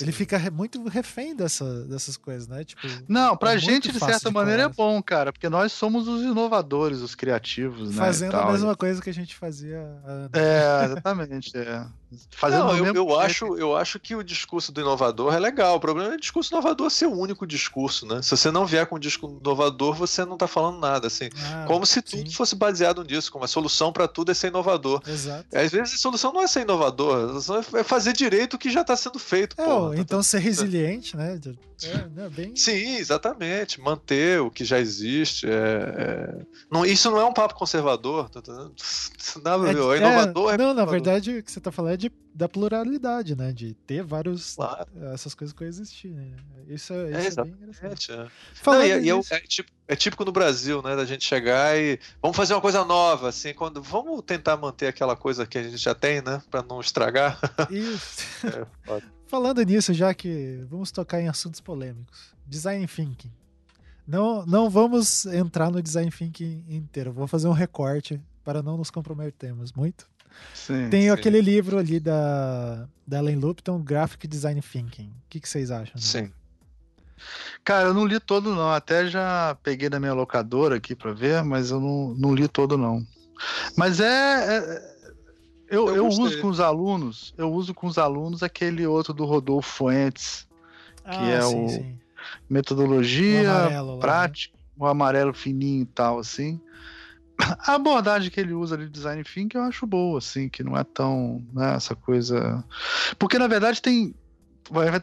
Ele 0.00 0.12
fica 0.12 0.38
muito 0.50 0.82
refém 0.88 1.36
dessa, 1.36 1.84
dessas 1.84 2.16
coisas, 2.16 2.48
né? 2.48 2.64
Tipo. 2.64 2.86
Não, 3.06 3.36
pra 3.36 3.54
É 3.54 3.58
gente, 3.58 3.92
de 3.92 3.98
certa 3.98 4.28
de 4.28 4.34
maneira, 4.34 4.62
é 4.62 4.68
colar. 4.68 4.74
bom, 4.92 5.02
cara, 5.02 5.32
porque 5.32 5.48
nós 5.48 5.72
somos 5.72 6.08
os 6.08 6.22
inovadores, 6.22 7.00
os 7.00 7.14
criativos, 7.14 7.90
né? 7.90 7.94
e 7.94 7.98
fazendo 7.98 8.34
a 8.36 8.50
mesma 8.50 8.74
coisa 8.74 9.02
que 9.02 9.10
a 9.10 9.14
gente 9.14 9.34
fazia 9.34 9.80
anos. 10.04 10.30
É, 10.32 10.84
exatamente. 10.86 11.56
É. 11.56 11.86
Fazendo 12.30 12.64
Não, 12.64 12.76
eu, 12.76 12.84
mesmo 12.84 12.98
eu 12.98 13.18
acho, 13.18 13.56
eu 13.58 13.76
acho 13.76 13.98
que 13.98 14.14
o 14.14 14.22
discurso 14.22 14.72
do 14.72 14.80
inovador 14.80 15.34
é 15.34 15.38
legal. 15.38 15.76
O 15.76 15.80
problema 15.80 16.12
é 16.12 16.16
o 16.16 16.20
discurso 16.20 16.52
inovador 16.52 16.90
ser 16.90 17.06
o 17.06 17.12
único 17.16 17.46
discurso, 17.46 18.06
né? 18.06 18.22
Se 18.22 18.30
você 18.30 18.50
não 18.50 18.66
vier 18.66 18.86
com 18.86 18.96
um 18.96 18.98
discurso 18.98 19.38
inovador, 19.40 19.94
você 19.94 20.24
não 20.24 20.36
tá 20.36 20.46
falando 20.46 20.78
nada, 20.78 21.06
assim. 21.06 21.28
Ah, 21.44 21.64
Como 21.66 21.84
se 21.86 22.02
sim, 22.04 22.18
tudo 22.18 22.32
fosse 22.32 22.54
baseado 22.54 23.02
nisso, 23.04 23.30
como 23.30 23.44
a 23.44 23.48
solução 23.48 23.92
para 23.92 24.08
tudo 24.08 24.30
é 24.30 24.34
ser 24.34 24.48
inovador. 24.48 25.02
Exato. 25.06 25.44
Às 25.54 25.70
vezes 25.72 25.94
a 25.94 25.98
solução 25.98 26.32
não 26.32 26.42
é 26.42 26.46
ser 26.46 26.62
inovador, 26.62 27.36
é 27.74 27.82
fazer 27.82 28.12
direito 28.12 28.54
o 28.54 28.58
que 28.58 28.70
já 28.70 28.80
está 28.82 28.96
sendo 28.96 29.18
feito. 29.18 29.54
É, 29.60 29.64
porra. 29.64 29.96
então 29.98 30.22
ser 30.22 30.38
resiliente, 30.38 31.16
né? 31.16 31.38
É, 31.82 31.96
né, 32.08 32.28
bem. 32.30 32.54
Sim, 32.54 32.96
exatamente. 32.96 33.80
Manter 33.80 34.40
o 34.40 34.50
que 34.50 34.64
já 34.64 34.78
existe. 34.78 35.46
é- 35.46 35.50
é- 35.50 36.34
Não, 36.70 36.84
isso 36.86 37.10
não 37.10 37.18
é 37.18 37.24
um 37.24 37.32
papo 37.32 37.54
conservador. 37.54 38.28
Tá, 38.30 38.40
tá, 38.40 38.70
nada 39.42 39.68
é, 39.68 39.72
inovador 39.98 40.54
é, 40.54 40.56
Não, 40.56 40.72
na 40.72 40.84
verdade, 40.84 41.38
o 41.38 41.42
que 41.42 41.50
você 41.50 41.60
tá 41.60 41.72
falando 41.72 41.94
é 41.94 41.96
de, 42.08 42.12
da 42.34 42.48
pluralidade, 42.48 43.36
né? 43.36 43.52
De 43.52 43.74
ter 43.74 44.02
vários. 44.02 44.54
Claro. 44.56 44.88
Essas 45.12 45.34
coisas 45.34 45.52
coexistirem. 45.54 46.30
Né? 46.30 46.36
Isso 46.68 46.92
é, 46.92 46.96
É, 46.96 47.28
isso 47.28 47.40
é, 47.40 47.44
bem 47.44 47.52
exatamente. 47.54 47.78
interessante. 47.78 48.12
é. 48.12 48.26
Não, 48.66 48.82
e 48.84 48.90
é- 48.90 49.02
e 49.02 49.08
é, 49.08 49.14
o- 49.14 49.18
nisso- 49.18 49.34
é 49.34 49.40
tipo- 49.40 49.70
é 49.88 49.96
típico 49.96 50.24
no 50.24 50.32
Brasil, 50.32 50.82
né? 50.82 50.96
Da 50.96 51.04
gente 51.04 51.24
chegar 51.24 51.76
e 51.78 51.98
vamos 52.22 52.36
fazer 52.36 52.54
uma 52.54 52.60
coisa 52.60 52.84
nova, 52.84 53.28
assim, 53.28 53.52
quando 53.54 53.82
vamos 53.82 54.22
tentar 54.22 54.56
manter 54.56 54.86
aquela 54.86 55.14
coisa 55.16 55.46
que 55.46 55.58
a 55.58 55.62
gente 55.62 55.76
já 55.76 55.94
tem, 55.94 56.22
né? 56.22 56.42
Pra 56.50 56.62
não 56.62 56.80
estragar. 56.80 57.38
Isso. 57.70 58.46
É. 58.46 58.66
Falando 59.26 59.62
nisso, 59.62 59.92
já 59.92 60.12
que 60.14 60.64
vamos 60.70 60.90
tocar 60.92 61.20
em 61.20 61.28
assuntos 61.28 61.60
polêmicos. 61.60 62.34
Design 62.46 62.86
thinking. 62.86 63.32
Não, 64.06 64.44
não 64.44 64.68
vamos 64.68 65.24
entrar 65.26 65.70
no 65.70 65.82
design 65.82 66.10
thinking 66.10 66.64
inteiro. 66.68 67.10
Vou 67.12 67.26
fazer 67.26 67.48
um 67.48 67.52
recorte 67.52 68.20
para 68.44 68.62
não 68.62 68.76
nos 68.76 68.90
comprometermos 68.90 69.72
muito. 69.72 70.06
Sim. 70.54 70.88
Tem 70.90 71.02
sim. 71.02 71.10
aquele 71.10 71.40
livro 71.40 71.78
ali 71.78 71.98
da, 72.00 72.86
da 73.06 73.18
Ellen 73.18 73.36
Lupton, 73.36 73.80
Graphic 73.82 74.26
Design 74.26 74.60
Thinking. 74.60 75.08
O 75.08 75.28
que, 75.28 75.40
que 75.40 75.48
vocês 75.48 75.70
acham? 75.70 76.00
Sim. 76.00 76.32
Cara, 77.64 77.88
eu 77.88 77.94
não 77.94 78.04
li 78.04 78.18
todo, 78.20 78.54
não. 78.54 78.70
Até 78.70 79.06
já 79.06 79.56
peguei 79.62 79.88
da 79.88 79.98
minha 80.00 80.12
locadora 80.12 80.76
aqui 80.76 80.94
pra 80.94 81.12
ver, 81.12 81.42
mas 81.44 81.70
eu 81.70 81.80
não, 81.80 82.14
não 82.14 82.34
li 82.34 82.48
todo, 82.48 82.76
não. 82.76 83.04
Mas 83.76 84.00
é. 84.00 84.58
é- 84.58 84.94
eu, 85.68 85.88
Eu 85.88 85.96
eu 85.96 86.06
uso 86.08 86.40
com 86.40 86.48
os 86.48 86.60
alunos, 86.60 87.32
eu 87.38 87.50
uso 87.50 87.72
com 87.74 87.86
os 87.86 87.96
alunos 87.98 88.42
aquele 88.42 88.86
outro 88.86 89.14
do 89.14 89.24
Rodolfo 89.24 89.68
Fuentes, 89.70 90.46
Ah, 91.04 91.24
é 91.24 91.40
sim, 91.42 91.64
o- 91.64 91.68
sim. 91.68 91.98
metodologia, 92.48 93.42
O 93.42 93.50
amarelo 93.50 93.88
lá, 93.88 93.94
né? 93.94 94.00
prática, 94.00 94.58
o 94.76 94.86
amarelo 94.86 95.32
fininho 95.34 95.82
e 95.82 95.86
tal, 95.86 96.18
assim. 96.18 96.60
A 97.38 97.74
abordagem 97.74 98.30
que 98.30 98.40
ele 98.40 98.52
usa 98.52 98.74
ali 98.74 98.84
de 98.86 98.92
design 98.92 99.24
thinking 99.24 99.58
eu 99.58 99.64
acho 99.64 99.86
boa, 99.86 100.18
assim, 100.18 100.48
que 100.48 100.62
não 100.62 100.76
é 100.76 100.84
tão, 100.84 101.44
né, 101.52 101.74
essa 101.74 101.94
coisa... 101.94 102.64
Porque, 103.18 103.38
na 103.38 103.46
verdade, 103.48 103.82
tem... 103.82 104.14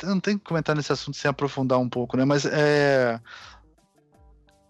não 0.03 0.19
tenho 0.19 0.39
que 0.39 0.45
comentar 0.45 0.75
nesse 0.75 0.91
assunto 0.91 1.17
sem 1.17 1.29
aprofundar 1.29 1.77
um 1.79 1.89
pouco, 1.89 2.15
né, 2.15 2.25
mas 2.25 2.45
é... 2.45 3.19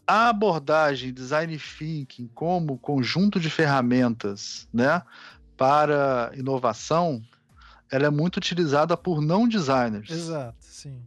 A 0.07 0.29
abordagem 0.29 1.13
design 1.13 1.57
thinking 1.57 2.29
como 2.33 2.77
conjunto 2.77 3.39
de 3.39 3.49
ferramentas, 3.49 4.67
né, 4.73 5.01
para 5.55 6.31
inovação, 6.33 7.21
ela 7.91 8.07
é 8.07 8.09
muito 8.09 8.37
utilizada 8.37 8.97
por 8.97 9.21
não 9.21 9.47
designers. 9.47 10.09
Exato, 10.09 10.57
sim. 10.59 10.99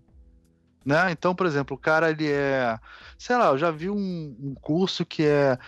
Né? 0.85 1.11
Então, 1.11 1.35
por 1.35 1.47
exemplo, 1.47 1.77
o 1.77 1.81
cara 1.81 2.11
ele 2.11 2.31
é, 2.31 2.79
sei 3.19 3.37
lá, 3.37 3.47
eu 3.47 3.59
já 3.59 3.71
vi 3.71 3.89
um, 3.89 4.37
um 4.39 4.55
curso 4.55 5.05
que 5.05 5.25
é, 5.25 5.59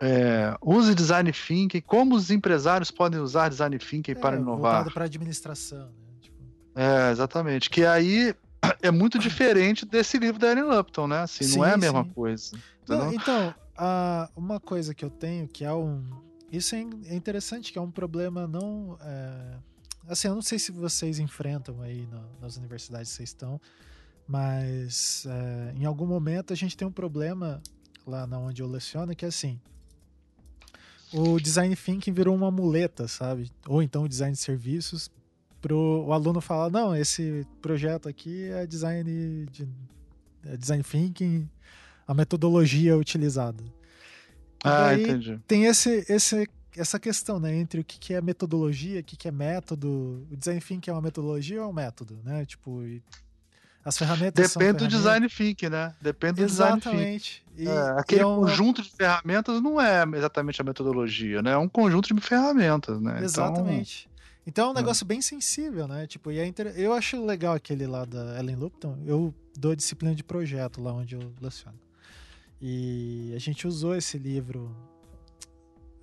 é, 0.00 0.56
use 0.62 0.94
design 0.94 1.30
thinking, 1.32 1.80
como 1.80 2.14
os 2.14 2.30
empresários 2.30 2.90
podem 2.90 3.20
usar 3.20 3.48
design 3.48 3.78
thinking 3.78 4.12
É, 4.12 4.14
para 4.14 4.36
inovar. 4.36 4.56
Voltado 4.60 4.90
para 4.92 5.04
administração, 5.06 5.86
né? 5.86 6.08
Tipo, 6.20 6.36
É, 6.74 7.10
exatamente. 7.10 7.70
Que 7.70 7.84
aí 7.86 8.34
é 8.82 8.90
muito 8.90 9.18
diferente 9.18 9.86
desse 9.86 10.18
livro 10.18 10.38
da 10.40 10.50
Ellen 10.50 10.64
Lupton, 10.64 11.06
né? 11.06 11.20
Assim, 11.20 11.44
não 11.44 11.64
Sim, 11.64 11.70
é 11.70 11.72
a 11.72 11.76
mesma 11.76 12.04
sim. 12.04 12.10
coisa. 12.10 12.56
Não, 12.88 13.12
então, 13.12 13.54
a- 13.76 14.28
uma 14.36 14.60
coisa 14.60 14.94
que 14.94 15.04
eu 15.04 15.10
tenho 15.10 15.48
que 15.48 15.64
é 15.64 15.72
um. 15.72 16.04
Isso 16.52 16.74
é 16.74 16.78
é 17.06 17.14
interessante, 17.16 17.72
que 17.72 17.78
é 17.78 17.82
um 17.82 17.90
problema 17.90 18.46
não. 18.46 18.96
é, 19.00 19.58
assim, 20.08 20.28
eu 20.28 20.34
não 20.34 20.42
sei 20.42 20.58
se 20.58 20.70
vocês 20.72 21.18
enfrentam 21.18 21.80
aí 21.82 22.06
na- 22.06 22.24
nas 22.40 22.56
universidades 22.56 23.10
que 23.10 23.16
vocês 23.16 23.30
estão, 23.30 23.60
mas 24.28 25.26
é, 25.28 25.72
em 25.76 25.84
algum 25.84 26.06
momento 26.06 26.52
a 26.52 26.56
gente 26.56 26.76
tem 26.76 26.86
um 26.86 26.92
problema 26.92 27.62
lá 28.06 28.26
na 28.26 28.38
onde 28.38 28.62
eu 28.62 28.68
leciono, 28.68 29.14
que 29.14 29.24
é 29.24 29.28
assim. 29.28 29.60
O 31.12 31.38
design 31.40 31.74
thinking 31.76 32.12
virou 32.12 32.34
uma 32.34 32.50
muleta, 32.50 33.06
sabe? 33.06 33.50
Ou 33.66 33.82
então 33.82 34.04
o 34.04 34.08
design 34.08 34.32
de 34.32 34.40
serviços 34.40 35.10
pro 35.60 36.04
o 36.06 36.12
aluno 36.12 36.40
falar, 36.40 36.70
não, 36.70 36.94
esse 36.94 37.46
projeto 37.60 38.08
aqui 38.08 38.44
é 38.44 38.66
design 38.66 39.46
de 39.50 39.68
é 40.44 40.56
design 40.56 40.82
thinking, 40.82 41.48
a 42.06 42.14
metodologia 42.14 42.96
utilizada. 42.96 43.64
Ah, 44.62 44.94
entendi. 44.94 45.40
tem 45.46 45.64
esse, 45.64 46.04
esse, 46.08 46.48
essa 46.76 46.98
questão, 46.98 47.38
né, 47.40 47.54
entre 47.54 47.80
o 47.80 47.84
que, 47.84 47.98
que 47.98 48.14
é 48.14 48.20
metodologia, 48.20 49.00
o 49.00 49.04
que, 49.04 49.16
que 49.16 49.28
é 49.28 49.32
método. 49.32 50.26
O 50.30 50.36
design 50.36 50.60
thinking 50.60 50.90
é 50.90 50.92
uma 50.92 51.02
metodologia 51.02 51.60
ou 51.60 51.66
é 51.66 51.70
um 51.70 51.72
método, 51.72 52.18
né? 52.24 52.44
Tipo, 52.44 52.82
as 53.86 53.96
ferramentas 53.96 54.50
são 54.50 54.58
Depende 54.60 54.84
do 54.84 54.90
ferramentas. 55.00 55.28
design 55.28 55.28
thinking, 55.28 55.68
né? 55.68 55.94
Depende 56.00 56.40
do 56.42 56.46
design 56.46 56.80
thinking. 56.80 56.96
Exatamente. 56.98 57.46
É, 57.58 58.00
aquele 58.00 58.20
é 58.22 58.26
um- 58.26 58.40
conjunto 58.40 58.82
de 58.82 58.90
ferramentas 58.90 59.62
não 59.62 59.80
é 59.80 60.04
exatamente 60.16 60.60
a 60.60 60.64
metodologia, 60.64 61.40
né? 61.40 61.52
É 61.52 61.56
um 61.58 61.68
conjunto 61.68 62.12
de 62.14 62.20
ferramentas, 62.20 63.00
né? 63.00 63.12
Então, 63.12 63.24
Exatamente. 63.24 64.10
Então 64.46 64.66
é 64.66 64.68
um 64.68 64.70
Ah. 64.72 64.74
negócio 64.74 65.06
bem 65.06 65.20
sensível, 65.22 65.88
né? 65.88 66.06
Tipo, 66.06 66.30
e 66.30 66.38
é 66.38 66.46
inter... 66.46 66.66
eu 66.78 66.92
acho 66.92 67.24
legal 67.24 67.54
aquele 67.54 67.86
lá 67.86 68.04
da 68.04 68.38
Ellen 68.38 68.56
Lupton. 68.56 68.98
Eu 69.06 69.34
dou 69.58 69.74
disciplina 69.74 70.14
de 70.14 70.22
projeto 70.22 70.82
lá 70.82 70.92
onde 70.92 71.14
eu 71.14 71.32
leciono. 71.40 71.78
E 72.60 73.32
a 73.34 73.38
gente 73.38 73.66
usou 73.66 73.94
esse 73.96 74.18
livro 74.18 74.74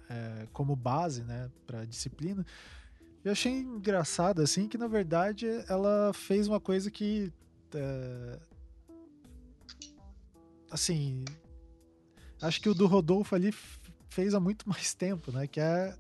é, 0.10 0.48
como 0.52 0.76
base, 0.76 1.24
né, 1.24 1.50
para 1.66 1.86
disciplina. 1.86 2.46
Eu 3.24 3.32
achei 3.32 3.54
engraçado 3.62 4.42
assim 4.42 4.68
que 4.68 4.78
na 4.78 4.88
verdade 4.88 5.48
ela 5.70 6.12
fez 6.14 6.48
uma 6.48 6.60
coisa 6.60 6.92
que 6.92 7.32
é, 7.76 8.40
assim 10.72 11.24
acho 12.42 12.62
que 12.62 12.70
o 12.70 12.74
do 12.74 12.88
Rodolfo 12.88 13.36
ali 13.36 13.54
fez 14.10 14.34
há 14.34 14.40
muito 14.40 14.68
mais 14.70 14.94
tempo, 14.94 15.32
né? 15.32 15.48
Que 15.48 15.60
é 15.60 15.96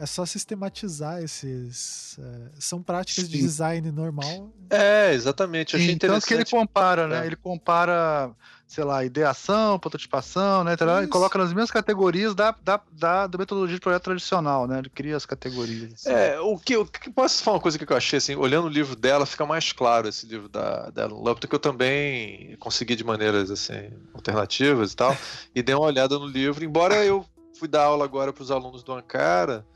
é 0.00 0.06
só 0.06 0.24
sistematizar 0.24 1.22
esses. 1.22 2.18
é, 2.18 2.50
são 2.58 2.82
práticas 2.82 3.28
de 3.28 3.36
Sim. 3.36 3.42
design 3.44 3.92
normal. 3.92 4.50
É, 4.70 5.12
exatamente. 5.12 5.74
Eu 5.74 5.78
achei 5.80 5.92
Sim, 5.92 5.98
tanto 5.98 6.26
que 6.26 6.32
ele 6.32 6.40
interessante. 6.40 6.50
compara, 6.50 7.06
né? 7.06 7.22
É. 7.22 7.26
Ele 7.26 7.36
compara, 7.36 8.34
sei 8.70 8.84
lá, 8.84 9.04
ideação, 9.04 9.80
prototipação, 9.80 10.62
né? 10.62 10.76
tal, 10.76 11.00
E 11.00 11.00
Isso. 11.00 11.08
coloca 11.08 11.36
nas 11.36 11.52
mesmas 11.52 11.72
categorias 11.72 12.36
da, 12.36 12.54
da, 12.62 12.80
da, 12.92 13.26
da 13.26 13.36
metodologia 13.36 13.74
de 13.74 13.80
projeto 13.80 14.04
tradicional, 14.04 14.68
né? 14.68 14.78
Ele 14.78 14.88
cria 14.88 15.16
as 15.16 15.26
categorias. 15.26 15.92
assim. 15.94 16.10
É, 16.12 16.38
o 16.38 16.56
que, 16.56 16.76
o 16.76 16.86
que 16.86 17.10
posso 17.10 17.42
falar 17.42 17.56
uma 17.56 17.62
coisa 17.62 17.76
que 17.76 17.92
eu 17.92 17.96
achei 17.96 18.18
assim, 18.18 18.36
olhando 18.36 18.66
o 18.66 18.70
livro 18.70 18.94
dela, 18.94 19.26
fica 19.26 19.44
mais 19.44 19.72
claro 19.72 20.06
esse 20.06 20.24
livro 20.24 20.48
da, 20.48 20.88
da 20.90 21.02
Ellen 21.02 21.20
Lupton, 21.20 21.48
que 21.48 21.54
eu 21.56 21.58
também 21.58 22.56
consegui 22.60 22.94
de 22.94 23.02
maneiras 23.02 23.50
assim 23.50 23.90
alternativas 24.14 24.92
e 24.92 24.96
tal, 24.96 25.16
e 25.52 25.64
dei 25.64 25.74
uma 25.74 25.86
olhada 25.86 26.16
no 26.16 26.26
livro, 26.26 26.64
embora 26.64 27.04
eu 27.04 27.26
fui 27.58 27.66
dar 27.66 27.86
aula 27.86 28.04
agora 28.04 28.32
para 28.32 28.42
os 28.42 28.52
alunos 28.52 28.84
do 28.84 28.92
Ankara 28.92 29.66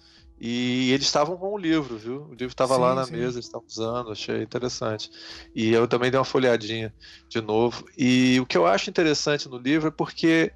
e 0.41 0.91
eles 0.93 1.07
estavam 1.07 1.37
com 1.37 1.53
o 1.53 1.59
livro, 1.59 1.97
viu? 1.97 2.23
O 2.25 2.31
livro 2.35 2.49
estava 2.49 2.77
lá 2.77 2.95
na 2.95 3.05
sim. 3.05 3.13
mesa, 3.13 3.37
eles 3.37 3.47
estavam 3.47 3.67
usando, 3.69 4.11
achei 4.11 4.43
interessante. 4.43 5.11
E 5.55 5.73
eu 5.73 5.87
também 5.87 6.11
dei 6.11 6.19
uma 6.19 6.25
folhadinha 6.25 6.93
de 7.29 7.41
novo. 7.41 7.85
E 7.97 8.39
o 8.41 8.47
que 8.47 8.57
eu 8.57 8.67
acho 8.67 8.91
interessante 8.91 9.49
no 9.49 9.59
livro 9.59 9.89
é 9.89 9.93
porque 9.93 10.53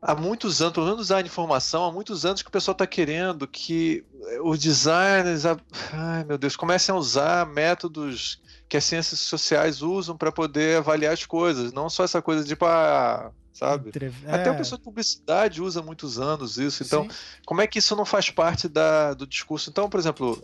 há 0.00 0.14
muitos 0.14 0.60
anos, 0.62 0.72
pelo 0.74 0.86
menos 0.86 0.98
no 0.98 1.04
design 1.04 1.22
de 1.24 1.32
informação, 1.32 1.84
há 1.84 1.92
muitos 1.92 2.24
anos 2.24 2.42
que 2.42 2.48
o 2.48 2.52
pessoal 2.52 2.72
está 2.72 2.86
querendo 2.86 3.46
que 3.48 4.04
os 4.42 4.58
designers, 4.58 5.44
a- 5.46 5.56
ai 5.92 6.24
meu 6.24 6.38
Deus, 6.38 6.56
comecem 6.56 6.94
a 6.94 6.98
usar 6.98 7.46
métodos 7.46 8.40
que 8.68 8.76
as 8.76 8.84
ciências 8.84 9.20
sociais 9.20 9.80
usam 9.82 10.16
para 10.16 10.30
poder 10.30 10.78
avaliar 10.78 11.12
as 11.14 11.24
coisas, 11.24 11.72
não 11.72 11.88
só 11.88 12.04
essa 12.04 12.20
coisa 12.20 12.42
de 12.42 12.50
tipo, 12.50 12.66
ah, 12.66 13.32
sabe? 13.52 13.88
Entrev- 13.88 14.14
Até 14.28 14.48
é, 14.48 14.52
o 14.52 14.56
pessoal 14.56 14.78
de 14.78 14.84
publicidade 14.84 15.62
usa 15.62 15.80
há 15.80 15.82
muitos 15.82 16.18
anos 16.18 16.58
isso, 16.58 16.82
então 16.82 17.04
sim. 17.04 17.10
como 17.46 17.60
é 17.60 17.66
que 17.66 17.78
isso 17.78 17.96
não 17.96 18.04
faz 18.04 18.30
parte 18.30 18.68
da, 18.68 19.14
do 19.14 19.26
discurso? 19.26 19.70
Então, 19.70 19.88
por 19.88 19.98
exemplo, 19.98 20.40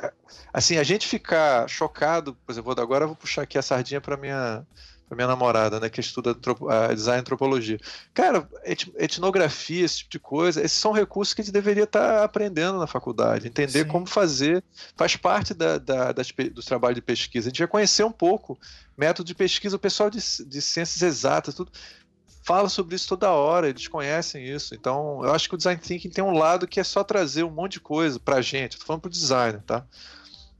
é, 0.00 0.10
assim, 0.52 0.78
a 0.78 0.82
gente 0.82 1.06
ficar 1.06 1.68
chocado, 1.68 2.34
por 2.46 2.50
exemplo, 2.52 2.72
agora 2.72 3.04
eu 3.04 3.08
vou 3.08 3.16
puxar 3.16 3.42
aqui 3.42 3.58
a 3.58 3.62
sardinha 3.62 4.00
para 4.00 4.16
minha 4.16 4.66
para 5.08 5.16
minha 5.16 5.28
namorada, 5.28 5.78
né, 5.78 5.88
que 5.88 6.00
estuda 6.00 6.36
ah, 6.68 6.92
design 6.92 7.18
e 7.18 7.20
antropologia. 7.20 7.78
Cara, 8.12 8.48
et- 8.64 8.92
etnografia, 8.96 9.84
esse 9.84 9.98
tipo 9.98 10.10
de 10.10 10.18
coisa, 10.18 10.60
esses 10.62 10.78
são 10.78 10.92
recursos 10.92 11.32
que 11.32 11.40
a 11.40 11.44
gente 11.44 11.52
deveria 11.52 11.84
estar 11.84 12.24
aprendendo 12.24 12.78
na 12.78 12.86
faculdade, 12.86 13.46
entender 13.46 13.84
Sim. 13.84 13.88
como 13.88 14.06
fazer, 14.06 14.62
faz 14.96 15.16
parte 15.16 15.54
da, 15.54 15.78
da, 15.78 16.12
das 16.12 16.32
dos 16.52 16.64
trabalhos 16.64 16.96
de 16.96 17.02
pesquisa. 17.02 17.48
A 17.48 17.50
gente 17.50 17.58
vai 17.58 17.68
conhecer 17.68 18.04
um 18.04 18.12
pouco 18.12 18.58
método 18.96 19.26
de 19.26 19.34
pesquisa, 19.34 19.76
o 19.76 19.80
pessoal 19.80 20.10
de, 20.10 20.18
de 20.18 20.60
ciências 20.60 21.02
exatas, 21.02 21.54
tudo 21.54 21.70
fala 22.42 22.68
sobre 22.68 22.94
isso 22.94 23.08
toda 23.08 23.28
hora, 23.32 23.68
eles 23.68 23.88
conhecem 23.88 24.46
isso. 24.46 24.72
Então, 24.72 25.20
eu 25.24 25.34
acho 25.34 25.48
que 25.48 25.56
o 25.56 25.58
design 25.58 25.80
thinking 25.80 26.10
tem 26.10 26.22
um 26.22 26.38
lado 26.38 26.68
que 26.68 26.78
é 26.78 26.84
só 26.84 27.02
trazer 27.02 27.42
um 27.42 27.50
monte 27.50 27.72
de 27.72 27.80
coisa 27.80 28.20
pra 28.20 28.40
gente. 28.40 28.74
Eu 28.74 28.80
tô 28.80 28.86
falando 28.86 29.02
pro 29.02 29.10
designer, 29.10 29.60
tá? 29.62 29.84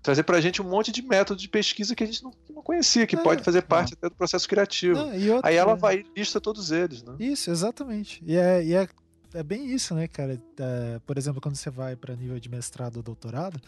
Trazer 0.06 0.22
pra 0.22 0.40
gente 0.40 0.62
um 0.62 0.64
monte 0.68 0.92
de 0.92 1.02
método 1.02 1.40
de 1.40 1.48
pesquisa 1.48 1.92
que 1.96 2.04
a 2.04 2.06
gente 2.06 2.22
não, 2.22 2.32
não 2.54 2.62
conhecia, 2.62 3.08
que 3.08 3.16
É, 3.16 3.20
pode 3.20 3.42
fazer 3.42 3.62
parte 3.62 3.94
até 3.94 4.08
do 4.08 4.14
processo 4.14 4.48
criativo. 4.48 4.96
Não, 4.96 5.12
e 5.12 5.28
outra- 5.32 5.50
Aí 5.50 5.56
ela 5.56 5.74
vai 5.74 5.96
e 5.96 6.06
lista 6.20 6.40
todos 6.40 6.70
eles, 6.70 7.02
né? 7.02 7.16
Isso, 7.18 7.50
exatamente. 7.50 8.22
E 8.24 8.36
é, 8.36 8.64
e 8.64 8.72
é, 8.72 8.88
é 9.34 9.42
bem 9.42 9.66
isso, 9.66 9.96
né, 9.96 10.06
cara? 10.06 10.40
É, 10.60 11.00
por 11.04 11.18
exemplo, 11.18 11.40
quando 11.40 11.56
você 11.56 11.70
vai 11.70 11.96
para 11.96 12.14
nível 12.14 12.38
de 12.38 12.48
mestrado 12.48 12.98
ou 12.98 13.02
doutorado, 13.02 13.60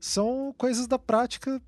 são 0.00 0.54
coisas 0.56 0.86
da 0.86 0.98
prática 0.98 1.60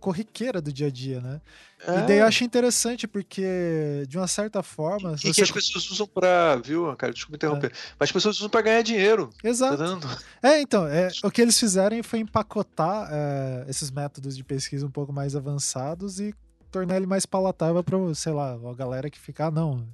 corriqueira 0.00 0.60
do 0.60 0.72
dia 0.72 0.86
a 0.86 0.90
dia, 0.90 1.20
né? 1.20 1.40
E 1.80 2.06
daí 2.06 2.18
eu 2.18 2.26
acho 2.26 2.42
interessante 2.42 3.06
porque, 3.06 4.04
de 4.08 4.16
uma 4.18 4.26
certa 4.26 4.62
forma. 4.62 5.12
É. 5.12 5.14
E 5.14 5.18
você- 5.18 5.32
que 5.34 5.42
as 5.42 5.50
pessoas 5.50 5.90
usam 5.90 6.06
pra, 6.06 6.56
viu, 6.56 6.94
cara, 6.96 7.12
desculpa 7.12 7.36
interromper, 7.36 7.72
mas 7.98 8.08
as 8.08 8.12
pessoas 8.12 8.36
usam 8.38 8.48
pra 8.50 8.62
ganhar 8.62 8.82
dinheiro, 8.82 9.30
tá 9.42 9.48
Exato. 9.48 9.76
vendo? 9.76 10.08
É, 10.42 10.60
então, 10.60 10.86
é, 10.86 11.08
o 11.22 11.30
que 11.30 11.40
eles 11.40 11.58
fizeram 11.58 12.02
foi 12.02 12.18
empacotar 12.18 13.08
é, 13.12 13.64
esses 13.68 13.90
métodos 13.90 14.36
de 14.36 14.42
pesquisa 14.42 14.84
um 14.86 14.90
pouco 14.90 15.12
mais 15.12 15.36
avançados 15.36 16.18
e 16.20 16.34
tornar 16.70 16.96
ele 16.96 17.06
mais 17.06 17.24
palatável 17.24 17.82
para, 17.84 17.96
sei 18.14 18.32
lá, 18.32 18.52
a 18.54 18.74
galera 18.74 19.08
que 19.08 19.18
fica, 19.18 19.46
ah, 19.46 19.50
não, 19.50 19.86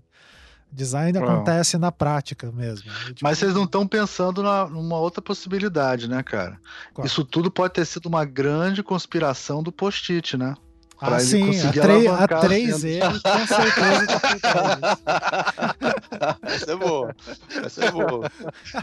design 0.74 1.18
Não. 1.18 1.24
acontece 1.24 1.78
na 1.78 1.92
prática 1.92 2.50
mesmo. 2.50 2.90
Tipo, 3.06 3.20
Mas 3.22 3.38
vocês 3.38 3.54
não 3.54 3.64
estão 3.64 3.86
pensando 3.86 4.42
na, 4.42 4.66
numa 4.66 4.98
outra 4.98 5.22
possibilidade, 5.22 6.08
né, 6.08 6.22
cara? 6.22 6.58
Isso 7.04 7.24
tudo 7.24 7.50
pode 7.50 7.74
ter 7.74 7.84
sido 7.84 8.06
uma 8.06 8.24
grande 8.24 8.82
conspiração 8.82 9.62
do 9.62 9.70
post-it, 9.70 10.36
né? 10.36 10.54
Pra 10.98 11.16
Ah, 11.16 11.20
ele 11.20 11.28
sim, 11.28 11.42
a, 11.42 11.46
conseguir 11.46 11.80
3, 11.80 12.06
a 12.06 12.10
alavancar 12.10 12.38
as 12.44 12.50
3M 12.50 13.22
com 13.22 13.46
certeza 13.46 14.20
tá. 14.40 16.38
Essa 16.42 16.72
é 16.72 16.76
boa. 16.76 17.16
Essa 17.64 17.84
é 17.84 17.90
boa. 17.90 18.30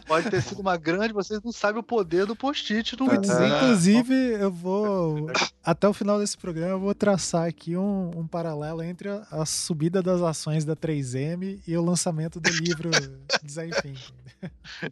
Pode 0.08 0.30
ter 0.30 0.42
sido 0.42 0.60
uma 0.62 0.78
grande, 0.78 1.14
vocês 1.14 1.42
não 1.44 1.52
sabem 1.52 1.80
o 1.80 1.84
poder 1.84 2.26
do 2.26 2.36
post-it 2.36 2.98
no 3.00 3.06
mundo. 3.06 3.26
inclusive, 3.26 4.14
eu 4.14 4.52
vou. 4.52 5.28
Até 5.64 5.88
o 5.88 5.94
final 5.94 6.20
desse 6.20 6.38
programa, 6.38 6.72
eu 6.74 6.80
vou 6.80 6.94
traçar 6.94 7.48
aqui 7.48 7.76
um, 7.78 8.12
um 8.16 8.28
paralelo 8.28 8.84
entre 8.84 9.10
a, 9.10 9.22
a 9.32 9.46
subida 9.46 10.02
das 10.02 10.22
ações 10.22 10.66
da 10.66 10.76
3M 10.76 11.60
e 11.68 11.78
o 11.78 11.84
lançamento 11.84 12.40
do 12.40 12.50
livro 12.50 12.90
Design 13.44 13.72
Thinking. 13.82 14.14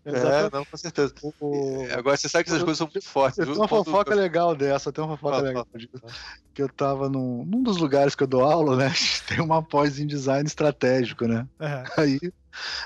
É, 0.05 0.49
não, 0.53 0.63
com 0.63 0.78
certeza. 0.78 1.11
O- 1.41 1.86
É, 1.89 1.95
Agora 1.95 2.15
você 2.15 2.30
sabe 2.30 2.43
que 2.43 2.51
essas 2.51 2.61
coisas 2.61 2.78
são 2.78 2.88
muito 2.93 3.03
fortes. 3.07 3.43
Tenho 3.43 3.55
uma 3.57 3.67
fofoca 3.67 4.13
legal 4.13 4.55
dessa, 4.55 4.91
tem 4.91 5.03
uma 5.03 5.17
fofoca 5.17 5.41
legal. 5.41 5.67
Que 6.53 6.61
eu 6.61 6.70
tava 6.70 7.09
num, 7.10 7.43
num 7.45 7.64
dos 7.64 7.78
lugares 7.78 8.14
que 8.16 8.24
eu 8.24 8.28
dou 8.28 8.43
aula, 8.43 8.78
né? 8.78 8.93
Tem 9.28 9.41
uma 9.41 9.64
pós 9.64 9.99
em 9.99 10.07
design 10.07 10.47
estratégico, 10.47 11.28
né? 11.28 11.45
É, 11.60 11.84
Aí, 11.97 12.20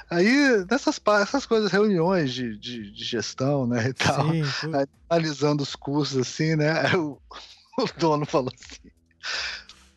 aí 0.10 0.66
nessas 0.70 1.00
essas 1.22 1.46
coisas, 1.46 1.72
reuniões 1.72 2.34
de, 2.34 2.58
de, 2.58 2.92
de 2.92 3.04
gestão, 3.04 3.68
né? 3.68 3.90
E 3.90 3.94
tal, 3.94 4.32
sim, 4.32 4.42
Aí, 4.74 4.86
analisando 5.10 5.62
os 5.64 5.76
cursos 5.76 6.18
assim, 6.18 6.56
né? 6.56 6.72
aí 6.88 6.96
O, 6.96 7.20
o 7.78 7.86
dono 7.98 8.26
falou 8.26 8.52
assim. 8.54 8.90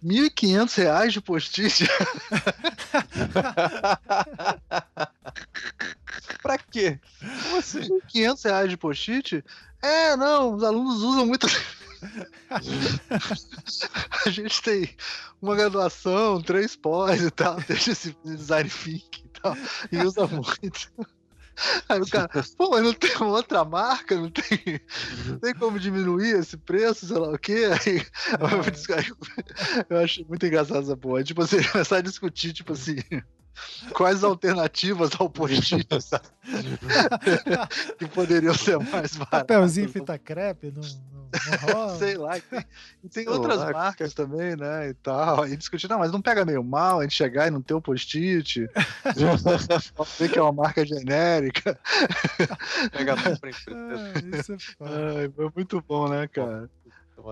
1.500 0.03 0.74
reais 0.74 1.12
de 1.12 1.20
post-it? 1.20 1.87
pra 6.43 6.59
quê? 6.59 6.99
Como 7.43 7.57
assim? 7.57 8.01
500 8.09 8.45
reais 8.45 8.70
de 8.70 8.77
post-it? 8.77 9.45
É, 9.83 10.16
não, 10.16 10.55
os 10.55 10.62
alunos 10.62 11.03
usam 11.03 11.27
muito. 11.27 11.49
a 14.26 14.30
gente 14.30 14.62
tem 14.62 14.90
uma 15.40 15.57
graduação, 15.57 16.42
três 16.42 16.76
pós 16.76 17.22
e 17.22 17.30
tal, 17.30 17.61
deixa 17.62 17.92
esse 17.92 18.14
design 18.24 18.68
think 18.68 19.24
e 19.24 19.40
tal, 19.40 19.57
e 19.92 19.99
usa 19.99 20.26
muito. 20.26 20.92
Aí 21.88 22.01
o 22.01 22.07
cara, 22.07 22.28
pô, 22.57 22.70
mas 22.70 22.82
não 22.82 22.92
tem 22.92 23.11
outra 23.22 23.64
marca, 23.64 24.14
não 24.14 24.30
tem, 24.30 24.80
não 25.26 25.38
tem 25.38 25.55
como 25.55 25.78
diminuir 25.78 26.38
esse 26.38 26.57
preço, 26.57 27.07
sei 27.07 27.16
lá 27.16 27.30
o 27.30 27.38
quê. 27.38 27.70
Aí, 27.86 27.99
é. 27.99 28.07
eu 29.88 29.99
acho 29.99 30.24
muito 30.26 30.44
engraçado 30.44 30.80
essa 30.80 30.97
porra. 30.97 31.24
Tipo 31.24 31.42
assim, 31.42 31.62
começar 31.72 31.97
a 31.97 32.03
discutir, 32.03 32.53
tipo 32.53 32.74
assim, 32.74 32.97
quais 33.92 34.22
alternativas 34.22 35.11
ao 35.18 35.30
post-it 35.30 35.86
que 37.99 38.07
poderiam 38.09 38.55
ser 38.55 38.78
mais 38.78 39.16
baratas. 39.16 39.40
Papelzinho 39.40 39.88
fita 39.88 40.18
crepe, 40.18 40.70
não, 40.70 40.82
Sei 41.99 42.16
lá. 42.16 42.39
Tem, 42.41 42.64
e 43.05 43.09
tem 43.09 43.28
outras 43.28 43.59
lá, 43.59 43.72
marcas 43.72 44.14
também, 44.14 44.57
né? 44.57 44.91
E 44.91 44.95
tal. 44.95 45.47
E 45.47 45.57
discutir, 45.57 45.89
não, 45.89 45.99
mas 45.99 46.12
não 46.12 46.22
pega 46.22 46.45
meio 46.45 46.62
mal 46.62 47.01
a 47.01 47.03
gente 47.03 47.14
chegar 47.14 47.47
e 47.47 47.51
não 47.51 47.62
ter 47.62 47.74
o 47.74 47.80
post-it. 47.80 48.68
ver 50.18 50.28
que 50.30 50.39
é 50.39 50.43
uma 50.43 50.53
marca 50.53 50.84
genérica. 50.84 51.78
Pega 52.93 53.16
mal 53.16 53.39
pra 53.39 53.51
ah, 53.51 54.39
isso 54.39 54.53
é 54.53 54.57
Ai, 54.80 55.30
foi 55.34 55.51
muito 55.55 55.82
bom, 55.87 56.09
né, 56.09 56.26
cara? 56.28 56.70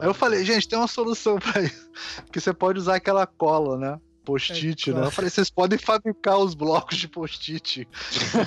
Aí 0.00 0.08
eu 0.08 0.14
falei, 0.14 0.44
gente, 0.44 0.68
tem 0.68 0.78
uma 0.78 0.88
solução 0.88 1.38
para 1.38 1.62
isso. 1.62 1.90
Que 2.32 2.40
você 2.40 2.52
pode 2.52 2.78
usar 2.78 2.96
aquela 2.96 3.26
cola, 3.26 3.76
né? 3.78 4.00
Post-it, 4.24 4.90
é, 4.90 4.94
né? 4.94 5.06
Eu 5.06 5.10
falei, 5.10 5.30
vocês 5.30 5.50
podem 5.50 5.78
fabricar 5.78 6.38
os 6.38 6.54
blocos 6.54 6.96
de 6.96 7.08
post-it. 7.08 7.86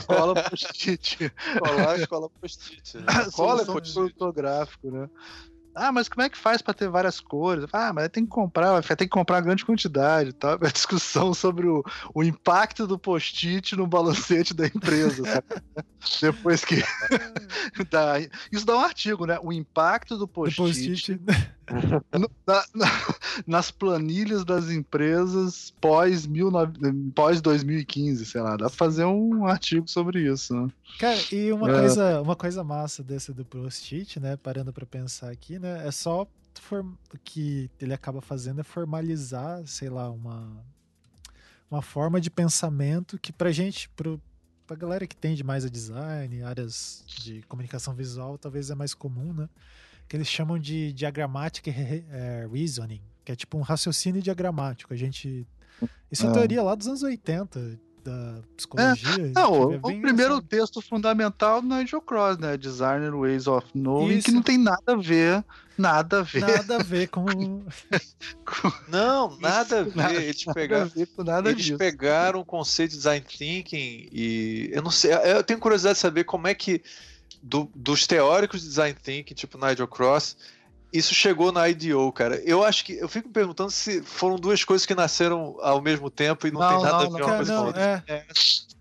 Cola 0.08 0.34
post-it. 0.44 1.32
Colar 1.60 2.00
escola 2.00 2.30
post-it. 2.30 2.98
Né? 2.98 3.04
Cola 3.34 3.66
post-it. 3.66 4.14
fotográfico, 4.14 4.92
né? 4.92 5.10
Ah, 5.80 5.92
mas 5.92 6.10
como 6.10 6.24
é 6.24 6.30
que 6.30 6.38
faz 6.38 6.60
para 6.60 6.74
ter 6.74 6.90
várias 6.90 7.20
cores? 7.20 7.66
Ah, 7.72 7.94
mas 7.94 8.10
tem 8.10 8.26
que 8.26 8.32
comprar, 8.32 8.82
tem 8.82 9.08
que 9.08 9.08
comprar 9.08 9.42
grande 9.42 9.64
quantidade, 9.64 10.34
tá? 10.34 10.58
A 10.60 10.70
discussão 10.70 11.36
sobre 11.36 11.68
o, 11.68 11.84
o 12.16 12.24
impacto 12.24 12.88
do 12.88 12.98
post-it 12.98 13.76
no 13.76 13.86
balancete 13.86 14.56
da 14.56 14.66
empresa. 14.66 15.22
Depois 16.20 16.66
que 16.66 16.78
dá, 17.92 18.16
isso 18.52 18.66
dá 18.66 18.76
um 18.76 18.82
artigo, 18.82 19.28
né? 19.28 19.38
O 19.44 19.54
impacto 19.54 20.18
do 20.18 20.28
post-it 20.28 21.14
post 21.16 21.22
na, 22.46 22.66
na, 22.74 22.92
nas 23.46 23.72
planilhas 23.72 24.46
das 24.46 24.70
empresas 24.70 25.74
pós, 25.82 26.28
pós 27.14 27.42
2015, 27.42 28.26
sei 28.26 28.42
lá. 28.42 28.52
Dá 28.52 28.68
pra 28.68 28.70
fazer 28.70 29.06
um 29.06 29.46
artigo 29.46 29.88
sobre 29.88 30.22
isso, 30.32 30.56
né? 30.56 30.70
Cara, 31.00 31.20
e 31.32 31.52
uma, 31.52 31.70
é. 31.70 31.80
coisa, 31.80 32.22
uma 32.22 32.36
coisa 32.36 32.64
massa 32.64 33.04
desse 33.04 33.34
do 33.34 33.44
post-it, 33.44 34.20
né? 34.20 34.38
Parando 34.38 34.72
pra 34.72 34.86
pensar 34.86 35.30
aqui, 35.30 35.60
né? 35.60 35.86
É 35.86 35.92
só 35.92 36.24
o 36.24 37.18
que 37.24 37.70
ele 37.80 37.94
acaba 37.94 38.22
fazendo 38.22 38.62
é 38.62 38.64
formalizar, 38.64 39.62
sei 39.68 39.90
lá, 39.90 40.10
uma, 40.10 40.66
uma 41.70 41.82
forma 41.82 42.20
de 42.20 42.32
pensamento 42.32 43.20
que 43.20 43.32
pra 43.32 43.52
gente, 43.52 43.90
pro, 43.90 44.20
pra 44.66 44.76
galera 44.76 45.06
que 45.06 45.16
tende 45.16 45.44
mais 45.44 45.66
a 45.66 45.70
design, 45.70 46.42
áreas 46.44 47.04
de 47.06 47.42
comunicação 47.44 47.94
visual, 47.94 48.38
talvez 48.38 48.70
é 48.70 48.76
mais 48.76 48.94
comum, 48.94 49.34
né? 49.34 49.48
Que 50.08 50.16
eles 50.16 50.28
chamam 50.28 50.58
de 50.58 50.94
diagramática 50.94 51.70
é, 51.70 52.48
reasoning, 52.52 53.02
que 53.26 53.32
é 53.32 53.36
tipo 53.36 53.58
um 53.58 53.62
raciocínio 53.62 54.22
diagramático. 54.22 54.94
A 54.94 54.98
gente. 54.98 55.48
Isso 56.12 56.26
é, 56.26 56.30
é 56.30 56.34
teoria 56.34 56.64
lá 56.64 56.76
dos 56.76 56.88
anos 56.88 57.04
80, 57.04 57.80
da 58.08 58.42
psicologia. 58.56 59.26
É, 59.26 59.32
não, 59.36 59.52
o, 59.52 59.76
o 59.76 60.02
primeiro 60.02 60.42
texto 60.42 60.82
fundamental 60.82 61.62
do 61.62 61.68
Nigel 61.68 62.02
Cross, 62.02 62.38
né? 62.38 62.56
Designer 62.56 63.14
Ways 63.14 63.48
of 63.48 63.68
Knowing, 63.74 64.16
Isso. 64.16 64.26
que 64.28 64.32
não 64.32 64.42
tem 64.42 64.58
nada 64.58 64.94
a 64.94 64.96
ver, 64.96 65.44
nada 65.78 66.20
a 66.20 66.24
ver. 66.24 66.40
Nada 66.40 66.76
a 66.78 66.84
ver 66.84 67.08
com. 67.08 67.26
não, 68.88 69.38
nada 69.40 69.82
a 69.82 69.84
ver. 69.84 69.96
Nada, 69.96 70.14
eles 70.14 70.46
pegaram, 70.46 70.86
a 70.86 70.88
ver 70.88 71.06
com 71.08 71.24
nada 71.24 71.50
eles 71.50 71.66
disso. 71.66 71.78
pegaram 71.78 72.40
o 72.40 72.46
conceito 72.46 72.92
de 72.92 72.98
design 72.98 73.26
thinking 73.26 74.08
e 74.12 74.70
eu 74.72 74.82
não 74.82 74.92
sei, 74.92 75.12
eu 75.14 75.44
tenho 75.44 75.60
curiosidade 75.60 75.96
de 75.96 76.02
saber 76.02 76.24
como 76.24 76.48
é 76.48 76.56
que 76.56 76.82
do, 77.42 77.70
dos 77.76 78.08
teóricos 78.08 78.62
de 78.62 78.68
design 78.68 78.98
thinking, 79.02 79.34
tipo 79.34 79.58
Nigel 79.58 79.88
Cross, 79.88 80.38
isso 80.92 81.14
chegou 81.14 81.52
na 81.52 81.68
IDO, 81.68 82.12
cara. 82.12 82.42
Eu 82.44 82.64
acho 82.64 82.86
que 82.86 82.94
eu 82.94 83.10
fico 83.10 83.28
me 83.28 83.34
perguntando 83.34 83.72
se 83.72 84.02
foram 84.02 84.38
duas 84.38 84.64
coisas 84.64 84.86
que 84.86 84.96
nasceram 84.96 85.58
ao 85.62 85.82
mesmo 85.82 86.10
tempo 86.10 86.48
e 86.48 86.52
não, 86.52 86.60
não 86.60 86.70
tem 86.70 86.82
nada 86.82 86.92
não, 86.92 87.00
a 87.00 87.18
ver 87.18 87.24
uma 87.24 87.36
coisa 87.36 87.54
com 87.54 87.60
a 87.60 87.66
outra. 87.66 88.04
É. 88.08 88.14
É, 88.14 88.26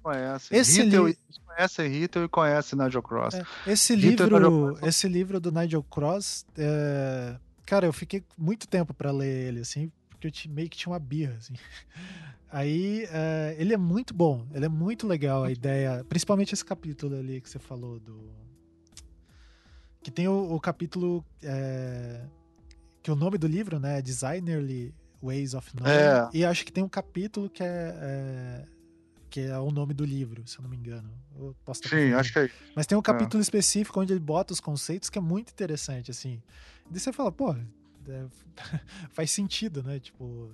conhece. 0.02 0.56
Esse 0.56 1.16
conhece 1.56 1.88
Hitler 1.88 2.24
e 2.26 2.28
conhece 2.28 2.76
Nigel 2.76 3.02
Cross. 3.02 3.34
É. 3.34 3.44
Esse 3.66 3.96
livro, 3.96 4.78
esse 4.86 5.08
livro 5.08 5.40
do 5.40 5.50
Nigel 5.50 5.82
Cross, 5.82 6.44
é... 6.56 7.36
cara, 7.64 7.86
eu 7.86 7.92
fiquei 7.92 8.22
muito 8.36 8.68
tempo 8.68 8.92
para 8.92 9.10
ler 9.10 9.48
ele 9.48 9.60
assim, 9.60 9.90
porque 10.10 10.28
eu 10.28 10.32
meio 10.52 10.68
que 10.68 10.76
tinha 10.76 10.92
uma 10.92 10.98
birra 10.98 11.34
assim. 11.38 11.54
Aí 12.52 13.06
é, 13.10 13.56
ele 13.58 13.74
é 13.74 13.76
muito 13.76 14.14
bom, 14.14 14.46
ele 14.54 14.64
é 14.64 14.68
muito 14.68 15.06
legal 15.06 15.42
a 15.42 15.50
ideia, 15.50 16.04
principalmente 16.08 16.54
esse 16.54 16.64
capítulo 16.64 17.18
ali 17.18 17.40
que 17.40 17.50
você 17.50 17.58
falou 17.58 17.98
do 17.98 18.30
que 20.06 20.10
tem 20.12 20.28
o, 20.28 20.54
o 20.54 20.60
capítulo 20.60 21.24
é, 21.42 22.20
que 23.02 23.10
o 23.10 23.16
nome 23.16 23.36
do 23.36 23.48
livro, 23.48 23.80
né, 23.80 23.98
é 23.98 24.00
Designerly 24.02 24.94
Ways 25.20 25.52
of 25.52 25.68
Knowing. 25.74 25.90
É. 25.90 26.28
E 26.32 26.44
acho 26.44 26.64
que 26.64 26.70
tem 26.70 26.84
um 26.84 26.88
capítulo 26.88 27.50
que 27.50 27.60
é, 27.60 27.66
é, 28.00 28.64
que 29.28 29.40
é 29.40 29.58
o 29.58 29.68
nome 29.72 29.92
do 29.94 30.04
livro, 30.04 30.46
se 30.46 30.58
eu 30.58 30.62
não 30.62 30.70
me 30.70 30.76
engano. 30.76 31.10
Eu 31.36 31.56
posso 31.64 31.80
Sim, 31.88 32.12
acho 32.12 32.32
que 32.32 32.38
é. 32.38 32.50
Mas 32.76 32.86
tem 32.86 32.96
um 32.96 33.02
capítulo 33.02 33.40
é. 33.40 33.42
específico 33.42 34.00
onde 34.00 34.12
ele 34.12 34.20
bota 34.20 34.52
os 34.52 34.60
conceitos 34.60 35.10
que 35.10 35.18
é 35.18 35.20
muito 35.20 35.50
interessante, 35.50 36.12
assim. 36.12 36.40
E 36.88 37.00
você 37.00 37.12
fala, 37.12 37.32
pô, 37.32 37.52
é, 37.52 38.26
faz 39.10 39.32
sentido, 39.32 39.82
né? 39.82 39.98
Tipo, 39.98 40.52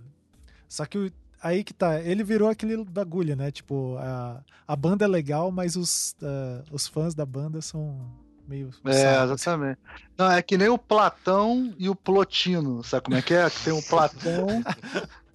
só 0.67 0.87
que 0.87 1.13
aí 1.43 1.63
que 1.63 1.75
tá, 1.75 2.01
ele 2.01 2.25
virou 2.25 2.49
aquele 2.49 2.83
bagulho, 2.87 3.37
né? 3.37 3.51
Tipo, 3.51 3.99
a, 3.99 4.43
a 4.67 4.75
banda 4.75 5.05
é 5.05 5.09
legal, 5.09 5.53
mas 5.53 5.77
os, 5.77 6.17
uh, 6.23 6.65
os 6.73 6.87
fãs 6.87 7.15
da 7.15 7.27
banda 7.27 7.61
são 7.61 8.22
meio. 8.53 8.71
É, 8.85 9.25
exatamente. 9.25 9.79
Não, 10.17 10.31
é 10.31 10.43
que 10.43 10.59
nem 10.59 10.69
o 10.69 10.79
Platão 10.79 11.75
e 11.79 11.89
o 11.89 11.95
Plotino, 11.95 12.85
sabe 12.85 13.05
como 13.05 13.17
é 13.17 13.23
que 13.23 13.35
é? 13.35 13.49
Que 13.49 13.65
tem 13.65 13.73
o 13.73 13.83
Platão. 13.83 14.47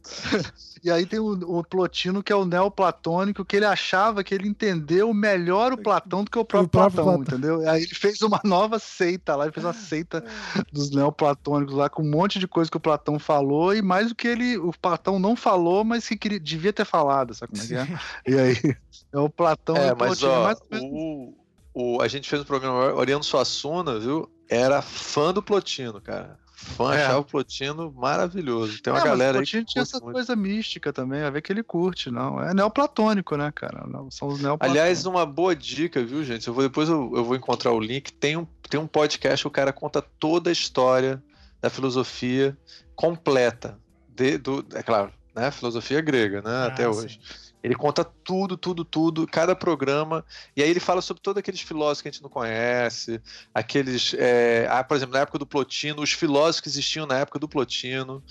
e 0.83 0.91
aí 0.91 1.05
tem 1.05 1.19
o, 1.19 1.31
o, 1.57 1.63
Plotino, 1.63 2.21
que 2.21 2.31
é 2.31 2.35
o 2.35 2.45
neoplatônico, 2.45 3.43
que 3.43 3.55
ele 3.55 3.65
achava 3.65 4.23
que 4.23 4.33
ele 4.33 4.47
entendeu 4.47 5.13
melhor 5.13 5.73
o 5.73 5.77
Platão 5.77 6.23
do 6.23 6.31
que 6.31 6.37
o 6.37 6.45
próprio, 6.45 6.67
o 6.67 6.69
próprio 6.69 7.03
Platão, 7.03 7.23
Platão, 7.23 7.37
entendeu? 7.37 7.69
Aí 7.69 7.83
ele 7.83 7.95
fez 7.95 8.21
uma 8.21 8.39
nova 8.43 8.77
seita 8.77 9.35
lá, 9.35 9.45
ele 9.45 9.53
fez 9.53 9.65
uma 9.65 9.73
seita 9.73 10.23
dos 10.71 10.91
neoplatônicos 10.91 11.73
lá, 11.73 11.89
com 11.89 12.03
um 12.03 12.09
monte 12.09 12.39
de 12.39 12.47
coisa 12.47 12.69
que 12.69 12.77
o 12.77 12.81
Platão 12.81 13.17
falou, 13.17 13.75
e 13.75 13.81
mais 13.81 14.09
do 14.09 14.15
que 14.15 14.27
ele, 14.27 14.57
o 14.57 14.71
Platão 14.79 15.17
não 15.17 15.35
falou, 15.35 15.83
mas 15.83 16.07
que 16.07 16.15
queria, 16.15 16.39
devia 16.39 16.71
ter 16.71 16.85
falado, 16.85 17.33
sabe 17.33 17.51
como 17.51 17.63
é 17.63 17.67
que 17.67 17.75
é? 17.75 17.99
E 18.27 18.39
aí, 18.39 18.77
é 19.11 19.19
o 19.19 19.29
Platão 19.29 19.75
é, 19.75 19.89
e 19.89 19.91
o 19.91 19.97
mas, 19.97 20.19
Plotino. 20.19 20.31
Ó, 20.31 20.43
mais 20.43 20.59
o 20.71 21.46
o, 21.79 22.01
a 22.01 22.07
gente 22.07 22.27
fez 22.27 22.41
um 22.41 22.45
programa 22.45 22.91
Oriano 22.95 23.23
Suassuna, 23.23 23.99
viu? 23.99 24.27
Era 24.49 24.81
fã 24.81 25.31
do 25.31 25.43
Plotino, 25.43 26.01
cara. 26.01 26.39
Fã, 26.51 26.95
é. 26.95 27.03
achava 27.03 27.19
o 27.19 27.23
Plotino 27.23 27.93
maravilhoso. 27.95 28.81
Tem 28.81 28.91
uma 28.91 28.99
é, 28.99 29.03
galera 29.03 29.37
aí. 29.37 29.43
O 29.43 29.45
Plotino 29.45 29.63
tinha 29.63 29.83
essa 29.83 29.99
muito. 29.99 30.13
coisa 30.13 30.35
mística 30.35 30.91
também, 30.91 31.21
a 31.21 31.29
ver 31.29 31.43
que 31.43 31.53
ele 31.53 31.61
curte, 31.61 32.09
não. 32.09 32.41
É 32.41 32.51
neoplatônico, 32.51 33.37
né, 33.37 33.51
cara? 33.53 33.85
Não, 33.85 34.09
são 34.09 34.27
os 34.27 34.41
neoplatônicos. 34.41 34.81
Aliás, 34.81 35.05
uma 35.05 35.23
boa 35.23 35.55
dica, 35.55 36.03
viu, 36.03 36.23
gente? 36.23 36.47
Eu 36.47 36.53
vou, 36.55 36.63
depois 36.63 36.89
eu, 36.89 37.11
eu 37.15 37.23
vou 37.23 37.35
encontrar 37.35 37.71
o 37.71 37.79
link. 37.79 38.11
Tem 38.11 38.35
um, 38.35 38.47
tem 38.67 38.79
um 38.79 38.87
podcast 38.87 39.43
que 39.43 39.47
o 39.47 39.51
cara 39.51 39.71
conta 39.71 40.01
toda 40.01 40.49
a 40.49 40.53
história 40.53 41.21
da 41.61 41.69
filosofia 41.69 42.57
completa. 42.95 43.77
De, 44.09 44.39
do, 44.39 44.65
é 44.73 44.81
claro, 44.81 45.11
né? 45.35 45.51
Filosofia 45.51 46.01
grega, 46.01 46.41
né? 46.41 46.49
Ah, 46.49 46.65
até 46.65 46.89
hoje. 46.89 47.19
Ele 47.63 47.75
conta 47.75 48.03
tudo, 48.03 48.55
tudo, 48.55 48.85
tudo, 48.85 49.27
cada 49.27 49.55
programa. 49.55 50.23
E 50.55 50.63
aí 50.63 50.69
ele 50.69 50.79
fala 50.79 51.01
sobre 51.01 51.21
todos 51.21 51.39
aqueles 51.39 51.61
filósofos 51.61 52.01
que 52.01 52.07
a 52.07 52.11
gente 52.11 52.23
não 52.23 52.29
conhece, 52.29 53.21
aqueles. 53.53 54.13
É, 54.17 54.67
ah, 54.69 54.83
por 54.83 54.95
exemplo, 54.95 55.13
na 55.13 55.21
época 55.21 55.39
do 55.39 55.45
Plotino, 55.45 56.01
os 56.01 56.13
filósofos 56.13 56.61
que 56.61 56.69
existiam 56.69 57.05
na 57.05 57.17
época 57.19 57.39
do 57.39 57.47
Plotino. 57.47 58.23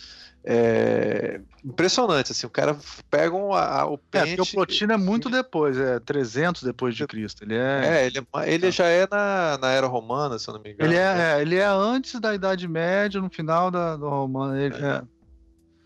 É, 0.48 1.40
impressionante, 1.64 2.30
assim, 2.30 2.46
o 2.46 2.50
cara 2.50 2.78
pega 3.10 3.34
um, 3.34 3.52
a, 3.52 3.84
o 3.84 3.98
pente... 3.98 4.34
É, 4.34 4.36
porque 4.36 4.50
o 4.52 4.54
Plotino 4.54 4.92
é 4.92 4.96
muito 4.96 5.28
depois, 5.28 5.76
é 5.76 5.98
300 5.98 6.62
depois 6.62 6.94
de 6.94 7.04
Cristo, 7.04 7.42
ele 7.42 7.56
é... 7.56 7.80
É, 7.84 8.06
ele, 8.06 8.18
é, 8.18 8.54
ele 8.54 8.70
já 8.70 8.86
é 8.86 9.08
na, 9.10 9.58
na 9.60 9.72
Era 9.72 9.88
Romana, 9.88 10.38
se 10.38 10.48
eu 10.48 10.54
não 10.54 10.62
me 10.62 10.70
engano. 10.70 10.88
Ele 10.88 10.96
é, 10.96 11.38
é 11.38 11.42
ele 11.42 11.56
é 11.56 11.66
antes 11.66 12.20
da 12.20 12.32
Idade 12.32 12.68
Média, 12.68 13.20
no 13.20 13.28
final 13.28 13.72
da, 13.72 13.96
do 13.96 14.08
Romano, 14.08 14.56
ele, 14.56 14.76
é. 14.76 15.02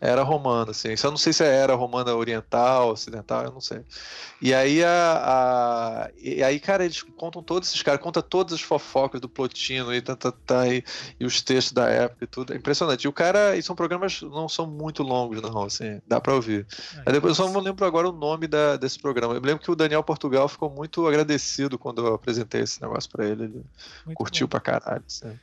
É 0.01 0.11
era 0.11 0.23
romana, 0.23 0.71
assim. 0.71 0.97
Só 0.97 1.11
não 1.11 1.17
sei 1.17 1.33
se 1.33 1.45
era 1.45 1.75
romana 1.75 2.15
oriental, 2.15 2.91
ocidental, 2.91 3.45
eu 3.45 3.53
não 3.53 3.61
sei. 3.61 3.83
E 4.41 4.55
aí, 4.55 4.83
a, 4.83 4.89
a 4.89 6.11
e 6.19 6.43
aí 6.43 6.59
cara, 6.59 6.85
eles 6.85 7.03
contam 7.03 7.43
todos 7.43 7.69
esses 7.69 7.83
caras, 7.83 8.01
conta 8.01 8.23
todas 8.23 8.55
as 8.55 8.63
fofocas 8.63 9.21
do 9.21 9.29
Plotino 9.29 9.95
e, 9.95 10.01
tá, 10.01 10.17
tá, 10.17 10.33
tá, 10.33 10.67
e, 10.69 10.83
e, 11.19 11.25
os 11.27 11.43
textos 11.43 11.73
da 11.73 11.89
época 11.89 12.25
e 12.25 12.27
tudo. 12.27 12.53
É 12.53 12.57
impressionante. 12.57 13.05
E 13.05 13.09
o 13.09 13.13
cara, 13.13 13.57
e 13.57 13.63
são 13.63 13.77
programas 13.77 14.23
não 14.23 14.49
são 14.49 14.67
muito 14.67 15.03
longos, 15.03 15.43
não, 15.43 15.65
assim, 15.65 16.01
dá 16.07 16.21
pra 16.21 16.35
ouvir. 16.35 16.67
aí 17.05 17.13
depois 17.13 17.39
eu 17.39 17.45
só 17.45 17.53
não 17.53 17.61
lembro 17.61 17.85
agora 17.85 18.09
o 18.09 18.13
nome 18.13 18.47
da, 18.47 18.77
desse 18.77 18.99
programa. 18.99 19.35
Eu 19.35 19.41
me 19.41 19.47
lembro 19.47 19.63
que 19.63 19.71
o 19.71 19.77
Daniel 19.77 20.03
Portugal 20.03 20.49
ficou 20.49 20.71
muito 20.71 21.07
agradecido 21.07 21.79
quando 21.79 22.07
eu 22.07 22.15
apresentei 22.15 22.63
esse 22.63 22.81
negócio 22.81 23.11
pra 23.11 23.27
ele. 23.27 23.45
Ele 23.45 23.65
muito 24.07 24.17
curtiu 24.17 24.47
bom. 24.47 24.51
pra 24.51 24.61
caralho. 24.61 25.05
Assim. 25.07 25.39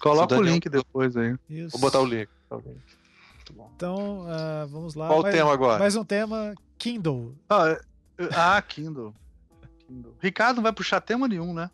Coloca 0.00 0.34
o 0.34 0.38
Daniel- 0.38 0.54
link 0.54 0.68
depois 0.68 1.16
aí. 1.16 1.36
Isso. 1.48 1.70
Vou 1.70 1.80
botar 1.80 2.00
o 2.00 2.04
link. 2.04 2.28
botar 2.50 2.62
o 2.62 2.70
link. 2.72 3.03
Muito 3.44 3.52
bom. 3.52 3.70
Então, 3.76 4.24
ah, 4.26 4.66
vamos 4.70 4.94
lá. 4.94 5.06
Qual 5.08 5.20
o 5.20 5.22
mais, 5.22 5.34
tema 5.34 5.52
agora? 5.52 5.78
Mais 5.78 5.94
um 5.96 6.04
tema, 6.04 6.54
Kindle. 6.78 7.34
Ah, 7.50 7.76
eu- 8.16 8.28
ah, 8.34 8.62
Kindle. 8.62 9.14
Kindle. 9.86 10.14
Ricardo 10.18 10.56
não 10.56 10.62
vai 10.62 10.72
puxar 10.72 11.00
tema 11.02 11.28
nenhum, 11.28 11.52
né? 11.52 11.70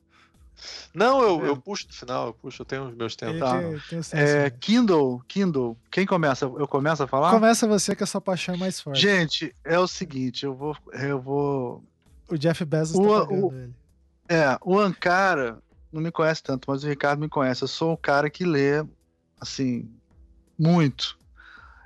Não, 0.93 1.23
eu, 1.23 1.47
É. 1.47 1.49
eu 1.51 1.57
puxo 1.57 1.87
no 1.87 1.95
final, 1.95 2.27
eu 2.27 2.35
puxo, 2.35 2.61
eu 2.63 2.67
tenho 2.67 2.89
os 2.89 2.95
meus 2.97 3.15
tempos. 3.15 3.39
Tá. 3.39 3.57
o 3.61 3.81
senso, 3.81 4.17
É, 4.17 4.43
né? 4.45 4.51
Kindle, 4.51 5.23
Kindle. 5.29 5.77
Quem 5.93 6.05
começa? 6.05 6.45
Eu 6.45 6.67
começo 6.67 7.03
a 7.05 7.07
falar? 7.07 7.31
Começa 7.31 7.67
você 7.69 7.95
que 7.95 8.03
a 8.03 8.07
sua 8.07 8.21
paixão 8.21 8.57
é 8.57 8.59
mais 8.59 8.81
forte. 8.81 9.01
Gente, 9.01 9.55
é 9.65 9.79
o 9.79 9.87
seguinte, 9.87 10.45
eu 10.45 10.55
vou, 10.55 10.77
eu 10.93 11.21
vou. 11.21 11.85
O 12.29 12.37
Jeff 12.37 12.65
Bezos 12.65 12.97
O- 12.99 13.03
tá 13.09 13.27
pagando 13.27 13.47
o- 13.47 13.55
ele. 13.55 13.75
É, 14.29 14.59
o 14.63 14.77
Ankara 14.79 15.63
não 15.93 16.03
me 16.03 16.11
conhece 16.11 16.43
tanto, 16.43 16.69
mas 16.69 16.83
o 16.85 16.89
Ricardo 16.89 17.21
me 17.21 17.29
conhece. 17.29 17.63
Eu 17.63 17.69
sou 17.69 17.93
um 17.93 17.97
cara 17.97 18.29
que 18.29 18.45
lê, 18.45 18.85
assim, 19.41 19.89
muito. 20.59 21.17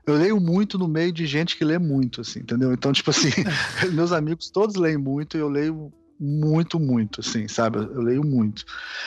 Eu 0.06 0.14
leio 0.14 0.38
muito 0.40 0.78
no 0.78 0.86
meio 0.86 1.12
de 1.12 1.26
gente 1.26 1.56
que 1.56 1.64
lê 1.64 1.78
muito, 1.78 2.20
assim, 2.20 2.40
entendeu? 2.40 2.72
Então, 2.72 2.92
tipo 2.92 3.10
assim, 3.10 3.30
meus 3.92 4.12
amigos 4.12 4.50
todos 4.50 4.76
leem 4.76 4.96
muito 4.98 5.36
e 5.36 5.40
eu 5.40 5.48
leio 5.48 5.92
muito, 6.20 6.78
muito, 6.78 7.20
assim, 7.20 7.48
sabe? 7.48 7.78
Eu 7.78 8.00
leio 8.02 8.24
muito. 8.24 8.64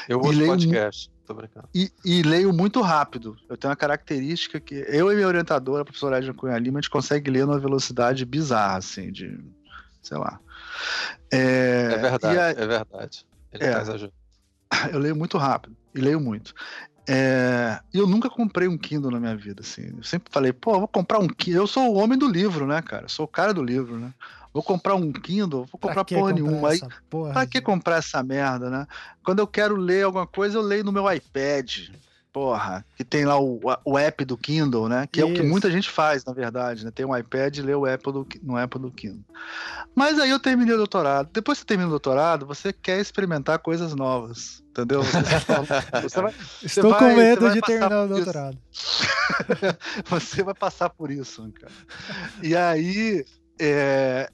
Eu 0.09 0.17
ouço 0.19 0.31
leio 0.37 0.47
podcast. 0.51 1.11
Tô 1.25 1.33
brincando. 1.33 1.67
E, 1.75 1.91
e 2.05 2.21
leio 2.21 2.53
muito 2.53 2.81
rápido. 2.81 3.35
Eu 3.49 3.57
tenho 3.57 3.69
uma 3.69 3.75
característica 3.75 4.59
que 4.59 4.75
eu 4.87 5.11
e 5.11 5.15
minha 5.15 5.27
orientadora, 5.27 5.81
a 5.81 5.85
professora 5.85 6.17
Edna 6.17 6.33
Cunha 6.33 6.57
Lima, 6.57 6.79
a 6.79 6.81
gente 6.81 6.89
consegue 6.89 7.29
ler 7.29 7.45
numa 7.45 7.59
velocidade 7.59 8.25
bizarra, 8.25 8.77
assim, 8.77 9.11
de. 9.11 9.37
sei 10.01 10.17
lá. 10.17 10.39
É, 11.31 11.89
É 11.93 11.97
verdade, 11.97 12.39
a- 12.39 12.49
é 12.49 12.67
verdade. 12.67 13.25
Ele 13.51 13.63
É. 13.63 13.71
tá 13.71 13.81
exagerando. 13.81 14.13
eu 14.91 14.99
leio 14.99 15.15
muito 15.15 15.37
rápido 15.37 15.75
e 15.93 15.99
leio 15.99 16.19
muito. 16.19 16.53
É, 17.07 17.79
eu 17.93 18.05
nunca 18.05 18.29
comprei 18.29 18.67
um 18.67 18.77
Kindle 18.77 19.11
na 19.11 19.19
minha 19.19 19.35
vida, 19.35 19.61
assim. 19.61 19.93
Eu 19.95 20.03
sempre 20.03 20.31
falei, 20.31 20.51
pô, 20.51 20.77
vou 20.79 20.87
comprar 20.87 21.19
um 21.19 21.27
Kindle. 21.27 21.63
Eu 21.63 21.67
sou 21.67 21.93
o 21.93 21.97
homem 21.97 22.17
do 22.17 22.27
livro, 22.27 22.67
né, 22.67 22.81
cara? 22.81 23.05
Eu 23.05 23.09
sou 23.09 23.25
o 23.25 23.29
cara 23.29 23.53
do 23.53 23.63
livro, 23.63 23.97
né? 23.97 24.13
Vou 24.53 24.63
comprar 24.63 24.95
um 24.95 25.11
Kindle, 25.11 25.65
vou 25.71 25.79
comprar 25.79 26.03
porra 26.03 26.31
comprar 26.31 26.33
nenhuma. 26.35 26.69
Aí, 26.71 26.81
porra 27.09 27.33
pra 27.33 27.45
de- 27.45 27.51
que 27.51 27.61
comprar 27.61 27.97
essa 27.97 28.21
merda, 28.23 28.69
né? 28.69 28.87
Quando 29.23 29.39
eu 29.39 29.47
quero 29.47 29.75
ler 29.75 30.03
alguma 30.03 30.25
coisa, 30.27 30.57
eu 30.57 30.61
leio 30.61 30.83
no 30.83 30.91
meu 30.91 31.11
iPad. 31.11 31.89
Porra, 32.38 32.85
que 32.95 33.03
tem 33.03 33.25
lá 33.25 33.39
o, 33.39 33.59
o 33.83 33.97
app 33.97 34.23
do 34.23 34.38
Kindle, 34.38 34.88
né? 34.88 35.07
Que 35.11 35.21
é 35.21 35.25
o 35.25 35.33
que 35.33 35.41
Isso. 35.41 35.49
muita 35.49 35.71
gente 35.71 35.89
faz, 35.89 36.23
na 36.23 36.31
verdade, 36.31 36.85
né? 36.85 36.91
Tem 36.93 37.03
um 37.03 37.17
iPad 37.17 37.57
e 37.57 37.61
lê 37.63 37.73
o 37.73 37.88
app 37.88 38.11
do, 38.11 38.27
no 38.43 38.55
app 38.55 38.77
do 38.77 38.91
Kindle. 38.91 39.25
Mas 39.95 40.19
aí 40.19 40.29
eu 40.29 40.39
terminei 40.39 40.75
o 40.75 40.77
doutorado. 40.77 41.31
Depois 41.33 41.57
que 41.57 41.61
você 41.63 41.65
termina 41.65 41.88
o 41.88 41.89
doutorado, 41.89 42.45
você 42.45 42.71
quer 42.71 42.99
experimentar 42.99 43.57
coisas 43.57 43.95
novas, 43.95 44.61
entendeu? 44.69 45.01
Você, 45.01 45.17
você 46.03 46.21
vai, 46.21 46.33
Estou 46.61 46.91
vai- 46.91 46.99
com 46.99 47.15
medo 47.15 47.49
de 47.49 47.59
terminar 47.61 48.01
o 48.03 48.05
isso. 48.05 48.13
doutorado. 48.13 48.57
você 50.07 50.43
vai 50.43 50.53
passar 50.53 50.91
por 50.91 51.09
isso, 51.09 51.51
cara. 51.59 51.73
E 52.43 52.55
aí, 52.55 53.25
é, 53.59 54.29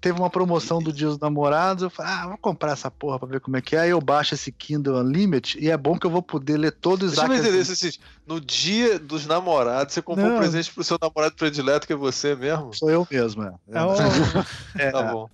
teve 0.00 0.18
uma 0.18 0.30
promoção 0.30 0.80
do 0.82 0.92
Dia 0.92 1.08
dos 1.08 1.18
Namorados, 1.18 1.82
eu 1.82 1.90
falei, 1.90 2.12
ah, 2.12 2.28
vou 2.28 2.38
comprar 2.38 2.72
essa 2.72 2.90
porra 2.90 3.18
pra 3.18 3.28
ver 3.28 3.40
como 3.40 3.56
é 3.56 3.60
que 3.60 3.76
é. 3.76 3.80
Aí 3.80 3.90
eu 3.90 4.00
baixo 4.00 4.34
esse 4.34 4.50
Kindle 4.52 4.98
Unlimited 5.00 5.58
e 5.58 5.70
é 5.70 5.76
bom 5.76 5.98
que 5.98 6.06
eu 6.06 6.10
vou 6.10 6.22
poder 6.22 6.56
ler 6.56 6.72
todo 6.72 7.02
o 7.02 7.06
Deixa 7.06 7.22
eu 7.22 7.32
Isaac 7.32 7.40
entender 7.48 7.72
assim, 7.72 7.90
no 8.26 8.40
dia 8.40 8.98
dos 8.98 9.26
namorados, 9.26 9.94
você 9.94 10.02
comprou 10.02 10.28
Não. 10.28 10.36
um 10.36 10.38
presente 10.38 10.72
pro 10.72 10.84
seu 10.84 10.98
namorado 11.00 11.34
predileto, 11.34 11.86
que 11.86 11.92
é 11.92 11.96
você 11.96 12.34
mesmo? 12.34 12.72
Sou 12.74 12.90
eu 12.90 13.06
mesmo, 13.10 13.42
é. 13.44 13.52
É 13.72 13.82
o- 13.82 13.88
É, 14.78 14.90
Tá 14.90 15.02
bom. 15.12 15.28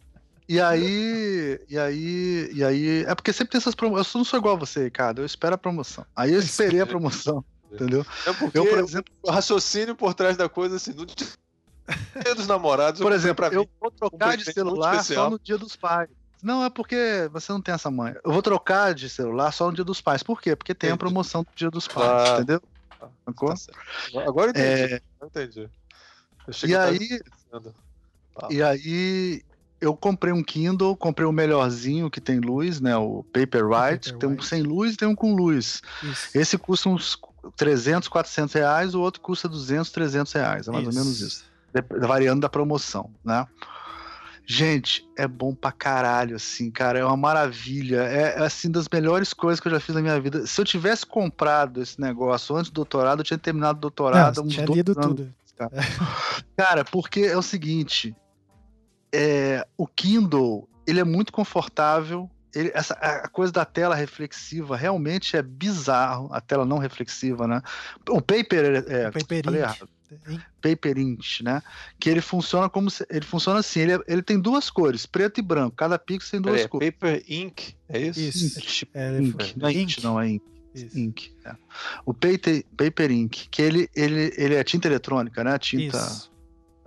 E 0.47 0.61
aí, 0.61 1.59
e 1.71 1.79
aí, 1.79 2.51
e 2.53 2.63
aí, 2.63 3.05
é 3.07 3.15
porque 3.15 3.33
sempre 3.33 3.53
tem 3.53 3.59
essas 3.59 3.75
promoções. 3.75 4.15
Eu 4.15 4.19
não 4.19 4.25
sou 4.27 4.39
igual 4.39 4.57
a 4.57 4.59
você, 4.59 4.85
Ricardo, 4.85 5.23
eu 5.23 5.27
espero 5.27 5.55
a 5.55 5.59
promoção. 5.59 6.05
Aí 6.15 6.35
eu 6.35 6.39
esperei 6.39 6.81
a 6.83 6.87
promoção, 6.87 7.43
entendeu? 7.73 8.05
É 8.27 8.33
porque 8.35 8.59
Eu, 8.59 8.67
por 8.67 8.79
exemplo, 8.79 9.11
o 9.23 9.31
raciocínio 9.31 9.97
por 9.97 10.13
trás 10.13 10.37
da 10.37 10.47
coisa, 10.47 10.77
assim, 10.77 10.93
no 10.93 11.07
dia 11.07 11.27
dos 12.37 12.47
namorados, 12.47 13.01
por 13.01 13.13
exemplo, 13.13 13.45
eu 13.47 13.69
vou 13.81 13.91
um 13.91 13.97
trocar 13.97 14.37
de 14.37 14.45
presente 14.45 14.45
muito 14.45 14.55
celular 14.55 15.05
só 15.05 15.31
no 15.31 15.39
dia 15.39 15.59
dos 15.59 15.77
pais. 15.77 16.09
Não, 16.43 16.63
é 16.63 16.69
porque 16.69 17.29
você 17.33 17.51
não 17.53 17.61
tem 17.61 17.75
essa 17.75 17.91
manha. 17.91 18.21
Eu 18.23 18.31
vou 18.31 18.43
trocar 18.43 18.95
de 18.95 19.09
celular 19.09 19.51
só 19.51 19.69
no 19.69 19.73
dia 19.75 19.85
dos 19.85 20.01
pais. 20.03 20.23
Por 20.23 20.43
quê? 20.43 20.55
Porque 20.55 20.75
tem 20.75 20.91
a 20.91 20.97
promoção 20.97 21.43
do 21.43 21.49
dia 21.57 21.71
dos 21.71 21.89
pais, 21.89 22.07
Claro. 22.07 22.43
entendeu? 22.43 22.63
Sacou? 23.25 23.55
Tá. 23.55 24.29
Agora 24.29 24.47
eu 24.49 24.51
entendi. 24.51 24.95
É, 24.95 25.03
Eu 25.21 25.27
entendi. 25.27 25.71
Eu 26.47 26.69
e 26.69 26.77
aí. 26.77 27.21
Tá. 28.39 28.49
e 28.51 28.63
aí, 28.63 29.43
eu 29.81 29.97
comprei 29.97 30.33
um 30.33 30.43
Kindle, 30.43 30.95
comprei 30.97 31.27
o 31.27 31.33
melhorzinho 31.33 32.11
que 32.11 32.21
tem 32.21 32.41
luz, 32.41 32.81
né? 32.81 32.97
O 32.97 33.25
Paperwhite. 33.25 34.15
Tem 34.15 34.29
um 34.29 34.41
sem 34.43 34.63
luz 34.63 34.95
e 34.95 34.97
tem 34.97 35.09
um 35.09 35.15
com 35.15 35.35
luz. 35.35 35.81
Isso. 36.03 36.29
Esse 36.35 36.59
custa 36.59 36.89
uns 36.89 37.19
300, 37.57 38.09
400 38.09 38.55
reais, 38.55 38.95
o 38.95 39.01
outro 39.01 39.21
custa 39.21 39.49
200, 39.49 39.91
300 39.91 40.33
reais. 40.33 40.69
É 40.69 40.71
mais 40.71 40.87
ou 40.87 40.93
menos 40.93 41.21
isso. 41.21 41.45
Variando 42.01 42.41
da 42.41 42.49
promoção, 42.49 43.11
né? 43.25 43.47
Gente, 44.47 45.09
é 45.17 45.27
bom 45.27 45.55
pra 45.55 45.73
caralho, 45.73 46.37
assim, 46.37 46.71
cara. 46.71 46.99
É 46.99 47.05
uma 47.05 47.17
maravilha. 47.17 48.03
É, 48.03 48.35
é, 48.37 48.45
assim, 48.45 48.71
das 48.71 48.87
melhores 48.93 49.33
coisas 49.33 49.59
que 49.59 49.67
eu 49.69 49.73
já 49.73 49.81
fiz 49.81 49.95
na 49.95 50.03
minha 50.03 50.21
vida. 50.21 50.47
Se 50.47 50.61
eu 50.61 50.65
tivesse 50.67 51.07
comprado 51.07 51.81
esse 51.81 51.99
negócio 51.99 52.55
antes 52.55 52.71
do 52.71 52.75
doutorado, 52.75 53.21
eu 53.21 53.25
tinha 53.25 53.39
terminado 53.39 53.79
o 53.79 53.81
doutorado 53.81 54.37
Não, 54.43 54.49
tinha 54.49 54.67
lido 54.67 54.93
anos. 54.93 55.07
tudo. 55.07 55.35
Cara, 56.57 56.85
porque 56.85 57.21
é 57.21 57.37
o 57.39 57.43
seguinte: 57.43 58.15
é, 59.15 59.67
o 59.79 59.87
Kindle 59.87 60.69
ele 60.87 61.01
é 61.01 61.05
muito 61.05 61.33
confortável. 61.33 62.31
Ele- 62.55 62.71
essa, 62.75 62.95
a 63.01 63.25
a 63.25 63.29
coisa 63.29 63.53
da 63.53 63.65
tela 63.65 63.95
reflexiva 63.95 64.77
realmente 64.77 65.37
é 65.37 65.43
bizarro. 65.43 66.29
A 66.33 66.41
tela 66.41 66.67
não 66.67 66.79
reflexiva, 66.79 67.47
né? 67.49 67.63
O 68.09 68.21
paper 68.21 68.85
é, 68.89 69.09
O 69.09 69.13
Paper 69.13 69.43
Ink. 70.29 70.43
Paper 70.61 70.99
Int, 70.99 71.41
né? 71.43 71.63
Que 71.99 72.09
ele 72.11 72.21
funciona 72.21 72.69
como 72.69 72.91
se, 72.91 73.07
ele 73.11 73.25
funciona 73.25 73.61
assim. 73.61 73.81
Ele, 73.81 73.93
é- 73.95 74.01
ele 74.07 74.23
tem 74.23 74.39
duas 74.39 74.71
cores, 74.71 75.07
preto 75.07 75.39
e 75.39 75.43
branco. 75.43 75.77
Cada 75.77 75.99
pixel 75.99 76.31
tem 76.33 76.41
duas 76.41 76.63
é 76.63 76.69
cores. 76.69 76.91
Paper 76.91 77.23
Ink, 77.29 77.75
é 77.89 78.01
isso? 78.01 78.21
Isso. 78.21 78.87
É, 78.95 79.17
ele 79.17 79.29
Ink, 79.29 79.59
não 79.59 79.69
é 79.69 79.73
Int, 79.73 79.93
Ink. 79.99 80.05
não 80.05 80.21
é 80.21 80.29
Ink. 80.31 80.45
Isso. 80.75 80.99
Ink. 80.99 81.33
é. 81.45 81.55
O 82.05 82.13
paper, 82.13 82.65
paper 82.77 83.11
Ink, 83.11 83.49
que 83.49 83.63
ele, 83.63 83.89
ele, 83.95 84.33
ele 84.37 84.55
é 84.55 84.65
tinta 84.65 84.89
eletrônica, 84.89 85.45
né? 85.45 85.59
Tinta 85.59 85.99
Isso. 85.99 86.33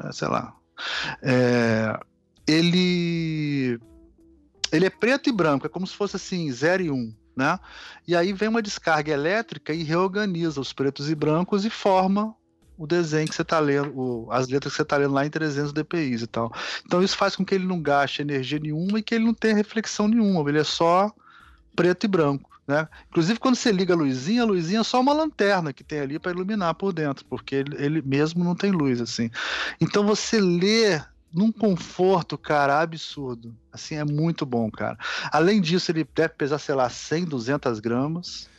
é, 0.04 0.12
sei 0.12 0.28
lá. 0.28 0.56
É, 1.22 1.98
ele 2.46 3.80
ele 4.72 4.86
é 4.86 4.90
preto 4.90 5.30
e 5.30 5.32
branco, 5.32 5.66
é 5.66 5.70
como 5.70 5.88
se 5.88 5.96
fosse 5.96 6.16
assim, 6.18 6.52
0 6.52 6.84
e 6.84 6.92
1, 6.92 6.94
um, 6.94 7.14
né? 7.36 7.58
E 8.08 8.16
aí 8.16 8.34
vem 8.34 8.50
uma 8.50 8.62
descarga 8.62 9.14
elétrica 9.14 9.74
e 9.74 9.84
reorganiza 9.84 10.60
os 10.60 10.74
pretos 10.74 11.10
e 11.10 11.16
brancos 11.16 11.64
e 11.66 11.70
forma 11.70 12.36
o 12.78 12.86
desenho 12.86 13.28
que 13.28 13.36
você 13.36 13.42
está 13.42 13.60
lendo, 13.60 13.92
o- 13.98 14.32
as 14.32 14.48
letras 14.48 14.74
que 14.74 14.78
você 14.78 14.84
está 14.84 14.98
lendo 14.98 15.14
lá 15.14 15.26
em 15.26 15.30
300 15.30 15.74
dpi 15.74 16.16
e 16.22 16.28
tal. 16.28 16.52
Então 16.86 17.02
isso 17.02 17.18
faz 17.18 17.36
com 17.36 17.44
que 17.44 17.56
ele 17.56 17.66
não 17.66 17.82
gaste 17.82 18.22
energia 18.22 18.60
nenhuma 18.60 19.00
e 19.00 19.04
que 19.04 19.16
ele 19.16 19.26
não 19.26 19.34
tenha 19.34 19.56
reflexão 19.56 20.08
nenhuma, 20.08 20.50
ele 20.50 20.60
é 20.60 20.64
só 20.64 21.12
preto 21.76 22.06
e 22.06 22.08
branco. 22.08 22.50
Né? 22.68 22.86
Inclusive, 23.10 23.40
quando 23.40 23.56
você 23.56 23.72
liga 23.72 23.94
a 23.94 23.98
luzinha, 23.98 24.42
a 24.42 24.46
luzinha 24.46 24.82
é 24.82 24.84
só 24.84 25.00
uma 25.00 25.14
lanterna 25.14 25.72
que 25.72 25.86
tem 25.86 26.02
ali 26.02 26.20
para 26.20 26.32
iluminar 26.34 26.76
por 26.76 26.92
dentro, 26.92 27.24
porque 27.30 27.56
ele, 27.56 27.76
ele 27.82 28.02
mesmo 28.02 28.44
não 28.44 28.56
tem 28.56 28.72
luz 28.72 29.00
assim. 29.00 29.32
Então 29.80 30.06
você 30.06 30.38
lê 30.42 31.02
num 31.34 31.50
conforto, 31.50 32.38
cara, 32.38 32.82
absurdo. 32.82 33.56
Assim, 33.72 33.96
é 33.96 34.04
muito 34.04 34.46
bom, 34.46 34.70
cara. 34.70 34.98
Além 35.32 35.62
disso, 35.62 35.92
ele 35.92 36.06
deve 36.14 36.34
pesar, 36.34 36.58
sei 36.58 36.76
lá, 36.76 36.90
100, 36.90 37.24
200 37.24 37.80
gramas. 37.80 38.50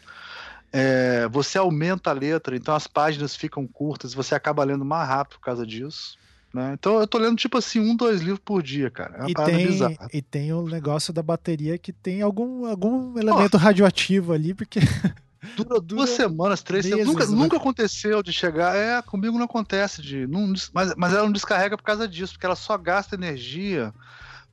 É, 0.73 1.29
você 1.29 1.59
aumenta 1.59 2.11
a 2.11 2.13
letra, 2.13 2.57
então 2.57 2.75
as 2.75 2.87
páginas 2.87 3.35
ficam 3.35 3.67
curtas, 3.67 4.13
você 4.15 4.35
acaba 4.35 4.65
lendo 4.65 4.85
mais 4.85 5.09
rápido 5.09 5.39
por 5.39 5.45
causa 5.45 5.67
disso. 5.67 6.19
Né? 6.53 6.73
Então 6.75 6.99
eu 6.99 7.07
tô 7.07 7.19
lendo 7.19 7.37
tipo 7.37 7.59
assim, 7.59 7.79
um, 7.79 7.95
dois 7.95 8.21
livros 8.21 8.41
por 8.45 8.63
dia, 8.63 8.91
cara. 8.91 9.17
É 9.17 9.21
uma 9.21 9.31
E 9.31 9.35
tem, 9.35 9.67
bizarra. 9.67 10.09
e 10.13 10.23
tem 10.23 10.53
o 10.53 10.63
negócio 10.63 11.13
da 11.13 11.23
bateria 11.23 11.77
que 11.79 11.93
tem 11.93 12.23
algum, 12.23 12.67
algum 12.67 13.19
elemento 13.19 13.57
radioativo 13.57 14.33
ali, 14.33 14.55
porque 14.55 14.81
Dura 15.57 15.81
duas 15.81 16.11
semanas, 16.11 16.63
três 16.63 16.85
semanas. 16.85 17.07
Nunca, 17.07 17.27
né? 17.27 17.37
nunca 17.37 17.57
aconteceu 17.57 18.23
de 18.23 18.33
chegar. 18.33 18.77
É, 18.77 19.01
comigo 19.03 19.39
não 19.39 19.45
acontece 19.45 20.03
de. 20.03 20.27
Não, 20.27 20.53
mas, 20.73 20.95
mas 20.97 21.13
ela 21.13 21.25
não 21.25 21.33
descarrega 21.33 21.77
por 21.77 21.85
causa 21.85 22.09
disso, 22.09 22.33
porque 22.33 22.47
ela 22.47 22.57
só 22.57 22.77
gasta 22.77 23.15
energia 23.15 23.93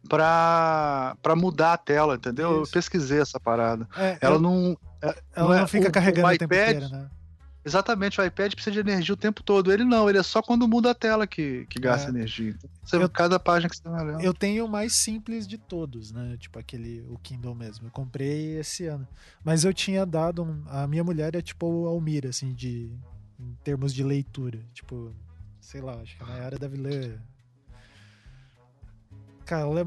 pra, 0.08 1.16
pra 1.22 1.36
mudar 1.36 1.74
a 1.74 1.78
tela, 1.78 2.16
entendeu? 2.16 2.52
Eu 2.52 2.64
Isso. 2.64 2.72
pesquisei 2.72 3.20
essa 3.20 3.40
parada. 3.40 3.88
é, 3.98 4.18
Ela 4.22 4.36
ela, 4.36 4.40
não. 4.40 4.78
Ela 5.36 5.48
não 5.48 5.54
é- 5.54 5.60
não 5.62 5.68
fica 5.68 5.90
o- 5.90 5.92
carregando 5.92 6.28
o 6.28 6.32
o, 6.32 6.38
tempo 6.38 6.54
iPad- 6.54 6.76
inteiro, 6.78 6.90
né? 6.90 7.10
Exatamente, 7.68 8.22
o 8.22 8.24
iPad 8.24 8.54
precisa 8.54 8.72
de 8.72 8.80
energia 8.80 9.14
o 9.14 9.18
tempo 9.18 9.42
todo. 9.42 9.74
Ele 9.74 9.84
não, 9.84 10.08
ele 10.08 10.20
é 10.20 10.24
só 10.24 10.40
quando 10.40 10.68
muda 10.68 10.92
a 10.92 10.94
tela 10.94 11.26
que, 11.26 11.66
que 11.68 11.80
gasta 11.80 12.10
É. 12.10 12.12
energia. 12.12 12.52
Então, 12.52 12.70
você, 12.84 12.96
Eu- 12.98 13.10
cada 13.10 13.40
página 13.40 13.68
que 13.68 13.76
você 13.78 13.90
vai. 13.90 14.24
Eu 14.24 14.36
tenho 14.36 14.66
o 14.66 14.70
mais 14.70 14.94
simples 14.96 15.48
de 15.48 15.58
todos, 15.58 16.12
né? 16.12 16.38
Tipo 16.40 16.60
aquele, 16.60 17.02
o 17.10 17.18
Kindle 17.18 17.56
mesmo. 17.56 17.88
Eu 17.88 17.92
comprei 17.92 18.60
esse 18.60 18.86
ano. 18.86 19.08
Mas 19.44 19.66
eu 19.66 19.74
tinha 19.74 20.06
dado 20.06 20.44
um. 20.44 20.64
A 20.68 20.86
minha 20.86 21.04
mulher 21.04 21.36
é 21.36 21.42
tipo 21.42 21.66
o 21.66 21.88
Almir, 21.88 22.28
assim, 22.28 22.54
de. 22.54 22.92
Em 23.40 23.56
termos 23.64 23.92
de 23.96 24.04
leitura. 24.04 24.60
Tipo, 24.72 25.12
sei 25.60 25.82
lá, 25.82 25.96
acho 25.96 26.16
que 26.18 26.24
a 26.24 26.28
Nayara 26.28 26.60
deve 26.60 26.78
ler. 26.78 27.20
Cara, 29.44 29.64
ela 29.64 29.80
é. 29.82 29.86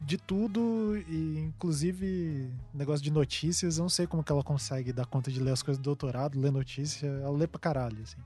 De 0.00 0.18
tudo, 0.18 0.96
e 1.08 1.38
inclusive 1.38 2.50
negócio 2.72 3.02
de 3.02 3.10
notícias. 3.10 3.78
Eu 3.78 3.82
não 3.82 3.88
sei 3.88 4.06
como 4.06 4.22
que 4.22 4.30
ela 4.30 4.42
consegue 4.42 4.92
dar 4.92 5.06
conta 5.06 5.30
de 5.30 5.40
ler 5.40 5.52
as 5.52 5.62
coisas 5.62 5.80
do 5.80 5.84
doutorado, 5.84 6.38
ler 6.38 6.52
notícia. 6.52 7.06
Ela 7.06 7.36
lê 7.36 7.46
pra 7.46 7.58
caralho, 7.58 8.02
assim. 8.02 8.18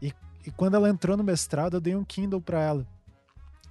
E, 0.00 0.12
e 0.46 0.50
quando 0.50 0.74
ela 0.74 0.88
entrou 0.88 1.16
no 1.16 1.24
mestrado, 1.24 1.76
eu 1.76 1.80
dei 1.80 1.94
um 1.94 2.04
Kindle 2.04 2.40
pra 2.40 2.62
ela. 2.62 2.86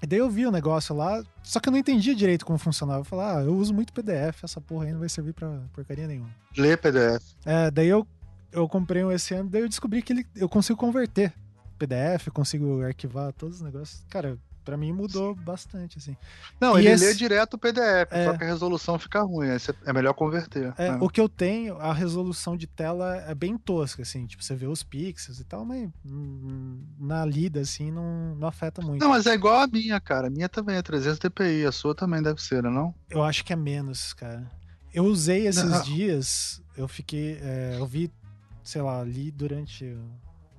E 0.02 0.08
daí 0.08 0.20
eu 0.20 0.30
vi 0.30 0.46
o 0.46 0.52
negócio 0.52 0.96
lá, 0.96 1.22
só 1.44 1.60
que 1.60 1.68
eu 1.68 1.72
não 1.72 1.80
entendia 1.80 2.16
direito 2.16 2.46
como 2.46 2.58
funcionava. 2.58 3.02
Eu 3.02 3.04
falei, 3.04 3.26
ah, 3.26 3.42
eu 3.42 3.56
uso 3.56 3.74
muito 3.74 3.92
PDF, 3.92 4.44
essa 4.44 4.62
porra 4.62 4.86
aí 4.86 4.94
não 4.94 5.00
vai 5.00 5.10
servir 5.10 5.34
pra 5.34 5.62
porcaria 5.74 6.08
nenhuma. 6.08 6.30
Lê 6.58 6.78
PDF. 6.78 7.36
É, 7.46 7.70
daí 7.70 7.88
eu, 7.88 8.08
eu 8.52 8.68
comprei 8.70 9.04
um 9.04 9.12
esse 9.12 9.34
ano, 9.34 9.50
daí 9.50 9.62
eu 9.62 9.68
descobri 9.68 10.02
que 10.02 10.14
ele, 10.14 10.26
eu 10.36 10.48
consigo 10.48 10.80
converter 10.80 11.34
PDF, 11.78 12.30
consigo 12.32 12.82
arquivar 12.82 13.34
todos 13.34 13.58
os 13.58 13.62
negócios. 13.62 14.06
Cara, 14.10 14.38
Pra 14.66 14.78
mim 14.78 14.92
mudou 14.92 15.34
bastante, 15.34 15.98
assim. 15.98 16.16
Não, 16.62 16.76
E 16.78 16.82
ele 16.82 16.90
esse- 16.90 17.06
lê 17.06 17.14
direto 17.16 17.56
o 17.56 17.58
PDF, 17.58 18.12
É. 18.12 18.26
só 18.26 18.38
que 18.38 18.44
a 18.44 18.48
resolução 18.48 19.00
fica 19.00 19.22
ruim. 19.22 19.48
É 19.86 19.94
melhor 19.94 20.14
converter. 20.14 20.74
É, 20.78 20.92
né? 20.92 20.98
O 21.02 21.10
que 21.10 21.20
eu 21.20 21.28
tenho, 21.28 21.78
a 21.78 21.92
resolução 21.94 22.56
de 22.56 22.68
tela 22.68 23.16
é 23.28 23.34
bem 23.34 23.58
tosca, 23.58 24.04
assim. 24.04 24.28
Tipo, 24.28 24.44
você 24.44 24.56
vê 24.56 24.68
os 24.68 24.84
pixels 24.84 25.40
e 25.40 25.44
tal, 25.44 25.66
mas 25.66 25.90
hum, 26.06 26.84
na 27.00 27.26
lida, 27.26 27.62
assim, 27.62 27.90
não, 27.92 28.36
não 28.36 28.48
afeta 28.48 28.82
muito. 28.82 29.02
Não, 29.02 29.10
mas 29.10 29.26
é 29.26 29.34
igual 29.34 29.62
a 29.62 29.68
minha, 29.68 30.00
cara. 30.00 30.28
A 30.28 30.30
minha 30.30 30.48
também 30.50 30.76
é 30.76 30.82
300 30.82 31.18
dpi, 31.20 31.66
a 31.66 31.72
sua 31.72 31.96
também 31.96 32.22
deve 32.22 32.42
ser, 32.42 32.62
né, 32.62 32.70
não? 32.70 32.94
Eu 33.10 33.24
acho 33.24 33.44
que 33.44 33.54
é 33.54 33.56
menos, 33.56 34.14
cara. 34.14 34.50
Eu 34.94 35.06
usei 35.06 35.48
esses 35.48 35.64
Não. 35.64 35.82
dias, 35.84 36.62
eu 36.76 36.88
fiquei. 36.88 37.40
é, 37.42 37.78
eu 37.80 37.86
vi, 37.86 38.12
sei 38.64 38.82
lá, 38.82 39.04
li 39.04 39.32
durante 39.32 39.98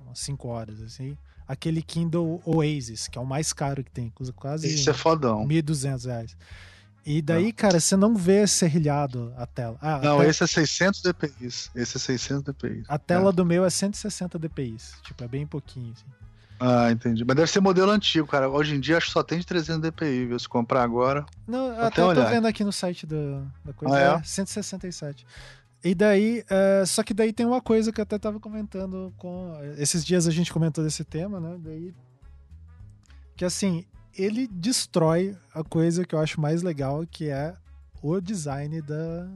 umas 0.05 0.19
5 0.19 0.47
horas, 0.47 0.81
assim. 0.81 1.17
Aquele 1.51 1.81
Kindle 1.81 2.41
Oasis, 2.45 3.07
que 3.07 3.17
é 3.17 3.21
o 3.21 3.25
mais 3.25 3.51
caro 3.51 3.83
que 3.83 3.91
tem, 3.91 4.09
custa 4.09 4.33
quase 4.33 4.73
Isso 4.73 4.89
é 4.89 4.93
fodão. 4.93 5.45
1.200 5.47 6.05
reais. 6.05 6.37
E 7.05 7.21
daí, 7.21 7.51
cara, 7.51 7.79
você 7.79 7.95
não 7.97 8.15
vê 8.15 8.45
serrilhado 8.47 9.33
a 9.35 9.45
tela. 9.45 9.75
Ah, 9.81 9.99
Não, 10.03 10.19
a, 10.19 10.23
te- 10.23 10.29
esse 10.29 10.43
é 10.43 10.47
600 10.47 11.01
dpi. 11.01 11.33
Esse 11.43 11.69
é 11.75 11.85
600 11.99 12.43
dpi. 12.43 12.83
a 12.87 12.97
tela 12.99 13.31
do 13.33 13.43
meu 13.45 13.65
é 13.65 13.69
160 13.69 14.37
dpi. 14.39 14.77
Tipo, 15.03 15.23
é 15.23 15.27
bem 15.27 15.45
pouquinho, 15.47 15.91
assim. 15.93 16.05
Ah, 16.59 16.91
entendi. 16.91 17.25
Mas 17.25 17.35
deve 17.35 17.49
ser 17.51 17.59
modelo 17.59 17.89
antigo, 17.91 18.27
cara. 18.27 18.47
Hoje 18.47 18.75
em 18.75 18.79
dia 18.79 18.97
acho 18.97 19.07
que 19.07 19.13
só 19.13 19.23
tem 19.23 19.39
de 19.39 19.45
300 19.47 19.81
dpi, 19.81 20.27
viu? 20.27 20.37
Se 20.39 20.47
comprar 20.47 20.83
agora. 20.83 21.25
Não, 21.47 21.67
eu 21.69 21.73
Até 21.73 21.85
até 21.87 22.01
tô 22.01 22.07
olhar. 22.09 22.29
vendo 22.29 22.45
aqui 22.45 22.63
no 22.63 22.71
site 22.71 23.07
do, 23.07 23.51
da 23.65 23.73
coisa, 23.73 23.95
Ah, 23.95 23.99
é? 23.99 24.19
é 24.19 24.23
167. 24.23 25.25
E 25.83 25.95
daí, 25.95 26.43
é, 26.49 26.83
só 26.85 27.01
que 27.03 27.13
daí 27.13 27.33
tem 27.33 27.45
uma 27.45 27.61
coisa 27.61 27.91
que 27.91 27.99
eu 27.99 28.03
até 28.03 28.17
tava 28.19 28.39
comentando 28.39 29.11
com. 29.17 29.53
Esses 29.77 30.05
dias 30.05 30.27
a 30.27 30.31
gente 30.31 30.53
comentou 30.53 30.83
desse 30.83 31.03
tema, 31.03 31.39
né? 31.39 31.57
Daí. 31.59 31.93
Que 33.35 33.43
assim, 33.45 33.83
ele 34.15 34.47
destrói 34.47 35.35
a 35.53 35.63
coisa 35.63 36.05
que 36.05 36.13
eu 36.13 36.19
acho 36.19 36.39
mais 36.39 36.61
legal, 36.61 37.03
que 37.09 37.29
é 37.29 37.55
o 38.01 38.19
design 38.21 38.81
da. 38.81 39.27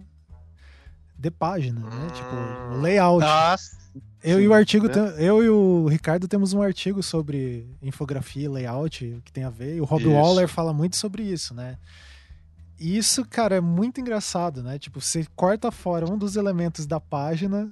De 1.18 1.32
página, 1.32 1.80
né? 1.80 2.08
Tipo, 2.14 2.76
o 2.76 2.82
layout. 2.82 3.26
Ah, 3.26 3.56
Eu 4.22 4.38
sim, 4.38 4.44
e 4.44 4.48
o 4.50 4.54
artigo, 4.54 4.88
é. 4.88 4.90
tem- 4.90 5.26
eu 5.26 5.42
e 5.44 5.50
o 5.50 5.88
Ricardo 5.88 6.28
temos 6.28 6.52
um 6.52 6.62
artigo 6.62 7.02
sobre 7.02 7.66
infografia, 7.82 8.52
layout, 8.52 9.06
o 9.18 9.22
que 9.22 9.32
tem 9.32 9.46
a 9.46 9.50
ver. 9.50 9.78
E 9.78 9.82
o 9.82 9.86
Rob 9.86 10.02
Isso. 10.02 10.12
Waller 10.12 10.48
fala 10.50 10.74
muito 10.74 10.98
sobre 10.98 11.24
isso, 11.24 11.54
né? 11.56 11.78
Isso, 12.80 13.26
cara, 13.26 13.56
é 13.56 13.62
muito 13.62 14.02
engraçado, 14.02 14.62
né? 14.62 14.78
Tipo, 14.78 15.00
você 15.00 15.26
corta 15.36 15.72
fora 15.72 16.06
um 16.12 16.18
dos 16.18 16.36
elementos 16.36 16.86
da 16.86 17.00
página 17.00 17.72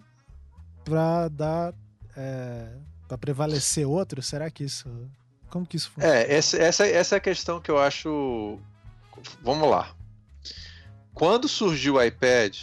pra 0.84 1.28
dar. 1.28 1.74
É, 2.16 2.78
pra 3.08 3.18
prevalecer 3.18 3.88
outro. 3.88 4.22
Será 4.22 4.50
que 4.50 4.64
isso. 4.64 4.90
Como 5.50 5.66
que 5.66 5.78
isso 5.78 5.92
funciona? 5.92 6.16
É, 6.16 6.34
essa, 6.34 6.58
essa, 6.58 6.88
essa 6.88 7.16
é 7.16 7.18
a 7.18 7.22
questão 7.22 7.60
que 7.60 7.70
eu 7.70 7.78
acho. 7.78 8.60
Vamos 9.42 9.70
lá. 9.70 9.94
Quando 11.14 11.48
surgiu 11.48 11.96
o 11.96 12.04
iPad, 12.04 12.58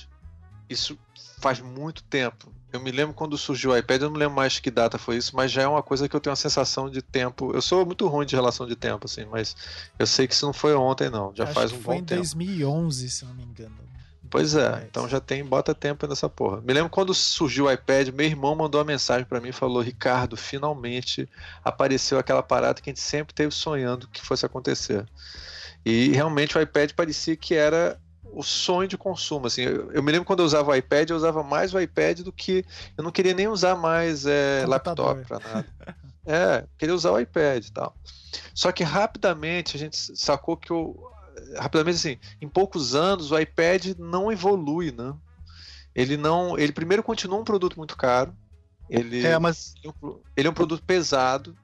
isso 0.68 0.98
faz 1.40 1.60
muito 1.60 2.02
tempo. 2.04 2.52
Eu 2.72 2.78
me 2.78 2.92
lembro 2.92 3.14
quando 3.14 3.36
surgiu 3.36 3.72
o 3.72 3.76
iPad, 3.76 4.02
eu 4.02 4.10
não 4.10 4.16
lembro 4.16 4.36
mais 4.36 4.60
que 4.60 4.70
data 4.70 4.96
foi 4.96 5.16
isso, 5.16 5.34
mas 5.34 5.50
já 5.50 5.62
é 5.62 5.66
uma 5.66 5.82
coisa 5.82 6.08
que 6.08 6.14
eu 6.14 6.20
tenho 6.20 6.30
uma 6.30 6.36
sensação 6.36 6.88
de 6.88 7.02
tempo. 7.02 7.52
Eu 7.52 7.60
sou 7.60 7.84
muito 7.84 8.06
ruim 8.06 8.26
de 8.26 8.36
relação 8.36 8.66
de 8.66 8.76
tempo, 8.76 9.06
assim, 9.06 9.24
mas 9.24 9.56
eu 9.98 10.06
sei 10.06 10.28
que 10.28 10.34
isso 10.34 10.46
não 10.46 10.52
foi 10.52 10.74
ontem, 10.74 11.10
não. 11.10 11.34
Já 11.34 11.44
Acho 11.44 11.52
faz 11.52 11.72
um 11.72 11.80
foi 11.80 11.96
bom 11.96 12.00
em 12.00 12.04
tempo. 12.04 12.20
2011, 12.20 13.10
se 13.10 13.24
não 13.24 13.34
me 13.34 13.42
engano. 13.42 13.90
Pois 14.30 14.54
é, 14.54 14.86
então 14.88 15.08
já 15.08 15.18
tem, 15.18 15.44
bota 15.44 15.74
tempo 15.74 16.06
nessa 16.06 16.28
porra. 16.28 16.60
Me 16.60 16.72
lembro 16.72 16.88
quando 16.88 17.12
surgiu 17.12 17.64
o 17.64 17.72
iPad, 17.72 18.10
meu 18.10 18.26
irmão 18.26 18.54
mandou 18.54 18.80
uma 18.80 18.84
mensagem 18.84 19.24
pra 19.24 19.40
mim 19.40 19.48
e 19.48 19.52
falou: 19.52 19.82
Ricardo, 19.82 20.36
finalmente 20.36 21.28
apareceu 21.64 22.16
aquela 22.16 22.42
parada 22.42 22.80
que 22.80 22.88
a 22.88 22.92
gente 22.92 23.00
sempre 23.00 23.34
teve 23.34 23.52
sonhando 23.52 24.06
que 24.06 24.24
fosse 24.24 24.46
acontecer. 24.46 25.04
E 25.84 26.10
realmente 26.10 26.56
o 26.56 26.60
iPad 26.60 26.92
parecia 26.92 27.34
que 27.36 27.54
era 27.54 27.98
o 28.32 28.42
sonho 28.42 28.88
de 28.88 28.96
consumo. 28.96 29.46
Assim, 29.46 29.62
eu, 29.62 29.90
eu 29.92 30.02
me 30.02 30.12
lembro 30.12 30.26
quando 30.26 30.40
eu 30.40 30.46
usava 30.46 30.70
o 30.70 30.74
iPad, 30.74 31.10
eu 31.10 31.16
usava 31.16 31.42
mais 31.42 31.74
o 31.74 31.80
iPad 31.80 32.20
do 32.20 32.32
que. 32.32 32.64
Eu 32.96 33.04
não 33.04 33.10
queria 33.10 33.34
nem 33.34 33.48
usar 33.48 33.76
mais 33.76 34.26
é, 34.26 34.64
laptop 34.66 35.24
pra 35.26 35.38
nada. 35.38 35.66
É, 36.26 36.66
queria 36.78 36.94
usar 36.94 37.12
o 37.12 37.18
iPad 37.18 37.64
e 37.64 37.72
tal. 37.72 37.94
Só 38.54 38.70
que 38.70 38.84
rapidamente 38.84 39.76
a 39.76 39.78
gente 39.78 39.96
sacou 40.16 40.56
que 40.56 40.72
o. 40.72 40.96
Rapidamente, 41.56 41.96
assim, 41.96 42.18
em 42.40 42.48
poucos 42.48 42.94
anos 42.94 43.32
o 43.32 43.38
iPad 43.38 43.94
não 43.98 44.30
evolui, 44.30 44.92
né? 44.92 45.14
Ele 45.94 46.16
não. 46.16 46.58
Ele 46.58 46.72
primeiro 46.72 47.02
continua 47.02 47.40
um 47.40 47.44
produto 47.44 47.76
muito 47.76 47.96
caro. 47.96 48.36
Ele, 48.88 49.24
É, 49.24 49.38
mas 49.38 49.74
ele 50.36 50.48
é 50.48 50.50
um 50.50 50.54
produto 50.54 50.82
pesado. 50.84 51.56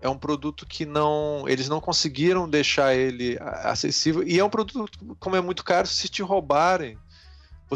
É 0.00 0.08
um 0.08 0.18
produto 0.18 0.66
que 0.66 0.84
não. 0.84 1.44
Eles 1.46 1.68
não 1.68 1.80
conseguiram 1.80 2.48
deixar 2.48 2.94
ele 2.94 3.38
acessível. 3.40 4.22
E 4.22 4.38
é 4.38 4.44
um 4.44 4.50
produto, 4.50 5.16
como 5.18 5.36
é 5.36 5.40
muito 5.40 5.64
caro, 5.64 5.86
se 5.86 6.08
te 6.08 6.22
roubarem, 6.22 6.98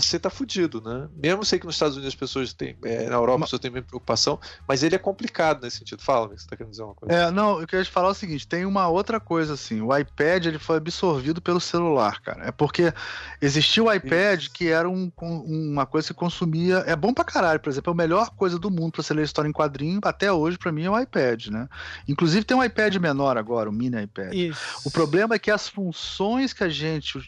você 0.01 0.19
tá 0.19 0.31
fudido, 0.31 0.81
né? 0.81 1.09
Mesmo 1.17 1.45
sei 1.45 1.59
que 1.59 1.67
nos 1.67 1.75
Estados 1.75 1.97
Unidos 1.97 2.15
as 2.15 2.19
pessoas 2.19 2.53
têm. 2.53 2.77
é, 2.85 3.09
na 3.09 3.17
Europa 3.17 3.45
as 3.45 3.49
pessoas 3.49 3.61
têm 3.61 3.71
menos 3.71 3.89
preocupação, 3.89 4.39
mas 4.67 4.83
ele 4.83 4.95
é 4.95 4.99
complicado 4.99 5.63
nesse 5.63 5.79
sentido. 5.79 6.03
Fala, 6.03 6.29
você 6.29 6.47
tá 6.47 6.57
querendo 6.57 6.71
dizer 6.71 6.83
uma 6.83 6.95
coisa? 6.95 7.15
É, 7.15 7.31
não, 7.31 7.61
eu 7.61 7.67
queria 7.67 7.85
te 7.85 7.91
falar 7.91 8.09
o 8.09 8.15
seguinte, 8.15 8.47
tem 8.47 8.65
uma 8.65 8.89
outra 8.89 9.19
coisa 9.21 9.55
assim, 9.55 9.81
o 9.81 9.97
iPad 9.97 10.47
ele 10.47 10.59
foi 10.59 10.77
absorvido 10.77 11.41
pelo 11.41 11.61
celular, 11.61 12.21
cara. 12.21 12.47
É 12.47 12.53
porque 12.53 12.93
existia 13.41 13.83
o 13.83 13.93
iPad 13.93 14.41
Isso. 14.43 14.51
que 14.53 14.69
era 14.69 14.89
um, 14.89 15.11
com- 15.11 15.41
uma 15.41 15.87
coisa 15.87 16.09
que 16.09 16.15
consumia, 16.15 16.79
é 16.87 16.95
bom 16.97 17.13
pra 17.13 17.25
caralho, 17.25 17.61
por 17.61 17.71
exemplo, 17.71 17.91
é 17.91 17.95
a 17.95 17.97
melhor 17.97 18.31
coisa 18.31 18.59
do 18.59 18.71
mundo 18.71 18.93
pra 18.93 19.03
você 19.03 19.15
ler 19.15 19.25
história 19.25 19.49
em 19.49 19.53
quadrinho, 19.53 20.01
até 20.05 20.33
hoje 20.33 20.59
pra 20.59 20.73
mim 20.73 20.85
é 20.85 20.91
o 20.91 20.99
iPad, 21.01 21.47
né? 21.49 21.69
Inclusive 22.07 22.45
tem 22.45 22.57
um 22.57 22.65
iPad 22.65 22.97
menor 22.97 23.37
agora, 23.37 23.69
o 23.69 23.73
mini 23.73 24.03
iPad. 24.03 24.33
Isso. 24.33 24.81
O 24.85 24.91
problema 24.91 25.35
é 25.35 25.39
que 25.39 25.51
as 25.51 25.69
funções 25.69 26.53
que 26.53 26.65
a 26.65 26.69
gente 26.69 27.19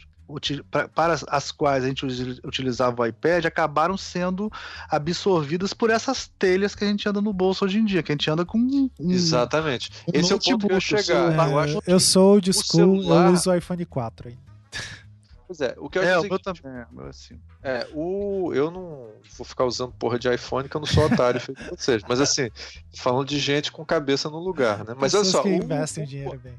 para 0.94 1.14
as- 1.28 1.50
quais 1.52 1.84
a 1.84 1.88
gente 1.88 2.04
utilizava 2.44 3.02
o 3.02 3.06
iPad 3.06 3.44
acabaram 3.46 3.96
sendo 3.96 4.50
absorvidas 4.88 5.72
por 5.72 5.90
essas 5.90 6.30
telhas 6.38 6.74
que 6.74 6.84
a 6.84 6.86
gente 6.86 7.08
anda 7.08 7.20
no 7.20 7.32
bolso 7.32 7.64
hoje 7.64 7.78
em 7.78 7.84
dia, 7.84 8.02
que 8.02 8.12
a 8.12 8.14
gente 8.14 8.30
anda 8.30 8.44
com 8.44 8.58
um, 8.58 8.90
Exatamente. 8.98 9.90
um 10.06 10.18
Esse 10.18 10.32
é 10.32 10.36
o 10.36 10.38
ponto 10.38 10.42
que 10.44 10.50
eu 10.52 10.58
notebook, 10.76 10.80
chegar. 10.84 11.02
celular. 11.04 11.50
eu 11.50 11.60
É, 11.60 11.64
acho 11.64 11.82
eu 11.86 12.00
sou 12.00 12.32
old 12.34 12.50
o 12.50 12.52
school, 12.52 12.64
celular- 13.02 13.26
eu 13.28 13.32
uso 13.32 13.50
o 13.50 13.54
iPhone 13.54 13.84
4 13.86 14.28
ainda. 14.28 14.40
Pois 15.50 15.60
é, 15.62 15.74
o 15.78 15.90
que 15.90 15.98
eu 15.98 16.02
É, 16.04 16.12
acho 16.12 16.12
o 16.12 16.14
é 16.14 16.18
o 16.18 16.22
seguinte, 16.38 16.62
também, 16.62 16.84
o 16.94 17.02
é 17.06 17.08
assim. 17.08 17.40
é, 17.64 17.88
o, 17.92 18.52
eu 18.54 18.70
não 18.70 19.08
vou 19.36 19.44
ficar 19.44 19.64
usando 19.64 19.90
porra 19.94 20.16
de 20.16 20.32
iPhone, 20.32 20.68
que 20.68 20.76
eu 20.76 20.80
não 20.80 20.86
sou 20.86 21.06
otário 21.06 21.40
feito 21.42 21.60
vocês. 21.76 22.04
Mas 22.08 22.20
assim, 22.20 22.50
falando 22.96 23.26
de 23.26 23.36
gente 23.40 23.72
com 23.72 23.84
cabeça 23.84 24.30
no 24.30 24.38
lugar, 24.38 24.84
né? 24.84 24.94
Mas 24.96 25.12
olha 25.12 25.24
só. 25.24 25.42
que 25.42 25.48
o- 25.48 25.52
investem 25.54 26.04
o- 26.04 26.06
dinheiro 26.06 26.38
bem. 26.38 26.54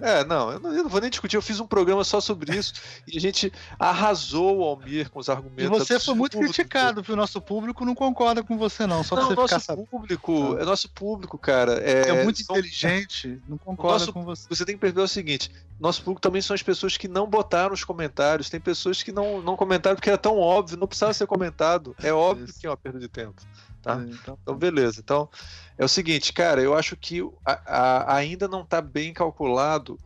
É, 0.00 0.24
não 0.24 0.52
eu, 0.52 0.60
não, 0.60 0.72
eu 0.72 0.82
não 0.84 0.90
vou 0.90 1.00
nem 1.00 1.10
discutir. 1.10 1.36
Eu 1.36 1.42
fiz 1.42 1.58
um 1.58 1.66
programa 1.66 2.04
só 2.04 2.20
sobre 2.20 2.54
isso 2.56 2.72
e 3.06 3.16
a 3.16 3.20
gente 3.20 3.52
arrasou 3.78 4.58
o 4.58 4.62
Almir 4.64 5.10
com 5.10 5.18
os 5.18 5.28
argumentos. 5.28 5.64
E 5.64 5.68
você 5.68 5.98
foi 5.98 6.14
muito 6.14 6.38
criticado, 6.38 7.02
viu? 7.02 7.16
Nosso 7.16 7.40
público 7.40 7.84
não 7.84 7.94
concorda 7.94 8.42
com 8.42 8.56
você, 8.58 8.86
não. 8.86 9.02
Só 9.02 9.16
pra 9.16 9.24
Não, 9.24 9.34
você 9.34 9.54
nosso 9.54 9.76
público, 9.86 10.56
é 10.58 10.64
nosso 10.64 10.88
público, 10.90 11.38
cara. 11.38 11.74
É, 11.82 12.08
É 12.10 12.24
muito 12.24 12.42
são- 12.42 12.56
inteligente, 12.56 13.40
não 13.48 13.56
concorda 13.58 13.98
nosso- 14.00 14.12
com 14.12 14.22
você. 14.24 14.46
Você 14.48 14.64
tem 14.64 14.74
que 14.74 14.80
perceber 14.80 15.00
o 15.02 15.08
seguinte: 15.08 15.50
nosso 15.80 16.02
público 16.02 16.20
também 16.20 16.42
são 16.42 16.54
as 16.54 16.62
pessoas 16.62 16.96
que 16.96 17.08
não 17.08 17.26
botaram 17.26 17.72
os 17.74 17.82
comentários. 17.84 18.48
Tem 18.50 18.60
pessoas 18.60 19.02
que 19.02 19.10
não, 19.10 19.40
não 19.42 19.56
comentaram 19.56 19.96
porque 19.96 20.10
era 20.10 20.18
tão 20.18 20.38
óbvio, 20.38 20.76
não 20.78 20.86
precisava 20.86 21.14
ser 21.14 21.26
comentado. 21.26 21.96
É 22.02 22.12
óbvio 22.12 22.44
Isso. 22.44 22.60
que 22.60 22.66
é 22.66 22.70
uma 22.70 22.76
perda 22.76 22.98
de 23.00 23.08
tempo. 23.08 23.40
Tá? 23.82 23.94
Então, 24.08 24.38
Então, 24.42 24.56
beleza. 24.56 25.00
Então, 25.00 25.28
é 25.76 25.84
o 25.84 25.88
seguinte, 25.88 26.32
cara, 26.32 26.60
eu 26.60 26.74
acho 26.74 26.96
que 26.96 27.20
a- 27.44 27.60
a- 27.66 28.16
ainda 28.16 28.46
não 28.48 28.62
está 28.62 28.80
bem 28.80 29.12
calculado 29.12 29.98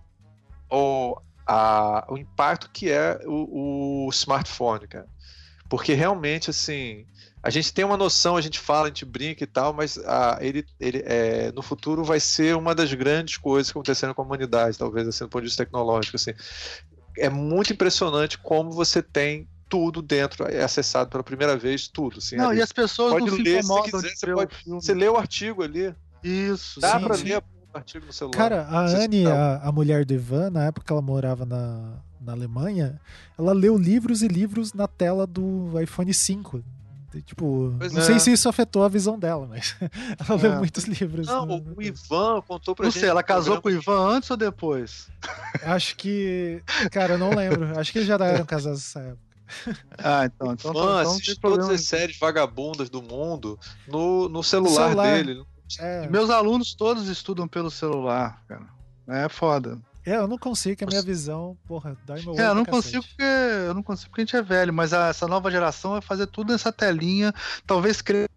o, 0.70 1.16
a- 1.46 2.06
o 2.08 2.16
impacto 2.16 2.70
que 2.70 2.90
é 2.90 3.18
o, 3.26 4.06
o 4.06 4.10
smartphone, 4.10 4.86
cara. 4.86 5.06
Porque 5.68 5.94
realmente, 5.94 6.50
assim, 6.50 7.06
a 7.42 7.48
gente 7.48 7.72
tem 7.72 7.84
uma 7.84 7.96
noção, 7.96 8.36
a 8.36 8.40
gente 8.42 8.58
fala, 8.58 8.84
a 8.84 8.88
gente 8.88 9.04
brinca 9.06 9.42
e 9.42 9.46
tal, 9.46 9.72
mas 9.72 9.96
a- 9.98 10.38
ele, 10.40 10.64
ele 10.78 11.02
é, 11.06 11.50
no 11.52 11.62
futuro 11.62 12.04
vai 12.04 12.20
ser 12.20 12.54
uma 12.56 12.74
das 12.74 12.92
grandes 12.92 13.36
coisas 13.38 13.72
que 13.72 13.78
aconteceram 13.78 14.12
com 14.14 14.22
a 14.22 14.24
humanidade, 14.24 14.76
talvez, 14.78 15.08
assim, 15.08 15.24
do 15.24 15.30
ponto 15.30 15.42
de 15.42 15.48
vista 15.48 15.64
tecnológico. 15.64 16.16
Assim. 16.16 16.32
É 17.18 17.28
muito 17.30 17.72
impressionante 17.72 18.38
como 18.38 18.70
você 18.70 19.02
tem 19.02 19.48
tudo 19.72 20.02
dentro, 20.02 20.44
é 20.46 20.62
acessado 20.62 21.08
pela 21.08 21.22
primeira 21.22 21.56
vez, 21.56 21.88
tudo. 21.88 22.18
Assim, 22.18 22.36
não, 22.36 22.50
ali. 22.50 22.58
e 22.58 22.62
as 22.62 22.70
pessoas 22.72 23.12
Pode 23.14 23.24
não 23.30 23.36
se 23.38 23.42
ler 23.42 23.62
se 23.62 23.66
incomodam 23.66 23.90
quiser, 24.00 24.08
de 24.12 24.18
você 24.18 24.26
ver 24.26 24.34
pode- 24.34 24.52
o 24.54 24.56
filme. 24.58 24.82
Você 24.82 24.92
lê 24.94 25.08
o 25.08 25.16
artigo 25.16 25.62
ali, 25.62 25.94
Isso. 26.22 26.78
dá 26.78 26.98
Sim, 26.98 27.04
pra 27.06 27.14
sim. 27.14 27.24
ler 27.24 27.38
o 27.38 27.78
artigo 27.78 28.04
no 28.04 28.12
celular. 28.12 28.36
Cara, 28.36 28.66
a 28.68 28.86
Você 28.86 28.96
Anne, 28.96 29.26
a, 29.26 29.60
a 29.64 29.72
mulher 29.72 30.04
do 30.04 30.12
Ivan, 30.12 30.50
na 30.50 30.64
época 30.64 30.84
que 30.86 30.92
ela 30.92 31.00
morava 31.00 31.46
na, 31.46 31.94
na 32.20 32.32
Alemanha, 32.32 33.00
ela 33.38 33.54
leu 33.54 33.78
livros 33.78 34.20
e 34.20 34.28
livros 34.28 34.74
na 34.74 34.86
tela 34.86 35.26
do 35.26 35.70
iPhone 35.80 36.12
5. 36.12 36.62
E, 37.14 37.20
Tipo, 37.22 37.74
Pois 37.78 37.92
não 37.92 38.00
é. 38.00 38.04
sei 38.04 38.18
se 38.18 38.30
isso 38.32 38.48
afetou 38.48 38.84
a 38.84 38.88
visão 38.88 39.18
dela, 39.18 39.46
mas 39.46 39.74
ela 40.28 40.38
leu 40.40 40.52
É. 40.52 40.56
muitos 40.58 40.84
livros. 40.84 41.26
Não, 41.26 41.44
no- 41.46 41.74
o 41.76 41.82
Ivan 41.82 42.42
contou 42.46 42.74
pra 42.74 42.84
Não 42.84 42.90
gente. 42.90 43.00
sei, 43.00 43.08
ela 43.08 43.22
casou 43.22 43.60
com 43.60 43.68
o 43.68 43.72
Ivan 43.72 44.16
antes 44.16 44.30
ou 44.30 44.36
depois? 44.36 45.08
Acho 45.62 45.96
que. 45.96 46.62
Cara, 46.90 47.14
eu 47.14 47.18
não 47.18 47.30
lembro. 47.34 47.78
Acho 47.78 47.90
que 47.92 47.98
eles 47.98 48.08
já 48.08 48.14
eram 48.16 48.44
casados 48.46 48.80
nessa 48.80 49.00
época. 49.00 49.31
Ah, 49.98 50.24
então. 50.26 50.52
então, 50.52 50.70
Ivan 50.70 50.80
então 50.80 50.84
não 50.86 51.02
tem 51.04 51.12
assiste 51.12 51.40
todas 51.40 51.68
as 51.68 51.80
séries 51.82 52.18
vagabundas 52.18 52.88
do 52.90 53.02
mundo 53.02 53.58
no, 53.86 54.28
no 54.28 54.42
celular, 54.42 54.88
celular. 54.88 55.16
dele. 55.24 55.44
É, 55.78 56.08
Meus 56.08 56.28
alunos 56.30 56.74
todos 56.74 57.08
estudam 57.08 57.46
pelo 57.48 57.70
celular, 57.70 58.42
cara. 58.48 58.66
É 59.08 59.28
foda. 59.28 59.78
é, 60.04 60.16
eu 60.16 60.26
não 60.28 60.36
consigo, 60.38 60.76
que 60.76 60.84
a 60.84 60.86
minha 60.86 61.02
visão, 61.02 61.56
porra, 61.66 61.96
dói 62.04 62.20
meu 62.22 62.32
olho. 62.32 62.40
É, 62.40 62.46
eu 62.48 62.54
não 62.54 62.64
consigo 62.64 63.02
porque 63.04 63.22
eu 63.22 63.74
não 63.74 63.82
consigo 63.82 64.10
porque 64.10 64.20
a 64.22 64.24
gente 64.24 64.36
é 64.36 64.42
velho, 64.42 64.72
mas 64.72 64.92
a- 64.92 65.08
essa 65.08 65.26
nova 65.26 65.50
geração 65.50 65.92
vai 65.92 66.00
fazer 66.02 66.26
tudo 66.26 66.52
nessa 66.52 66.72
telinha, 66.72 67.32
talvez 67.66 68.02
cresça 68.02 68.28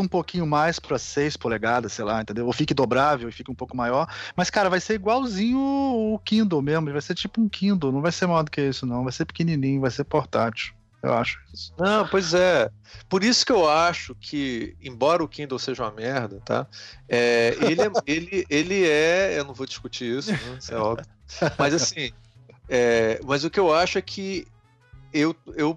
um 0.00 0.08
pouquinho 0.08 0.46
mais 0.46 0.78
pra 0.78 0.98
6 0.98 1.36
polegadas, 1.36 1.92
sei 1.92 2.04
lá, 2.04 2.20
entendeu? 2.20 2.46
Ou 2.46 2.52
fique 2.52 2.74
dobrável 2.74 3.28
e 3.28 3.32
fique 3.32 3.50
um 3.50 3.54
pouco 3.54 3.76
maior, 3.76 4.06
mas 4.36 4.50
cara, 4.50 4.70
vai 4.70 4.80
ser 4.80 4.94
igualzinho 4.94 5.58
o 5.58 6.18
Kindle 6.24 6.62
mesmo, 6.62 6.92
vai 6.92 7.00
ser 7.00 7.14
tipo 7.14 7.40
um 7.40 7.48
Kindle, 7.48 7.92
não 7.92 8.00
vai 8.00 8.12
ser 8.12 8.26
maior 8.26 8.42
do 8.42 8.50
que 8.50 8.60
isso 8.60 8.86
não, 8.86 9.02
vai 9.04 9.12
ser 9.12 9.24
pequenininho, 9.24 9.80
vai 9.80 9.90
ser 9.90 10.04
portátil, 10.04 10.74
eu 11.02 11.12
acho. 11.12 11.40
Não, 11.76 12.06
pois 12.06 12.32
é. 12.32 12.70
Por 13.08 13.24
isso 13.24 13.44
que 13.44 13.50
eu 13.50 13.68
acho 13.68 14.14
que, 14.14 14.76
embora 14.80 15.22
o 15.22 15.28
Kindle 15.28 15.58
seja 15.58 15.82
uma 15.82 15.90
merda, 15.90 16.40
tá? 16.44 16.66
É, 17.08 17.56
ele, 17.60 17.82
é, 17.82 17.90
ele, 18.06 18.46
ele 18.48 18.88
é. 18.88 19.38
Eu 19.38 19.44
não 19.44 19.52
vou 19.52 19.66
discutir 19.66 20.16
isso, 20.16 20.30
né? 20.30 20.56
Isso 20.58 20.72
é 20.72 20.76
óbvio. 20.76 21.06
Mas 21.58 21.74
assim. 21.74 22.12
é, 22.68 23.20
mas 23.24 23.42
o 23.42 23.50
que 23.50 23.58
eu 23.58 23.74
acho 23.74 23.98
é 23.98 24.02
que 24.02 24.46
eu. 25.12 25.34
eu 25.56 25.76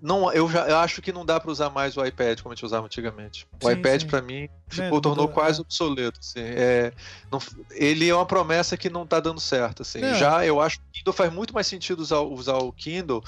não, 0.00 0.32
eu 0.32 0.48
já 0.50 0.68
eu 0.68 0.76
acho 0.78 1.00
que 1.02 1.12
não 1.12 1.24
dá 1.24 1.38
para 1.40 1.50
usar 1.50 1.70
mais 1.70 1.96
o 1.96 2.04
iPad 2.04 2.40
como 2.40 2.52
a 2.52 2.54
gente 2.54 2.64
usava 2.64 2.86
antigamente. 2.86 3.46
O 3.62 3.66
Sim, 3.66 3.74
iPad 3.74 4.04
para 4.04 4.22
mim 4.22 4.48
ficou, 4.68 4.84
mudou, 4.90 5.00
tornou 5.14 5.28
quase 5.28 5.58
é. 5.58 5.62
obsoleto. 5.62 6.20
assim. 6.20 6.40
É, 6.40 6.92
não- 7.30 7.40
ele 7.72 8.08
é 8.08 8.14
uma 8.14 8.26
promessa 8.26 8.76
que 8.76 8.88
não 8.90 9.06
tá 9.06 9.20
dando 9.20 9.40
certo. 9.40 9.82
Assim. 9.82 10.00
É. 10.02 10.14
Já 10.14 10.44
eu 10.46 10.60
acho 10.60 10.78
que 10.78 10.84
o 10.84 10.92
Kindle 10.92 11.12
faz 11.12 11.32
muito 11.32 11.52
mais 11.54 11.66
sentido 11.66 12.00
usar, 12.00 12.20
usar 12.20 12.56
o 12.58 12.72
Kindle 12.72 13.22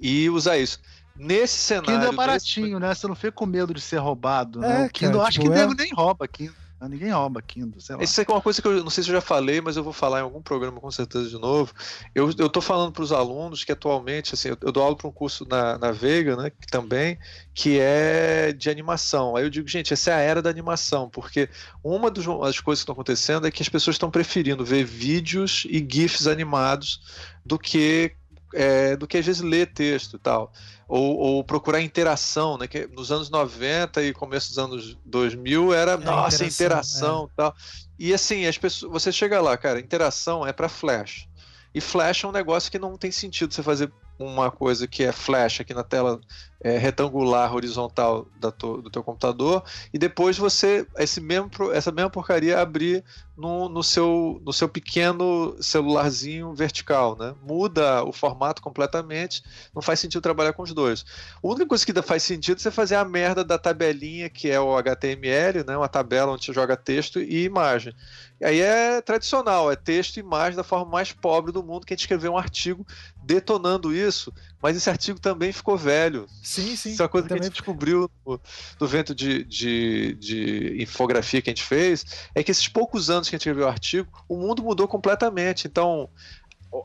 e 0.00 0.28
usar 0.30 0.58
isso. 0.58 0.78
Nesse 1.16 1.58
cenário. 1.58 1.92
Kindle 1.92 2.12
é 2.12 2.16
baratinho, 2.16 2.78
né? 2.78 2.94
Você 2.94 3.06
não 3.08 3.14
fica 3.16 3.32
com 3.32 3.44
medo 3.46 3.74
de 3.74 3.80
ser 3.80 3.96
roubado, 3.96 4.60
né? 4.60 4.82
É, 4.82 4.86
o 4.86 4.90
Kindle, 4.90 5.16
cara, 5.18 5.28
acho 5.28 5.40
tipo, 5.40 5.52
que 5.52 5.58
é- 5.58 5.60
nego 5.62 5.74
nem 5.74 5.92
rouba 5.92 6.28
Kindle. 6.28 6.54
Né? 6.80 6.88
Ninguém 6.88 7.10
rouba 7.10 7.42
Kindle, 7.42 7.80
sei 7.80 7.96
lá. 7.96 8.02
Isso 8.02 8.20
é 8.20 8.24
uma 8.28 8.40
coisa 8.40 8.62
que 8.62 8.68
eu 8.68 8.82
não 8.82 8.90
sei 8.90 9.02
se 9.02 9.10
eu 9.10 9.14
já 9.14 9.20
falei, 9.20 9.60
mas 9.60 9.76
eu 9.76 9.84
vou 9.84 9.92
falar 9.92 10.20
em 10.20 10.22
algum 10.22 10.40
programa 10.40 10.80
com 10.80 10.90
certeza 10.90 11.28
de 11.28 11.38
novo. 11.38 11.72
Eu, 12.14 12.32
tô 12.48 12.60
falando 12.60 12.92
para 12.92 13.02
os 13.02 13.12
alunos 13.12 13.64
que 13.64 13.72
atualmente, 13.72 14.34
assim, 14.34 14.48
eu, 14.48 14.58
eu 14.62 14.72
dou 14.72 14.82
aula 14.82 14.96
para 14.96 15.08
um 15.08 15.12
curso 15.12 15.46
na, 15.48 15.78
na 15.78 15.90
Veiga, 15.90 16.36
né, 16.36 16.50
que 16.50 16.66
também, 16.66 17.18
que 17.54 17.78
é 17.80 18.52
de 18.52 18.70
animação. 18.70 19.36
Aí 19.36 19.44
eu 19.44 19.50
digo, 19.50 19.66
gente, 19.68 19.92
essa 19.92 20.10
é 20.10 20.14
a 20.14 20.20
era 20.20 20.42
da 20.42 20.50
animação, 20.50 21.08
porque 21.08 21.48
uma 21.82 22.10
das 22.10 22.24
coisas 22.26 22.60
que 22.60 22.72
estão 22.72 22.92
acontecendo 22.92 23.46
é 23.46 23.50
que 23.50 23.62
as 23.62 23.68
pessoas 23.68 23.94
estão 23.94 24.10
preferindo 24.10 24.64
ver 24.64 24.84
vídeos 24.84 25.66
e 25.68 25.86
GIFs 25.88 26.26
animados 26.26 27.00
do 27.44 27.58
que 27.58 28.14
é, 28.54 28.96
do 28.96 29.06
que 29.06 29.18
às 29.18 29.26
vezes 29.26 29.42
ler 29.42 29.72
texto 29.72 30.16
e 30.16 30.18
tal. 30.18 30.52
Ou, 30.88 31.16
ou 31.16 31.44
procurar 31.44 31.80
interação, 31.82 32.56
né? 32.56 32.66
Que 32.66 32.86
nos 32.86 33.12
anos 33.12 33.28
90 33.28 34.02
e 34.02 34.12
começo 34.14 34.48
dos 34.48 34.58
anos 34.58 34.96
2000 35.04 35.74
era, 35.74 35.96
nossa, 35.96 36.44
interação, 36.44 36.56
interação 36.66 37.30
e 37.32 37.36
tal. 37.36 37.54
E 37.98 38.14
assim, 38.14 38.46
as 38.46 38.56
pessoas, 38.56 38.90
você 38.92 39.12
chega 39.12 39.40
lá, 39.40 39.56
cara, 39.56 39.80
interação 39.80 40.46
é 40.46 40.52
para 40.52 40.68
Flash. 40.68 41.28
E 41.74 41.80
Flash 41.80 42.24
é 42.24 42.26
um 42.26 42.32
negócio 42.32 42.70
que 42.70 42.78
não 42.78 42.96
tem 42.96 43.10
sentido 43.10 43.52
você 43.52 43.62
fazer 43.62 43.92
uma 44.18 44.50
coisa 44.50 44.88
que 44.88 45.04
é 45.04 45.12
Flash 45.12 45.60
aqui 45.60 45.72
na 45.72 45.84
tela 45.84 46.18
é, 46.60 46.76
retangular, 46.76 47.54
horizontal 47.54 48.26
to- 48.58 48.82
do 48.82 48.90
teu 48.90 49.02
computador, 49.04 49.62
e 49.92 49.98
depois 49.98 50.36
você, 50.36 50.84
esse 50.96 51.20
mesmo, 51.20 51.50
essa 51.72 51.92
mesma 51.92 52.10
porcaria 52.10 52.58
abrir 52.60 53.04
no, 53.38 53.68
no, 53.68 53.84
seu, 53.84 54.42
no 54.44 54.52
seu 54.52 54.68
pequeno 54.68 55.56
celularzinho 55.60 56.52
vertical, 56.52 57.16
né? 57.16 57.36
Muda 57.40 58.02
o 58.02 58.12
formato 58.12 58.60
completamente, 58.60 59.44
não 59.72 59.80
faz 59.80 60.00
sentido 60.00 60.20
trabalhar 60.20 60.52
com 60.52 60.64
os 60.64 60.74
dois. 60.74 61.04
A 61.36 61.46
única 61.46 61.66
coisa 61.66 61.86
que 61.86 62.02
faz 62.02 62.24
sentido 62.24 62.56
é 62.56 62.60
você 62.60 62.70
fazer 62.72 62.96
a 62.96 63.04
merda 63.04 63.44
da 63.44 63.56
tabelinha, 63.56 64.28
que 64.28 64.50
é 64.50 64.60
o 64.60 64.76
HTML, 64.76 65.64
né? 65.64 65.76
Uma 65.76 65.88
tabela 65.88 66.32
onde 66.32 66.44
você 66.44 66.52
joga 66.52 66.76
texto 66.76 67.20
e 67.20 67.44
imagem. 67.44 67.94
E 68.40 68.44
aí 68.44 68.60
é 68.60 69.00
tradicional, 69.00 69.70
é 69.70 69.76
texto 69.76 70.16
e 70.16 70.20
imagem 70.20 70.56
da 70.56 70.64
forma 70.64 70.90
mais 70.90 71.12
pobre 71.12 71.52
do 71.52 71.62
mundo, 71.62 71.86
que 71.86 71.92
a 71.92 71.96
gente 71.96 72.02
escreveu 72.02 72.32
um 72.32 72.38
artigo 72.38 72.84
detonando 73.22 73.94
isso, 73.94 74.32
mas 74.62 74.76
esse 74.76 74.90
artigo 74.90 75.20
também 75.20 75.52
ficou 75.52 75.76
velho. 75.76 76.26
Sim, 76.42 76.74
sim. 76.76 76.90
Isso 76.90 77.02
é 77.02 77.04
uma 77.04 77.08
coisa 77.08 77.28
que 77.28 77.34
a 77.34 77.36
gente 77.36 77.50
descobriu 77.50 78.10
no, 78.26 78.40
no 78.80 78.86
vento 78.86 79.14
de, 79.14 79.44
de, 79.44 80.14
de 80.14 80.82
infografia 80.82 81.40
que 81.40 81.50
a 81.50 81.52
gente 81.52 81.64
fez, 81.64 82.04
é 82.34 82.42
que 82.42 82.50
esses 82.50 82.68
poucos 82.68 83.08
anos 83.08 83.28
que 83.28 83.34
a 83.34 83.38
gente 83.38 83.42
escreveu 83.42 83.66
o 83.66 83.70
artigo, 83.70 84.24
o 84.28 84.36
mundo 84.36 84.62
mudou 84.62 84.88
completamente. 84.88 85.66
Então, 85.66 86.08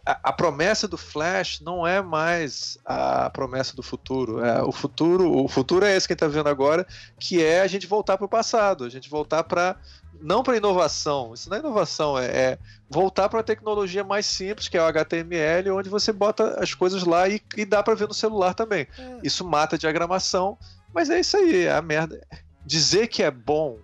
a, 0.06 0.30
a 0.30 0.34
promessa 0.34 0.88
do 0.88 0.98
Flash 0.98 1.60
não 1.62 1.86
é 1.86 2.02
mais 2.02 2.78
a 2.86 3.30
promessa 3.30 3.76
do 3.76 3.84
futuro. 3.84 4.44
É, 4.44 4.62
o 4.62 4.72
futuro, 4.72 5.32
o 5.44 5.48
futuro 5.48 5.86
é 5.86 5.96
esse 5.96 6.08
que 6.08 6.14
a 6.14 6.16
gente 6.16 6.24
está 6.24 6.28
vendo 6.28 6.50
agora, 6.50 6.86
que 7.20 7.42
é 7.42 7.62
a 7.62 7.68
gente 7.68 7.88
voltar 7.88 8.18
para 8.18 8.26
o 8.26 8.30
passado, 8.30 8.84
a 8.84 8.90
gente 8.90 9.10
voltar 9.10 9.44
para 9.44 9.78
não 10.24 10.42
para 10.42 10.58
inovação. 10.58 11.34
Isso 11.34 11.50
não 11.50 11.58
é 11.58 11.60
inovação, 11.60 12.18
é, 12.18 12.26
é 12.26 12.60
voltar 12.90 13.28
para 13.30 13.38
uma 13.38 13.44
tecnologia 13.44 14.04
mais 14.04 14.26
simples, 14.26 14.68
que 14.68 14.78
é 14.78 14.82
o 14.82 14.86
HTML, 14.86 15.70
onde 15.72 15.90
você 15.90 16.12
bota 16.12 16.60
as 16.64 16.74
coisas 16.74 17.04
lá 17.04 17.28
e, 17.28 17.42
e 17.58 17.66
dá 17.66 17.84
para 17.84 17.94
ver 17.94 18.08
no 18.08 18.14
celular 18.14 18.54
também. 18.54 18.88
É, 18.98 19.20
Isso 19.24 19.46
mata 19.46 19.76
a 19.76 19.80
diagramação, 19.80 20.58
mas 20.94 21.10
é 21.10 21.20
isso 21.20 21.36
aí, 21.38 21.66
é 21.66 21.74
a 21.74 21.82
merda. 21.82 22.22
Dizer 22.66 23.08
que 23.08 23.22
é 23.22 23.30
bom 23.30 23.78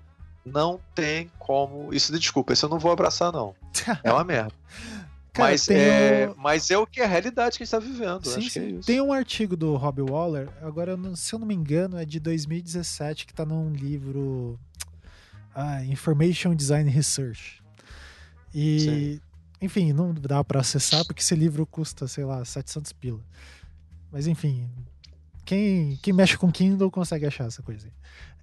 não 0.45 0.79
tem 0.95 1.29
como. 1.37 1.93
Isso, 1.93 2.17
desculpa, 2.17 2.53
isso 2.53 2.65
eu 2.65 2.69
não 2.69 2.79
vou 2.79 2.91
abraçar, 2.91 3.31
não. 3.31 3.53
É 4.03 4.11
uma 4.11 4.23
merda. 4.23 4.53
Cara, 5.31 5.49
mas, 5.51 5.69
é, 5.69 6.27
o- 6.31 6.35
mas 6.39 6.71
é 6.71 6.77
o 6.77 6.87
que 6.87 7.01
é 7.01 7.03
a 7.05 7.07
realidade 7.07 7.57
que 7.57 7.63
a 7.63 7.65
gente 7.65 7.75
está 7.75 7.79
vivendo. 7.79 8.25
Sim, 8.27 8.47
é 8.47 8.49
sim. 8.49 8.77
isso. 8.77 8.87
Tem 8.87 8.99
um 8.99 9.13
artigo 9.13 9.55
do 9.55 9.75
Robbie 9.75 10.01
Waller, 10.01 10.49
agora, 10.61 10.97
se 11.15 11.33
eu 11.33 11.39
não 11.39 11.45
me 11.45 11.53
engano, 11.53 11.97
é 11.99 12.05
de 12.05 12.19
2017, 12.19 13.27
que 13.27 13.33
tá 13.33 13.45
num 13.45 13.71
livro 13.71 14.59
ah, 15.59 15.83
Information 15.85 16.55
Design 16.55 16.89
Research. 16.89 17.61
E, 18.53 18.79
Sim. 18.79 19.21
enfim, 19.61 19.93
não 19.93 20.13
dá 20.13 20.43
pra 20.43 20.61
acessar 20.61 21.05
porque 21.05 21.21
esse 21.21 21.35
livro 21.35 21.65
custa, 21.65 22.07
sei 22.07 22.23
lá, 22.25 22.43
700 22.43 22.91
pila. 22.93 23.19
Mas, 24.11 24.25
enfim, 24.27 24.69
quem, 25.45 25.97
quem 26.01 26.13
mexe 26.13 26.37
com 26.37 26.51
Kindle 26.51 26.89
consegue 26.89 27.25
achar 27.25 27.45
essa 27.47 27.61
coisa 27.61 27.87
aí. 27.87 27.93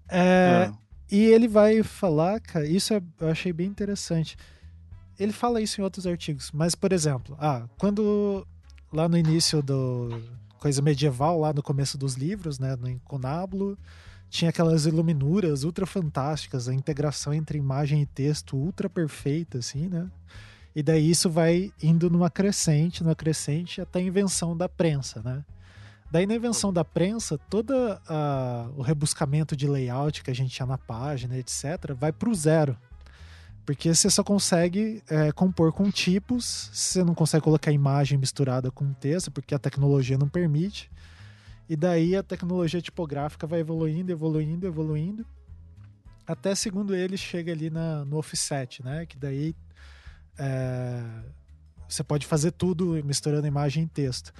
É, 0.09 0.71
É. 0.71 0.73
e 1.11 1.25
ele 1.25 1.49
vai 1.49 1.83
falar, 1.83 2.41
cara, 2.41 2.67
isso 2.67 2.95
é- 2.95 3.03
eu 3.21 3.29
achei 3.29 3.53
bem 3.53 3.67
interessante. 3.67 4.37
Ele 5.19 5.33
fala 5.33 5.61
isso 5.61 5.81
em 5.81 5.85
outros 5.85 6.07
artigos, 6.07 6.51
mas, 6.53 6.75
por 6.75 6.93
exemplo, 6.93 7.37
ah, 7.41 7.67
quando 7.79 8.47
lá 8.93 9.09
no 9.09 9.17
início 9.17 9.63
do 9.63 10.23
coisa 10.61 10.81
medieval, 10.83 11.41
lá 11.41 11.53
no 11.53 11.63
começo 11.63 11.97
dos 11.99 12.15
livros, 12.15 12.59
né, 12.59 12.77
no 12.77 12.89
Incunablo, 12.89 13.79
tinha 14.29 14.51
aquelas 14.51 14.87
iluminuras 14.87 15.65
ultra 15.65 15.87
fantásticas, 15.87 16.69
a 16.69 16.75
integração 16.75 17.33
entre 17.33 17.59
imagem 17.59 18.03
e 18.03 18.07
texto 18.07 18.57
ultra 18.57 18.89
perfeita, 18.89 19.59
assim, 19.59 19.89
né? 19.89 20.11
E 20.75 20.83
daí 20.83 21.11
isso 21.11 21.31
vai 21.31 21.73
indo 21.83 22.11
numa 22.11 22.29
crescente, 22.29 23.03
numa 23.03 23.15
crescente, 23.15 23.81
até 23.81 23.99
a 23.99 24.03
invenção 24.03 24.57
da 24.57 24.69
prensa, 24.69 25.23
né? 25.23 25.43
Daí 26.11 26.27
na 26.27 26.35
invenção 26.35 26.73
da 26.73 26.85
prensa, 26.85 27.39
todo 27.51 27.73
o 28.77 28.83
rebuscamento 28.83 29.57
de 29.57 29.67
layout 29.67 30.23
que 30.23 30.31
a 30.31 30.35
gente 30.35 30.55
tinha 30.55 30.67
na 30.67 30.79
página, 30.79 31.37
etc., 31.37 31.95
vai 31.99 32.13
para 32.13 32.29
o 32.29 32.35
zero. 32.35 32.77
Porque 33.65 33.93
você 33.93 34.09
só 34.09 34.23
consegue 34.23 35.03
é, 35.11 35.33
compor 35.33 35.73
com 35.73 35.91
tipos, 35.91 36.71
você 36.73 37.03
não 37.03 37.15
consegue 37.15 37.43
colocar 37.43 37.73
imagem 37.73 38.17
misturada 38.17 38.71
com 38.71 38.93
texto, 38.93 39.31
porque 39.31 39.55
a 39.55 39.59
tecnologia 39.59 40.17
não 40.17 40.29
permite. 40.29 40.89
E 41.69 41.77
daí 41.77 42.15
a 42.15 42.23
tecnologia 42.23 42.81
tipográfica 42.81 43.47
vai 43.47 43.61
evoluindo, 43.61 44.13
evoluindo, 44.13 44.67
evoluindo. 44.67 45.27
Até, 46.27 46.55
segundo 46.55 46.95
ele, 46.95 47.17
chega 47.17 47.53
ali 47.53 47.71
na, 47.71 48.05
no 48.05 48.19
offset, 48.19 48.85
né? 48.85 49.07
Que 49.07 49.17
daí 49.17 49.55
é, 50.39 51.03
você 51.89 52.03
pode 52.05 52.27
fazer 52.27 52.53
tudo 52.53 53.01
misturando 53.05 53.47
imagem 53.47 53.85
e 53.85 53.89
texto. 53.89 54.33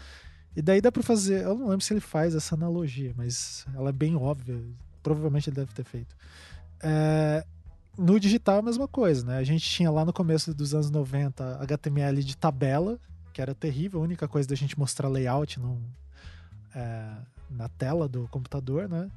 E 0.55 0.63
daí 0.63 0.81
dá 0.81 0.91
para 0.91 1.03
fazer. 1.03 1.45
Eu 1.45 1.57
não 1.57 1.69
lembro 1.69 1.85
se 1.85 1.93
ele 1.93 2.01
faz 2.01 2.35
essa 2.35 2.55
analogia, 2.55 3.13
mas 3.17 3.67
ela 3.75 3.91
é 3.91 3.93
bem 3.93 4.17
óbvia. 4.17 4.59
Provavelmente 5.03 5.51
ele 5.51 5.57
deve 5.57 5.73
ter 5.73 5.85
feito. 5.85 6.17
É, 6.83 7.45
no 7.97 8.19
digital, 8.21 8.59
a 8.59 8.63
mesma 8.63 8.89
coisa, 8.89 9.25
né? 9.25 9.39
A 9.39 9.45
gente 9.45 9.69
tinha 9.69 9.91
lá 9.91 10.05
no 10.05 10.13
começo 10.13 10.55
dos 10.55 10.75
anos 10.75 10.91
90 10.91 11.59
HTML 11.63 12.23
de 12.23 12.37
tabela, 12.37 12.99
que 13.33 13.41
era 13.41 13.55
terrível, 13.55 14.01
a 14.01 14.03
única 14.03 14.27
coisa 14.27 14.49
da 14.49 14.55
gente 14.55 14.79
mostrar 14.79 15.09
layout 15.09 15.61
num, 15.61 15.81
é, 16.77 17.09
na 17.51 17.69
tela 17.69 18.07
do 18.07 18.29
computador, 18.29 18.89
né? 18.89 19.11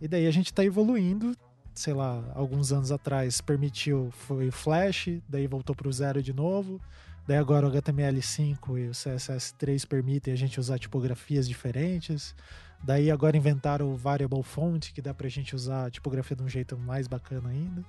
E 0.00 0.08
daí 0.08 0.26
a 0.26 0.30
gente 0.30 0.46
está 0.46 0.64
evoluindo 0.64 1.36
sei 1.74 1.92
lá, 1.92 2.22
alguns 2.34 2.72
anos 2.72 2.92
atrás 2.92 3.40
permitiu 3.40 4.08
foi 4.12 4.48
o 4.48 4.52
Flash, 4.52 5.08
daí 5.28 5.46
voltou 5.46 5.74
para 5.74 5.88
o 5.88 5.92
zero 5.92 6.22
de 6.22 6.32
novo. 6.32 6.80
Daí 7.26 7.36
agora 7.36 7.66
o 7.66 7.72
HTML5 7.72 8.78
e 8.78 8.88
o 8.88 8.92
CSS3 8.92 9.86
permitem 9.86 10.32
a 10.32 10.36
gente 10.36 10.60
usar 10.60 10.78
tipografias 10.78 11.48
diferentes. 11.48 12.34
Daí 12.82 13.10
agora 13.10 13.36
inventaram 13.36 13.90
o 13.90 13.96
Variable 13.96 14.42
Font, 14.42 14.92
que 14.92 15.02
dá 15.02 15.12
pra 15.12 15.28
gente 15.28 15.56
usar 15.56 15.86
a 15.86 15.90
tipografia 15.90 16.36
de 16.36 16.42
um 16.42 16.48
jeito 16.48 16.76
mais 16.76 17.08
bacana 17.08 17.48
ainda. 17.48 17.82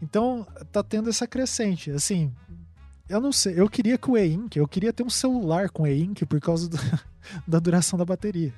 Então, 0.00 0.46
tá 0.72 0.82
tendo 0.82 1.10
essa 1.10 1.26
crescente. 1.26 1.90
Assim, 1.90 2.32
eu 3.06 3.20
não 3.20 3.32
sei, 3.32 3.60
eu 3.60 3.68
queria 3.68 3.98
que 3.98 4.10
o 4.10 4.16
e-ink, 4.16 4.58
eu 4.58 4.66
queria 4.66 4.94
ter 4.94 5.02
um 5.02 5.10
celular 5.10 5.68
com 5.68 5.86
e-ink 5.86 6.24
por 6.24 6.40
causa 6.40 6.68
do, 6.68 6.78
da 7.46 7.58
duração 7.58 7.98
da 7.98 8.04
bateria. 8.04 8.52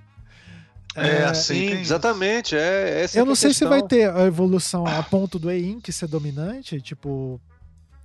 É, 0.95 1.25
assim, 1.25 1.73
exatamente. 1.73 2.57
É, 2.57 3.03
essa 3.03 3.19
eu 3.19 3.25
é 3.25 3.27
não 3.27 3.35
sei 3.35 3.51
questão. 3.51 3.69
se 3.69 3.71
vai 3.71 3.87
ter 3.87 4.11
a 4.11 4.23
evolução 4.23 4.87
a 4.87 5.03
ponto 5.03 5.39
do 5.39 5.53
e-ink 5.53 5.93
ser 5.93 6.09
dominante, 6.09 6.81
tipo. 6.81 7.41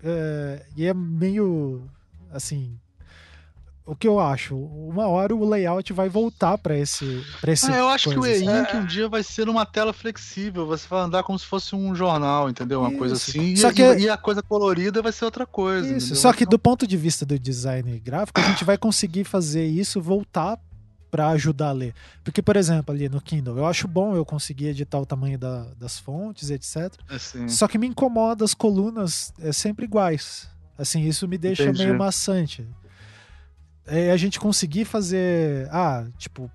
É, 0.04 0.66
e 0.76 0.86
é 0.86 0.94
meio. 0.94 1.90
Assim. 2.32 2.78
O 3.86 3.96
que 3.96 4.08
eu 4.08 4.20
acho? 4.20 4.56
Uma 4.56 5.08
hora 5.08 5.36
o 5.36 5.44
layout 5.48 5.92
vai 5.92 6.08
voltar 6.08 6.58
para 6.58 6.78
esse, 6.78 7.24
pra 7.42 7.52
esse. 7.52 7.70
Ah, 7.72 7.78
eu 7.78 7.90
acho 7.90 8.10
que 8.10 8.16
o 8.16 8.20
coisa, 8.20 8.36
assim. 8.52 8.60
e-ink 8.60 8.76
um 8.78 8.86
dia 8.86 9.10
vai 9.10 9.24
ser 9.24 9.50
uma 9.50 9.66
tela 9.66 9.92
flexível. 9.92 10.66
Você 10.68 10.88
vai 10.88 11.02
andar 11.02 11.24
como 11.24 11.38
se 11.38 11.46
fosse 11.46 11.76
um 11.76 11.94
jornal, 11.96 12.50
entendeu? 12.50 12.82
Uma 12.82 12.92
coisa 12.96 13.16
Isso. 13.16 13.32
assim. 13.32 13.54
E, 13.54 13.58
Só 13.58 13.74
que- 13.74 13.82
e- 13.82 14.02
e 14.04 14.10
a 14.10 14.16
coisa 14.18 14.42
colorida 14.44 15.02
vai 15.02 15.12
ser 15.12 15.26
outra 15.26 15.46
coisa. 15.48 15.88
Isso, 15.88 15.98
entendeu? 16.08 16.16
só 16.22 16.32
que 16.32 16.44
Então, 16.44 16.52
do 16.52 16.60
ponto 16.60 16.86
de 16.86 16.96
vista 16.96 17.26
do 17.26 17.38
design 17.40 18.00
gráfico, 18.00 18.40
a 18.40 18.44
gente 18.44 18.64
vai 18.64 18.78
conseguir 18.78 19.24
fazer 19.24 19.66
isso 19.66 20.00
voltar 20.00 20.60
para 21.10 21.28
ajudar 21.30 21.70
a 21.70 21.74
ler. 21.74 21.94
Porque, 22.24 22.42
por 22.42 22.56
exemplo, 22.56 22.94
ali 22.96 23.10
no 23.10 23.20
Kindle, 23.20 23.58
eu 23.58 23.66
acho 23.66 23.88
bom 23.88 24.16
eu 24.16 24.24
conseguir 24.24 24.68
editar 24.68 25.00
o 25.00 25.06
tamanho 25.06 25.38
da- 25.38 25.66
das 25.78 26.00
fontes, 26.00 26.50
etc. 26.52 26.94
assim, 27.10 27.50
Só 27.50 27.68
que 27.68 27.78
me 27.78 27.88
incomoda 27.88 28.46
as 28.46 28.54
colunas 28.54 29.34
é, 29.42 29.52
sempre 29.52 29.86
iguais. 29.86 30.48
Assim, 30.78 31.02
isso 31.06 31.28
me 31.28 31.38
deixa 31.38 31.64
Entendi. 31.64 31.84
meio 31.84 31.98
maçante. 31.98 32.66
É, 33.92 34.12
a 34.12 34.18
gente 34.18 34.40
conseguir 34.40 34.86
fazer. 34.86 35.68
Ah, 35.72 36.06
tipo. 36.18 36.50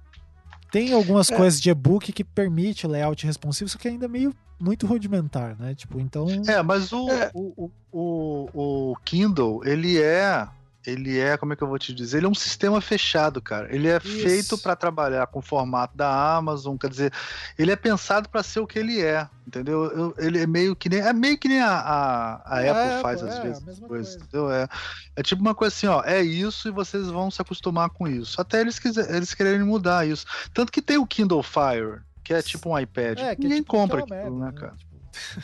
Tem 0.73 0.93
algumas 0.93 1.31
É. 1.31 1.37
coisas 1.37 1.61
de 1.61 1.71
e-book 1.71 2.13
que 2.13 2.25
permite 2.25 2.87
layout 2.87 3.25
responsivo, 3.25 3.71
só 3.71 3.79
que 3.79 3.87
ainda 3.89 4.07
é 4.07 4.09
meio 4.09 4.35
muito 4.59 4.87
rudimentar, 4.87 5.57
né? 5.59 5.75
Tipo, 5.75 6.01
então. 6.01 6.27
É, 6.49 6.63
mas 6.63 6.93
o, 6.93 7.09
É. 7.11 7.31
o, 7.33 7.71
o, 7.93 8.49
o, 8.53 8.91
o 8.93 8.97
Kindle, 9.05 9.61
ele 9.65 10.01
é. 10.03 10.47
Ele 10.87 11.19
é, 11.19 11.37
como 11.37 11.53
é 11.53 11.57
que 11.57 11.63
eu 11.63 11.69
vou 11.69 11.79
te 11.79 11.93
dizer? 11.93 12.19
Ele 12.19 12.27
é 12.27 12.29
um 12.29 12.35
sistema 12.35 12.81
fechado, 12.81 13.43
cara. 13.43 13.75
Ele 13.75 13.89
é 13.89 13.97
Isso. 13.97 14.23
feito 14.23 14.59
para 14.59 14.77
trabalhar 14.77 15.27
com 15.27 15.41
o 15.41 15.43
formato 15.43 15.97
da 15.97 16.37
Amazon, 16.37 16.77
quer 16.77 16.89
dizer, 16.89 17.13
ele 17.59 17.73
é 17.73 17.77
pensado 17.77 18.29
para 18.29 18.43
ser 18.43 18.61
o 18.61 18.67
que 18.67 18.79
ele 18.79 19.03
é, 19.03 19.29
entendeu? 19.47 19.85
Eu- 19.85 20.15
ele 20.19 20.41
é 20.41 20.47
meio 20.47 20.77
que 20.77 20.89
nem 20.89 21.01
é 21.01 21.13
meio 21.13 21.37
que 21.37 21.49
nem 21.49 21.61
a, 21.61 21.73
a, 21.77 22.57
a 22.57 22.63
É, 22.63 22.69
Apple 22.71 23.03
faz 23.03 23.23
Apple, 23.23 23.31
às 23.33 23.39
é, 23.39 23.43
vezes, 23.43 23.63
a 23.63 23.67
mesma 23.67 23.89
coisas, 23.89 24.09
coisa. 24.17 24.25
entendeu? 24.29 24.51
É, 24.53 24.69
é 25.17 25.23
tipo 25.23 25.43
uma 25.43 25.55
coisa 25.55 25.75
assim, 25.75 25.87
ó, 25.89 26.03
é 26.05 26.23
isso 26.23 26.69
e 26.69 26.71
vocês 26.71 27.09
vão 27.09 27.31
se 27.31 27.43
acostumar 27.43 27.91
com 27.91 28.07
isso. 28.07 28.41
Até 28.41 28.61
eles 28.61 28.79
quiser, 28.79 29.13
eles 29.15 29.35
quererem 29.35 29.65
mudar 29.65 30.07
isso. 30.07 30.25
Tanto 30.55 30.71
que 30.71 30.81
tem 30.83 30.99
o 30.99 31.07
Kindle 31.07 31.43
Fire, 31.43 32.01
que 32.23 32.33
é 32.33 32.43
tipo 32.43 32.71
um 32.71 32.79
iPad. 32.79 33.19
É, 33.19 33.35
que 33.35 33.43
é 33.43 33.45
Ninguém 33.45 33.59
tipo 33.63 33.71
compra 33.73 34.01
aquela 34.01 34.21
aquilo, 34.21 34.39
merda, 34.39 34.53
né, 34.55 34.61
cara? 34.61 34.77
Tipo, 34.77 34.96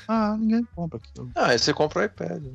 Ah, 0.08 0.36
ninguém 0.38 0.64
compra 0.74 0.98
aquilo. 0.98 1.30
Ah, 1.34 1.48
aí 1.48 1.58
você 1.58 1.72
compra 1.72 2.00
o 2.02 2.04
iPad. 2.04 2.42
né? 2.42 2.52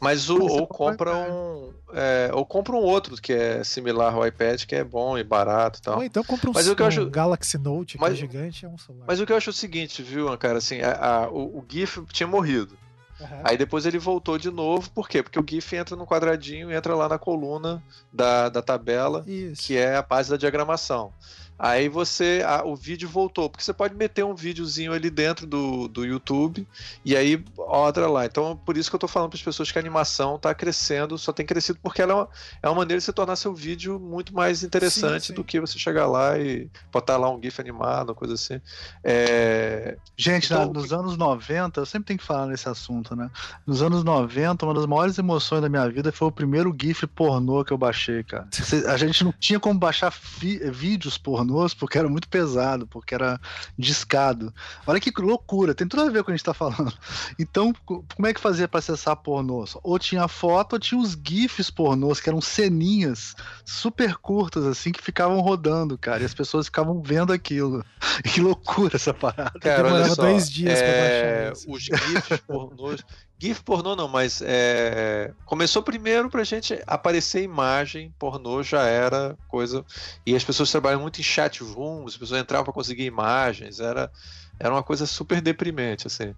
Mas 0.00 0.30
o, 0.30 0.38
ou 0.42 0.66
compra 0.66 1.14
um. 1.14 1.72
é, 1.92 2.30
ou 2.32 2.46
compra 2.46 2.74
um 2.74 2.80
outro 2.82 3.14
que 3.20 3.32
é 3.32 3.62
similar 3.62 4.14
ao 4.14 4.26
iPad, 4.26 4.64
que 4.64 4.74
é 4.74 4.82
bom 4.84 5.18
e 5.18 5.22
barato 5.24 5.78
e 5.78 5.82
tal. 5.82 5.96
Ou 5.98 6.04
então 6.04 6.24
compra 6.24 6.50
um, 6.50 6.52
Mas 6.54 6.66
o 6.68 6.74
que 6.74 6.82
eu 6.82 6.86
um 6.86 6.88
acho- 6.88 7.10
Galaxy 7.10 7.58
Note, 7.58 7.96
que 7.98 8.00
Mas- 8.00 8.14
é 8.14 8.16
gigante, 8.16 8.64
é 8.64 8.68
um 8.68 8.78
celular. 8.78 9.04
Mas 9.06 9.20
o 9.20 9.26
que 9.26 9.32
eu 9.32 9.36
acho 9.36 9.50
é 9.50 9.52
o 9.52 9.54
seguinte, 9.54 10.02
viu, 10.02 10.36
cara, 10.38 10.58
assim, 10.58 10.80
a- 10.80 11.24
a- 11.24 11.28
o, 11.28 11.58
o 11.58 11.64
GIF 11.68 12.04
tinha 12.12 12.26
morrido. 12.26 12.76
Aham. 13.20 13.40
Aí 13.44 13.56
depois 13.56 13.86
ele 13.86 13.98
voltou 13.98 14.36
de 14.38 14.50
novo, 14.50 14.90
por 14.90 15.08
quê? 15.08 15.22
Porque 15.22 15.38
o 15.40 15.44
GIF 15.48 15.74
entra 15.74 15.96
no 15.96 16.06
quadradinho 16.06 16.70
e 16.70 16.74
entra 16.74 16.94
lá 16.94 17.08
na 17.08 17.18
coluna 17.18 17.82
da, 18.12 18.48
da 18.50 18.60
tabela, 18.60 19.24
Isso. 19.26 19.62
que 19.62 19.76
é 19.76 19.96
a 19.96 20.02
base 20.02 20.28
da 20.30 20.36
diagramação. 20.36 21.12
Aí 21.58 21.88
você. 21.88 22.42
a- 22.46 22.64
o 22.64 22.74
vídeo 22.76 23.08
voltou, 23.08 23.48
porque 23.48 23.64
você 23.64 23.72
pode 23.72 23.94
meter 23.94 24.24
um 24.24 24.34
videozinho 24.34 24.92
ali 24.92 25.08
dentro 25.10 25.46
do, 25.46 25.88
do 25.88 26.04
YouTube 26.04 26.66
e 27.04 27.16
aí 27.16 27.42
odra 27.56 28.08
lá. 28.08 28.26
Então, 28.26 28.56
por 28.64 28.76
isso 28.76 28.90
que 28.90 28.96
eu 28.96 29.00
tô 29.00 29.08
falando 29.08 29.30
para 29.30 29.36
as 29.38 29.42
pessoas 29.42 29.70
que 29.72 29.78
a 29.78 29.80
animação 29.80 30.38
tá 30.38 30.54
crescendo, 30.54 31.16
só 31.16 31.32
tem 31.32 31.46
crescido 31.46 31.78
porque 31.82 32.02
ela 32.02 32.12
é 32.12 32.14
uma, 32.16 32.28
é 32.62 32.68
uma 32.68 32.74
maneira 32.76 32.98
de 32.98 33.04
você 33.04 33.12
tornar 33.12 33.36
seu 33.36 33.54
vídeo 33.54 33.98
muito 33.98 34.34
mais 34.34 34.62
interessante 34.62 35.20
Sim, 35.22 35.26
sim. 35.28 35.34
do 35.34 35.44
que 35.44 35.60
você 35.60 35.78
chegar 35.78 36.06
lá 36.06 36.38
e 36.38 36.68
botar 36.92 37.16
lá 37.16 37.30
um 37.30 37.40
GIF 37.42 37.60
animado, 37.60 38.14
coisa 38.14 38.34
assim. 38.34 38.60
É, 39.02 39.96
Gente, 40.16 40.46
Então, 40.46 40.72
nos 40.72 40.92
anos 40.92 41.16
90, 41.16 41.80
eu 41.80 41.86
sempre 41.86 42.06
tenho 42.08 42.18
que 42.18 42.24
falar 42.24 42.46
nesse 42.46 42.68
assunto, 42.68 43.14
né? 43.16 43.30
Nos 43.66 43.82
anos 43.82 44.02
90, 44.04 44.64
uma 44.66 44.74
das 44.74 44.86
maiores 44.86 45.16
emoções 45.18 45.62
da 45.62 45.68
minha 45.68 45.88
vida 45.88 46.10
foi 46.12 46.28
o 46.28 46.32
primeiro 46.32 46.74
GIF 46.78 47.06
pornô 47.06 47.64
que 47.64 47.72
eu 47.72 47.78
baixei, 47.78 48.22
cara. 48.22 48.48
A 48.88 48.96
gente 48.96 49.24
não 49.24 49.32
tinha 49.32 49.60
como 49.60 49.78
baixar 49.78 50.12
vídeos 50.72 51.16
pornôs 51.46 51.74
porque 51.74 51.98
era 51.98 52.08
muito 52.08 52.28
pesado, 52.28 52.86
porque 52.86 53.14
era 53.14 53.40
discado. 53.78 54.52
Olha 54.86 55.00
que 55.00 55.12
loucura, 55.18 55.74
tem 55.74 55.86
tudo 55.86 56.02
a 56.02 56.10
ver 56.10 56.18
com 56.18 56.22
o 56.22 56.24
que 56.26 56.30
a 56.32 56.36
gente 56.36 56.44
tá 56.44 56.54
falando. 56.54 56.92
Então, 57.38 57.72
co- 57.84 58.04
como 58.14 58.26
é 58.26 58.34
que 58.34 58.40
fazia 58.40 58.66
pra 58.68 58.78
acessar 58.78 59.16
pornôs? 59.16 59.76
Ou 59.82 59.98
tinha 59.98 60.26
foto, 60.28 60.74
ou 60.74 60.78
tinha 60.78 61.00
os 61.00 61.12
GIFs 61.12 61.70
pornôs, 61.70 62.20
que 62.20 62.28
eram 62.28 62.40
ceninhas 62.40 63.34
super 63.64 64.16
curtas, 64.16 64.64
assim, 64.66 64.92
que 64.92 65.02
ficavam 65.02 65.40
rodando, 65.40 65.96
cara. 65.96 66.22
E 66.22 66.26
as 66.26 66.34
pessoas 66.34 66.66
ficavam 66.66 67.00
vendo 67.02 67.32
aquilo. 67.32 67.84
Que 68.24 68.40
loucura 68.40 68.96
essa 68.96 69.12
parada. 69.12 69.52
Cara, 69.60 69.82
olha 69.82 69.92
Demorava 69.92 70.14
só, 70.14 70.22
dois 70.22 70.50
dias 70.50 70.78
pra 70.78 70.88
é, 70.88 71.50
baixar 71.50 71.52
isso. 71.52 71.70
Os 71.70 71.82
GIFs 71.82 72.40
pornôs. 72.46 73.04
GIF 73.38 73.62
pornô 73.62 73.94
não, 73.94 74.08
mas 74.08 74.42
é, 74.42 75.32
começou 75.44 75.82
primeiro 75.82 76.30
pra 76.30 76.42
gente 76.42 76.82
aparecer 76.86 77.42
imagem, 77.42 78.12
pornô 78.18 78.62
já 78.62 78.84
era 78.84 79.36
coisa. 79.46 79.84
E 80.24 80.34
as 80.34 80.42
pessoas 80.42 80.70
trabalham 80.70 81.00
muito 81.00 81.20
em 81.20 81.24
chat 81.24 81.62
rooms, 81.62 82.14
as 82.14 82.16
pessoas 82.16 82.40
entravam 82.40 82.64
pra 82.64 82.72
conseguir 82.72 83.04
imagens, 83.04 83.78
era, 83.78 84.10
era 84.58 84.72
uma 84.72 84.82
coisa 84.82 85.06
super 85.06 85.40
deprimente, 85.42 86.06
assim. 86.06 86.34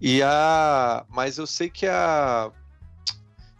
E 0.00 0.22
a. 0.22 1.04
Mas 1.08 1.38
eu 1.38 1.46
sei 1.46 1.70
que 1.70 1.86
a. 1.86 2.50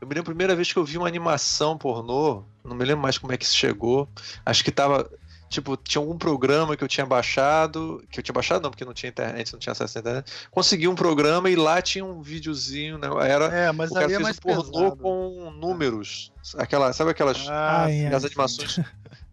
Eu 0.01 0.09
me 0.09 0.15
lembro 0.15 0.31
a 0.31 0.35
primeira 0.35 0.57
vez 0.57 0.73
que 0.73 0.79
eu 0.79 0.85
vi 0.85 0.97
uma 0.97 1.07
animação 1.07 1.77
pornô, 1.77 2.43
não 2.65 2.75
me 2.75 2.85
lembro 2.85 3.03
mais 3.03 3.19
como 3.19 3.33
é 3.33 3.37
que 3.37 3.45
isso 3.45 3.57
chegou. 3.57 4.09
Acho 4.45 4.65
que 4.65 4.73
tava. 4.73 5.09
Tipo, 5.51 5.77
tinha 5.77 6.01
algum 6.01 6.17
programa 6.17 6.77
que 6.77 6.85
eu 6.85 6.87
tinha 6.87 7.05
baixado, 7.05 8.01
que 8.09 8.21
eu 8.21 8.23
tinha 8.23 8.33
baixado 8.33 8.63
não, 8.63 8.71
porque 8.71 8.85
não 8.85 8.95
tinha 8.95 9.11
internet, 9.11 9.53
não 9.53 9.59
tinha 9.59 9.73
acesso 9.73 9.99
à 9.99 10.01
internet. 10.01 10.33
Consegui 10.49 10.87
um 10.87 10.95
programa 10.95 11.51
e 11.51 11.57
lá 11.57 11.83
tinha 11.83 12.05
um 12.05 12.23
videozinho, 12.23 12.97
né? 12.97 13.09
Era 13.29 13.47
É, 13.47 13.73
mas 13.73 13.91
o 13.91 13.95
cara 13.95 14.07
é 14.07 14.09
fez 14.11 14.21
mais 14.21 14.37
um 14.37 14.41
pornô 14.41 14.97
com 14.97 15.51
números. 15.51 16.33
Aquela, 16.57 16.93
sabe 16.93 17.11
aquelas 17.11 17.49
Ah, 17.49 17.91
em 17.91 18.07
as 18.07 18.23
sim. 18.23 18.29
animações 18.29 18.79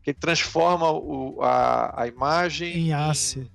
que 0.02 0.12
transforma 0.12 0.90
o, 0.90 1.40
a, 1.44 2.02
a 2.02 2.08
imagem 2.08 2.76
Em 2.88 2.94
ACE. 2.94 3.48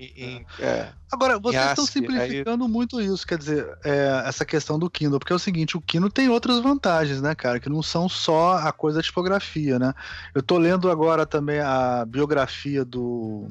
Em- 0.00 0.24
em- 0.24 0.46
é. 0.58 0.92
Agora, 1.12 1.38
vocês 1.38 1.62
estão 1.70 1.84
ASCII, 1.84 2.00
simplificando 2.00 2.68
muito 2.68 3.00
isso, 3.00 3.26
quer 3.26 3.36
dizer, 3.36 3.68
é, 3.84 4.22
essa 4.26 4.44
questão 4.44 4.78
do 4.78 4.88
Kindle, 4.88 5.18
porque 5.18 5.32
é 5.32 5.36
o 5.36 5.40
seguinte, 5.40 5.76
o 5.76 5.80
Kindle 5.80 6.10
tem 6.10 6.28
outras 6.28 6.60
vantagens, 6.60 7.20
né, 7.20 7.34
cara, 7.34 7.60
que 7.60 7.68
não 7.68 7.82
são 7.82 8.08
só 8.08 8.56
a 8.56 8.72
coisa 8.72 8.98
da 8.98 9.02
tipografia, 9.02 9.78
né? 9.78 9.92
Eu 10.34 10.42
tô 10.42 10.56
lendo 10.56 10.90
agora 10.90 11.26
também 11.26 11.60
a 11.60 12.04
biografia 12.06 12.84
do 12.84 13.48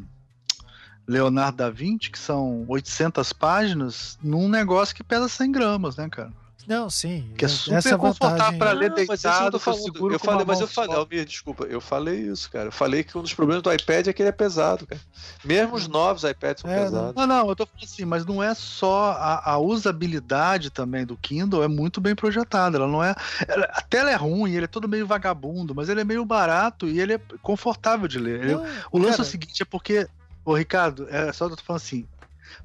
Leonardo 1.08 1.58
da 1.58 1.70
Vinci, 1.70 2.10
que 2.12 2.20
são 2.20 2.66
800 2.68 3.34
páginas, 3.34 4.18
num 4.24 4.48
negócio 4.48 4.96
que 4.96 5.04
pesa 5.04 5.28
100 5.28 5.52
gramas, 5.52 5.98
né, 5.98 6.08
cara? 6.10 6.32
Não, 6.70 6.88
sim. 6.88 7.34
Que 7.36 7.46
é 7.46 7.48
super 7.48 7.78
essa 7.78 7.98
confortável 7.98 8.38
vantagem. 8.38 8.60
pra 8.60 8.72
ler 8.74 8.90
Não, 8.92 8.96
mas 8.98 9.10
eu 9.10 9.32
deitado, 9.32 9.58
que 9.58 9.66
falando. 9.66 9.82
seguro 9.82 10.14
Eu 10.14 10.20
falei, 10.20 10.46
mas 10.46 10.60
eu 10.62 10.68
falei. 10.68 10.96
Almir, 10.96 11.26
desculpa, 11.26 11.64
eu 11.64 11.82
falei 11.82 12.20
isso, 12.20 12.50
cara. 12.52 12.68
Eu 12.68 12.72
falei 12.72 13.04
que 13.04 13.18
um 13.18 13.24
dos 13.24 13.34
problemas 13.34 13.64
do 13.64 13.74
iPad 13.74 14.06
é 14.08 14.14
que 14.14 14.22
ele 14.22 14.30
é 14.30 14.32
pesado, 14.32 14.86
cara. 14.86 15.02
Mesmo 15.44 15.76
os 15.76 15.88
novos 15.88 16.24
iPads 16.24 16.62
são 16.62 16.70
É, 16.72 16.84
pesados. 16.84 17.16
Não, 17.16 17.26
não, 17.26 17.50
eu 17.50 17.56
tô 17.56 17.66
falando 17.66 17.84
assim, 17.84 18.06
mas 18.06 18.24
não 18.24 18.44
é 18.44 18.54
só 18.54 19.14
a, 19.14 19.54
a 19.54 19.58
usabilidade 19.58 20.70
também 20.70 21.06
do 21.06 21.18
Kindle, 21.18 21.64
é 21.64 21.68
muito 21.68 22.00
bem 22.00 22.14
projetada. 22.16 22.78
Ela 22.78 22.88
não 22.88 23.04
é. 23.04 23.16
ela- 23.48 23.66
a 23.74 23.82
tela 23.82 24.12
é 24.12 24.16
ruim, 24.16 24.54
ele 24.54 24.66
é 24.66 24.68
todo 24.68 24.88
meio 24.88 25.08
vagabundo, 25.08 25.74
mas 25.74 25.90
ele 25.90 26.02
é 26.02 26.04
meio 26.04 26.24
barato 26.24 26.88
e 26.88 27.00
ele 27.00 27.14
é 27.14 27.22
confortável 27.42 28.08
de 28.08 28.20
ler. 28.20 28.42
Ele- 28.44 28.54
Não, 28.54 28.64
o 28.92 28.98
lance 29.00 29.10
é 29.10 29.18
cara, 29.18 29.22
o 29.24 29.26
seguinte, 29.26 29.64
é 29.64 29.66
porque. 29.66 30.08
Ô, 30.46 30.54
Ricardo, 30.56 31.08
é 31.10 31.34
só 31.34 31.46
eu 31.46 31.56
tô 31.56 31.64
falando 31.64 31.82
assim. 31.82 32.08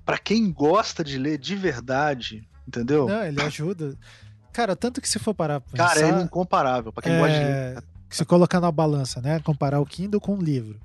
Pra 0.05 0.18
quem 0.18 0.51
gosta 0.52 1.02
de 1.02 1.18
ler 1.18 1.39
de 1.39 1.55
verdade, 1.56 2.47
entendeu? 2.66 3.07
Não, 3.09 3.24
ele 3.24 3.41
ajuda. 3.43 3.95
Cara, 4.53 4.77
tanto 4.77 5.01
que 5.01 5.09
se 5.09 5.19
for 5.19 5.35
parar 5.35 5.61
pra 5.61 5.77
Cara, 5.77 6.01
pensar, 6.01 6.20
é 6.20 6.23
incomparável. 6.23 6.93
Pra 6.93 7.03
quem 7.03 7.19
gosta 7.19 7.32
de 7.32 7.45
ler. 7.45 7.51
é, 7.51 7.82
se 8.11 8.24
colocar 8.24 8.61
na 8.61 8.70
balança, 8.70 9.20
né? 9.20 9.41
Comparar 9.41 9.81
o 9.81 9.86
Kindle 9.86 10.20
com 10.20 10.36
o 10.36 10.41
livro. 10.43 10.78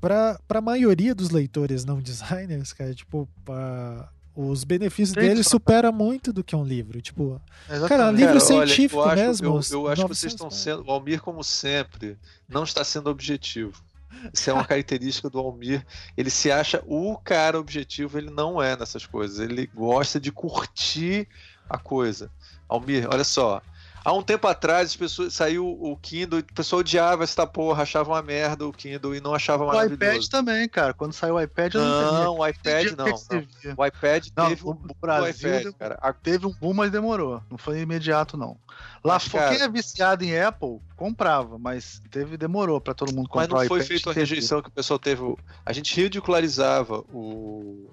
Pra, 0.00 0.38
pra 0.48 0.60
maioria 0.60 1.14
dos 1.14 1.30
leitores 1.30 1.84
não 1.84 1.98
designers, 2.02 2.72
cara, 2.72 2.94
tipo, 2.94 3.28
pra- 3.44 4.08
os 4.34 4.62
benefícios 4.64 5.12
Gente, 5.14 5.28
dele 5.28 5.42
só- 5.42 5.50
supera 5.50 5.90
muito 5.92 6.32
do 6.32 6.42
que 6.44 6.54
um 6.54 6.64
livro. 6.64 7.02
Tipo, 7.02 7.42
Exatamente. 7.68 7.88
Cara, 7.88 8.10
livro 8.12 8.26
Cara, 8.28 8.40
científico 8.40 9.00
eu 9.02 9.04
acho, 9.04 9.22
mesmo, 9.22 9.46
Eu, 9.46 9.50
eu 9.52 9.56
acho 9.58 9.66
que 9.66 9.78
900 10.08 10.18
vocês 10.18 10.32
estão 10.32 10.50
sendo. 10.50 10.84
O 10.86 10.90
Almir, 10.90 11.20
como 11.20 11.42
sempre, 11.42 12.16
não 12.48 12.62
está 12.62 12.82
sendo 12.84 13.10
objetivo. 13.10 13.82
Isso 14.32 14.50
é 14.50 14.52
uma 14.52 14.64
característica 14.64 15.30
do 15.30 15.38
Almir. 15.38 15.84
Ele 16.16 16.30
se 16.30 16.50
acha 16.50 16.82
o 16.86 17.16
cara 17.18 17.58
objetivo, 17.58 18.18
ele 18.18 18.30
não 18.30 18.62
é 18.62 18.76
nessas 18.76 19.06
coisas. 19.06 19.38
Ele 19.38 19.66
gosta 19.66 20.20
de 20.20 20.32
curtir 20.32 21.28
a 21.68 21.78
coisa. 21.78 22.30
Almir, 22.68 23.08
olha 23.10 23.24
só. 23.24 23.62
Há 24.02 24.12
um 24.12 24.22
tempo 24.22 24.46
atrás, 24.46 24.90
as 24.90 24.96
pessoas, 24.96 25.34
saiu 25.34 25.66
o 25.66 25.96
Kindle, 25.96 26.40
o 26.40 26.54
pessoal 26.54 26.80
odiava 26.80 27.22
essa 27.22 27.46
porra, 27.46 27.82
achava 27.82 28.10
uma 28.10 28.22
merda 28.22 28.66
o 28.66 28.72
Kindle 28.72 29.14
e 29.14 29.20
não 29.20 29.34
achava 29.34 29.66
maravilhoso. 29.66 30.00
O 30.00 30.14
iPad 30.14 30.26
também, 30.28 30.68
cara. 30.68 30.94
Quando 30.94 31.12
saiu 31.12 31.34
o 31.34 31.40
iPad, 31.40 31.74
eu 31.74 31.80
não 31.82 32.24
Não, 32.24 32.38
o 32.38 32.46
iPad 32.46 32.86
não. 32.96 33.06
não. 33.06 33.74
O 33.76 33.86
iPad 33.86 34.26
não, 34.34 34.48
teve 34.48 34.68
um 34.68 34.74
boom 34.74 34.94
Brasil, 35.00 35.60
iPad, 35.60 35.74
cara. 35.74 36.14
Teve 36.22 36.46
um 36.46 36.52
boom, 36.52 36.72
mas 36.72 36.90
demorou. 36.90 37.42
Não 37.50 37.58
foi 37.58 37.80
imediato, 37.80 38.36
não. 38.36 38.56
Lá 39.04 39.18
quem 39.20 39.60
é 39.60 39.68
viciado 39.68 40.24
em 40.24 40.38
Apple, 40.38 40.80
comprava, 40.96 41.58
mas 41.58 42.02
teve, 42.10 42.36
demorou 42.36 42.80
para 42.80 42.94
todo 42.94 43.12
mundo 43.12 43.28
comprar 43.28 43.48
Mas 43.48 43.62
não 43.62 43.68
foi 43.68 43.82
feita 43.82 44.10
a 44.10 44.12
rejeição 44.12 44.62
que 44.62 44.68
o 44.68 44.72
pessoal 44.72 44.98
teve. 44.98 45.22
A 45.64 45.72
gente 45.72 45.94
ridicularizava 46.00 47.00
o, 47.12 47.90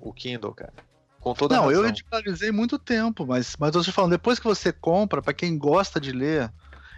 o 0.00 0.12
Kindle, 0.12 0.52
cara. 0.52 0.72
Com 1.24 1.32
toda 1.32 1.56
não, 1.56 1.72
eu 1.72 1.86
ridicularizei 1.86 2.52
muito 2.52 2.78
tempo, 2.78 3.24
mas, 3.24 3.56
mas 3.58 3.74
eu 3.74 3.82
tô 3.82 3.90
falando, 3.90 4.10
depois 4.10 4.38
que 4.38 4.44
você 4.44 4.70
compra, 4.70 5.22
para 5.22 5.32
quem 5.32 5.56
gosta 5.56 5.98
de 5.98 6.12
ler, 6.12 6.52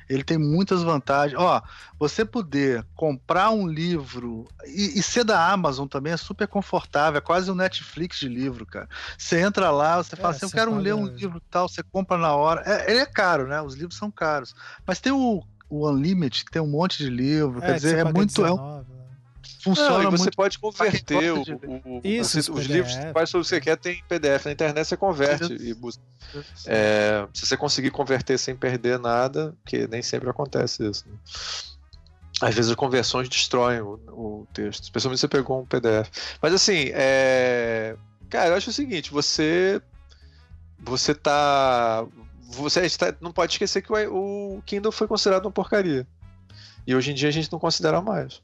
ele 0.09 0.24
tem 0.24 0.36
muitas 0.36 0.82
vantagens. 0.82 1.40
Ó, 1.40 1.62
você 1.97 2.24
poder 2.24 2.85
comprar 2.97 3.51
um 3.51 3.69
livro 3.69 4.48
e, 4.66 4.98
e, 4.98 5.03
ser 5.03 5.23
da 5.23 5.48
Amazon 5.53 5.86
também 5.86 6.12
é 6.12 6.16
super 6.16 6.48
confortável, 6.48 7.19
é 7.19 7.20
quase 7.20 7.53
um 7.53 7.55
Netflix 7.55 8.19
de 8.19 8.28
livro, 8.28 8.66
cara. 8.66 8.89
Você 9.16 9.40
entra 9.40 9.70
lá, 9.70 10.03
você 10.03 10.16
fala 10.16 10.35
é, 10.35 10.36
assim, 10.36 10.47
eu 10.47 10.51
quero 10.51 10.73
paga... 10.73 10.82
ler 10.82 10.94
um 10.97 11.07
livro 11.07 11.40
tal, 11.48 11.69
você 11.69 11.85
compra 11.85 12.19
na 12.19 12.35
hora. 12.35 12.65
É, 12.66 12.90
ele 12.90 12.98
é 12.98 13.07
caro, 13.07 13.47
né? 13.47 13.62
Os 13.62 13.77
livros 13.77 13.97
são 13.97 14.11
caros. 14.11 14.57
Mas 14.85 14.98
tem 14.98 15.12
o, 15.12 15.40
o 15.70 15.89
Unlimited, 15.89 16.47
que 16.47 16.51
tem 16.51 16.61
um 16.61 16.66
monte 16.66 16.98
de 16.98 17.09
livro, 17.09 17.62
é, 17.62 17.66
quer 17.66 17.74
dizer, 17.74 17.98
é 17.98 18.05
muito. 18.05 18.43
19, 18.43 18.48
é 18.48 18.53
um, 18.53 19.06
funciona 19.66 19.98
não, 19.98 20.02
e 20.02 20.10
você 20.10 20.24
muito 20.24 20.36
pode 20.36 20.59
converter 20.59 21.32
o, 21.32 21.43
o, 21.43 22.01
Isso, 22.05 22.40
você, 22.40 22.51
os 22.52 22.66
livros 22.66 22.94
quais 23.12 23.32
você 23.32 23.60
quer 23.60 23.76
tem 23.76 24.02
PDF 24.09 24.44
na 24.44 24.52
internet 24.52 24.86
você 24.86 24.97
converte 24.97 25.52
e 25.52 25.74
busca. 25.74 26.02
É, 26.66 27.26
se 27.34 27.47
você 27.47 27.56
conseguir 27.56 27.90
converter 27.90 28.38
sem 28.38 28.55
perder 28.55 28.98
nada 28.98 29.55
que 29.64 29.86
nem 29.88 30.02
sempre 30.02 30.30
acontece 30.30 30.88
isso 30.88 31.05
né? 31.09 31.16
às 32.40 32.55
vezes 32.55 32.70
as 32.70 32.76
conversões 32.76 33.28
destroem 33.28 33.80
o, 33.80 33.94
o, 34.09 34.47
texto 34.52 34.84
especialmente 34.84 35.18
se 35.18 35.22
você 35.22 35.28
pegou 35.28 35.60
um 35.60 35.66
PDF. 35.66 36.10
Mas 36.40 36.52
assim 36.55 36.90
é... 36.93 37.97
cara 38.30 38.51
eu 38.51 38.55
acho 38.55 38.70
o 38.70 38.72
seguinte 38.72 39.10
você 39.10 39.80
você 40.78 41.14
tá 41.14 42.06
você 42.48 42.88
tá, 42.90 43.14
não 43.20 43.32
pode 43.32 43.52
esquecer 43.52 43.82
que 43.82 43.93
o, 43.93 44.59
o 44.59 44.62
Kindle 44.64 44.93
foi 44.93 45.09
considerado 45.09 45.47
uma 45.47 45.51
porcaria. 45.51 46.06
E 46.86 46.94
hoje 46.94 47.10
em 47.10 47.14
dia 47.14 47.28
a 47.28 47.32
gente 47.32 47.51
não 47.51 47.59
considera 47.59 48.01
mais 48.01 48.40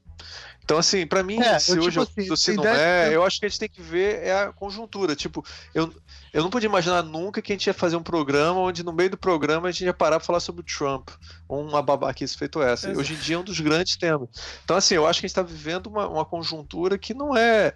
então, 0.65 0.79
assim, 0.79 1.07
para 1.07 1.23
mim, 1.23 1.41
é, 1.41 1.59
se 1.59 1.73
eu, 1.73 1.79
hoje 1.79 1.91
tipo 1.91 2.21
eu, 2.21 2.35
assim, 2.35 2.37
se 2.37 2.57
não 2.57 2.65
é, 2.65 3.15
eu 3.15 3.25
acho 3.25 3.41
que 3.41 3.47
a 3.47 3.49
gente 3.49 3.59
tem 3.59 3.69
que 3.69 3.83
ver 3.83 4.23
é 4.23 4.33
a 4.33 4.53
conjuntura. 4.53 5.17
Tipo, 5.17 5.45
eu, 5.75 5.93
eu 6.33 6.43
não 6.43 6.51
podia 6.51 6.69
imaginar 6.69 7.03
nunca 7.03 7.43
que 7.43 7.53
a 7.53 7.55
gente 7.55 7.67
ia 7.67 7.75
fazer 7.75 7.97
um 7.97 8.03
programa 8.03 8.61
onde 8.61 8.85
no 8.85 8.93
meio 8.93 9.11
do 9.11 9.17
programa 9.17 9.69
a 9.69 9.73
gente 9.73 9.85
ia 9.85 9.93
parar 9.93 10.19
pra 10.19 10.27
falar 10.27 10.41
sobre 10.41 10.63
o 10.63 10.65
Trump, 10.65 11.11
uma 11.49 11.83
babaquice 11.83 12.37
feito 12.37 12.63
essa. 12.63 12.91
E 12.91 12.97
hoje 12.97 13.15
em 13.15 13.17
dia 13.17 13.37
é 13.37 13.39
um 13.39 13.45
dos 13.45 13.59
grandes 13.59 13.97
temas. 13.97 14.29
Então, 14.65 14.77
assim, 14.77 14.95
eu 14.95 15.07
acho 15.07 15.21
que 15.21 15.27
a 15.27 15.29
gente 15.29 15.39
está 15.39 15.43
vivendo 15.43 15.89
uma, 15.89 16.07
uma 16.09 16.25
conjuntura 16.25 16.97
que 16.97 17.13
não 17.13 17.37
é 17.37 17.75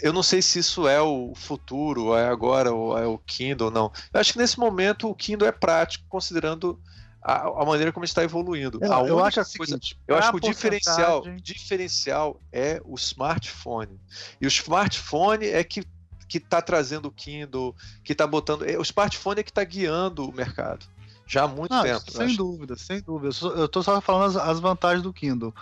eu 0.00 0.12
não 0.12 0.22
sei 0.22 0.40
se 0.40 0.60
isso 0.60 0.86
é 0.86 1.00
o 1.02 1.32
futuro, 1.34 2.14
é 2.14 2.28
agora, 2.28 2.72
ou 2.72 2.96
é 2.96 3.04
o 3.04 3.18
Kindle, 3.18 3.68
não. 3.68 3.90
Eu 4.12 4.20
acho 4.20 4.32
que 4.32 4.38
nesse 4.38 4.56
momento 4.56 5.08
o 5.08 5.14
Kindle 5.14 5.48
é 5.48 5.50
prático, 5.50 6.04
considerando 6.08 6.78
a, 7.22 7.62
a 7.62 7.64
maneira 7.64 7.92
como 7.92 8.04
está 8.04 8.22
evoluindo. 8.22 8.78
Eu, 8.82 9.22
acho, 9.24 9.42
seguinte, 9.44 9.98
eu 10.06 10.16
acho 10.16 10.30
que 10.30 10.36
o 10.36 10.40
diferencial, 10.40 11.22
diferencial 11.42 12.40
é 12.52 12.80
o 12.84 12.94
smartphone. 12.94 14.00
E 14.40 14.46
o 14.46 14.48
smartphone 14.48 15.46
é 15.46 15.62
que 15.64 15.82
que 16.28 16.36
está 16.36 16.60
trazendo 16.60 17.08
o 17.08 17.10
Kindle, 17.10 17.74
que 18.04 18.12
está 18.12 18.26
botando. 18.26 18.68
É, 18.68 18.78
o 18.78 18.82
smartphone 18.82 19.40
é 19.40 19.42
que 19.42 19.50
está 19.50 19.64
guiando 19.64 20.28
o 20.28 20.32
mercado. 20.32 20.86
Já 21.26 21.44
há 21.44 21.48
muito 21.48 21.72
Não, 21.72 21.82
tempo. 21.82 22.10
Sem 22.10 22.36
dúvida, 22.36 22.76
sem 22.76 23.00
dúvida. 23.00 23.34
Eu 23.56 23.64
estou 23.64 23.82
só 23.82 24.00
falando 24.00 24.36
as, 24.36 24.36
as, 24.36 24.60
vantagens 24.60 25.02
do 25.02 25.12
Kindle. 25.12 25.54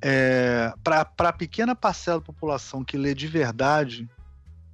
É, 0.00 0.72
para 0.82 1.08
a 1.18 1.32
pequena 1.32 1.74
parcela 1.74 2.20
da 2.20 2.24
população 2.24 2.84
que 2.84 2.96
lê 2.96 3.14
de 3.14 3.26
verdade, 3.26 4.08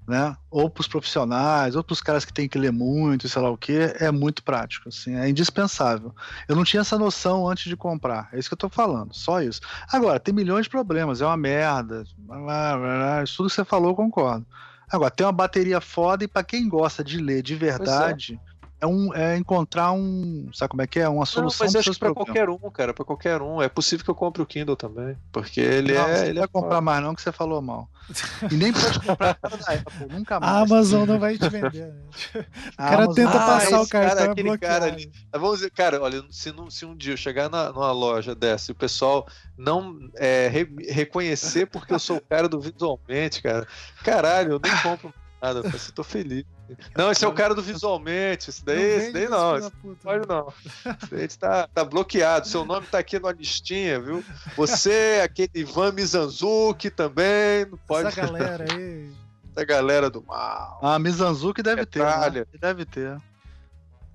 né? 0.07 0.37
Ou 0.51 0.69
para 0.69 0.81
os 0.81 0.89
profissionais, 0.89 1.77
ou 1.77 1.85
para 1.85 1.93
os 1.93 2.01
caras 2.01 2.25
que 2.25 2.33
têm 2.33 2.49
que 2.49 2.59
ler 2.59 2.73
muito, 2.73 3.29
sei 3.29 3.41
lá 3.41 3.51
o 3.51 3.57
que, 3.57 3.95
é 3.99 4.11
muito 4.11 4.43
prático, 4.43 4.89
assim, 4.89 5.15
é 5.15 5.29
indispensável. 5.29 6.15
Eu 6.49 6.57
não 6.57 6.65
tinha 6.65 6.81
essa 6.81 6.99
noção 6.99 7.49
antes 7.49 7.65
de 7.65 7.77
comprar, 7.77 8.29
é 8.33 8.39
isso 8.39 8.49
que 8.49 8.55
eu 8.55 8.57
estou 8.57 8.71
falando, 8.71 9.15
só 9.15 9.41
isso. 9.41 9.61
Agora, 9.93 10.19
tem 10.19 10.35
milhões 10.35 10.65
de 10.65 10.71
problemas, 10.71 11.21
é 11.21 11.27
uma 11.27 11.37
merda, 11.37 12.05
blá, 12.19 12.39
blá, 12.39 12.79
blá, 12.79 13.25
isso 13.25 13.37
tudo 13.37 13.49
que 13.49 13.55
você 13.55 13.65
falou, 13.65 13.91
eu 13.91 13.97
concordo. 13.97 14.47
Agora, 14.91 15.11
tem 15.11 15.25
uma 15.25 15.33
bateria 15.33 15.81
foda 15.81 16.25
e 16.25 16.29
para 16.29 16.45
quem 16.45 16.69
gosta 16.69 17.03
de 17.03 17.17
ler 17.17 17.43
de 17.43 17.55
verdade 17.55 18.39
é, 18.47 18.52
um, 18.87 19.15
é 19.15 19.37
encontrar 19.37 19.93
um. 19.93 20.49
Sabe 20.53 20.71
como 20.71 20.83
é 20.83 20.87
que 20.87 20.99
é? 20.99 21.09
Uma 21.09 21.27
solução 21.27 21.67
não, 21.67 21.73
mas 21.73 21.77
acho 21.77 21.93
que 21.93 21.99
pra 21.99 22.13
qualquer 22.13 22.49
um, 22.49 22.59
cara, 22.71 22.93
pra 22.93 23.05
qualquer 23.05 23.41
um. 23.41 23.63
É 23.63 23.69
possível 23.69 24.05
que 24.05 24.11
eu 24.11 24.15
compre 24.15 24.43
o 24.43 24.47
Kindle 24.47 24.77
também. 24.77 25.17
Porque 25.31 25.61
ele 25.61 25.95
não, 25.95 26.09
é. 26.09 26.17
Você 26.17 26.25
ele 26.25 26.33
não 26.35 26.41
vai 26.41 26.45
é 26.45 26.49
comprar 26.49 26.81
mais, 26.81 27.03
não, 27.03 27.15
que 27.15 27.23
você 27.23 27.33
falou 27.33 27.63
mal. 27.63 27.89
E 28.51 28.57
nem 28.57 28.73
pode 28.73 29.01
comprar 29.01 29.39
da 29.41 29.75
Apple, 29.75 30.07
nunca 30.11 30.41
mais. 30.41 30.53
A 30.53 30.61
Amazon 30.61 31.07
não 31.07 31.19
vai 31.19 31.39
te 31.39 31.49
vender. 31.49 31.87
Né? 31.87 32.03
O 32.73 32.77
cara 32.77 33.05
Amazon... 33.05 33.15
tenta 33.15 33.37
ah, 33.37 33.47
passar 33.47 33.81
o 33.81 33.89
cartão 33.89 34.17
cara, 34.17 34.33
aquele 34.33 34.59
cara 34.59 34.85
ali. 34.87 35.13
Vamos 35.33 35.57
dizer, 35.57 35.71
cara, 35.71 36.03
olha, 36.03 36.25
se, 36.31 36.53
não, 36.53 36.69
se 36.69 36.85
um 36.85 36.97
dia 36.97 37.13
eu 37.13 37.17
chegar 37.17 37.49
na, 37.49 37.73
numa 37.73 37.93
loja 37.93 38.35
dessa 38.35 38.71
e 38.71 38.73
o 38.73 38.77
pessoal 38.77 39.27
não 39.57 39.99
é, 40.17 40.49
re, 40.49 40.69
reconhecer 40.89 41.67
porque 41.67 41.95
eu 41.95 41.99
sou 41.99 42.17
o 42.17 42.21
cara 42.21 42.49
do 42.49 42.61
visualmente, 42.61 43.41
cara, 43.41 43.67
caralho, 44.03 44.53
eu 44.53 44.61
nem 44.63 44.77
compro 44.83 45.13
nada. 45.43 45.61
Eu 45.61 45.93
tô 45.95 46.05
feliz. 46.05 46.45
Não, 46.97 47.11
esse 47.11 47.25
é 47.25 47.29
o 47.29 47.33
cara 47.33 47.55
do 47.55 47.61
visualmente. 47.61 48.51
Esse 48.51 48.65
daí, 48.65 48.79
não 48.79 48.97
esse 48.97 49.13
daí 49.13 49.29
não. 49.29 49.57
Esse 49.57 49.71
pode 50.03 50.29
não. 50.29 50.53
Esse 51.19 51.39
tá, 51.39 51.69
tá 51.69 51.85
bloqueado. 51.85 52.47
Seu 52.47 52.65
nome 52.65 52.87
tá 52.87 52.99
aqui 52.99 53.19
na 53.19 53.33
listinha, 53.33 54.01
viu? 54.01 54.25
Você, 54.57 55.21
aquele 55.23 55.51
Ivan 55.55 55.93
Mizanzuki 55.93 56.91
também. 56.91 57.67
Não 57.67 57.79
pode. 57.79 58.09
Essa 58.09 58.23
galera 58.23 58.65
aí. 58.73 59.11
Essa 59.55 59.67
galera 59.67 60.09
do 60.09 60.23
mal. 60.23 60.79
Ah, 60.83 60.99
Mizanzuki 60.99 61.63
deve 61.63 61.85
ter. 61.85 62.03
Né? 62.03 62.47
Deve 62.59 62.87
ter. 62.87 63.21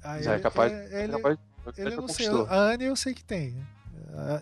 Ah, 0.04 0.20
Já 0.22 0.34
é 0.34 0.40
capaz. 0.40 0.72
É, 0.72 1.04
ele, 1.04 1.14
é 1.14 1.18
capaz 1.18 1.38
ele 1.78 1.94
eu 1.94 2.02
não 2.02 2.08
sei. 2.08 2.28
A 2.28 2.56
Anne 2.72 2.86
eu 2.86 2.96
sei 2.96 3.14
que 3.14 3.24
tem. 3.24 3.56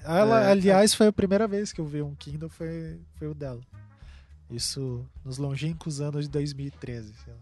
Ela, 0.06 0.44
é, 0.44 0.52
aliás, 0.52 0.94
foi 0.94 1.08
a 1.08 1.14
primeira 1.14 1.48
vez 1.48 1.74
que 1.74 1.82
eu 1.82 1.86
vi 1.86 2.02
um 2.02 2.16
Kindle, 2.16 2.50
foi, 2.50 3.00
foi 3.18 3.28
o 3.28 3.34
dela. 3.34 3.60
Isso 4.50 5.06
nos 5.24 5.38
longínquos 5.38 6.02
anos 6.02 6.26
de 6.26 6.32
2013. 6.32 7.14
Sei 7.24 7.34
lá. 7.34 7.40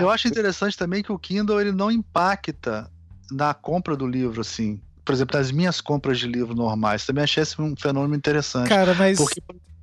Eu 0.00 0.10
acho 0.10 0.28
interessante 0.28 0.76
também 0.76 1.02
que 1.02 1.12
o 1.12 1.18
Kindle 1.18 1.60
ele 1.60 1.72
não 1.72 1.90
impacta 1.90 2.90
na 3.30 3.52
compra 3.54 3.96
do 3.96 4.06
livro, 4.06 4.40
assim. 4.40 4.80
Por 5.04 5.14
exemplo, 5.14 5.38
nas 5.38 5.50
minhas 5.50 5.80
compras 5.80 6.18
de 6.18 6.26
livro 6.26 6.54
normais. 6.54 7.06
Também 7.06 7.24
achei 7.24 7.42
esse 7.42 7.60
um 7.60 7.74
fenômeno 7.76 8.14
interessante. 8.14 8.68
Cara, 8.68 8.94
mas 8.94 9.18
porque... 9.18 9.42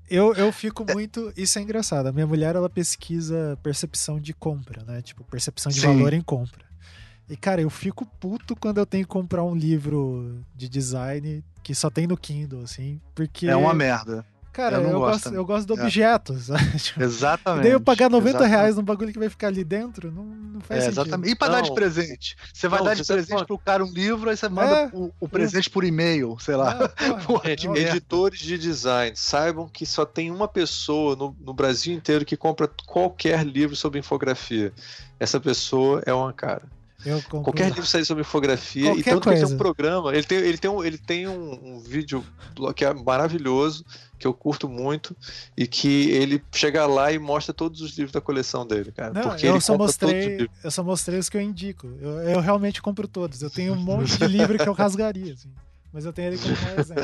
eu, 0.10 0.34
eu 0.34 0.52
fico 0.52 0.86
muito. 0.92 1.32
Isso 1.36 1.58
é 1.60 1.62
engraçado. 1.62 2.08
A 2.08 2.12
minha 2.12 2.28
mulher 2.28 2.56
ela 2.56 2.70
pesquisa 2.70 3.58
percepção 3.64 4.20
de 4.20 4.34
compra, 4.34 4.84
né? 4.84 5.02
Tipo, 5.02 5.24
percepção 5.24 5.72
de 5.72 5.80
Sim. 5.80 5.88
valor 5.88 6.14
em 6.14 6.22
compra. 6.22 6.66
E, 7.30 7.38
cara, 7.38 7.62
eu 7.62 7.70
fico 7.70 8.06
puto 8.06 8.56
quando 8.56 8.80
eu 8.80 8.86
tenho 8.86 9.06
que 9.06 9.10
comprar 9.10 9.44
um 9.44 9.56
livro 9.56 10.44
de 10.54 10.68
design 10.68 11.44
que 11.64 11.74
só 11.74 11.90
tem 11.90 12.06
no 12.06 12.18
Kindle, 12.18 12.62
assim, 12.62 13.00
porque... 13.16 13.48
É 13.48 13.56
uma 13.56 13.74
merda. 13.74 14.26
Cara, 14.54 14.78
eu, 14.78 14.84
eu 14.84 15.00
gosto, 15.00 15.34
eu 15.34 15.46
gosto 15.46 15.68
do 15.68 15.80
é. 15.80 15.82
objeto. 15.82 16.36
Tipo, 16.78 17.02
exatamente. 17.02 17.62
E 17.62 17.64
daí 17.64 17.72
eu 17.72 17.82
pagar 17.82 18.10
90 18.10 18.30
exatamente. 18.30 18.52
reais 18.52 18.76
num 18.76 18.84
bagulho 18.84 19.12
que 19.12 19.18
vai 19.18 19.30
ficar 19.30 19.48
ali 19.48 19.64
dentro, 19.64 20.12
não, 20.12 20.24
não 20.24 20.62
faz 20.62 20.84
é, 20.84 20.86
sentido. 20.86 21.02
Exatamente. 21.02 21.32
E 21.32 21.36
pra 21.36 21.48
não. 21.48 21.56
dar 21.56 21.62
de 21.62 21.74
presente? 21.74 22.38
Você 22.54 22.68
vai 22.68 22.80
não, 22.80 22.86
dar 22.86 22.94
de 22.94 23.04
presente 23.04 23.34
pode... 23.34 23.48
pro 23.48 23.58
cara 23.58 23.84
um 23.84 23.92
livro, 23.92 24.30
aí 24.30 24.38
você 24.38 24.48
manda 24.48 24.76
é, 24.76 24.90
o, 24.94 25.12
o, 25.20 25.28
presente 25.28 25.70
por 25.72 25.84
e-mail, 25.84 26.38
sei 26.40 26.56
lá. 26.56 26.78
Editores 27.76 28.40
de 28.40 28.58
design, 28.58 29.16
saibam 29.16 29.68
que 29.68 29.86
só 29.86 30.06
tem 30.06 30.30
uma 30.30 30.48
pessoa 30.48 31.16
no, 31.16 31.36
no 31.40 31.54
Brasil 31.54 31.96
inteiro 31.96 32.24
que 32.24 32.38
compra 32.38 32.70
qualquer 32.86 33.44
livro 33.44 33.76
sobre 33.76 34.00
infografia. 34.00 34.72
Essa 35.20 35.40
pessoa 35.40 36.04
é 36.06 36.14
uma 36.14 36.32
cara. 36.32 36.64
Qualquer 37.30 37.70
livro 37.70 37.86
sair 37.86 38.06
sobre 38.06 38.22
infografia, 38.22 38.92
Qualquer 38.92 39.00
e 39.00 39.04
tanto 39.04 39.24
coisa. 39.24 39.40
que 39.40 39.44
ele 39.44 39.48
tem 39.48 39.56
um 39.56 39.58
programa, 39.58 40.14
ele 40.14 40.24
tem, 40.24 40.38
ele 40.38 40.58
tem, 40.58 40.72
um, 40.72 40.84
ele 40.84 40.98
tem 40.98 41.28
um, 41.28 41.76
um 41.76 41.80
vídeo 41.80 42.24
que 42.76 42.86
é 42.86 42.94
maravilhoso, 42.94 43.86
que 44.18 44.26
eu 44.26 44.34
curto 44.34 44.70
muito, 44.70 45.16
e 45.58 45.68
que 45.68 46.10
ele 46.12 46.44
chega 46.52 46.86
lá 46.86 47.12
e 47.12 47.20
mostra 47.20 47.54
todos 47.54 47.82
os 47.82 47.98
livros 47.98 48.12
da 48.12 48.22
coleção 48.22 48.66
dele, 48.66 48.92
cara. 48.92 49.14
Não, 49.14 49.22
porque 49.30 49.48
eu 49.48 49.60
só 49.60 49.78
mostrei, 49.78 50.50
eu 50.64 50.72
só 50.72 50.84
mostrei 50.84 51.20
os 51.20 51.30
que 51.30 51.38
eu 51.38 51.42
indico. 51.42 51.88
Eu, 52.00 52.20
eu 52.22 52.40
realmente 52.40 52.82
compro 52.82 53.08
todos. 53.08 53.42
Eu 53.42 53.50
tenho 53.50 53.74
um 53.74 53.78
monte 53.78 54.18
de 54.18 54.28
livro 54.28 54.58
que 54.58 54.68
eu 54.68 54.74
rasgaria, 54.74 55.34
assim 55.34 55.50
mas 55.94 56.06
eu 56.06 56.12
tenho 56.12 56.30
ele 56.30 56.40
como 56.40 56.54
um 56.54 56.80
exemplo. 56.80 57.04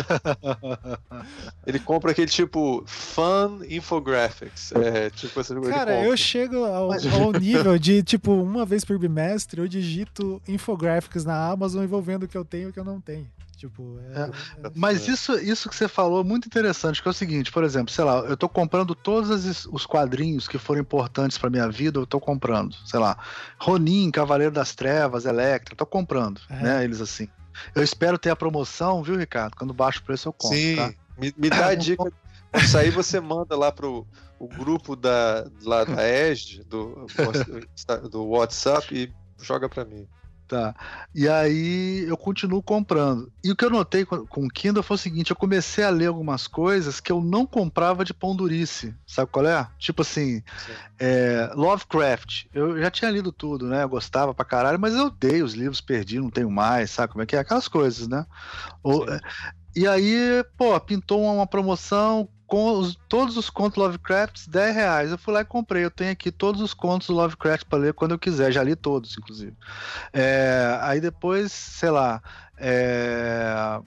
ele 1.65 1.79
compra 1.79 2.11
aquele 2.11 2.27
tipo 2.27 2.83
Fun 2.87 3.61
Infographics. 3.69 4.71
É, 4.71 5.11
tipo, 5.11 5.39
Cara, 5.69 6.03
eu 6.03 6.17
chego 6.17 6.65
ao, 6.65 6.91
ao, 6.91 7.31
nível 7.39 7.77
de, 7.77 8.01
tipo, 8.01 8.33
uma 8.33 8.65
vez 8.65 8.83
por 8.83 8.97
bimestre, 8.97 9.61
eu 9.61 9.67
digito 9.67 10.41
infographics 10.47 11.23
na 11.23 11.49
Amazon 11.49 11.83
envolvendo 11.83 12.23
o 12.23 12.27
que 12.27 12.37
eu 12.37 12.43
tenho 12.43 12.67
e 12.67 12.69
o 12.71 12.73
que 12.73 12.79
eu 12.79 12.83
não 12.83 12.99
tenho. 12.99 13.27
Tipo, 13.59 13.99
é, 14.15 14.21
é... 14.21 14.71
Mas 14.73 15.07
isso, 15.09 15.37
isso 15.37 15.67
que 15.67 15.75
você 15.75 15.89
falou 15.89 16.21
é 16.21 16.23
muito 16.23 16.47
interessante, 16.47 17.01
que 17.01 17.07
é 17.09 17.11
o 17.11 17.13
seguinte, 17.13 17.51
por 17.51 17.63
exemplo, 17.63 17.93
sei 17.93 18.05
lá, 18.05 18.19
eu 18.19 18.37
tô 18.37 18.47
comprando 18.47 18.95
todos 18.95 19.67
os 19.67 19.85
quadrinhos 19.85 20.47
que 20.47 20.57
foram 20.57 20.79
importantes 20.79 21.37
para 21.37 21.49
minha 21.49 21.69
vida, 21.69 21.99
eu 21.99 22.07
tô 22.07 22.21
comprando, 22.21 22.73
sei 22.85 22.99
lá, 22.99 23.17
Ronin, 23.59 24.09
Cavaleiro 24.11 24.53
das 24.53 24.73
Trevas, 24.73 25.25
Electra, 25.25 25.75
tô 25.75 25.85
comprando, 25.85 26.39
é. 26.49 26.63
né, 26.63 26.83
eles 26.85 27.01
assim. 27.01 27.27
Eu 27.75 27.83
espero 27.83 28.17
ter 28.17 28.29
a 28.29 28.35
promoção, 28.35 29.03
viu, 29.03 29.17
Ricardo? 29.17 29.55
Quando 29.55 29.73
baixa 29.73 29.99
o 29.99 30.03
preço 30.03 30.29
eu 30.29 30.33
compro, 30.33 30.57
Sim, 30.57 30.75
tá? 30.75 30.93
me, 31.17 31.33
me 31.37 31.49
dá 31.49 31.67
a 31.67 31.75
dica. 31.75 32.11
Isso 32.55 32.77
aí 32.77 32.89
você 32.89 33.19
manda 33.19 33.55
lá 33.55 33.71
pro 33.71 34.07
o 34.39 34.47
grupo 34.47 34.95
da, 34.95 35.45
lá 35.63 35.83
da 35.83 36.01
ESD, 36.07 36.63
do, 36.63 37.05
do 38.09 38.25
WhatsApp, 38.25 38.95
e 38.95 39.13
joga 39.43 39.67
para 39.67 39.83
mim. 39.83 40.07
Tá. 40.49 40.73
E 41.13 41.29
aí 41.29 42.05
eu 42.07 42.17
continuo 42.17 42.63
comprando. 42.63 43.31
E 43.43 43.51
o 43.51 43.55
que 43.55 43.63
eu 43.63 43.69
notei 43.69 44.03
com, 44.03 44.25
o 44.45 44.49
Kindle 44.49 44.81
foi 44.81 44.95
o 44.95 44.97
seguinte: 44.97 45.29
eu 45.29 45.35
comecei 45.35 45.83
a 45.83 45.91
ler 45.91 46.07
algumas 46.07 46.47
coisas 46.47 46.99
que 46.99 47.11
eu 47.11 47.21
não 47.21 47.45
comprava 47.45 48.03
de 48.03 48.15
pão 48.15 48.35
durice. 48.35 48.95
Sabe 49.05 49.29
qual 49.31 49.45
é? 49.45 49.67
Tipo 49.77 50.01
assim, 50.01 50.41
é, 50.97 51.51
Lovecraft. 51.53 52.47
Eu 52.51 52.81
já 52.81 52.89
tinha 52.89 53.11
lido 53.11 53.31
tudo, 53.31 53.67
né? 53.67 53.83
Eu 53.83 53.89
gostava 53.89 54.33
pra 54.33 54.43
caralho, 54.43 54.79
mas 54.79 54.95
eu 54.95 55.11
dei 55.11 55.43
os 55.43 55.53
livros, 55.53 55.81
perdi, 55.81 56.19
não 56.19 56.31
tenho 56.31 56.49
mais, 56.49 56.89
sabe 56.89 57.13
como 57.13 57.21
é 57.21 57.27
que 57.27 57.35
é? 57.35 57.39
Aquelas 57.39 57.67
coisas, 57.67 58.07
né? 58.07 58.25
Ou, 58.81 59.05
e 59.75 59.87
aí, 59.87 60.43
pô, 60.57 60.79
pintou 60.79 61.23
uma 61.23 61.45
promoção, 61.45 62.27
com 62.49 62.79
os, 62.79 62.97
todos 63.07 63.37
os 63.37 63.49
contos 63.49 63.77
Lovecraft, 63.77 64.47
10 64.47 64.75
reais. 64.75 65.11
Eu 65.11 65.17
fui 65.17 65.33
lá 65.33 65.41
e 65.41 65.45
comprei. 65.45 65.85
Eu 65.85 65.91
tenho 65.91 66.11
aqui 66.11 66.31
todos 66.31 66.61
os 66.61 66.73
contos 66.73 67.07
Lovecraft 67.07 67.65
para 67.65 67.79
ler 67.79 67.93
quando 67.93 68.11
eu 68.11 68.19
quiser. 68.19 68.51
Já 68.51 68.63
li 68.63 68.75
todos, 68.75 69.15
inclusive. 69.17 69.55
É, 70.11 70.77
aí 70.81 70.99
depois, 70.99 71.51
sei 71.51 71.91
lá. 71.91 72.21
É, 72.57 73.79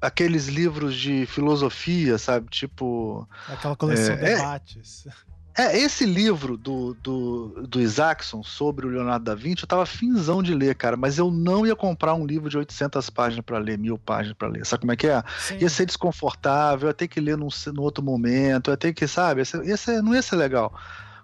aqueles 0.00 0.48
livros 0.48 0.96
de 0.96 1.26
filosofia, 1.26 2.16
sabe? 2.16 2.48
Tipo. 2.48 3.28
Aquela 3.46 3.76
coleção 3.76 4.14
é, 4.16 4.32
é 4.32 4.36
debates. 4.36 5.06
É, 5.06 5.12
esse 5.56 6.06
livro 6.06 6.56
do, 6.56 6.94
do, 6.94 7.66
do 7.68 7.80
Isaacson 7.80 8.42
sobre 8.42 8.86
o 8.86 8.90
Leonardo 8.90 9.24
da 9.24 9.34
Vinci, 9.34 9.62
eu 9.62 9.68
tava 9.68 9.84
finzão 9.84 10.42
de 10.42 10.54
ler, 10.54 10.74
cara, 10.74 10.96
mas 10.96 11.18
eu 11.18 11.30
não 11.30 11.66
ia 11.66 11.76
comprar 11.76 12.14
um 12.14 12.24
livro 12.26 12.48
de 12.48 12.56
800 12.56 13.10
páginas 13.10 13.44
para 13.44 13.58
ler, 13.58 13.78
mil 13.78 13.98
páginas 13.98 14.36
para 14.36 14.48
ler. 14.48 14.64
Sabe 14.64 14.80
como 14.80 14.92
é 14.92 14.96
que 14.96 15.06
é? 15.08 15.22
Sim. 15.38 15.58
Ia 15.58 15.68
ser 15.68 15.86
desconfortável, 15.86 16.88
ia 16.88 16.94
ter 16.94 17.08
que 17.08 17.20
ler 17.20 17.36
num, 17.36 17.48
num 17.74 17.82
outro 17.82 18.02
momento, 18.02 18.70
ia 18.70 18.76
ter 18.76 18.92
que, 18.94 19.06
sabe? 19.06 19.40
Ia 19.40 19.44
ser, 19.44 19.64
ia 19.64 19.76
ser, 19.76 20.02
não 20.02 20.14
ia 20.14 20.22
ser 20.22 20.36
legal. 20.36 20.74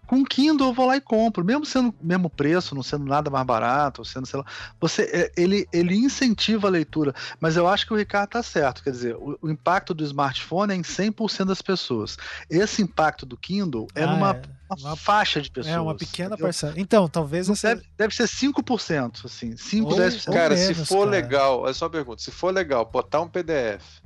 Com 0.09 0.25
Kindle 0.25 0.69
eu 0.69 0.73
vou 0.73 0.87
lá 0.87 0.97
e 0.97 1.03
compro, 1.03 1.45
mesmo 1.45 1.67
sendo 1.67 1.95
mesmo 2.01 2.31
preço, 2.31 2.75
não 2.75 2.83
sendo 2.83 3.05
nada 3.05 3.29
mais 3.29 3.47
barato, 3.47 4.07
sendo, 4.07 4.27
sei 4.27 4.39
lá, 4.39 4.47
você, 4.81 5.03
é, 5.03 5.33
ele, 5.37 5.69
ele 5.71 5.95
incentiva 5.95 6.67
a 6.67 6.71
leitura, 6.71 7.15
mas 7.39 7.57
eu 7.57 7.69
acho 7.69 7.87
que 7.87 7.93
o 7.93 7.97
Ricardo 7.97 8.31
tá 8.31 8.43
certo, 8.43 8.83
quer 8.83 8.91
dizer, 8.91 9.15
o, 9.17 9.39
o 9.43 9.51
impacto 9.51 9.93
do 9.93 10.03
smartphone 10.03 10.73
é 10.73 10.77
em 10.77 10.81
100% 10.81 11.45
das 11.45 11.61
pessoas. 11.61 12.17
Esse 12.49 12.81
impacto 12.81 13.27
do 13.27 13.37
Kindle 13.37 13.87
é 13.95 14.05
ah, 14.05 14.07
numa 14.07 14.31
é. 14.31 14.43
Uma, 14.81 14.97
faixa 14.97 15.43
de 15.43 15.51
pessoas. 15.51 15.75
É, 15.75 15.81
uma 15.81 15.95
pequena 15.95 16.37
parcela. 16.37 16.75
Então, 16.77 17.09
talvez 17.09 17.49
você... 17.49 17.69
Deve, 17.69 17.87
deve 17.97 18.15
ser 18.15 18.29
5%, 18.29 19.27
assim, 19.27 19.57
5, 19.57 19.91
ou, 19.91 19.99
10%. 19.99 20.33
Cara, 20.33 20.55
menos, 20.55 20.77
se 20.77 20.87
for 20.87 21.01
cara. 21.01 21.11
legal, 21.11 21.69
é 21.69 21.73
só 21.75 21.85
uma 21.85 21.91
pergunta, 21.91 22.23
se 22.23 22.31
for 22.31 22.53
legal 22.53 22.85
botar 22.85 23.21
um 23.21 23.29
PDF 23.29 24.01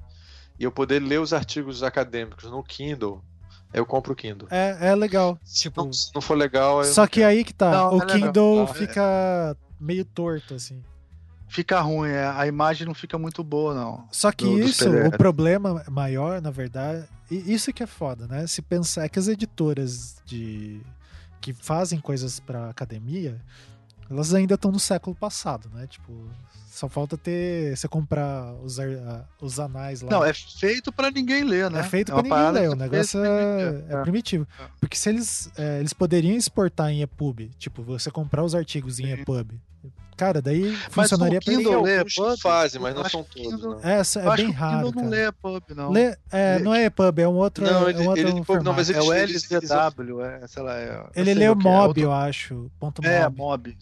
e 0.58 0.64
eu 0.64 0.72
poder 0.72 1.00
ler 1.00 1.20
os 1.20 1.32
artigos 1.32 1.82
acadêmicos 1.84 2.50
no 2.50 2.62
Kindle, 2.62 3.22
eu 3.72 3.86
compro 3.86 4.12
o 4.12 4.16
Kindle. 4.16 4.48
É, 4.50 4.88
é 4.88 4.94
legal. 4.94 5.38
Se, 5.44 5.62
tipo, 5.62 5.84
não, 5.84 5.92
se 5.92 6.10
não 6.14 6.20
for 6.20 6.36
legal. 6.36 6.84
Só 6.84 7.06
que 7.06 7.22
aí 7.22 7.44
que 7.44 7.54
tá. 7.54 7.70
Não, 7.70 7.98
o 7.98 8.02
é 8.02 8.06
Kindle 8.06 8.66
fica 8.68 9.56
meio 9.80 10.04
torto, 10.04 10.54
assim. 10.54 10.82
Fica 11.48 11.80
ruim, 11.80 12.08
é, 12.08 12.26
a 12.26 12.46
imagem 12.46 12.86
não 12.86 12.94
fica 12.94 13.18
muito 13.18 13.44
boa, 13.44 13.74
não. 13.74 14.08
Só 14.10 14.32
que 14.32 14.44
do, 14.44 14.58
isso, 14.58 14.88
o 14.88 15.10
problema 15.18 15.84
maior, 15.90 16.40
na 16.40 16.50
verdade, 16.50 17.06
isso 17.30 17.72
que 17.74 17.82
é 17.82 17.86
foda, 17.86 18.26
né? 18.26 18.46
Se 18.46 18.62
pensar 18.62 19.04
é 19.04 19.08
que 19.08 19.18
as 19.18 19.28
editoras 19.28 20.16
de 20.24 20.80
que 21.42 21.52
fazem 21.52 21.98
coisas 21.98 22.40
para 22.40 22.70
academia, 22.70 23.38
elas 24.08 24.32
ainda 24.32 24.54
estão 24.54 24.70
no 24.70 24.80
século 24.80 25.14
passado, 25.14 25.68
né? 25.74 25.86
Tipo, 25.86 26.12
só 26.72 26.88
falta 26.88 27.18
ter. 27.18 27.76
Você 27.76 27.86
comprar 27.86 28.54
os, 28.62 28.78
os 29.40 29.60
anais 29.60 30.00
lá. 30.00 30.10
Não, 30.10 30.24
é 30.24 30.32
feito 30.32 30.90
para 30.90 31.10
ninguém 31.10 31.44
ler, 31.44 31.70
né? 31.70 31.80
É 31.80 31.82
feito 31.82 32.10
é 32.10 32.14
para 32.14 32.22
ninguém 32.22 32.62
ler. 32.62 32.70
O 32.70 32.74
negócio 32.74 33.22
é, 33.22 33.84
é, 33.90 34.00
primitivo. 34.00 34.48
É. 34.58 34.64
Porque 34.80 34.96
se 34.96 35.10
eles. 35.10 35.50
É, 35.56 35.80
eles 35.80 35.92
poderiam 35.92 36.34
exportar 36.34 36.88
em 36.88 37.02
EPUB, 37.02 37.50
tipo, 37.58 37.82
você 37.82 38.10
comprar 38.10 38.42
os 38.42 38.54
artigos 38.54 38.98
em. 38.98 39.12
EPUB. 39.12 39.60
Cara, 40.16 40.40
daí 40.40 40.70
mas 40.94 41.10
funcionaria 41.10 41.40
para 41.40 41.52
Kindle 41.52 41.82
lê 41.82 42.00
EPUB, 42.00 42.40
fazem, 42.40 42.80
mas 42.80 42.94
não 42.94 43.04
são 43.04 43.24
todos. 43.24 43.50
Kindle, 43.50 43.70
não. 43.72 43.80
É, 43.82 44.00
é 44.00 44.36
bem 44.36 44.50
raro. 44.50 44.86
Kindle 44.86 45.02
não 45.02 45.10
lê 45.10 45.26
EPUB, 45.26 45.74
não. 45.74 45.90
Lê, 45.90 46.16
é, 46.30 46.58
não 46.58 46.74
é 46.74 46.84
EPUB, 46.86 47.20
é 47.20 47.28
um 47.28 47.34
outro. 47.34 47.64
Não, 47.64 47.88
ele, 47.88 47.98
é 47.98 48.02
um 48.02 48.08
outro 48.08 48.28
ele, 48.28 48.44
formato. 48.44 48.64
não 48.64 48.72
mas 48.72 48.88
ele, 48.88 48.98
é 48.98 49.02
o 49.02 49.12
LZW, 49.12 50.22
é, 50.22 50.46
sei 50.46 50.62
lá. 50.62 50.78
É, 50.78 51.06
ele 51.16 51.34
lê 51.34 51.48
o 51.50 51.56
MOB, 51.56 51.98
eu 51.98 52.12
acho. 52.12 52.70
Ponto 52.78 53.04
é, 53.04 53.28
MOB. 53.28 53.76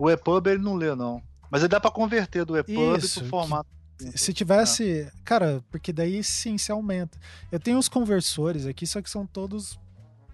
O 0.00 0.08
EPUB 0.08 0.46
ele 0.48 0.62
não 0.62 0.76
lê, 0.76 0.94
não. 0.94 1.22
Mas 1.50 1.68
dá 1.68 1.78
para 1.78 1.90
converter 1.90 2.46
do 2.46 2.56
EPUB 2.56 2.96
Isso, 2.96 3.20
pro 3.20 3.28
formato. 3.28 3.68
Se 4.14 4.32
tivesse. 4.32 5.00
É. 5.00 5.12
Cara, 5.22 5.62
porque 5.70 5.92
daí 5.92 6.24
sim 6.24 6.56
se 6.56 6.72
aumenta. 6.72 7.18
Eu 7.52 7.60
tenho 7.60 7.76
uns 7.76 7.86
conversores 7.86 8.64
aqui, 8.64 8.86
só 8.86 9.02
que 9.02 9.10
são 9.10 9.26
todos 9.26 9.78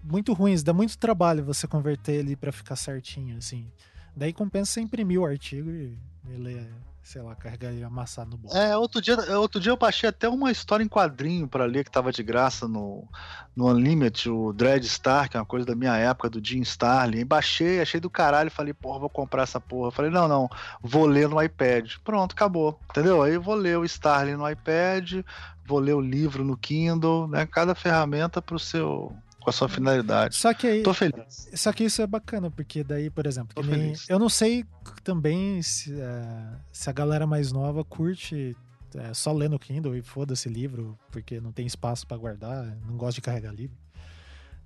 muito 0.01 0.31
ruins. 0.31 0.63
Dá 0.63 0.71
muito 0.71 0.97
trabalho 0.97 1.43
você 1.43 1.67
converter 1.67 2.13
ele 2.13 2.33
para 2.37 2.53
ficar 2.53 2.77
certinho, 2.77 3.37
assim. 3.37 3.69
Daí 4.15 4.31
compensa 4.31 4.71
você 4.71 4.79
imprimir 4.79 5.19
o 5.19 5.25
artigo 5.25 5.69
e, 5.69 5.99
e 6.29 6.37
ler 6.37 6.71
sei 7.07 7.21
lá, 7.21 7.33
carregar 7.35 7.73
e 7.73 7.81
amassar 7.81 8.27
no 8.27 8.37
bolso. 8.37 8.57
É, 8.57 8.75
outro 8.75 9.01
dia, 9.01 9.15
outro 9.39 9.61
dia 9.61 9.71
eu 9.71 9.77
baixei 9.77 10.09
até 10.09 10.27
uma 10.27 10.51
história 10.51 10.83
em 10.83 10.89
quadrinho 10.89 11.47
para 11.47 11.63
ler 11.63 11.85
que 11.85 11.89
tava 11.89 12.11
de 12.11 12.21
graça 12.21 12.67
no, 12.67 13.07
no 13.55 13.67
Unlimited, 13.69 14.29
o 14.29 14.51
Dread 14.51 14.85
Star, 14.85 15.29
que 15.29 15.37
é 15.37 15.39
uma 15.39 15.45
coisa 15.45 15.65
da 15.65 15.73
minha 15.73 15.95
época, 15.95 16.29
do 16.29 16.45
Jim 16.45 16.59
Starlin. 16.59 17.25
Baixei, 17.25 17.79
achei 17.79 18.01
do 18.01 18.09
caralho, 18.09 18.51
falei, 18.51 18.73
porra, 18.73 18.99
vou 18.99 19.09
comprar 19.09 19.43
essa 19.43 19.59
porra. 19.59 19.89
Falei, 19.89 20.11
não, 20.11 20.27
não, 20.27 20.49
vou 20.81 21.05
ler 21.05 21.29
no 21.29 21.41
iPad. 21.41 21.93
Pronto, 22.03 22.33
acabou. 22.33 22.77
Entendeu? 22.89 23.23
Aí 23.23 23.37
vou 23.37 23.55
ler 23.55 23.77
o 23.77 23.85
Starlin 23.85 24.35
no 24.35 24.49
iPad, 24.49 25.23
vou 25.65 25.79
ler 25.79 25.93
o 25.93 26.01
livro 26.01 26.43
no 26.43 26.57
Kindle, 26.57 27.29
né? 27.29 27.45
Cada 27.45 27.73
ferramenta 27.73 28.41
pro 28.41 28.59
seu 28.59 29.15
com 29.47 29.51
a 29.51 29.53
sua 29.53 29.69
finalidade. 29.69 30.35
Só 30.35 30.53
que 30.53 30.67
aí, 30.67 30.83
Tô 30.83 30.93
feliz. 30.93 31.49
Só 31.53 31.71
que 31.71 31.85
isso 31.85 32.01
é 32.01 32.07
bacana, 32.07 32.51
porque 32.51 32.83
daí, 32.83 33.09
por 33.09 33.25
exemplo, 33.25 33.63
nem, 33.63 33.93
eu 34.09 34.19
não 34.19 34.27
sei 34.27 34.65
também 35.05 35.61
se, 35.61 35.93
uh, 35.93 36.59
se 36.69 36.89
a 36.89 36.93
galera 36.93 37.25
mais 37.25 37.53
nova 37.53 37.81
curte 37.85 38.57
é, 38.93 39.13
só 39.13 39.31
ler 39.31 39.49
no 39.49 39.57
Kindle 39.57 39.95
e 39.95 40.01
foda-se 40.01 40.49
livro, 40.49 40.99
porque 41.09 41.39
não 41.39 41.53
tem 41.53 41.65
espaço 41.65 42.05
para 42.05 42.17
guardar, 42.17 42.77
não 42.85 42.97
gosta 42.97 43.15
de 43.15 43.21
carregar 43.21 43.53
livro. 43.53 43.77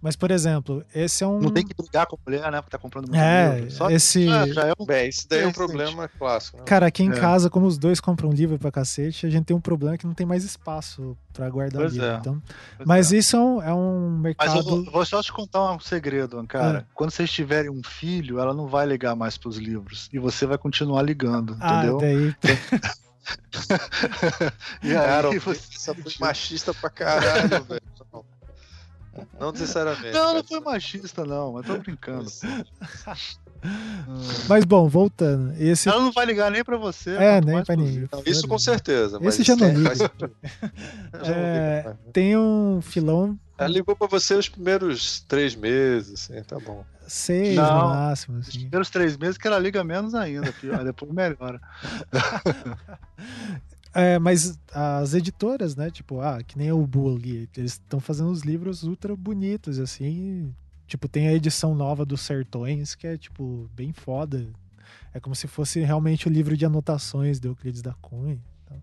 Mas, 0.02 0.16
por 0.16 0.32
exemplo, 0.32 0.84
esse 0.96 1.24
é 1.24 1.28
um. 1.28 1.40
Não 1.40 1.52
tem 1.52 1.64
que 1.64 1.76
brigar 1.76 2.08
com 2.08 2.16
a 2.16 2.20
mulher, 2.26 2.52
né? 2.52 2.60
Porque 2.60 2.72
tá 2.72 2.80
comprando 2.80 3.08
muito 3.08 3.22
é, 3.22 3.60
livro. 3.60 3.72
Só 3.72 3.90
esse... 3.92 4.28
Ah, 4.28 4.48
já 4.48 4.66
é 4.66 4.74
um... 4.78 4.86
Bem, 4.86 5.08
isso 5.08 5.28
daí 5.30 5.42
é 5.42 5.48
um 5.48 5.52
problema 5.52 6.08
clássico. 6.08 6.58
Né? 6.58 6.64
Cara, 6.66 6.88
aqui 6.88 7.04
em 7.04 7.12
é. 7.12 7.20
casa, 7.20 7.52
como 7.52 7.68
os 7.68 7.78
dois 7.78 8.00
compram 8.00 8.32
livro 8.32 8.58
pra 8.58 8.72
cacete, 8.72 9.28
a 9.28 9.30
gente 9.30 9.46
tem 9.46 9.56
um 9.56 9.62
problema 9.62 9.98
que 10.00 10.08
não 10.08 10.16
tem 10.16 10.26
mais 10.26 10.44
espaço 10.44 11.16
pra 11.32 11.48
guardar 11.52 11.84
pois 11.84 11.94
livro. 11.94 12.08
É. 12.08 12.16
Então... 12.16 12.42
Mas 12.84 13.14
é. 13.14 13.18
isso 13.18 13.36
é 13.36 13.40
um, 13.40 13.62
é 13.62 13.74
um 13.74 14.18
mercado. 14.18 14.48
Mas 14.48 14.58
eu 14.58 14.64
vou, 14.64 14.84
vou, 14.92 15.06
só 15.06 15.22
te 15.22 15.32
contar 15.32 15.72
um 15.72 15.80
segredo, 15.80 16.44
cara. 16.48 16.80
É. 16.80 16.86
Quando 16.96 17.12
vocês 17.12 17.30
tiverem 17.30 17.70
um 17.70 17.84
filho, 17.84 18.40
ela 18.40 18.56
não 18.56 18.68
vai 18.68 18.88
ligar 18.88 19.16
mais 19.16 19.38
pros 19.38 19.58
livros. 19.58 20.10
E 20.12 20.18
você 20.18 20.48
vai 20.48 20.58
continuar 20.58 21.04
ligando, 21.04 21.56
ah, 21.60 21.78
entendeu? 21.78 21.98
Daí... 22.00 22.36
e 24.82 24.96
aí, 24.96 25.06
cara, 25.06 25.30
você 25.40 25.92
é 25.92 25.96
machista 26.20 26.74
pra 26.74 26.90
caralho, 26.90 27.64
velho. 27.70 27.82
Não 29.40 29.52
necessariamente. 29.52 30.14
Não, 30.14 30.36
não 30.36 30.44
foi 30.44 30.60
machista, 30.60 31.26
não, 31.26 31.54
mas 31.54 31.66
tô 31.66 31.78
brincando. 31.78 32.32
mas 34.48 34.64
bom, 34.64 34.88
voltando. 34.88 35.54
Esse... 35.62 35.90
Ela 35.90 36.02
não 36.02 36.12
vai 36.12 36.26
ligar 36.26 36.50
nem 36.50 36.64
pra 36.64 36.78
você. 36.78 37.12
É, 37.12 37.42
nem 37.42 37.64
pra 37.64 37.76
ninguém. 37.76 38.08
Isso 38.26 38.48
com 38.48 38.58
certeza. 38.58 39.20
Esse 39.22 39.44
já 39.44 39.56
não 39.56 39.74
liga. 39.74 40.12
é, 41.26 41.94
tem 42.14 42.38
um 42.38 42.82
filão. 42.82 43.38
Ela 43.58 43.70
ligou 43.70 43.96
pra 43.96 44.08
você 44.08 44.34
os 44.34 44.50
primeiros 44.50 45.22
três 45.22 45.56
meses, 45.56 46.32
assim, 46.32 46.42
tá 46.44 46.58
bom. 46.60 46.84
Seis 47.08 47.56
não, 47.56 47.82
no 47.82 47.90
máximo. 47.90 48.40
Assim. 48.40 48.50
Os 48.50 48.58
primeiros 48.58 48.90
três 48.90 49.18
meses 49.18 49.38
que 49.38 49.48
ela 49.48 49.60
liga 49.60 49.84
menos 49.84 50.16
ainda, 50.16 50.52
pior, 50.54 50.84
depois 50.84 51.12
melhora. 51.12 51.62
É, 53.94 54.18
mas 54.20 54.58
as 54.74 55.14
editoras, 55.14 55.76
né? 55.76 55.90
Tipo, 55.90 56.22
ah, 56.22 56.42
que 56.44 56.58
nem 56.58 56.72
o 56.72 56.86
Bully, 56.86 57.50
eles 57.58 57.74
estão 57.74 58.00
fazendo 58.00 58.30
os 58.30 58.42
livros 58.42 58.84
ultra 58.84 59.16
bonitos, 59.16 59.80
assim. 59.80 60.54
Tipo, 60.88 61.08
tem 61.08 61.28
a 61.28 61.34
edição 61.34 61.76
nova 61.76 62.06
dos 62.06 62.22
Sertões, 62.22 62.96
que 62.96 63.08
é, 63.08 63.18
tipo, 63.18 63.70
bem 63.74 63.92
foda. 63.92 64.48
É 65.14 65.20
como 65.20 65.36
se 65.36 65.48
fosse 65.48 65.82
realmente 65.82 66.28
o 66.28 66.32
livro 66.32 66.56
de 66.56 66.66
anotações 66.66 67.40
de 67.40 67.48
Euclides 67.48 67.82
da 67.82 67.94
Cunha. 67.96 68.40
Então. 68.64 68.82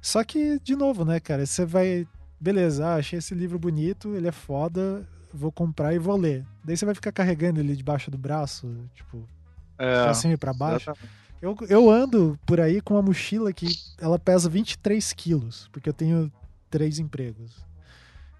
Só 0.00 0.24
que, 0.24 0.58
de 0.60 0.74
novo, 0.74 1.04
né, 1.04 1.20
cara? 1.20 1.46
Você 1.46 1.64
vai. 1.64 2.06
Beleza, 2.40 2.86
ah, 2.86 2.94
achei 2.96 3.18
esse 3.18 3.34
livro 3.34 3.58
bonito, 3.58 4.14
ele 4.14 4.28
é 4.28 4.32
foda, 4.32 5.04
vou 5.32 5.50
comprar 5.50 5.92
e 5.92 5.98
vou 5.98 6.16
ler. 6.16 6.46
Daí 6.64 6.76
você 6.76 6.84
vai 6.84 6.94
ficar 6.94 7.10
carregando 7.10 7.58
ele 7.58 7.74
debaixo 7.74 8.10
do 8.10 8.18
braço, 8.18 8.72
tipo, 8.94 9.28
é, 9.76 10.04
pra 10.04 10.14
cima 10.14 10.34
e 10.34 10.36
pra 10.36 10.52
baixo. 10.52 10.90
Exatamente. 10.90 11.27
Eu, 11.40 11.56
eu 11.68 11.90
ando 11.90 12.38
por 12.44 12.60
aí 12.60 12.80
com 12.80 12.94
uma 12.94 13.02
mochila 13.02 13.52
que 13.52 13.66
ela 14.00 14.18
pesa 14.18 14.48
23 14.48 15.12
quilos, 15.12 15.68
porque 15.72 15.88
eu 15.88 15.92
tenho 15.92 16.32
três 16.68 16.98
empregos. 16.98 17.64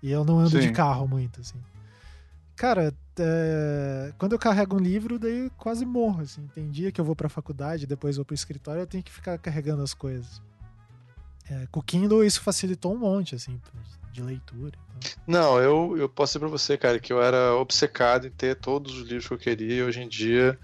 E 0.02 0.10
eu 0.10 0.24
não 0.24 0.38
ando 0.38 0.50
Sim. 0.50 0.60
de 0.60 0.72
carro 0.72 1.06
muito, 1.06 1.40
assim. 1.40 1.58
Cara, 2.56 2.92
é, 3.18 4.12
quando 4.18 4.32
eu 4.32 4.38
carrego 4.38 4.76
um 4.76 4.80
livro, 4.80 5.18
daí 5.18 5.46
eu 5.46 5.50
quase 5.56 5.86
morro, 5.86 6.22
assim. 6.22 6.46
Tem 6.54 6.68
dia 6.68 6.90
que 6.90 7.00
eu 7.00 7.04
vou 7.04 7.14
pra 7.14 7.28
faculdade, 7.28 7.86
depois 7.86 8.16
vou 8.16 8.24
pro 8.24 8.34
escritório, 8.34 8.82
eu 8.82 8.86
tenho 8.86 9.02
que 9.02 9.12
ficar 9.12 9.38
carregando 9.38 9.82
as 9.82 9.94
coisas. 9.94 10.42
É, 11.50 11.66
com 11.70 11.80
o 11.80 11.82
Kindle 11.82 12.24
isso 12.24 12.40
facilitou 12.40 12.92
um 12.92 12.98
monte, 12.98 13.34
assim, 13.34 13.60
de 14.12 14.22
leitura. 14.22 14.76
Não, 15.26 15.60
eu, 15.60 15.96
eu 15.96 16.08
posso 16.08 16.32
dizer 16.32 16.40
pra 16.40 16.48
você, 16.48 16.76
cara, 16.76 16.98
que 16.98 17.12
eu 17.12 17.22
era 17.22 17.54
obcecado 17.54 18.26
em 18.26 18.30
ter 18.30 18.56
todos 18.56 18.94
os 18.94 19.06
livros 19.06 19.28
que 19.28 19.34
eu 19.34 19.38
queria. 19.38 19.76
E 19.76 19.82
hoje 19.82 20.00
em 20.00 20.08
dia, 20.08 20.58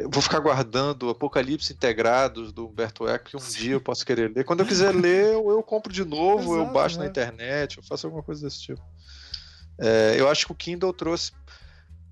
eu 0.00 0.10
vou 0.10 0.22
ficar 0.22 0.40
guardando 0.40 1.10
Apocalipse 1.10 1.72
Integrados 1.72 2.52
do 2.52 2.66
Humberto 2.66 3.06
Eco, 3.06 3.30
que 3.30 3.36
um 3.36 3.40
Sim. 3.40 3.58
dia 3.58 3.72
eu 3.72 3.80
posso 3.80 4.04
querer 4.04 4.32
ler. 4.34 4.44
Quando 4.44 4.60
eu 4.60 4.66
quiser 4.66 4.94
ler, 4.94 5.34
eu, 5.34 5.50
eu 5.50 5.62
compro 5.62 5.92
de 5.92 6.04
novo, 6.04 6.54
eu 6.54 6.62
Exato, 6.62 6.72
baixo 6.72 6.96
na 6.96 7.04
né? 7.04 7.10
internet, 7.10 7.76
eu 7.76 7.82
faço 7.82 8.06
alguma 8.06 8.22
coisa 8.22 8.42
desse 8.42 8.60
tipo. 8.62 8.82
É, 9.78 10.14
eu 10.18 10.28
acho 10.28 10.46
que 10.46 10.52
o 10.52 10.54
Kindle 10.54 10.92
trouxe. 10.92 11.32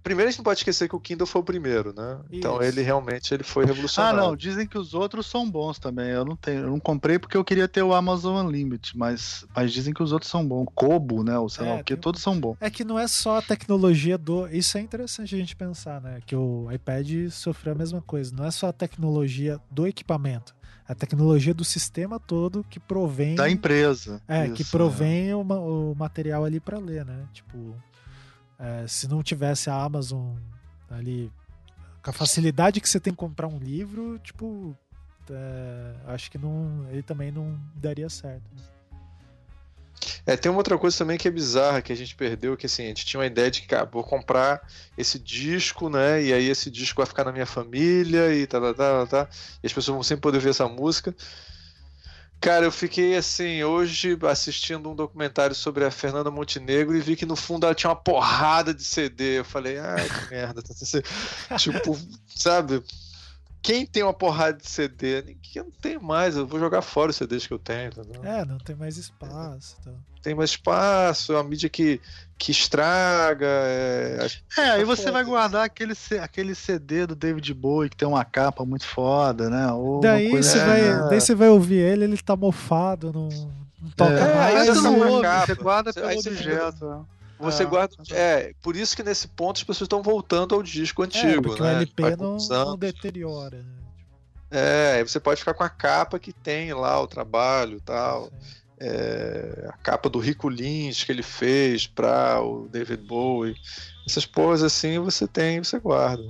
Primeiro, 0.08 0.28
a 0.28 0.30
gente 0.30 0.38
não 0.38 0.44
pode 0.44 0.60
esquecer 0.60 0.88
que 0.88 0.96
o 0.96 1.00
Kindle 1.00 1.26
foi 1.26 1.40
o 1.42 1.44
primeiro, 1.44 1.92
né? 1.94 2.18
Então 2.32 2.54
Isso. 2.54 2.62
ele 2.62 2.80
realmente 2.82 3.34
ele 3.34 3.42
foi 3.42 3.64
Ah, 3.64 3.66
revolucionário. 3.66 4.18
não, 4.20 4.34
dizem 4.34 4.66
que 4.66 4.78
os 4.78 4.94
outros 4.94 5.26
são 5.26 5.50
bons 5.50 5.78
também. 5.78 6.08
Eu 6.08 6.24
não 6.24 6.34
tenho, 6.34 6.60
eu 6.62 6.70
não 6.70 6.80
comprei 6.80 7.18
porque 7.18 7.36
eu 7.36 7.44
queria 7.44 7.68
ter 7.68 7.82
o 7.82 7.92
Amazon 7.92 8.46
Unlimited, 8.46 8.96
mas, 8.96 9.46
mas 9.54 9.70
dizem 9.70 9.92
que 9.92 10.02
os 10.02 10.10
outros 10.12 10.30
são 10.30 10.46
bons. 10.46 10.66
Kobo, 10.74 11.22
né? 11.22 11.38
Ou 11.38 11.48
sei 11.50 11.66
É, 11.66 11.74
lá 11.74 11.80
o 11.80 11.84
que, 11.84 11.94
todos 11.96 12.22
são 12.22 12.40
bons. 12.40 12.56
É 12.60 12.70
que 12.70 12.84
não 12.84 12.98
é 12.98 13.06
só 13.06 13.36
a 13.38 13.42
tecnologia 13.42 14.16
do. 14.16 14.48
Isso 14.48 14.78
é 14.78 14.80
interessante 14.80 15.34
a 15.34 15.38
gente 15.38 15.54
pensar, 15.54 16.00
né? 16.00 16.20
Que 16.24 16.34
o 16.34 16.72
iPad 16.72 17.28
sofreu 17.30 17.74
a 17.74 17.76
mesma 17.76 18.00
coisa. 18.00 18.34
Não 18.34 18.46
é 18.46 18.50
só 18.50 18.68
a 18.68 18.72
tecnologia 18.72 19.60
do 19.70 19.86
equipamento. 19.86 20.56
É 20.88 20.92
a 20.92 20.94
tecnologia 20.94 21.52
do 21.52 21.64
sistema 21.64 22.18
todo 22.18 22.64
que 22.70 22.80
provém. 22.80 23.34
Da 23.34 23.50
empresa. 23.50 24.22
É, 24.26 24.46
Isso, 24.46 24.54
que 24.54 24.64
provém 24.64 25.34
o, 25.34 25.44
ma- 25.44 25.58
o 25.60 25.94
material 25.94 26.44
ali 26.46 26.58
pra 26.60 26.78
ler, 26.78 27.04
né? 27.04 27.26
Tipo, 27.32 27.74
é, 28.58 28.86
se 28.86 29.06
não 29.08 29.22
tivesse 29.22 29.70
a 29.70 29.74
Amazon 29.74 30.36
ali, 30.90 31.30
com 32.02 32.10
a 32.10 32.12
facilidade 32.12 32.80
que 32.80 32.88
você 32.88 32.98
tem 32.98 33.14
comprar 33.14 33.46
um 33.46 33.58
livro, 33.58 34.18
tipo, 34.18 34.76
é, 35.30 35.94
acho 36.06 36.30
que 36.30 36.38
não, 36.38 36.86
ele 36.90 37.02
também 37.02 37.30
não 37.30 37.58
daria 37.76 38.08
certo. 38.08 38.44
É, 40.24 40.36
tem 40.36 40.50
uma 40.50 40.58
outra 40.58 40.76
coisa 40.76 40.96
também 40.96 41.16
que 41.16 41.26
é 41.26 41.30
bizarra 41.30 41.80
que 41.80 41.92
a 41.92 41.96
gente 41.96 42.14
perdeu, 42.14 42.56
que 42.56 42.66
assim, 42.66 42.84
a 42.84 42.88
gente 42.88 43.06
tinha 43.06 43.18
uma 43.18 43.26
ideia 43.26 43.50
de 43.50 43.62
que, 43.62 43.66
cara, 43.66 43.84
vou 43.86 44.04
comprar 44.04 44.60
esse 44.96 45.18
disco, 45.18 45.88
né? 45.88 46.22
E 46.22 46.32
aí 46.32 46.48
esse 46.48 46.70
disco 46.70 47.00
vai 47.00 47.06
ficar 47.06 47.24
na 47.24 47.32
minha 47.32 47.46
família 47.46 48.34
e 48.34 48.46
tá, 48.46 48.60
tá, 48.60 48.74
tá, 48.74 49.06
tá, 49.06 49.28
e 49.62 49.66
as 49.66 49.72
pessoas 49.72 49.94
vão 49.94 50.02
sempre 50.02 50.22
poder 50.22 50.38
ver 50.38 50.50
essa 50.50 50.68
música. 50.68 51.14
Cara, 52.40 52.64
eu 52.64 52.72
fiquei 52.72 53.16
assim, 53.16 53.64
hoje 53.64 54.16
assistindo 54.30 54.88
um 54.88 54.94
documentário 54.94 55.54
sobre 55.56 55.84
a 55.84 55.90
Fernanda 55.90 56.30
Montenegro 56.30 56.96
e 56.96 57.00
vi 57.00 57.16
que 57.16 57.26
no 57.26 57.34
fundo 57.34 57.66
ela 57.66 57.74
tinha 57.74 57.90
uma 57.90 57.96
porrada 57.96 58.72
de 58.72 58.84
CD. 58.84 59.40
Eu 59.40 59.44
falei, 59.44 59.78
ai, 59.78 60.08
que 60.08 60.30
merda. 60.30 60.62
tá- 60.62 60.74
tipo, 61.58 61.98
sabe? 62.34 62.82
Quem 63.62 63.84
tem 63.84 64.02
uma 64.02 64.14
porrada 64.14 64.56
de 64.56 64.68
CD? 64.68 65.20
Ninguém 65.22 65.38
eu 65.56 65.64
não 65.64 65.70
tenho 65.82 66.02
mais, 66.02 66.36
eu 66.36 66.46
vou 66.46 66.58
jogar 66.60 66.80
fora 66.82 67.10
os 67.10 67.16
CDs 67.16 67.46
que 67.46 67.52
eu 67.52 67.58
tenho, 67.58 67.88
entendeu? 67.88 68.24
É, 68.24 68.44
não 68.44 68.58
tem 68.58 68.74
mais 68.76 68.96
espaço. 68.96 69.76
Então. 69.80 69.94
tem 70.22 70.34
mais 70.34 70.50
espaço, 70.50 71.32
é 71.32 71.36
uma 71.36 71.44
mídia 71.44 71.68
que, 71.68 72.00
que 72.38 72.50
estraga. 72.52 73.46
É, 73.46 74.26
É, 74.58 74.62
aí 74.70 74.80
Tá 74.80 74.86
você 74.86 75.02
foda. 75.02 75.12
vai 75.12 75.24
guardar 75.24 75.64
aquele, 75.64 75.94
aquele 76.22 76.54
CD 76.54 77.06
do 77.06 77.14
David 77.16 77.52
Bowie 77.54 77.90
que 77.90 77.96
tem 77.96 78.06
uma 78.08 78.24
capa 78.24 78.64
muito 78.64 78.86
foda, 78.86 79.48
né? 79.50 79.72
Ou 79.72 80.00
Daí 80.00 80.30
coisa 80.30 80.48
você, 80.50 80.58
É. 80.58 80.64
vai, 80.66 81.08
daí 81.10 81.20
você 81.20 81.34
vai 81.34 81.48
ouvir 81.48 81.78
ele, 81.80 82.04
ele 82.04 82.16
tá 82.18 82.36
mofado, 82.36 83.12
não, 83.12 83.28
não 83.82 83.90
toca 83.96 84.12
É, 84.12 84.22
aí 84.22 84.54
mais. 84.54 84.68
aí 84.68 84.74
você 84.74 84.80
não 84.82 85.04
é 85.04 85.10
ouve, 85.10 85.22
capa. 85.22 85.46
você 85.46 85.54
guarda 85.54 85.92
Você- 85.92 86.00
pelo 86.00 86.10
aí 86.12 86.16
você- 86.22 86.28
objeto. 86.30 86.84
né? 86.86 87.00
Você 87.40 87.62
É. 87.62 87.66
guarda. 87.66 87.94
É, 88.10 88.52
por 88.62 88.74
isso 88.76 88.96
que 88.96 89.02
nesse 89.02 89.28
ponto 89.28 89.56
as 89.58 89.64
pessoas 89.64 89.86
estão 89.86 90.02
voltando 90.02 90.54
ao 90.54 90.62
disco 90.62 91.02
É, 91.02 91.06
antigo. 91.06 91.42
porque 91.42 91.62
né? 91.62 91.68
o 91.68 91.76
LP 91.76 92.16
não, 92.16 92.36
não 92.36 92.76
deteriora. 92.76 93.58
Né? 93.62 93.74
É, 94.50 95.04
você 95.04 95.20
pode 95.20 95.40
ficar 95.40 95.54
com 95.54 95.62
a 95.62 95.68
capa 95.68 96.18
que 96.18 96.32
tem 96.32 96.72
lá 96.72 97.00
o 97.00 97.06
trabalho 97.06 97.76
e 97.76 97.80
tal. 97.80 98.30
É, 98.80 99.66
a 99.68 99.76
capa 99.78 100.08
do 100.08 100.18
Rico 100.18 100.48
Lynch 100.48 101.04
que 101.04 101.12
ele 101.12 101.22
fez 101.22 101.86
pra 101.86 102.40
o 102.40 102.68
David 102.68 103.02
Bowie. 103.04 103.54
Essas 104.06 104.24
porras 104.24 104.62
assim 104.62 104.98
você 104.98 105.26
tem, 105.26 105.58
você 105.62 105.78
guarda. 105.78 106.22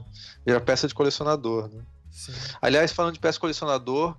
Vira 0.46 0.60
peça 0.60 0.88
de 0.88 0.94
colecionador, 0.94 1.68
né? 1.68 1.82
sim. 2.10 2.32
Aliás, 2.60 2.90
falando 2.90 3.12
de 3.14 3.20
peça 3.20 3.34
de 3.34 3.40
colecionador, 3.40 4.16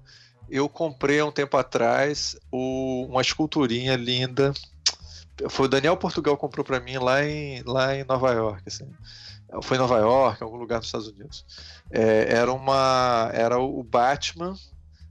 eu 0.50 0.70
comprei 0.70 1.20
há 1.20 1.26
um 1.26 1.32
tempo 1.32 1.58
atrás 1.58 2.38
o- 2.52 3.06
uma 3.10 3.22
esculturinha 3.22 3.96
linda. 3.96 4.54
Foi 5.50 5.66
o 5.66 5.70
Daniel 5.70 5.96
Portugal 5.98 6.36
comprou 6.38 6.66
para 6.66 6.80
mim 6.80 6.98
lá 6.98 7.24
em, 7.24 7.62
lá 7.64 7.96
em 7.96 8.04
Nova 8.04 8.32
York. 8.32 8.64
Assim. 8.68 8.90
Foi 9.62 9.78
em 9.78 9.80
Nova 9.80 9.98
York, 9.98 10.42
em 10.42 10.46
algum 10.46 10.58
lugar 10.58 10.78
nos 10.78 10.88
Estados 10.88 11.08
Unidos. 11.08 11.46
É, 11.92 12.34
era 12.36 12.52
uma, 12.52 13.30
era 13.34 13.58
o 13.60 13.84
Batman 13.84 14.56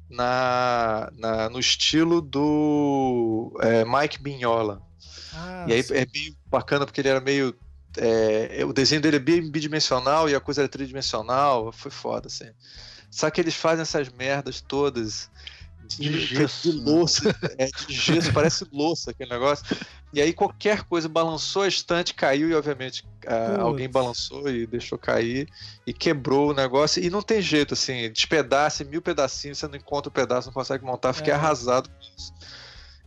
na, 0.08 1.10
na- 1.16 1.48
no 1.50 1.58
estilo 1.58 2.20
do 2.20 3.56
é, 3.60 3.84
Mike 3.84 4.22
Mignola. 4.22 4.82
Ah, 5.34 5.64
E 5.68 5.72
aí 5.72 5.82
sim. 5.82 5.94
é 5.94 6.06
meio 6.12 6.36
bacana 6.46 6.84
porque 6.86 7.00
ele 7.00 7.08
era 7.08 7.20
meio. 7.20 7.54
é, 7.96 8.64
o 8.64 8.72
desenho 8.72 9.00
dele 9.00 9.16
é 9.16 9.20
bem 9.20 9.50
bidimensional 9.50 10.28
e 10.28 10.34
a 10.34 10.40
coisa 10.40 10.62
era 10.62 10.68
tridimensional. 10.68 11.72
Foi 11.72 11.90
foda, 11.90 12.26
assim. 12.28 12.50
Só 13.10 13.30
que 13.30 13.40
eles 13.40 13.54
fazem 13.54 13.82
essas 13.82 14.08
merdas 14.10 14.60
todas 14.60 15.30
de, 15.88 16.08
De 16.10 16.20
gesso, 16.20 16.70
de 16.70 16.78
louça, 16.78 17.34
é, 17.58 17.66
de 17.86 17.94
gesso, 17.94 18.32
parece 18.32 18.66
louça 18.72 19.10
aquele 19.10 19.30
negócio. 19.30 19.64
E 20.12 20.20
aí 20.20 20.32
qualquer 20.32 20.82
coisa 20.84 21.08
balançou 21.08 21.62
a 21.62 21.68
estante, 21.68 22.14
caiu 22.14 22.48
e 22.48 22.54
obviamente 22.54 23.02
Putz. 23.02 23.60
alguém 23.60 23.88
balançou 23.88 24.48
e 24.48 24.66
deixou 24.66 24.96
cair 24.98 25.48
e 25.86 25.92
quebrou 25.92 26.50
o 26.50 26.54
negócio. 26.54 27.02
E 27.02 27.10
não 27.10 27.20
tem 27.22 27.42
jeito, 27.42 27.74
assim, 27.74 28.10
despedaça 28.10 28.84
mil 28.84 29.02
pedacinhos, 29.02 29.58
você 29.58 29.68
não 29.68 29.76
encontra 29.76 30.08
o 30.08 30.12
pedaço, 30.12 30.48
não 30.48 30.54
consegue 30.54 30.84
montar, 30.84 31.12
fiquei 31.12 31.32
É. 31.32 31.36
arrasado 31.36 31.88
com 31.88 31.96
isso. 32.16 32.32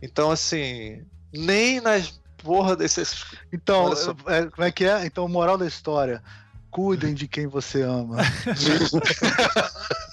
Então, 0.00 0.30
assim, 0.30 1.04
nem 1.32 1.80
nas 1.80 2.12
porra 2.38 2.74
desses. 2.76 3.24
Então, 3.52 3.92
é, 4.26 4.46
como 4.46 4.66
é 4.66 4.70
que 4.72 4.84
é? 4.84 5.06
Então, 5.06 5.26
moral 5.28 5.56
da 5.56 5.66
história. 5.66 6.22
Cuidem 6.70 7.14
de 7.14 7.28
quem 7.28 7.46
você 7.46 7.82
ama. 7.82 8.16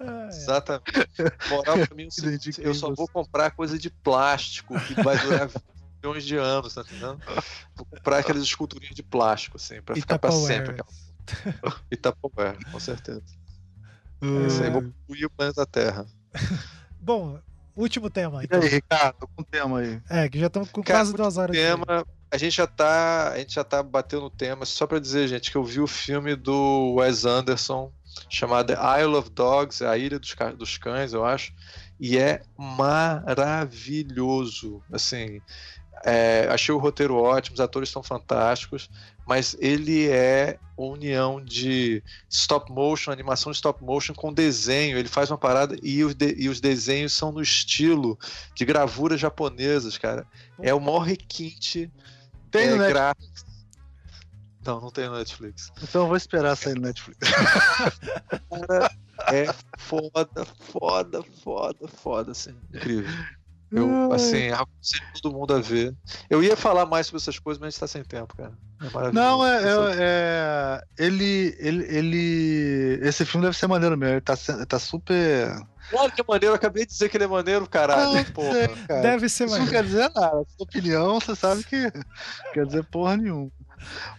Ah. 0.00 0.26
Exatamente. 0.28 0.84
Moral 1.50 1.86
pra 1.86 1.96
mim 1.96 2.04
é 2.04 2.20
Identifiquei 2.26 2.66
eu 2.66 2.74
só 2.74 2.92
vou 2.94 3.08
comprar 3.08 3.50
coisa 3.52 3.78
de 3.78 3.90
plástico 3.90 4.78
que 4.80 4.94
vai 5.02 5.18
durar 5.18 5.48
milhões 6.02 6.24
de 6.24 6.36
anos, 6.36 6.74
tá 6.74 6.80
entendendo? 6.82 7.20
Vou 7.76 7.86
comprar 7.86 8.18
aquelas 8.18 8.42
esculturinhas 8.42 8.94
de 8.94 9.02
plástico, 9.02 9.56
assim, 9.56 9.80
pra 9.82 9.96
E 9.96 10.00
ficar 10.00 10.18
pra 10.18 10.32
sempre. 10.32 10.72
aquela- 10.80 11.76
E 11.90 11.96
Tupperware, 11.96 12.58
com 12.70 12.80
certeza. 12.80 13.22
É. 14.24 14.46
Isso 14.46 14.62
aí, 14.62 14.70
vou 14.70 14.82
destruir 14.82 15.26
o 15.26 15.30
planeta 15.30 15.66
Terra. 15.66 16.06
Bom, 17.00 17.40
último 17.74 18.08
tema. 18.08 18.40
E 18.40 18.44
Então. 18.44 18.60
aí, 18.60 18.68
Ricardo, 18.68 19.26
com 19.34 19.42
o 19.42 19.44
tema 19.44 19.80
aí. 19.80 20.00
É, 20.08 20.28
que 20.28 20.38
já 20.38 20.46
estamos 20.46 20.70
com 20.70 20.80
Cara, 20.80 21.00
quase 21.00 21.12
duas 21.12 21.36
horas. 21.36 21.56
tema, 21.56 22.06
a 22.30 22.36
gente 22.38 22.54
já 22.56 22.66
tá, 22.68 23.32
a 23.32 23.38
gente 23.38 23.52
já 23.54 23.64
tá 23.64 23.82
batendo 23.82 24.22
no 24.22 24.30
tema, 24.30 24.64
só 24.64 24.86
pra 24.86 25.00
dizer, 25.00 25.26
gente, 25.26 25.50
que 25.50 25.56
eu 25.56 25.64
vi 25.64 25.80
o 25.80 25.88
filme 25.88 26.36
do 26.36 26.94
Wes 26.98 27.24
Anderson 27.24 27.92
chamado 28.28 28.72
Isle 28.72 29.14
of 29.16 29.30
Dogs, 29.30 29.84
a 29.84 29.96
Ilha 29.96 30.18
dos, 30.18 30.34
dos 30.56 30.76
Cães, 30.78 31.12
eu 31.12 31.24
acho, 31.24 31.52
e 32.00 32.18
é 32.18 32.42
maravilhoso, 32.56 34.82
assim, 34.92 35.40
é, 36.04 36.48
achei 36.50 36.74
o 36.74 36.78
roteiro 36.78 37.14
ótimo, 37.14 37.54
os 37.54 37.60
atores 37.60 37.88
estão 37.88 38.02
fantásticos, 38.02 38.90
mas 39.26 39.56
ele 39.60 40.08
é 40.08 40.58
união 40.76 41.42
de 41.42 42.02
stop 42.28 42.72
motion, 42.72 43.12
animação 43.12 43.52
de 43.52 43.56
stop 43.56 43.82
motion 43.84 44.14
com 44.14 44.32
desenho. 44.32 44.98
Ele 44.98 45.08
faz 45.08 45.30
uma 45.30 45.38
parada 45.38 45.76
e 45.80 46.02
os, 46.02 46.14
de- 46.14 46.34
e 46.36 46.48
os 46.48 46.60
desenhos 46.60 47.12
são 47.12 47.30
no 47.30 47.40
estilo 47.40 48.18
de 48.54 48.64
gravuras 48.64 49.20
japonesas, 49.20 49.96
cara. 49.96 50.26
É 50.60 50.74
o 50.74 50.80
maior 50.80 51.00
requinte 51.00 51.88
Tem 52.50 52.64
é, 52.64 52.70
no 52.70 52.76
Netflix. 52.78 53.44
Não, 54.64 54.80
não 54.80 54.90
tem 54.90 55.10
Netflix. 55.10 55.72
Então 55.82 56.02
eu 56.02 56.08
vou 56.08 56.16
esperar 56.16 56.56
sair 56.56 56.74
no 56.74 56.82
Netflix. 56.82 57.18
Cara, 58.50 58.90
é 59.32 59.46
foda, 59.78 60.44
foda, 60.44 61.22
foda, 61.42 61.88
foda, 61.88 62.30
assim. 62.32 62.54
Incrível. 62.72 63.10
Eu, 63.72 64.12
assim, 64.12 64.50
aconselho 64.50 65.02
todo 65.22 65.34
mundo 65.34 65.54
a 65.54 65.60
ver. 65.60 65.96
Eu 66.28 66.42
ia 66.42 66.56
falar 66.56 66.84
mais 66.84 67.06
sobre 67.06 67.22
essas 67.22 67.38
coisas, 67.38 67.58
mas 67.58 67.68
a 67.68 67.70
gente 67.70 67.80
tá 67.80 67.86
sem 67.86 68.04
tempo, 68.04 68.36
cara. 68.36 68.52
É 68.82 69.12
Não, 69.12 69.46
é, 69.46 69.62
é, 69.62 69.96
é, 69.98 70.82
ele, 70.98 71.56
ele, 71.60 71.84
ele. 71.84 72.98
Esse 73.02 73.24
filme 73.24 73.46
deve 73.46 73.56
ser 73.56 73.68
maneiro 73.68 73.96
mesmo. 73.96 74.14
Ele 74.14 74.20
tá, 74.20 74.34
tá 74.66 74.78
super. 74.78 75.54
Claro 75.88 76.10
que 76.10 76.20
é 76.20 76.24
maneiro, 76.26 76.52
eu 76.52 76.56
acabei 76.56 76.84
de 76.84 76.90
dizer 76.90 77.08
que 77.08 77.16
ele 77.16 77.24
é 77.24 77.28
maneiro, 77.28 77.68
caralho. 77.68 78.14
Não, 78.14 78.24
porra. 78.24 78.52
Sei, 78.52 78.68
cara. 78.88 79.02
Deve 79.02 79.28
ser 79.28 79.44
Isso 79.44 79.52
maneiro. 79.52 79.64
não 79.64 79.80
quer 79.80 79.84
dizer 79.84 80.10
nada. 80.14 80.44
Sua 80.56 80.64
opinião, 80.64 81.20
você 81.20 81.36
sabe 81.36 81.62
que 81.64 81.92
quer 82.52 82.66
dizer 82.66 82.84
porra 82.84 83.16
nenhuma. 83.16 83.50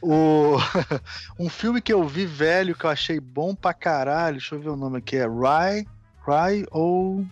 O... 0.01 0.57
um 1.39 1.49
filme 1.49 1.81
que 1.81 1.91
eu 1.91 2.07
vi 2.07 2.25
velho 2.25 2.75
que 2.75 2.85
eu 2.85 2.89
achei 2.89 3.19
bom 3.19 3.55
pra 3.55 3.73
caralho, 3.73 4.37
deixa 4.37 4.55
eu 4.55 4.59
ver 4.59 4.69
o 4.69 4.75
nome 4.75 4.99
aqui, 4.99 5.17
é 5.17 5.25
Rye, 5.27 5.87
Rye 6.25 6.65
ou. 6.71 7.25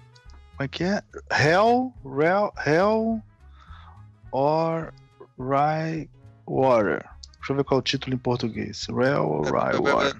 Como 0.51 0.63
é 0.63 0.67
que 0.67 0.83
é? 0.83 1.01
Hell, 1.31 1.93
Hell, 2.05 2.53
Hell 2.65 3.21
or 4.31 4.93
Rye 5.39 6.09
Water. 6.45 7.05
Deixa 7.41 7.53
eu 7.53 7.57
ver 7.57 7.63
qual 7.63 7.79
é 7.79 7.81
o 7.81 7.83
título 7.83 8.13
em 8.13 8.19
português. 8.19 8.87
Hell 8.87 9.27
or 9.27 9.45
Rye 9.45 9.79
Water. 9.79 10.19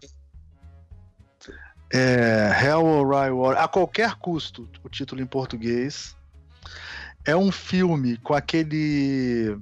É, 1.94 2.50
Hell 2.64 2.84
or 2.84 3.08
Rye 3.08 3.32
Water. 3.32 3.62
A 3.62 3.68
qualquer 3.68 4.16
custo, 4.16 4.68
o 4.84 4.90
título 4.90 5.22
em 5.22 5.26
português. 5.28 6.18
É 7.24 7.36
um 7.36 7.52
filme 7.52 8.18
com 8.18 8.34
aquele 8.34 9.56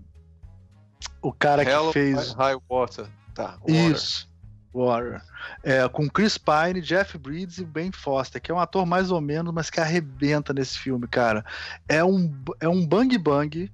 o 1.22 1.34
cara 1.34 1.64
Hell 1.64 1.88
que 1.88 1.94
fez. 1.94 2.32
High 2.32 2.58
Water. 2.70 3.08
Tá. 3.34 3.58
Water. 3.60 3.92
Isso. 3.92 4.30
Water. 4.74 5.22
É, 5.62 5.86
com 5.90 6.10
Chris 6.10 6.38
Pine, 6.38 6.80
Jeff 6.80 7.18
Bridges 7.18 7.58
e 7.58 7.66
Ben 7.66 7.92
Foster, 7.92 8.42
que 8.42 8.52
é 8.52 8.56
um 8.56 8.60
ator 8.60 8.86
mais 8.86 9.12
ou 9.12 9.20
menos, 9.20 9.54
mas 9.54 9.70
que 9.70 9.82
arrebenta 9.82 10.54
nesse 10.54 10.80
filme, 10.80 11.10
cara. 11.10 11.44
É 11.90 12.06
um, 12.06 12.34
é 12.62 12.70
um 12.70 12.88
bang 12.88 13.18
bang, 13.18 13.70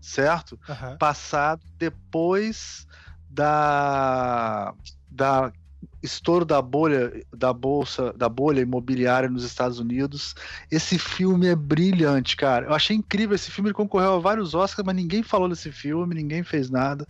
certo? 0.00 0.58
Aham. 0.68 0.96
Passado 0.98 1.62
depois 1.78 2.86
da, 3.30 4.74
da 5.10 5.52
estouro 6.02 6.44
da 6.44 6.62
bolha 6.62 7.12
da 7.36 7.52
bolsa 7.52 8.12
da 8.12 8.28
bolha 8.28 8.60
imobiliária 8.60 9.28
nos 9.28 9.44
Estados 9.44 9.78
Unidos. 9.78 10.34
Esse 10.70 10.98
filme 10.98 11.48
é 11.48 11.56
brilhante, 11.56 12.36
cara. 12.36 12.66
Eu 12.66 12.74
achei 12.74 12.96
incrível 12.96 13.34
esse 13.34 13.50
filme. 13.50 13.68
Ele 13.68 13.74
concorreu 13.74 14.14
a 14.14 14.18
vários 14.18 14.54
Oscars, 14.54 14.86
mas 14.86 14.96
ninguém 14.96 15.22
falou 15.22 15.48
desse 15.48 15.72
filme, 15.72 16.14
ninguém 16.14 16.42
fez 16.42 16.70
nada. 16.70 17.06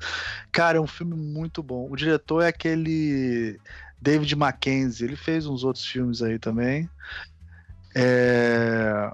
Cara, 0.50 0.78
é 0.78 0.80
um 0.80 0.86
filme 0.86 1.14
muito 1.14 1.62
bom. 1.62 1.88
O 1.90 1.96
diretor 1.96 2.42
é 2.42 2.48
aquele 2.48 3.58
David 4.00 4.34
Mackenzie. 4.36 5.06
Ele 5.06 5.16
fez 5.16 5.46
uns 5.46 5.64
outros 5.64 5.84
filmes 5.84 6.22
aí 6.22 6.38
também. 6.38 6.88
É... 7.94 9.10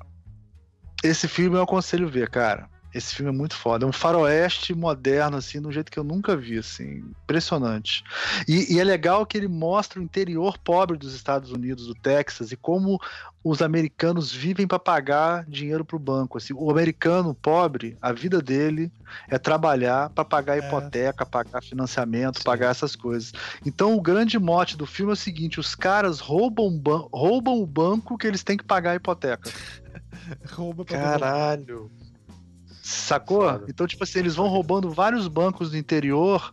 Esse 1.02 1.28
filme 1.28 1.56
eu 1.56 1.62
aconselho 1.62 2.08
ver, 2.08 2.30
cara. 2.30 2.68
Esse 2.94 3.14
filme 3.14 3.32
é 3.32 3.34
muito 3.34 3.56
foda. 3.56 3.84
É 3.84 3.88
um 3.88 3.92
faroeste 3.92 4.72
moderno, 4.72 5.36
assim, 5.36 5.60
de 5.60 5.66
um 5.66 5.72
jeito 5.72 5.90
que 5.90 5.98
eu 5.98 6.04
nunca 6.04 6.36
vi, 6.36 6.58
assim. 6.58 7.04
Impressionante. 7.24 8.04
E, 8.46 8.74
e, 8.74 8.78
é 8.78 8.84
legal 8.84 9.26
que 9.26 9.36
ele 9.36 9.48
mostra 9.48 9.98
o 9.98 10.02
interior 10.02 10.56
pobre 10.58 10.96
dos 10.96 11.12
Estados 11.12 11.50
Unidos, 11.50 11.88
do 11.88 11.94
Texas, 11.94 12.52
e 12.52 12.56
como 12.56 13.00
os 13.42 13.60
americanos 13.60 14.32
vivem 14.32 14.66
para 14.66 14.78
pagar 14.78 15.44
dinheiro 15.46 15.84
para 15.84 15.96
o 15.96 15.98
banco. 15.98 16.38
Assim, 16.38 16.54
o 16.54 16.70
americano 16.70 17.34
pobre, 17.34 17.98
a 18.00 18.12
vida 18.12 18.40
dele 18.40 18.92
é 19.28 19.38
trabalhar 19.38 20.08
para 20.10 20.24
pagar 20.24 20.56
hipoteca, 20.56 21.24
é. 21.24 21.26
pagar 21.26 21.62
financiamento, 21.62 22.38
Sim. 22.38 22.44
pagar 22.44 22.70
essas 22.70 22.94
coisas. 22.96 23.32
Então 23.66 23.94
o 23.94 24.00
grande 24.00 24.38
mote 24.38 24.76
do 24.76 24.86
filme 24.86 25.10
é 25.10 25.14
o 25.14 25.16
seguinte: 25.16 25.60
os 25.60 25.74
caras 25.74 26.20
roubam, 26.20 26.80
roubam 27.12 27.60
o 27.60 27.66
banco 27.66 28.16
que 28.16 28.26
eles 28.26 28.42
têm 28.42 28.56
que 28.56 28.64
pagar 28.64 28.92
a 28.92 28.96
hipoteca. 28.96 29.50
Rouba 30.52 30.84
pra 30.84 30.98
Caralho. 30.98 31.90
Sacou? 32.84 33.64
Então, 33.66 33.86
tipo 33.86 34.04
assim, 34.04 34.18
eles 34.18 34.34
vão 34.34 34.46
roubando 34.46 34.90
vários 34.90 35.26
bancos 35.26 35.70
do 35.70 35.76
interior 35.78 36.52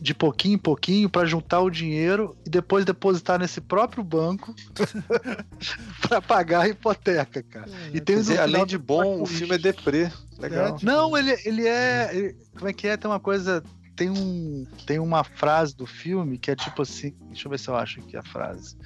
de 0.00 0.14
pouquinho 0.14 0.54
em 0.54 0.58
pouquinho 0.58 1.10
para 1.10 1.26
juntar 1.26 1.60
o 1.60 1.68
dinheiro 1.68 2.34
e 2.46 2.48
depois 2.48 2.86
depositar 2.86 3.38
nesse 3.38 3.60
próprio 3.60 4.02
banco 4.02 4.54
para 6.00 6.22
pagar 6.22 6.62
a 6.62 6.68
hipoteca, 6.68 7.42
cara. 7.42 7.70
É, 7.70 7.90
e 7.94 8.00
tem 8.00 8.16
dizer, 8.16 8.40
além 8.40 8.64
de 8.64 8.78
bom, 8.78 9.20
o 9.20 9.26
filme 9.26 9.56
é 9.56 9.58
deprê. 9.58 10.10
Legal. 10.38 10.78
É, 10.80 10.84
Não, 10.84 11.14
ele, 11.14 11.36
ele 11.44 11.68
é. 11.68 12.10
Ele, 12.10 12.36
como 12.54 12.68
é 12.68 12.72
que 12.72 12.88
é? 12.88 12.96
Tem 12.96 13.10
uma 13.10 13.20
coisa. 13.20 13.62
Tem, 13.94 14.08
um, 14.08 14.66
tem 14.86 14.98
uma 14.98 15.24
frase 15.24 15.76
do 15.76 15.84
filme 15.84 16.38
que 16.38 16.50
é 16.50 16.56
tipo 16.56 16.80
assim. 16.80 17.14
Deixa 17.26 17.46
eu 17.46 17.50
ver 17.50 17.58
se 17.58 17.68
eu 17.68 17.76
acho 17.76 18.00
aqui 18.00 18.16
a 18.16 18.22
frase 18.22 18.78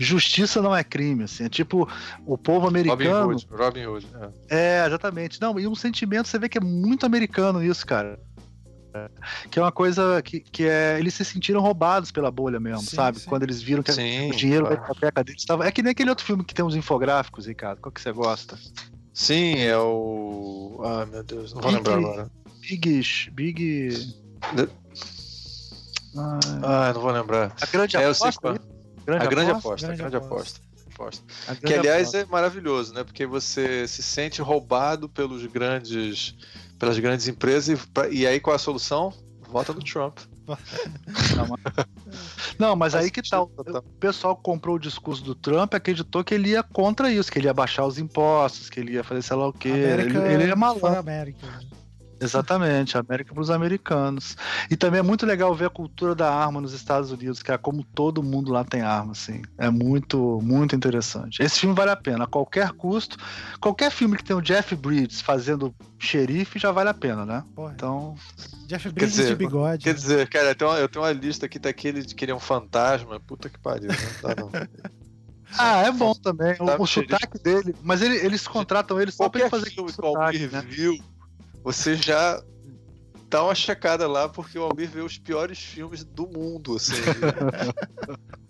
justiça 0.00 0.62
não 0.62 0.74
é 0.74 0.82
crime, 0.82 1.24
assim, 1.24 1.44
é 1.44 1.48
tipo 1.48 1.88
o 2.26 2.38
povo 2.38 2.66
americano. 2.66 3.28
Robin 3.28 3.34
Hood, 3.34 3.46
Robin 3.50 3.86
Hood. 3.86 4.06
É. 4.48 4.82
é, 4.82 4.86
exatamente. 4.86 5.40
Não, 5.40 5.60
e 5.60 5.66
um 5.66 5.74
sentimento, 5.74 6.26
você 6.26 6.38
vê 6.38 6.48
que 6.48 6.58
é 6.58 6.60
muito 6.60 7.04
americano 7.04 7.62
isso, 7.62 7.86
cara. 7.86 8.18
Que 9.50 9.58
é 9.58 9.62
uma 9.62 9.70
coisa 9.70 10.20
que, 10.22 10.40
que 10.40 10.64
é. 10.64 10.98
Eles 10.98 11.14
se 11.14 11.24
sentiram 11.24 11.60
roubados 11.60 12.10
pela 12.10 12.30
bolha 12.30 12.58
mesmo, 12.58 12.80
sim, 12.80 12.96
sabe? 12.96 13.20
Sim. 13.20 13.28
Quando 13.28 13.44
eles 13.44 13.62
viram 13.62 13.82
que 13.82 13.92
sim, 13.92 14.30
o 14.30 14.34
dinheiro 14.34 14.66
claro. 14.66 14.80
da 14.80 14.84
hipoteca 14.84 15.22
deles 15.22 15.42
estava. 15.42 15.66
É 15.66 15.70
que 15.70 15.82
nem 15.82 15.92
aquele 15.92 16.10
outro 16.10 16.24
filme 16.24 16.42
que 16.42 16.52
tem 16.52 16.64
uns 16.64 16.74
infográficos, 16.74 17.46
Ricardo. 17.46 17.80
Qual 17.80 17.92
que 17.92 18.00
você 18.00 18.10
gosta? 18.10 18.58
Sim, 19.14 19.58
é 19.58 19.76
o. 19.76 20.80
Ah, 20.84 21.06
meu 21.06 21.22
Deus, 21.22 21.54
não 21.54 21.60
vou 21.60 21.70
Big, 21.70 21.76
lembrar 21.88 21.98
agora. 21.98 22.30
Big. 22.60 23.30
Big. 23.30 24.14
Ah, 26.62 26.92
não 26.92 27.00
vou 27.00 27.12
lembrar. 27.12 27.54
A 27.60 27.66
grande 27.66 27.96
é, 27.96 28.04
aposta, 28.04 28.60
Grande 29.06 29.24
a 29.24 29.28
grande 29.28 29.50
aposta, 29.50 29.86
grande, 29.86 30.02
grande 30.02 30.16
aposta. 30.16 30.60
aposta. 30.92 31.22
aposta. 31.46 31.66
Que 31.66 31.74
aliás 31.74 32.08
aposta. 32.08 32.18
é 32.18 32.24
maravilhoso, 32.26 32.94
né? 32.94 33.04
Porque 33.04 33.26
você 33.26 33.86
se 33.88 34.02
sente 34.02 34.42
roubado 34.42 35.08
pelos 35.08 35.44
grandes, 35.46 36.34
pelas 36.78 36.98
grandes 36.98 37.28
empresas 37.28 37.78
e, 38.12 38.14
e 38.14 38.26
aí 38.26 38.40
qual 38.40 38.54
é 38.54 38.56
a 38.56 38.58
solução? 38.58 39.12
Vota 39.48 39.72
no 39.72 39.82
Trump. 39.82 40.18
Não, 42.58 42.74
mas 42.76 42.94
aí 42.94 43.10
que 43.10 43.22
tal? 43.22 43.48
Tá, 43.48 43.78
o 43.78 43.82
pessoal 43.82 44.36
comprou 44.36 44.76
o 44.76 44.78
discurso 44.78 45.22
do 45.22 45.34
Trump 45.34 45.72
e 45.72 45.76
acreditou 45.76 46.24
que 46.24 46.34
ele 46.34 46.50
ia 46.50 46.62
contra 46.62 47.10
isso, 47.10 47.30
que 47.30 47.38
ele 47.38 47.46
ia 47.46 47.54
baixar 47.54 47.86
os 47.86 47.98
impostos, 47.98 48.68
que 48.68 48.80
ele 48.80 48.92
ia 48.92 49.04
fazer 49.04 49.22
sei 49.22 49.36
lá 49.36 49.48
o 49.48 49.52
quê. 49.52 49.68
América 49.68 50.18
ele, 50.26 50.42
ele 50.42 50.50
é 50.50 50.54
malandro. 50.54 51.04
Né? 52.20 52.26
Exatamente, 52.26 52.98
América 52.98 53.32
para 53.32 53.40
os 53.40 53.50
americanos. 53.50 54.36
E 54.70 54.76
também 54.76 55.00
é 55.00 55.02
muito 55.02 55.24
legal 55.24 55.54
ver 55.54 55.66
a 55.66 55.70
cultura 55.70 56.14
da 56.14 56.32
arma 56.32 56.60
nos 56.60 56.74
Estados 56.74 57.10
Unidos, 57.10 57.42
que 57.42 57.50
é 57.50 57.56
como 57.56 57.82
todo 57.82 58.22
mundo 58.22 58.52
lá 58.52 58.62
tem 58.62 58.82
arma, 58.82 59.12
assim. 59.12 59.42
É 59.56 59.70
muito, 59.70 60.38
muito 60.42 60.76
interessante. 60.76 61.42
Esse 61.42 61.60
filme 61.60 61.74
vale 61.74 61.90
a 61.90 61.96
pena, 61.96 62.24
a 62.24 62.26
qualquer 62.26 62.72
custo. 62.72 63.16
Qualquer 63.58 63.90
filme 63.90 64.16
que 64.16 64.24
tem 64.24 64.36
o 64.36 64.42
Jeff 64.42 64.76
Bridges 64.76 65.20
fazendo 65.20 65.74
xerife 65.98 66.58
já 66.58 66.70
vale 66.70 66.90
a 66.90 66.94
pena, 66.94 67.24
né? 67.24 67.42
Porra. 67.54 67.72
Então. 67.74 68.14
Jeff 68.66 68.90
Bridges 68.90 69.16
dizer, 69.16 69.28
de 69.28 69.36
bigode. 69.36 69.84
Quer 69.84 69.90
né? 69.90 69.96
dizer, 69.96 70.28
cara, 70.28 70.50
eu 70.50 70.54
tenho, 70.54 70.70
uma, 70.70 70.78
eu 70.78 70.88
tenho 70.88 71.04
uma 71.04 71.12
lista 71.12 71.46
aqui 71.46 71.58
daquele 71.58 72.02
de 72.02 72.14
que 72.14 72.24
ele 72.24 72.32
é 72.32 72.34
um 72.34 72.40
fantasma. 72.40 73.18
Puta 73.20 73.48
que 73.48 73.58
pariu, 73.58 73.88
não 73.88 74.34
dá 74.34 74.40
não. 74.40 74.50
Ah, 75.58 75.82
é 75.82 75.90
bom 75.90 76.14
também. 76.14 76.56
O, 76.60 76.82
o 76.82 76.86
sotaque 76.86 77.36
dele. 77.42 77.74
Mas 77.82 78.02
ele, 78.02 78.16
eles 78.16 78.46
contratam 78.46 79.00
ele 79.00 79.10
só 79.10 79.24
Qualquer 79.24 79.48
pra 79.48 79.58
ele 79.58 79.64
fazer 79.64 79.74
filme 79.74 79.90
sotaque, 79.90 80.46
né? 80.46 80.64
viu 80.68 80.96
você 81.62 81.96
já 81.96 82.42
dá 83.28 83.44
uma 83.44 83.54
checada 83.54 84.08
lá, 84.08 84.28
porque 84.28 84.58
o 84.58 84.62
Almir 84.62 84.90
vê 84.90 85.00
os 85.00 85.16
piores 85.16 85.58
filmes 85.58 86.04
do 86.04 86.26
mundo, 86.26 86.76
assim. 86.76 86.94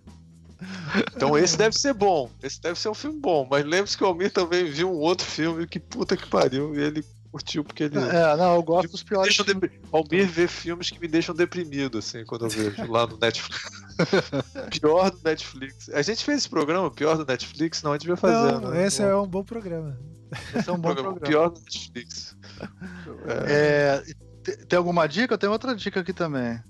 então 1.14 1.36
esse 1.36 1.56
deve 1.56 1.78
ser 1.78 1.92
bom. 1.92 2.30
Esse 2.42 2.60
deve 2.60 2.78
ser 2.78 2.88
um 2.88 2.94
filme 2.94 3.20
bom. 3.20 3.46
Mas 3.48 3.64
lembre-se 3.64 3.96
que 3.96 4.02
o 4.02 4.06
Almir 4.06 4.32
também 4.32 4.64
viu 4.64 4.90
um 4.90 4.98
outro 4.98 5.26
filme 5.26 5.66
que 5.66 5.78
puta 5.78 6.16
que 6.16 6.26
pariu. 6.26 6.74
E 6.74 6.80
ele 6.80 7.04
curtiu 7.30 7.62
porque 7.62 7.84
ele. 7.84 7.98
É, 7.98 8.36
não, 8.36 8.56
eu 8.56 8.62
gosto 8.62 8.90
dos 8.90 9.02
piores. 9.02 9.36
Filmes. 9.36 9.70
Almir 9.92 10.26
vê 10.26 10.48
filmes 10.48 10.90
que 10.90 10.98
me 10.98 11.06
deixam 11.06 11.34
deprimido, 11.34 11.98
assim, 11.98 12.24
quando 12.24 12.46
eu 12.46 12.50
vejo 12.50 12.90
lá 12.90 13.06
no 13.06 13.18
Netflix. 13.18 13.70
pior 14.80 15.10
do 15.10 15.20
Netflix. 15.22 15.90
A 15.90 16.00
gente 16.00 16.24
fez 16.24 16.38
esse 16.38 16.48
programa, 16.48 16.90
pior 16.90 17.16
do 17.16 17.26
Netflix? 17.26 17.82
Não, 17.82 17.92
a 17.92 17.98
gente 17.98 18.08
vai 18.08 18.16
fazer. 18.16 18.60
Não, 18.60 18.70
né? 18.70 18.86
esse 18.86 19.02
é 19.02 19.14
um 19.14 19.26
bom 19.26 19.44
programa. 19.44 19.98
Esse 20.54 20.68
é 20.68 20.72
um 20.72 20.76
bom 20.76 20.94
programa. 20.94 21.16
programa. 21.16 21.20
Pior 21.20 21.50
do 21.50 21.60
Netflix. 21.60 22.36
É... 23.46 24.02
É, 24.46 24.56
tem 24.66 24.76
alguma 24.76 25.06
dica? 25.06 25.34
Eu 25.34 25.38
tenho 25.38 25.52
outra 25.52 25.74
dica 25.74 26.00
aqui 26.00 26.12
também. 26.12 26.60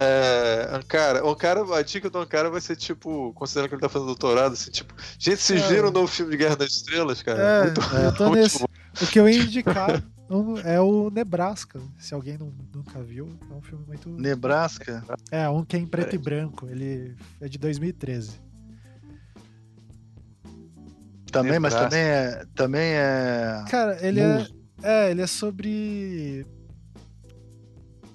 É, 0.00 0.68
Ankara, 0.72 1.28
Ankara, 1.28 1.76
a 1.76 1.82
dica 1.82 2.08
do 2.08 2.18
Ankara 2.18 2.48
vai 2.50 2.60
ser 2.60 2.76
tipo, 2.76 3.32
considerando 3.34 3.68
que 3.68 3.74
ele 3.74 3.82
tá 3.82 3.88
fazendo 3.88 4.06
doutorado, 4.06 4.52
assim, 4.52 4.70
tipo, 4.70 4.94
gente, 5.18 5.42
vocês 5.42 5.60
é. 5.62 5.68
viram 5.68 5.88
o 5.88 5.90
novo 5.90 6.06
filme 6.06 6.30
de 6.30 6.36
Guerra 6.36 6.54
das 6.54 6.70
Estrelas, 6.70 7.20
cara? 7.20 7.42
É, 7.42 7.64
muito, 7.64 7.80
eu 7.80 8.14
tô 8.14 8.30
nesse. 8.30 8.62
O 8.62 9.06
que 9.10 9.18
eu 9.18 9.28
ia 9.28 9.42
indicar 9.42 10.02
é 10.64 10.80
o 10.80 11.10
Nebraska. 11.10 11.80
Se 11.98 12.14
alguém 12.14 12.38
não, 12.38 12.52
nunca 12.72 13.02
viu, 13.02 13.28
é 13.50 13.54
um 13.54 13.62
filme 13.62 13.84
muito. 13.86 14.08
Nebraska? 14.08 15.02
É, 15.32 15.48
um 15.48 15.64
que 15.64 15.74
é 15.74 15.80
em 15.80 15.86
preto 15.86 16.12
é. 16.12 16.14
e 16.14 16.18
branco. 16.18 16.68
Ele 16.68 17.16
é 17.40 17.48
de 17.48 17.58
2013. 17.58 18.40
Também, 21.30 21.52
Nebraska. 21.52 21.82
mas 21.82 21.90
também 21.90 22.04
é. 22.06 22.44
Também 22.54 22.92
é. 22.94 23.64
Cara, 23.68 24.06
ele 24.06 24.20
é. 24.20 24.46
É, 24.82 25.10
ele 25.10 25.22
é 25.22 25.26
sobre. 25.26 26.46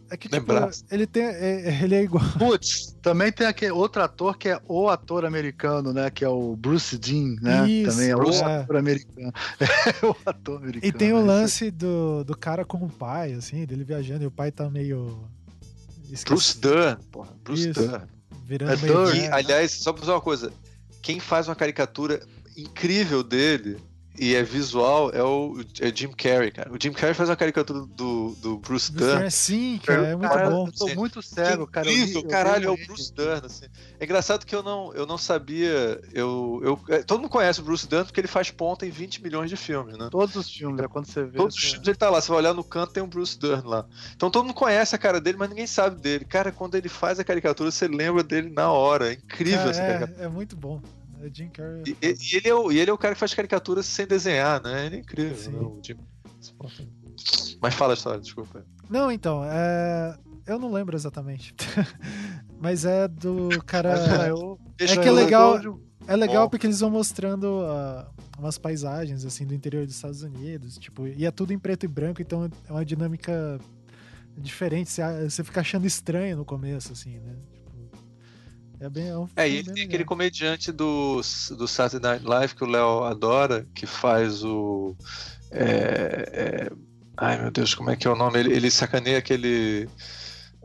É 0.10 0.18
que, 0.18 0.30
tipo, 0.30 0.54
ele 0.92 1.08
tem. 1.08 1.24
É, 1.24 1.84
ele 1.84 1.96
é 1.96 2.04
igual. 2.04 2.24
Putz, 2.38 2.96
também 3.02 3.32
tem 3.32 3.48
aquele 3.48 3.72
outro 3.72 4.02
ator 4.04 4.38
que 4.38 4.48
é 4.48 4.62
o 4.68 4.88
ator 4.88 5.26
americano, 5.26 5.92
né? 5.92 6.10
Que 6.12 6.24
é 6.24 6.30
o 6.30 6.56
Bruce 6.56 6.98
Dean, 6.98 7.36
né? 7.42 7.68
Isso, 7.68 7.92
também 7.92 8.12
é 8.12 8.16
Bruce, 8.16 8.42
o 8.42 8.46
ator 8.46 8.78
americano. 8.78 9.34
É 9.60 10.06
o 10.06 10.16
ator 10.26 10.58
americano. 10.58 10.86
E 10.86 10.92
tem 10.92 11.12
o 11.14 11.20
né? 11.20 11.24
lance 11.24 11.72
do, 11.72 12.24
do 12.24 12.38
cara 12.38 12.64
com 12.64 12.78
o 12.78 12.90
pai, 12.90 13.34
assim, 13.34 13.66
dele 13.66 13.84
viajando, 13.84 14.24
e 14.24 14.28
o 14.28 14.32
pai 14.32 14.52
tá 14.52 14.70
meio. 14.70 15.28
Esqueci. 16.04 16.26
Bruce 16.26 16.60
Dunn, 16.60 16.96
porra. 17.12 17.34
Bruce 17.44 17.70
Isso. 17.70 17.82
Dunn. 17.82 18.02
Virando 18.46 18.74
é 18.74 18.78
meio. 18.78 19.16
E, 19.16 19.28
aliás, 19.30 19.72
só 19.72 19.92
pra 19.92 20.02
dizer 20.02 20.12
uma 20.12 20.22
coisa. 20.22 20.54
Quem 21.02 21.20
faz 21.20 21.48
uma 21.48 21.56
caricatura 21.56 22.22
incrível 22.58 23.24
dele 23.24 23.78
e 24.18 24.36
é 24.36 24.44
visual, 24.44 25.10
é 25.10 25.24
o 25.24 25.60
é 25.82 25.94
Jim 25.94 26.12
Carrey, 26.12 26.52
cara. 26.52 26.72
O 26.72 26.78
Jim 26.80 26.92
Carrey 26.92 27.16
faz 27.16 27.30
uma 27.30 27.36
caricatura 27.36 27.80
do, 27.80 28.36
do 28.36 28.58
Bruce 28.58 28.92
Dern. 28.92 29.30
Sim, 29.32 29.80
cara, 29.84 30.08
é 30.08 30.16
muito 30.16 30.32
cara, 30.32 30.50
bom. 30.52 30.68
Eu 30.68 30.72
tô 30.72 30.88
muito 30.94 31.22
cego, 31.24 31.66
cara. 31.66 31.92
Incrível, 31.92 32.22
eu, 32.22 32.28
caralho, 32.28 32.68
é 32.68 32.72
o 32.72 32.78
Bruce 32.78 33.12
Dern, 33.12 33.46
assim. 33.48 33.66
É 34.00 34.06
engraçado 34.06 34.46
que 34.46 34.56
eu 34.56 34.62
não, 34.62 34.94
eu 34.94 35.08
não 35.08 35.18
sabia. 35.18 36.00
Eu, 36.14 36.62
eu, 36.64 36.80
é, 36.90 37.02
todo 37.02 37.22
mundo 37.22 37.32
conhece 37.32 37.60
o 37.60 37.64
Bruce 37.64 37.88
Dern 37.88 38.06
porque 38.06 38.20
ele 38.20 38.28
faz 38.28 38.52
ponta 38.52 38.86
em 38.86 38.92
20 38.92 39.24
milhões 39.24 39.50
de 39.50 39.58
filmes, 39.58 39.98
né? 39.98 40.10
Todos 40.12 40.36
os 40.36 40.52
filmes, 40.52 40.80
é 40.84 40.88
quando 40.88 41.08
você 41.08 41.24
vê. 41.24 41.38
Todos 41.38 41.56
os 41.56 41.64
filmes 41.64 41.88
ele 41.88 41.98
tá 41.98 42.10
lá. 42.12 42.22
Você 42.22 42.30
vai 42.30 42.38
olhar 42.38 42.54
no 42.54 42.64
canto, 42.64 42.94
tem 42.94 43.02
um 43.02 43.10
Bruce 43.10 43.38
Dern 43.40 43.68
lá. 43.68 43.84
Então 44.16 44.30
todo 44.30 44.46
mundo 44.46 44.54
conhece 44.54 44.96
a 44.96 45.00
cara 45.00 45.20
dele, 45.20 45.38
mas 45.40 45.50
ninguém 45.50 45.66
sabe 45.66 46.00
dele. 46.00 46.24
Cara, 46.24 46.52
quando 46.52 46.76
ele 46.76 46.88
faz 46.88 47.20
a 47.20 47.24
caricatura, 47.24 47.72
você 47.72 47.88
lembra 47.88 48.22
dele 48.22 48.52
na 48.52 48.72
hora. 48.72 49.10
É 49.10 49.14
incrível 49.14 49.58
cara, 49.58 49.70
essa 49.72 49.82
é, 49.82 49.88
caricatura. 49.88 50.24
É 50.24 50.30
muito 50.30 50.56
bom. 50.56 50.80
É 51.24 51.30
Jim 51.34 51.48
Carrey. 51.48 51.84
E, 51.88 52.08
e, 52.08 52.36
ele 52.36 52.50
é 52.50 52.54
o, 52.54 52.70
e 52.70 52.80
ele 52.80 52.92
é 52.92 52.94
o 52.94 52.98
cara 52.98 53.14
que 53.14 53.20
faz 53.20 53.34
caricaturas 53.34 53.86
sem 53.86 54.06
desenhar, 54.06 54.62
né? 54.62 54.88
Ele 54.88 54.98
é 54.98 55.00
incrível. 55.00 55.52
Né? 55.52 55.60
O 55.60 55.80
Jim... 55.82 55.98
Mas 57.62 57.74
fala 57.74 57.94
a 57.94 57.96
história, 57.96 58.20
desculpa. 58.20 58.66
Não, 58.90 59.10
então, 59.10 59.42
é... 59.46 60.18
eu 60.46 60.60
não 60.60 60.72
lembro 60.74 60.98
exatamente. 60.98 61.56
Mas 62.60 62.84
é 62.84 63.08
do 63.08 63.50
cara. 63.66 63.94
é 64.78 64.98
que 64.98 65.08
é 65.08 65.12
legal. 65.12 65.60
É 66.06 66.18
legal 66.18 66.50
porque 66.50 66.68
eles 66.68 66.82
vão 66.82 66.90
mostrando 66.90 67.46
uh, 67.46 68.06
umas 68.38 68.58
paisagens 68.58 69.24
assim 69.24 69.46
do 69.46 69.54
interior 69.54 69.86
dos 69.86 69.96
Estados 69.96 70.22
Unidos, 70.22 70.78
tipo, 70.78 71.08
e 71.08 71.26
é 71.26 71.32
tudo 71.32 71.54
em 71.54 71.60
preto 71.60 71.86
e 71.86 71.88
branco, 71.88 72.22
então 72.22 72.52
é 72.68 72.72
uma 72.72 72.84
dinâmica 72.84 73.58
diferente. 74.38 74.90
Você, 74.90 75.30
você 75.30 75.44
fica 75.46 75.62
achando 75.62 75.88
estranho 75.88 76.36
no 76.36 76.44
começo, 76.44 76.92
assim, 76.92 77.20
né? 77.20 77.36
É 78.84 78.90
bem. 78.90 79.08
É, 79.08 79.18
um 79.18 79.30
é 79.38 79.48
e 79.48 79.64
tem 79.64 79.86
aquele 79.86 80.04
comediante 80.04 80.70
do, 80.70 81.22
do 81.52 81.68
Saturday 81.70 82.12
Night 82.12 82.26
Live 82.26 82.54
que 82.54 82.66
o 82.66 82.68
Léo 82.68 83.06
adora, 83.06 83.66
que 83.74 83.86
faz 83.86 84.44
o. 84.44 84.94
É, 85.52 86.68
é, 86.68 86.72
ai 87.16 87.42
meu 87.42 87.50
Deus, 87.50 87.74
como 87.74 87.90
é 87.90 87.96
que 87.96 88.06
é 88.06 88.12
o 88.12 88.16
nome? 88.16 88.40
Ele, 88.40 88.54
ele 88.54 88.70
sacaneia 88.70 89.18
aquele. 89.18 89.88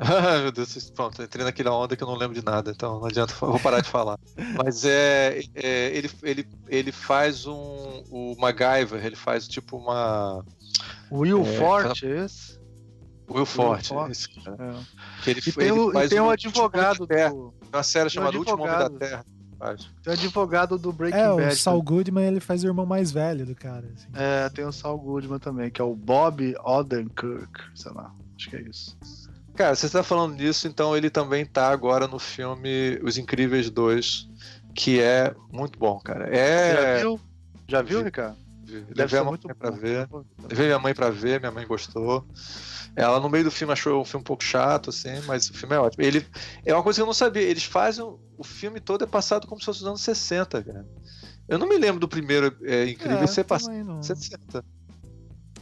Ah, 0.01 0.39
meu 0.43 0.53
Deus, 0.53 0.91
pronto, 0.91 1.21
entrei 1.21 1.45
naquela 1.45 1.77
onda 1.77 1.97
que 1.97 2.05
eu 2.05 2.07
não 2.07 2.15
lembro 2.15 2.33
de 2.39 2.45
nada, 2.45 2.71
então 2.71 3.01
não 3.01 3.07
adianta, 3.07 3.35
vou 3.41 3.59
parar 3.59 3.81
de 3.81 3.89
falar. 3.89 4.17
Mas 4.57 4.85
é, 4.85 5.41
é, 5.57 5.89
ele, 5.89 6.09
ele, 6.23 6.49
ele 6.69 6.93
faz 6.93 7.49
um. 7.49 8.05
O 8.09 8.37
MacGyver, 8.39 9.05
ele 9.05 9.17
faz 9.17 9.49
tipo 9.49 9.77
uma. 9.77 10.45
Will 11.11 11.43
é, 11.43 11.57
Forte, 11.57 12.07
é 12.07 12.25
esse? 12.25 12.59
Will 13.29 13.45
Forte, 13.45 13.89
Forte. 13.89 14.13
Esse, 14.13 14.29
é. 14.39 15.23
Que 15.25 15.31
ele, 15.31 15.41
e 15.45 15.53
tem, 15.53 15.69
ele 15.69 15.73
o, 15.73 16.01
e 16.01 16.09
tem 16.09 16.21
um 16.21 16.31
advogado 16.31 17.07
do 17.07 17.53
uma 17.73 17.83
série 17.83 18.11
chamada 18.11 18.37
um 18.37 18.41
Último 18.41 18.63
Homem 18.63 18.79
da 18.79 18.91
Terra. 18.91 19.25
Faz. 19.59 19.91
Tem 20.03 20.13
o 20.13 20.17
advogado 20.17 20.79
do 20.79 20.93
Breaking 20.93 21.19
é, 21.19 21.29
Bad. 21.29 21.43
É, 21.43 21.49
o 21.49 21.57
Saul 21.57 21.83
Goodman, 21.83 22.25
ele 22.25 22.39
faz 22.39 22.63
o 22.63 22.67
irmão 22.69 22.87
mais 22.87 23.11
velho 23.11 23.45
do 23.45 23.57
cara. 23.57 23.85
Assim. 23.93 24.07
É, 24.15 24.49
tem 24.51 24.65
o 24.65 24.71
Saul 24.71 24.99
Goodman 24.99 25.41
também, 25.41 25.69
que 25.69 25.81
é 25.81 25.85
o 25.85 25.97
Bob 25.97 26.55
Odenkirk, 26.63 27.61
sei 27.75 27.93
lá, 27.93 28.15
acho 28.37 28.51
que 28.51 28.57
é 28.57 28.63
isso. 28.63 28.97
Cara, 29.57 29.75
você 29.75 29.87
está 29.87 30.05
falando 30.05 30.37
disso, 30.37 30.69
então 30.69 30.97
ele 30.97 31.11
também 31.11 31.45
tá 31.45 31.69
agora 31.71 32.07
no 32.07 32.21
filme 32.21 33.01
Os 33.03 33.19
Incríveis 33.19 33.69
2, 33.69 34.29
que 34.73 35.01
é 35.01 35.35
muito 35.53 35.77
bom, 35.77 35.99
cara. 35.99 36.29
É... 36.29 36.77
Já 36.77 37.01
viu? 37.01 37.21
Já 37.67 37.83
viu, 37.83 38.05
Ricardo? 38.05 38.37
Levei 38.95 39.19
a 39.19 39.25
mãe 39.25 39.39
pra 39.59 39.71
ver. 39.71 40.09
Levei 40.49 40.67
minha 40.67 40.79
mãe 40.79 40.95
pra 40.95 41.11
ver, 41.11 41.41
minha 41.41 41.51
mãe 41.51 41.67
gostou. 41.67 42.25
Ela 42.99 43.21
no 43.21 43.29
meio 43.29 43.45
do 43.45 43.51
filme 43.51 43.73
achou 43.73 44.01
o 44.01 44.05
filme 44.05 44.23
um 44.23 44.25
pouco 44.25 44.43
chato, 44.43 44.91
assim, 44.91 45.21
mas 45.25 45.49
o 45.49 45.55
filme 45.55 45.77
é 45.77 45.79
ótimo. 45.79 46.05
Ele 46.05 46.27
é 46.67 46.75
uma 46.75 46.83
coisa 46.83 46.99
que 46.99 47.03
eu 47.03 47.07
não 47.07 47.15
sabia. 47.15 47.43
Eles 47.43 47.63
fazem 47.63 48.05
o 48.05 48.43
filme 48.43 48.81
todo 48.81 49.05
é 49.05 49.07
passado 49.07 49.47
como 49.47 49.61
se 49.61 49.67
fosse 49.67 49.81
os 49.81 49.87
anos 49.87 50.01
60, 50.01 50.63
cara. 50.65 50.87
Eu 51.49 51.59
não 51.59 51.69
me 51.69 51.79
lembro 51.79 52.01
do 52.01 52.09
primeiro 52.09 52.57
é, 52.63 52.89
incrível 52.89 53.23
é, 53.23 53.27
ser 53.27 53.45
passado 53.45 53.73
nos 53.85 54.07
60. 54.07 54.65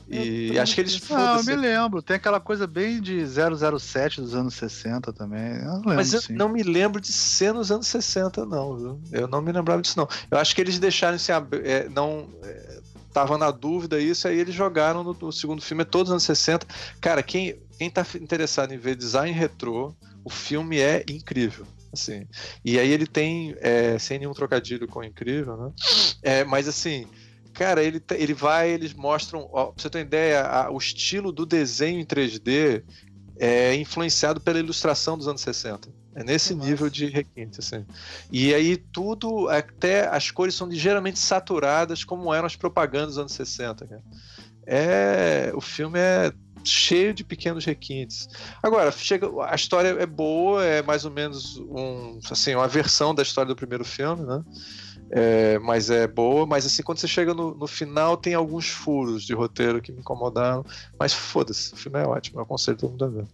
E 0.08 0.58
acho 0.58 0.74
que 0.74 0.80
eles 0.80 1.08
Não, 1.08 1.36
eu 1.36 1.44
me 1.44 1.56
lembro. 1.56 2.00
Tem 2.00 2.16
aquela 2.16 2.38
coisa 2.38 2.66
bem 2.66 3.00
de 3.00 3.24
007 3.26 4.20
dos 4.20 4.34
anos 4.34 4.54
60 4.54 5.12
também. 5.12 5.56
Eu 5.56 5.74
lembro, 5.74 5.94
Mas 5.94 6.12
eu 6.14 6.22
sim. 6.22 6.32
não 6.32 6.48
me 6.48 6.62
lembro 6.62 7.00
de 7.00 7.12
ser 7.12 7.52
nos 7.52 7.72
anos 7.72 7.88
60, 7.88 8.46
não, 8.46 8.76
viu? 8.76 9.00
Eu 9.10 9.26
não 9.26 9.42
me 9.42 9.50
lembrava 9.50 9.82
disso, 9.82 9.98
não. 9.98 10.08
Eu 10.30 10.38
acho 10.38 10.54
que 10.54 10.60
eles 10.60 10.78
deixaram 10.78 11.18
se 11.18 11.32
é, 11.32 11.88
não. 11.88 12.30
É, 12.44 12.80
tava 13.16 13.38
na 13.38 13.50
dúvida 13.50 13.98
isso, 13.98 14.28
aí 14.28 14.38
eles 14.38 14.54
jogaram 14.54 15.02
no, 15.02 15.16
no, 15.18 15.32
segundo 15.32 15.62
filme, 15.62 15.80
é 15.80 15.86
todos 15.86 16.10
os 16.10 16.12
anos 16.12 16.24
60. 16.24 16.66
Cara, 17.00 17.22
quem, 17.22 17.58
quem 17.78 17.88
tá 17.88 18.04
interessado 18.20 18.74
em 18.74 18.76
ver 18.76 18.94
design 18.94 19.32
retrô, 19.32 19.96
o 20.22 20.28
filme 20.28 20.78
é 20.78 21.02
incrível. 21.08 21.66
Assim. 21.90 22.26
E 22.62 22.78
aí 22.78 22.92
ele 22.92 23.06
tem, 23.06 23.56
é, 23.60 23.98
sem 23.98 24.18
nenhum 24.18 24.34
trocadilho 24.34 24.86
com 24.86 25.02
incrível, 25.02 25.56
né? 25.56 25.72
É, 26.22 26.44
mas 26.44 26.68
assim, 26.68 27.06
cara, 27.54 27.82
ele, 27.82 28.02
ele 28.10 28.34
vai, 28.34 28.68
eles 28.68 28.92
mostram, 28.92 29.48
ó, 29.50 29.68
pra 29.68 29.82
você 29.82 29.88
ter 29.88 29.96
uma 29.96 30.04
ideia, 30.04 30.42
a, 30.42 30.70
o 30.70 30.76
estilo 30.76 31.32
do 31.32 31.46
desenho 31.46 31.98
em 31.98 32.04
3D 32.04 32.84
é 33.38 33.74
influenciado 33.76 34.42
pela 34.42 34.58
ilustração 34.58 35.16
dos 35.16 35.26
anos 35.26 35.40
60. 35.40 35.88
É 36.16 36.24
nesse 36.24 36.54
Nossa. 36.54 36.66
nível 36.68 36.88
de 36.88 37.06
requinte, 37.06 37.60
assim. 37.60 37.84
E 38.32 38.54
aí 38.54 38.78
tudo, 38.78 39.50
até 39.50 40.08
as 40.08 40.30
cores 40.30 40.54
são 40.54 40.66
ligeiramente 40.66 41.18
saturadas, 41.18 42.04
como 42.04 42.32
eram 42.32 42.46
as 42.46 42.56
propagandas 42.56 43.08
dos 43.08 43.18
anos 43.18 43.32
60. 43.32 43.86
Cara. 43.86 44.02
É, 44.66 45.52
o 45.54 45.60
filme 45.60 45.98
é 45.98 46.32
cheio 46.64 47.12
de 47.12 47.22
pequenos 47.22 47.66
requintes. 47.66 48.28
Agora, 48.62 48.90
chega, 48.90 49.28
a 49.44 49.54
história 49.54 49.88
é 49.88 50.06
boa, 50.06 50.64
é 50.64 50.82
mais 50.82 51.04
ou 51.04 51.10
menos 51.10 51.58
um, 51.58 52.18
assim, 52.30 52.54
uma 52.54 52.66
versão 52.66 53.14
da 53.14 53.22
história 53.22 53.48
do 53.48 53.56
primeiro 53.56 53.84
filme, 53.84 54.24
né? 54.24 54.42
É, 55.10 55.58
mas 55.60 55.90
é 55.90 56.06
boa, 56.06 56.46
mas 56.46 56.66
assim, 56.66 56.82
quando 56.82 56.98
você 56.98 57.06
chega 57.06 57.32
no, 57.32 57.54
no, 57.54 57.66
final, 57.66 58.16
tem 58.16 58.34
alguns 58.34 58.68
furos 58.68 59.22
de 59.22 59.34
roteiro 59.34 59.80
que 59.80 59.92
me 59.92 60.00
incomodaram. 60.00 60.64
Mas 60.98 61.12
foda-se, 61.12 61.74
o 61.74 61.76
filme 61.76 62.00
é 62.00 62.06
ótimo, 62.06 62.40
eu 62.40 62.42
aconselho 62.42 62.76
todo 62.76 62.90
mundo 62.90 63.04
a 63.04 63.08
ver. 63.08 63.26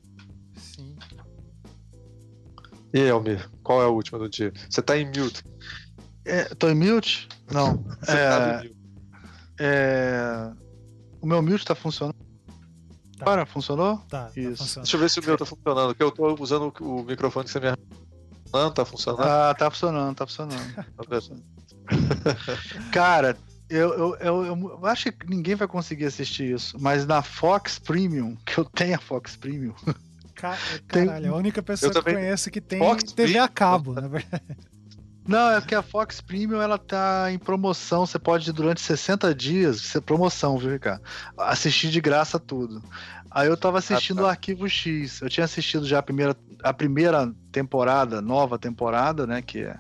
E 2.93 3.01
aí, 3.01 3.11
Almir, 3.11 3.49
qual 3.63 3.83
é 3.83 3.85
a 3.85 3.89
última 3.89 4.19
do 4.19 4.29
dia? 4.29 4.53
Você 4.69 4.83
tá 4.83 4.97
em 4.97 5.07
mute. 5.07 5.43
É, 6.25 6.45
tô 6.55 6.69
em 6.69 6.75
mute? 6.75 7.29
Não. 7.51 7.83
Você 8.03 8.13
é, 8.13 8.29
tá 8.29 8.65
em 8.65 8.69
mute. 8.69 8.77
É, 9.61 10.53
o 11.21 11.27
meu 11.27 11.43
mute 11.43 11.65
tá 11.65 11.75
funcionando. 11.75 12.17
Tá. 13.19 13.25
Para, 13.25 13.47
funcionou? 13.47 13.99
Tá, 14.09 14.27
tá 14.27 14.41
Isso. 14.41 14.75
Tá 14.75 14.81
Deixa 14.81 14.97
eu 14.97 15.01
ver 15.01 15.11
se 15.11 15.21
o 15.21 15.25
meu 15.25 15.37
tá 15.37 15.45
funcionando, 15.45 15.89
porque 15.89 16.03
eu 16.03 16.11
tô 16.11 16.35
usando 16.43 16.73
o 16.81 17.03
microfone 17.03 17.45
que 17.45 17.53
você 17.53 17.61
me 17.61 17.69
não, 18.53 18.71
tá 18.71 18.85
funcionando? 18.85 19.27
Ah, 19.27 19.55
tá 19.55 19.71
funcionando, 19.71 20.15
tá 20.15 20.27
funcionando. 20.27 20.75
Tá 20.97 21.05
funcionando. 21.05 21.45
Cara, 22.93 23.37
eu, 23.69 23.93
eu, 23.95 24.17
eu, 24.17 24.45
eu, 24.47 24.87
acho 24.87 25.11
que 25.11 25.29
ninguém 25.29 25.55
vai 25.55 25.67
conseguir 25.67 26.05
assistir 26.05 26.55
isso, 26.55 26.77
mas 26.79 27.07
na 27.07 27.23
Fox 27.23 27.79
Premium, 27.79 28.37
que 28.45 28.59
eu 28.59 28.65
tenho 28.65 28.95
a 28.95 28.99
Fox 29.01 29.37
Premium, 29.37 29.75
Caralho, 30.89 31.23
tem... 31.23 31.29
a 31.29 31.35
única 31.35 31.63
pessoa 31.63 31.93
que 31.93 31.99
também... 31.99 32.15
conheço 32.15 32.51
que 32.51 32.61
tem 32.61 32.79
Fox 32.81 33.05
TV 33.13 33.33
Premium? 33.33 33.45
a 33.45 33.49
cabo, 33.49 33.93
na 33.95 34.09
verdade. 34.09 34.43
Não, 35.27 35.51
é 35.53 35.61
porque 35.61 35.75
a 35.77 35.83
Fox 35.83 36.21
Premium 36.21 36.61
ela 36.61 36.77
tá 36.77 37.31
em 37.31 37.39
promoção. 37.39 38.05
Você 38.05 38.19
pode 38.19 38.53
durante 38.53 38.81
60 38.81 39.33
dias, 39.33 39.77
isso 39.77 39.97
é 39.97 40.01
promoção, 40.01 40.59
viu, 40.59 40.73
Ricardo? 40.73 41.01
Assistir 41.39 41.91
de 41.91 42.01
graça 42.01 42.41
tudo. 42.41 42.83
Aí 43.31 43.47
eu 43.47 43.57
tava 43.57 43.79
assistindo 43.79 44.19
ah, 44.19 44.23
tá. 44.23 44.27
o 44.27 44.31
Arquivo 44.31 44.69
X. 44.69 45.21
Eu 45.21 45.31
tinha 45.31 45.45
assistido 45.45 45.87
já 45.87 46.01
a 46.01 46.03
primeira, 46.03 46.37
a 46.61 46.73
primeira 46.75 47.33
temporada, 47.53 48.21
nova 48.21 48.59
temporada, 48.59 49.25
né? 49.25 49.41
Que, 49.41 49.61
é, 49.61 49.79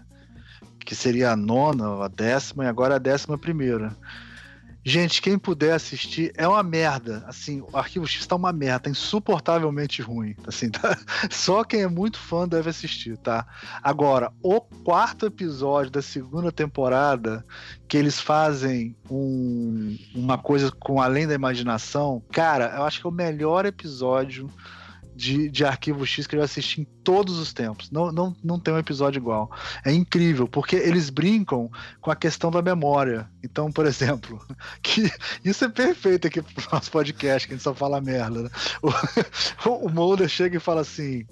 que 0.78 0.94
seria 0.94 1.32
a 1.32 1.36
nona, 1.36 2.04
a 2.04 2.08
décima, 2.08 2.64
e 2.64 2.68
agora 2.68 2.94
a 2.94 2.98
décima 2.98 3.36
primeira. 3.36 3.96
Gente, 4.84 5.22
quem 5.22 5.38
puder 5.38 5.74
assistir, 5.74 6.32
é 6.36 6.46
uma 6.46 6.62
merda. 6.62 7.24
Assim, 7.28 7.60
o 7.60 7.76
Arquivo 7.76 8.06
X 8.06 8.26
tá 8.26 8.34
uma 8.34 8.52
merda, 8.52 8.80
tá 8.80 8.90
insuportavelmente 8.90 10.02
ruim. 10.02 10.34
Assim, 10.46 10.70
tá? 10.70 10.98
Só 11.30 11.62
quem 11.62 11.82
é 11.82 11.88
muito 11.88 12.18
fã 12.18 12.48
deve 12.48 12.68
assistir, 12.70 13.16
tá? 13.16 13.46
Agora, 13.80 14.32
o 14.42 14.60
quarto 14.60 15.26
episódio 15.26 15.92
da 15.92 16.02
segunda 16.02 16.50
temporada, 16.50 17.44
que 17.86 17.96
eles 17.96 18.18
fazem 18.18 18.96
um, 19.08 19.96
uma 20.14 20.36
coisa 20.36 20.72
com 20.72 21.00
além 21.00 21.28
da 21.28 21.34
imaginação, 21.34 22.20
cara, 22.32 22.74
eu 22.76 22.82
acho 22.82 23.00
que 23.00 23.06
é 23.06 23.10
o 23.10 23.12
melhor 23.12 23.64
episódio 23.64 24.50
de, 25.14 25.48
de 25.48 25.64
Arquivo 25.64 26.06
X 26.06 26.26
que 26.26 26.34
eu 26.34 26.40
já 26.40 26.44
assisti 26.44 26.80
em 26.80 26.84
todos 27.04 27.38
os 27.38 27.52
tempos. 27.52 27.90
Não, 27.90 28.10
não, 28.10 28.36
não 28.42 28.58
tem 28.58 28.72
um 28.72 28.78
episódio 28.78 29.18
igual. 29.18 29.50
É 29.84 29.92
incrível, 29.92 30.48
porque 30.48 30.76
eles 30.76 31.10
brincam 31.10 31.70
com 32.00 32.10
a 32.10 32.16
questão 32.16 32.50
da 32.50 32.62
memória. 32.62 33.28
Então, 33.42 33.70
por 33.70 33.86
exemplo, 33.86 34.44
que 34.82 35.10
isso 35.44 35.64
é 35.64 35.68
perfeito 35.68 36.26
aqui 36.26 36.40
pro 36.42 36.68
nosso 36.72 36.90
podcast, 36.90 37.46
que 37.46 37.54
a 37.54 37.56
gente 37.56 37.64
só 37.64 37.74
fala 37.74 38.00
merda. 38.00 38.42
Né? 38.44 38.50
O, 39.64 39.86
o 39.86 39.88
Mulder 39.88 40.28
chega 40.28 40.56
e 40.56 40.60
fala 40.60 40.80
assim. 40.80 41.26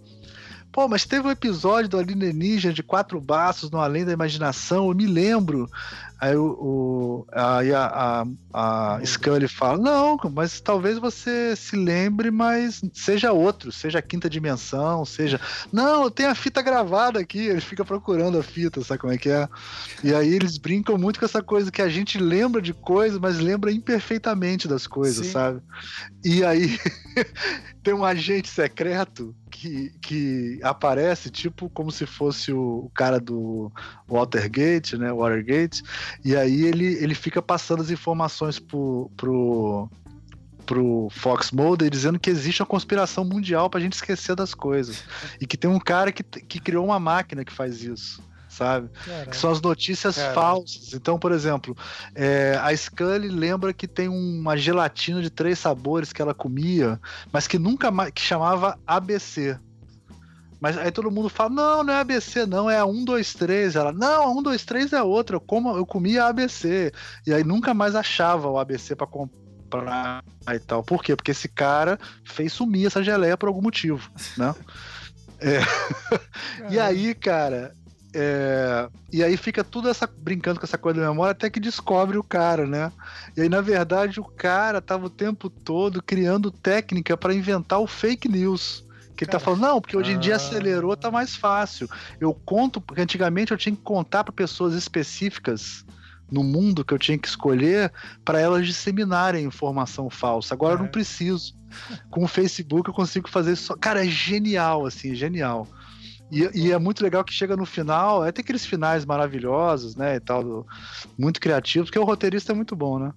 Pô, 0.73 0.87
mas 0.87 1.05
teve 1.05 1.27
um 1.27 1.33
episódio 1.33 1.89
do 1.89 1.99
Alienígena 1.99 2.73
de 2.73 2.83
quatro 2.83 3.21
braços 3.21 3.73
no 3.73 3.79
Além 3.79 4.05
da 4.05 4.13
Imaginação, 4.13 4.89
eu 4.89 4.95
me 4.95 5.07
lembro. 5.07 5.69
Aí 6.21 6.37
o, 6.37 6.45
o 6.45 7.27
aí 7.33 7.73
a, 7.73 8.25
a, 8.53 8.97
a 8.99 9.05
Scully 9.07 9.49
fala: 9.49 9.79
Não, 9.79 10.19
mas 10.35 10.61
talvez 10.61 10.99
você 10.99 11.57
se 11.57 11.75
lembre, 11.77 12.31
mas 12.31 12.83
seja 12.93 13.33
outro, 13.33 13.73
seja 13.73 14.01
a 14.01 14.03
quinta 14.03 14.29
dimensão, 14.29 15.03
seja. 15.07 15.41
Não, 15.73 16.05
eu 16.05 16.11
tenho 16.11 16.29
a 16.29 16.35
fita 16.35 16.61
gravada 16.61 17.19
aqui. 17.19 17.47
Ele 17.47 17.61
fica 17.63 17.87
procurando 17.87 18.39
a 18.39 18.43
fita, 18.43 18.85
sabe 18.85 19.01
como 19.01 19.13
é 19.15 19.17
que 19.19 19.31
é? 19.31 19.49
E 20.05 20.15
aí 20.15 20.29
eles 20.29 20.59
brincam 20.59 20.99
muito 20.99 21.19
com 21.19 21.25
essa 21.25 21.43
coisa 21.43 21.71
que 21.71 21.81
a 21.81 21.89
gente 21.89 22.19
lembra 22.19 22.61
de 22.61 22.75
coisas, 22.75 23.19
mas 23.19 23.39
lembra 23.39 23.73
imperfeitamente 23.73 24.69
das 24.69 24.87
coisas, 24.87 25.27
Sim. 25.27 25.33
sabe? 25.33 25.63
E 26.23 26.45
aí 26.45 26.79
tem 27.83 27.95
um 27.95 28.05
agente 28.05 28.49
secreto 28.49 29.35
que, 29.51 29.91
que 30.01 30.61
aparece, 30.63 31.31
tipo, 31.31 31.69
como 31.71 31.91
se 31.91 32.07
fosse 32.07 32.53
o, 32.53 32.87
o 32.87 32.91
cara 32.95 33.19
do 33.19 33.71
Watergate, 34.09 34.97
né? 34.97 35.13
Watergate 35.13 35.83
e 36.25 36.37
aí 36.37 36.65
ele, 36.65 36.87
ele 36.95 37.15
fica 37.15 37.43
passando 37.43 37.83
as 37.83 37.91
informações 37.91 38.59
pro, 38.59 39.11
pro, 39.17 39.91
pro 40.65 41.09
Fox 41.11 41.51
Mulder 41.51 41.91
dizendo 41.91 42.19
que 42.19 42.31
existe 42.31 42.63
uma 42.63 42.67
conspiração 42.67 43.25
mundial 43.25 43.69
pra 43.69 43.81
gente 43.81 43.95
esquecer 43.95 44.37
das 44.37 44.55
coisas. 44.55 45.05
E 45.41 45.47
que 45.47 45.57
tem 45.57 45.71
um 45.71 45.81
cara 45.81 46.13
que, 46.13 46.23
que 46.23 46.61
criou 46.61 46.85
uma 46.85 47.01
máquina 47.01 47.45
que 47.45 47.53
faz 47.53 47.83
isso. 47.83 48.23
Sabe? 48.61 48.91
Que 49.31 49.35
são 49.35 49.51
as 49.51 49.63
notícias 49.63 50.19
falsas. 50.35 50.93
Então, 50.93 51.19
por 51.19 51.33
exemplo, 51.33 51.75
é, 52.15 52.61
a 52.63 52.77
Scully 52.77 53.29
lembra 53.29 53.73
que 53.73 53.89
tem 53.89 54.07
uma 54.07 54.55
gelatina 54.55 55.23
de 55.23 55.31
três 55.31 55.59
sabores 55.59 56.13
que 56.13 56.21
ela 56.21 56.35
comia, 56.35 57.01
mas 57.33 57.49
que 57.49 57.59
nunca 57.59 57.91
mais. 57.91 58.11
que 58.11 58.21
chamava 58.21 58.79
ABC. 58.87 59.59
Mas 60.61 60.77
aí 60.77 60.91
todo 60.91 61.11
mundo 61.11 61.31
fala: 61.31 61.49
não, 61.49 61.85
não 61.85 61.95
é 61.95 62.01
ABC, 62.01 62.45
não, 62.45 62.69
é 62.69 62.79
a 62.79 62.85
123. 62.85 63.77
Ela, 63.77 63.93
não, 63.93 64.25
a 64.25 64.35
123 64.35 64.93
é 64.93 65.03
outra, 65.03 65.37
eu, 65.37 65.41
como, 65.41 65.75
eu 65.75 65.87
comia 65.87 66.27
ABC. 66.27 66.93
E 67.27 67.33
aí 67.33 67.43
nunca 67.43 67.73
mais 67.73 67.95
achava 67.95 68.47
o 68.47 68.59
ABC 68.59 68.95
para 68.95 69.07
comprar 69.07 70.23
e 70.53 70.59
tal. 70.59 70.83
Por 70.83 71.03
quê? 71.03 71.17
Porque 71.17 71.31
esse 71.31 71.49
cara 71.49 71.99
fez 72.27 72.53
sumir 72.53 72.89
essa 72.89 73.03
geleia 73.03 73.39
por 73.39 73.49
algum 73.49 73.63
motivo, 73.63 74.11
né? 74.37 74.55
É. 75.41 75.61
e 76.71 76.79
aí, 76.79 77.15
cara, 77.15 77.73
é, 78.15 78.89
e 79.13 79.23
aí 79.23 79.37
fica 79.37 79.63
tudo 79.63 79.89
essa 79.89 80.07
brincando 80.07 80.59
com 80.59 80.67
essa 80.67 80.79
coisa 80.79 81.01
da 81.01 81.09
memória 81.09 81.33
até 81.33 81.49
que 81.49 81.61
descobre 81.61 82.19
o 82.19 82.23
cara, 82.23 82.67
né? 82.67 82.93
E 83.37 83.43
aí, 83.43 83.49
na 83.49 83.61
verdade, 83.61 84.21
o 84.21 84.25
cara 84.25 84.81
tava 84.81 85.07
o 85.07 85.11
tempo 85.11 85.49
todo 85.49 86.03
criando 86.03 86.51
técnica 86.51 87.17
para 87.17 87.35
inventar 87.35 87.81
o 87.81 87.87
fake 87.87 88.29
news. 88.29 88.85
Que 89.17 89.25
ele 89.25 89.33
tá 89.33 89.39
falando, 89.39 89.61
não, 89.61 89.81
porque 89.81 89.97
hoje 89.97 90.13
em 90.13 90.19
dia 90.19 90.37
acelerou, 90.37 90.97
tá 90.97 91.11
mais 91.11 91.37
fácil. 91.37 91.89
Eu 92.19 92.33
conto, 92.33 92.81
porque 92.81 93.03
antigamente 93.03 93.53
eu 93.53 93.59
tinha 93.59 93.77
que 93.77 93.83
contar 93.83 94.25
para 94.25 94.33
pessoas 94.33 94.75
específicas 94.75 95.85
no 96.31 96.43
mundo 96.43 96.85
que 96.85 96.95
eu 96.95 96.99
tinha 96.99 97.19
que 97.19 97.29
escolher 97.29 97.93
para 98.25 98.41
elas 98.41 98.67
disseminarem 98.67 99.45
informação 99.45 100.09
falsa. 100.09 100.55
Agora 100.55 100.73
é. 100.73 100.77
eu 100.77 100.79
não 100.79 100.87
é. 100.87 100.91
preciso. 100.91 101.55
Com 102.09 102.25
o 102.25 102.29
Facebook 102.29 102.89
eu 102.89 102.95
consigo 102.95 103.29
fazer 103.29 103.53
isso. 103.53 103.77
Cara, 103.77 104.05
é 104.05 104.09
genial, 104.09 104.87
assim, 104.87 105.15
genial. 105.15 105.69
E, 106.31 106.49
e, 106.55 106.73
é 106.73 106.79
muito 106.79 107.03
legal 107.03 107.25
que 107.25 107.33
chega 107.33 107.57
no 107.57 107.67
final, 107.67 108.25
é 108.25 108.31
tem 108.31 108.43
aqueles 108.43 108.65
finais 108.65 109.05
maravilhosos, 109.05 109.97
né, 109.97 110.17
e 110.17 110.21
tal, 110.21 110.67
muito 111.19 111.41
criativos, 111.41 111.89
porque 111.89 111.99
o 111.99 112.05
roteirista 112.05 112.53
é 112.53 112.55
muito 112.55 112.77
bom, 112.77 112.99
né? 112.99 113.13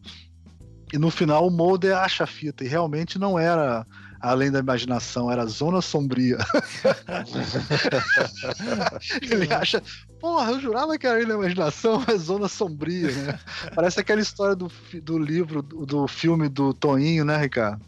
E 0.92 0.98
no 0.98 1.12
final 1.12 1.48
o 1.48 1.52
Mulder 1.52 1.98
acha 1.98 2.24
a 2.24 2.28
fita, 2.28 2.64
e 2.64 2.68
realmente 2.68 3.20
não 3.20 3.38
era 3.38 3.86
além 4.24 4.50
da 4.50 4.60
imaginação, 4.60 5.30
era 5.30 5.46
zona 5.46 5.82
sombria. 5.82 6.38
ele 9.22 9.54
acha, 9.54 9.84
porra, 10.20 10.52
eu 10.52 10.62
jurava 10.62 10.98
que 10.98 11.06
era 11.06 11.18
além 11.18 11.28
da 11.28 11.34
imaginação, 11.34 12.02
mas 12.08 12.22
zona 12.22 12.48
sombria, 12.48 13.12
né? 13.12 13.38
Parece 13.76 14.00
aquela 14.00 14.22
história 14.22 14.56
do, 14.56 14.72
do 15.02 15.20
livro, 15.20 15.62
do, 15.62 15.86
do 15.86 16.08
filme 16.08 16.48
do 16.48 16.74
Toinho, 16.74 17.26
né, 17.26 17.36
Ricardo? 17.38 17.84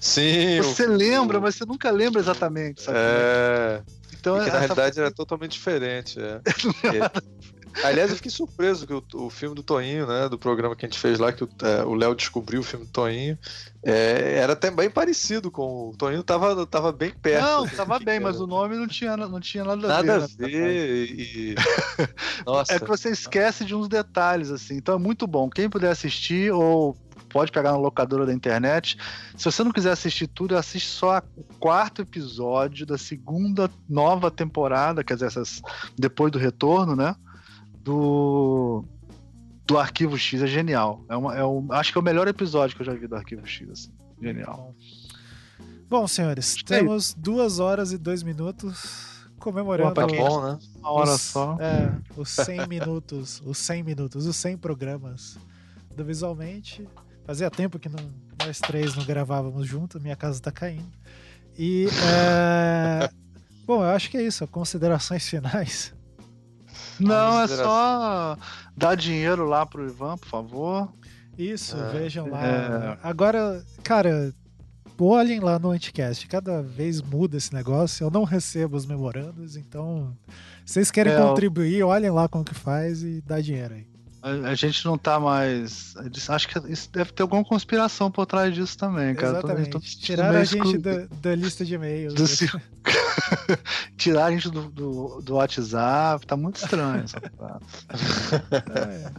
Sim. 0.00 0.62
Você 0.62 0.86
o... 0.86 0.92
lembra, 0.92 1.40
mas 1.40 1.56
você 1.56 1.64
nunca 1.64 1.90
lembra 1.90 2.20
exatamente, 2.20 2.82
sabe? 2.82 2.98
É. 3.00 3.82
Então, 4.22 4.40
e 4.40 4.44
que, 4.44 4.50
na 4.52 4.60
realidade 4.60 5.00
era 5.00 5.10
totalmente 5.10 5.50
diferente. 5.50 6.16
É. 6.20 6.40
Aliás, 7.82 8.10
eu 8.10 8.16
fiquei 8.16 8.30
surpreso 8.30 8.86
que 8.86 8.92
o, 8.92 9.02
o, 9.14 9.30
filme 9.30 9.56
do 9.56 9.62
Toinho, 9.62 10.06
né, 10.06 10.28
do 10.28 10.38
programa 10.38 10.76
que 10.76 10.84
a 10.84 10.88
gente 10.88 10.98
fez 10.98 11.18
lá, 11.18 11.32
que 11.32 11.42
é, 11.42 11.82
o 11.82 11.94
Léo 11.94 12.14
descobriu 12.14 12.60
o 12.60 12.62
filme 12.62 12.84
do 12.84 12.92
Toinho, 12.92 13.36
é, 13.82 14.36
era 14.36 14.52
até 14.52 14.70
bem 14.70 14.90
parecido 14.90 15.50
com 15.50 15.88
o 15.88 15.96
Toinho, 15.96 16.22
tava, 16.22 16.64
tava 16.66 16.92
bem 16.92 17.10
perto. 17.10 17.42
Não, 17.42 17.66
tava 17.66 17.98
bem, 17.98 18.20
mas 18.20 18.38
o 18.40 18.46
nome 18.46 18.76
não 18.76 18.86
tinha, 18.86 19.16
não 19.16 19.40
tinha 19.40 19.64
nada, 19.64 19.88
nada 19.88 19.98
a 19.98 20.02
ver. 20.02 20.06
Nada 20.06 20.24
a 20.24 20.42
né, 20.42 20.48
ver. 20.48 21.10
E... 21.10 21.54
Nossa. 22.46 22.74
É 22.74 22.78
que 22.78 22.86
você 22.86 23.10
esquece 23.10 23.64
de 23.64 23.74
uns 23.74 23.88
detalhes, 23.88 24.50
assim. 24.50 24.76
Então 24.76 24.94
é 24.94 24.98
muito 24.98 25.26
bom. 25.26 25.50
Quem 25.50 25.68
puder 25.68 25.90
assistir 25.90 26.52
ou 26.52 26.96
pode 27.32 27.50
pegar 27.50 27.72
na 27.72 27.78
locadora 27.78 28.26
da 28.26 28.32
internet. 28.32 28.96
Se 29.36 29.44
você 29.44 29.64
não 29.64 29.72
quiser 29.72 29.92
assistir 29.92 30.26
tudo, 30.26 30.56
assiste 30.56 30.88
só 30.88 31.22
o 31.36 31.44
quarto 31.58 32.02
episódio 32.02 32.84
da 32.84 32.98
segunda 32.98 33.70
nova 33.88 34.30
temporada, 34.30 35.02
quer 35.02 35.14
dizer, 35.14 35.26
essas, 35.26 35.62
depois 35.98 36.30
do 36.30 36.38
retorno, 36.38 36.94
né? 36.94 37.16
do 37.82 38.84
do 39.66 39.78
Arquivo 39.78 40.18
X 40.18 40.42
é 40.42 40.46
genial. 40.46 41.04
É, 41.08 41.16
uma, 41.16 41.36
é 41.36 41.44
um, 41.44 41.66
acho 41.72 41.92
que 41.92 41.98
é 41.98 42.00
o 42.00 42.04
melhor 42.04 42.28
episódio 42.28 42.74
que 42.76 42.82
eu 42.82 42.86
já 42.86 42.94
vi 42.94 43.06
do 43.06 43.16
Arquivo 43.16 43.46
X. 43.46 43.70
Assim. 43.70 43.92
Genial. 44.20 44.74
Bom, 45.88 46.06
senhores, 46.06 46.56
temos 46.64 47.14
duas 47.14 47.58
horas 47.58 47.92
e 47.92 47.98
dois 47.98 48.22
minutos 48.22 49.28
comemorando. 49.38 49.94
Tá 49.94 50.06
bom, 50.06 50.42
né? 50.42 50.58
Uma 50.78 50.90
hora 50.90 51.14
os, 51.14 51.20
só. 51.20 51.56
É, 51.60 51.92
os 52.16 52.28
100 52.30 52.66
minutos, 52.66 53.42
os 53.44 53.58
100 53.58 53.82
minutos, 53.82 54.26
os 54.26 54.36
100 54.36 54.56
programas 54.58 55.38
do 55.94 56.04
Visualmente. 56.04 56.86
Fazia 57.24 57.50
tempo 57.50 57.78
que 57.78 57.88
não, 57.88 58.12
nós 58.44 58.58
três 58.58 58.94
não 58.94 59.04
gravávamos 59.04 59.66
juntos, 59.66 60.02
minha 60.02 60.16
casa 60.16 60.40
tá 60.40 60.50
caindo. 60.50 60.90
E. 61.58 61.86
É... 61.86 63.10
Bom, 63.64 63.82
eu 63.82 63.90
acho 63.90 64.10
que 64.10 64.16
é 64.16 64.22
isso. 64.22 64.46
Considerações 64.48 65.28
finais. 65.28 65.94
Não, 66.98 67.40
é 67.40 67.48
só 67.48 68.36
dar 68.76 68.96
dinheiro 68.96 69.46
lá 69.46 69.64
pro 69.64 69.86
Ivan, 69.86 70.16
por 70.18 70.28
favor. 70.28 70.92
Isso, 71.38 71.76
é, 71.76 71.90
vejam 71.90 72.28
lá. 72.28 72.44
É... 72.44 72.98
Agora, 73.02 73.64
cara, 73.82 74.34
olhem 74.98 75.40
lá 75.40 75.58
no 75.58 75.70
Anticast. 75.70 76.26
Cada 76.26 76.62
vez 76.62 77.00
muda 77.00 77.36
esse 77.36 77.54
negócio. 77.54 78.04
Eu 78.04 78.10
não 78.10 78.24
recebo 78.24 78.76
os 78.76 78.86
memorandos, 78.86 79.56
então. 79.56 80.16
Se 80.64 80.74
vocês 80.74 80.90
querem 80.90 81.12
é, 81.12 81.20
contribuir, 81.20 81.82
olhem 81.82 82.10
lá 82.10 82.28
como 82.28 82.44
que 82.44 82.54
faz 82.54 83.02
e 83.02 83.20
dá 83.22 83.40
dinheiro 83.40 83.74
aí. 83.74 83.91
A, 84.22 84.50
a, 84.50 84.54
gente 84.54 84.84
não 84.84 84.96
tá 84.96 85.18
mais. 85.18 85.94
Acho 86.28 86.48
que 86.48 86.72
isso 86.72 86.88
deve 86.92 87.12
ter 87.12 87.22
alguma 87.22 87.44
conspiração 87.44 88.08
por 88.08 88.24
trás 88.24 88.54
disso 88.54 88.78
também, 88.78 89.16
cara. 89.16 89.38
Exatamente. 89.38 89.70
Tô, 89.70 89.80
tô 89.80 89.84
Tiraram 89.84 90.38
a 90.38 90.44
gente 90.44 90.78
da, 90.78 91.06
da, 91.20 91.34
lista 91.34 91.64
de 91.64 91.74
e-mails. 91.74 92.14
Do, 92.14 92.24
Tirar 93.98 94.26
a 94.26 94.30
gente 94.30 94.48
do, 94.48 94.70
do, 94.70 95.20
do, 95.22 95.34
WhatsApp, 95.34 96.24
tá 96.24 96.36
muito 96.36 96.56
estranho 96.56 97.02
essa 97.02 97.18
é, 97.18 99.12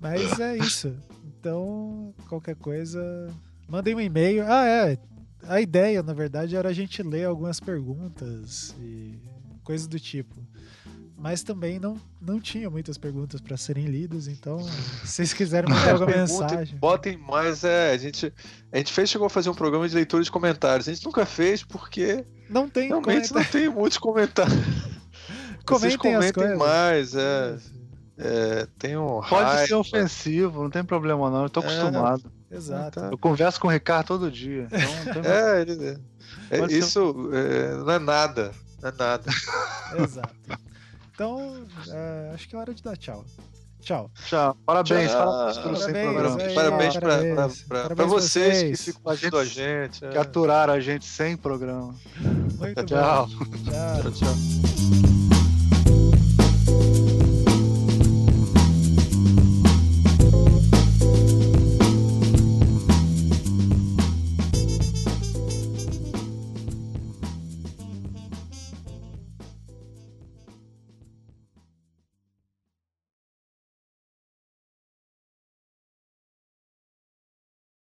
Mas 0.00 0.38
é 0.38 0.56
isso. 0.58 0.96
Então, 1.24 2.14
qualquer 2.28 2.54
coisa, 2.54 3.28
mandem 3.68 3.96
um 3.96 4.00
e-mail. 4.00 4.44
Ah, 4.46 4.64
é. 4.64 4.96
A 5.48 5.60
ideia, 5.60 6.04
na 6.04 6.12
verdade, 6.12 6.54
era 6.54 6.68
a 6.68 6.72
gente 6.72 7.02
ler 7.02 7.24
algumas 7.24 7.58
perguntas 7.58 8.76
e 8.80 9.18
coisas 9.64 9.88
do 9.88 9.98
tipo 9.98 10.36
mas 11.18 11.42
também 11.42 11.78
não, 11.78 11.96
não 12.20 12.38
tinha 12.38 12.68
muitas 12.68 12.98
perguntas 12.98 13.40
para 13.40 13.56
serem 13.56 13.86
lidas, 13.86 14.28
então 14.28 14.58
se 15.04 15.08
vocês 15.08 15.32
quiserem 15.32 15.70
mandar 15.70 15.92
alguma 15.92 16.10
mensagem. 16.10 16.76
Botem 16.78 17.16
mais, 17.16 17.64
é, 17.64 17.92
a 17.92 17.96
gente, 17.96 18.32
a 18.70 18.76
gente 18.76 18.92
fez, 18.92 19.08
chegou 19.08 19.26
a 19.26 19.30
fazer 19.30 19.48
um 19.48 19.54
programa 19.54 19.88
de 19.88 19.94
leitura 19.94 20.22
de 20.22 20.30
comentários, 20.30 20.88
a 20.88 20.92
gente 20.92 21.04
nunca 21.04 21.24
fez 21.24 21.62
porque 21.62 22.24
não 22.50 22.68
tem 22.68 22.88
realmente 22.88 23.32
não 23.32 23.44
tem 23.44 23.68
muitos 23.68 23.98
comentários. 23.98 24.56
Comentem, 25.66 25.98
comentem 25.98 26.56
mais, 26.56 27.12
é, 27.16 27.56
é, 28.16 28.68
tem 28.78 28.96
um 28.96 29.20
Pode 29.20 29.32
raiva. 29.32 29.66
ser 29.66 29.74
ofensivo, 29.74 30.62
não 30.62 30.70
tem 30.70 30.84
problema 30.84 31.28
não, 31.28 31.42
eu 31.42 31.50
tô 31.50 31.60
é, 31.60 31.64
acostumado. 31.64 32.30
É, 32.48 32.54
exato. 32.54 33.00
Eu 33.00 33.18
converso 33.18 33.58
com 33.58 33.66
o 33.66 33.70
Ricardo 33.72 34.06
todo 34.06 34.30
dia. 34.30 34.68
Então 35.02 35.22
é, 35.24 35.62
ele, 35.62 35.98
é, 36.52 36.72
isso 36.72 37.30
é, 37.32 37.74
não 37.78 37.90
é 37.90 37.98
nada, 37.98 38.52
não 38.80 38.90
é 38.90 38.92
nada. 38.96 39.30
Exato. 39.98 40.36
Então, 41.16 41.64
é, 41.88 42.30
acho 42.34 42.46
que 42.46 42.54
é 42.54 42.58
hora 42.58 42.74
de 42.74 42.82
dar 42.82 42.94
tchau. 42.94 43.24
Tchau. 43.80 44.10
Tchau. 44.26 44.54
Parabéns, 44.66 45.10
Tchau. 45.10 45.24
parabéns 45.26 45.58
pelo 45.58 45.76
sem 45.76 45.94
Parabéns, 46.54 46.96
programa. 46.96 47.22
aí, 47.22 47.34
Parabéns, 47.34 47.62
pra 47.96 48.04
vocês, 48.04 48.58
vocês. 48.58 48.80
que 48.84 48.92
ficam 48.92 49.12
assistindo 49.12 49.38
a 49.38 49.44
gente. 49.46 50.04
é. 50.04 50.08
Que 50.10 50.18
aturaram 50.18 50.74
a 50.74 50.80
gente 50.80 51.06
sem 51.06 51.36
programa. 51.38 51.94
Muito 52.58 52.84
Tchau. 52.84 53.26
bom. 53.28 53.44
Tchau. 53.64 54.02
Tchau, 54.02 54.12
tchau. 54.12 55.25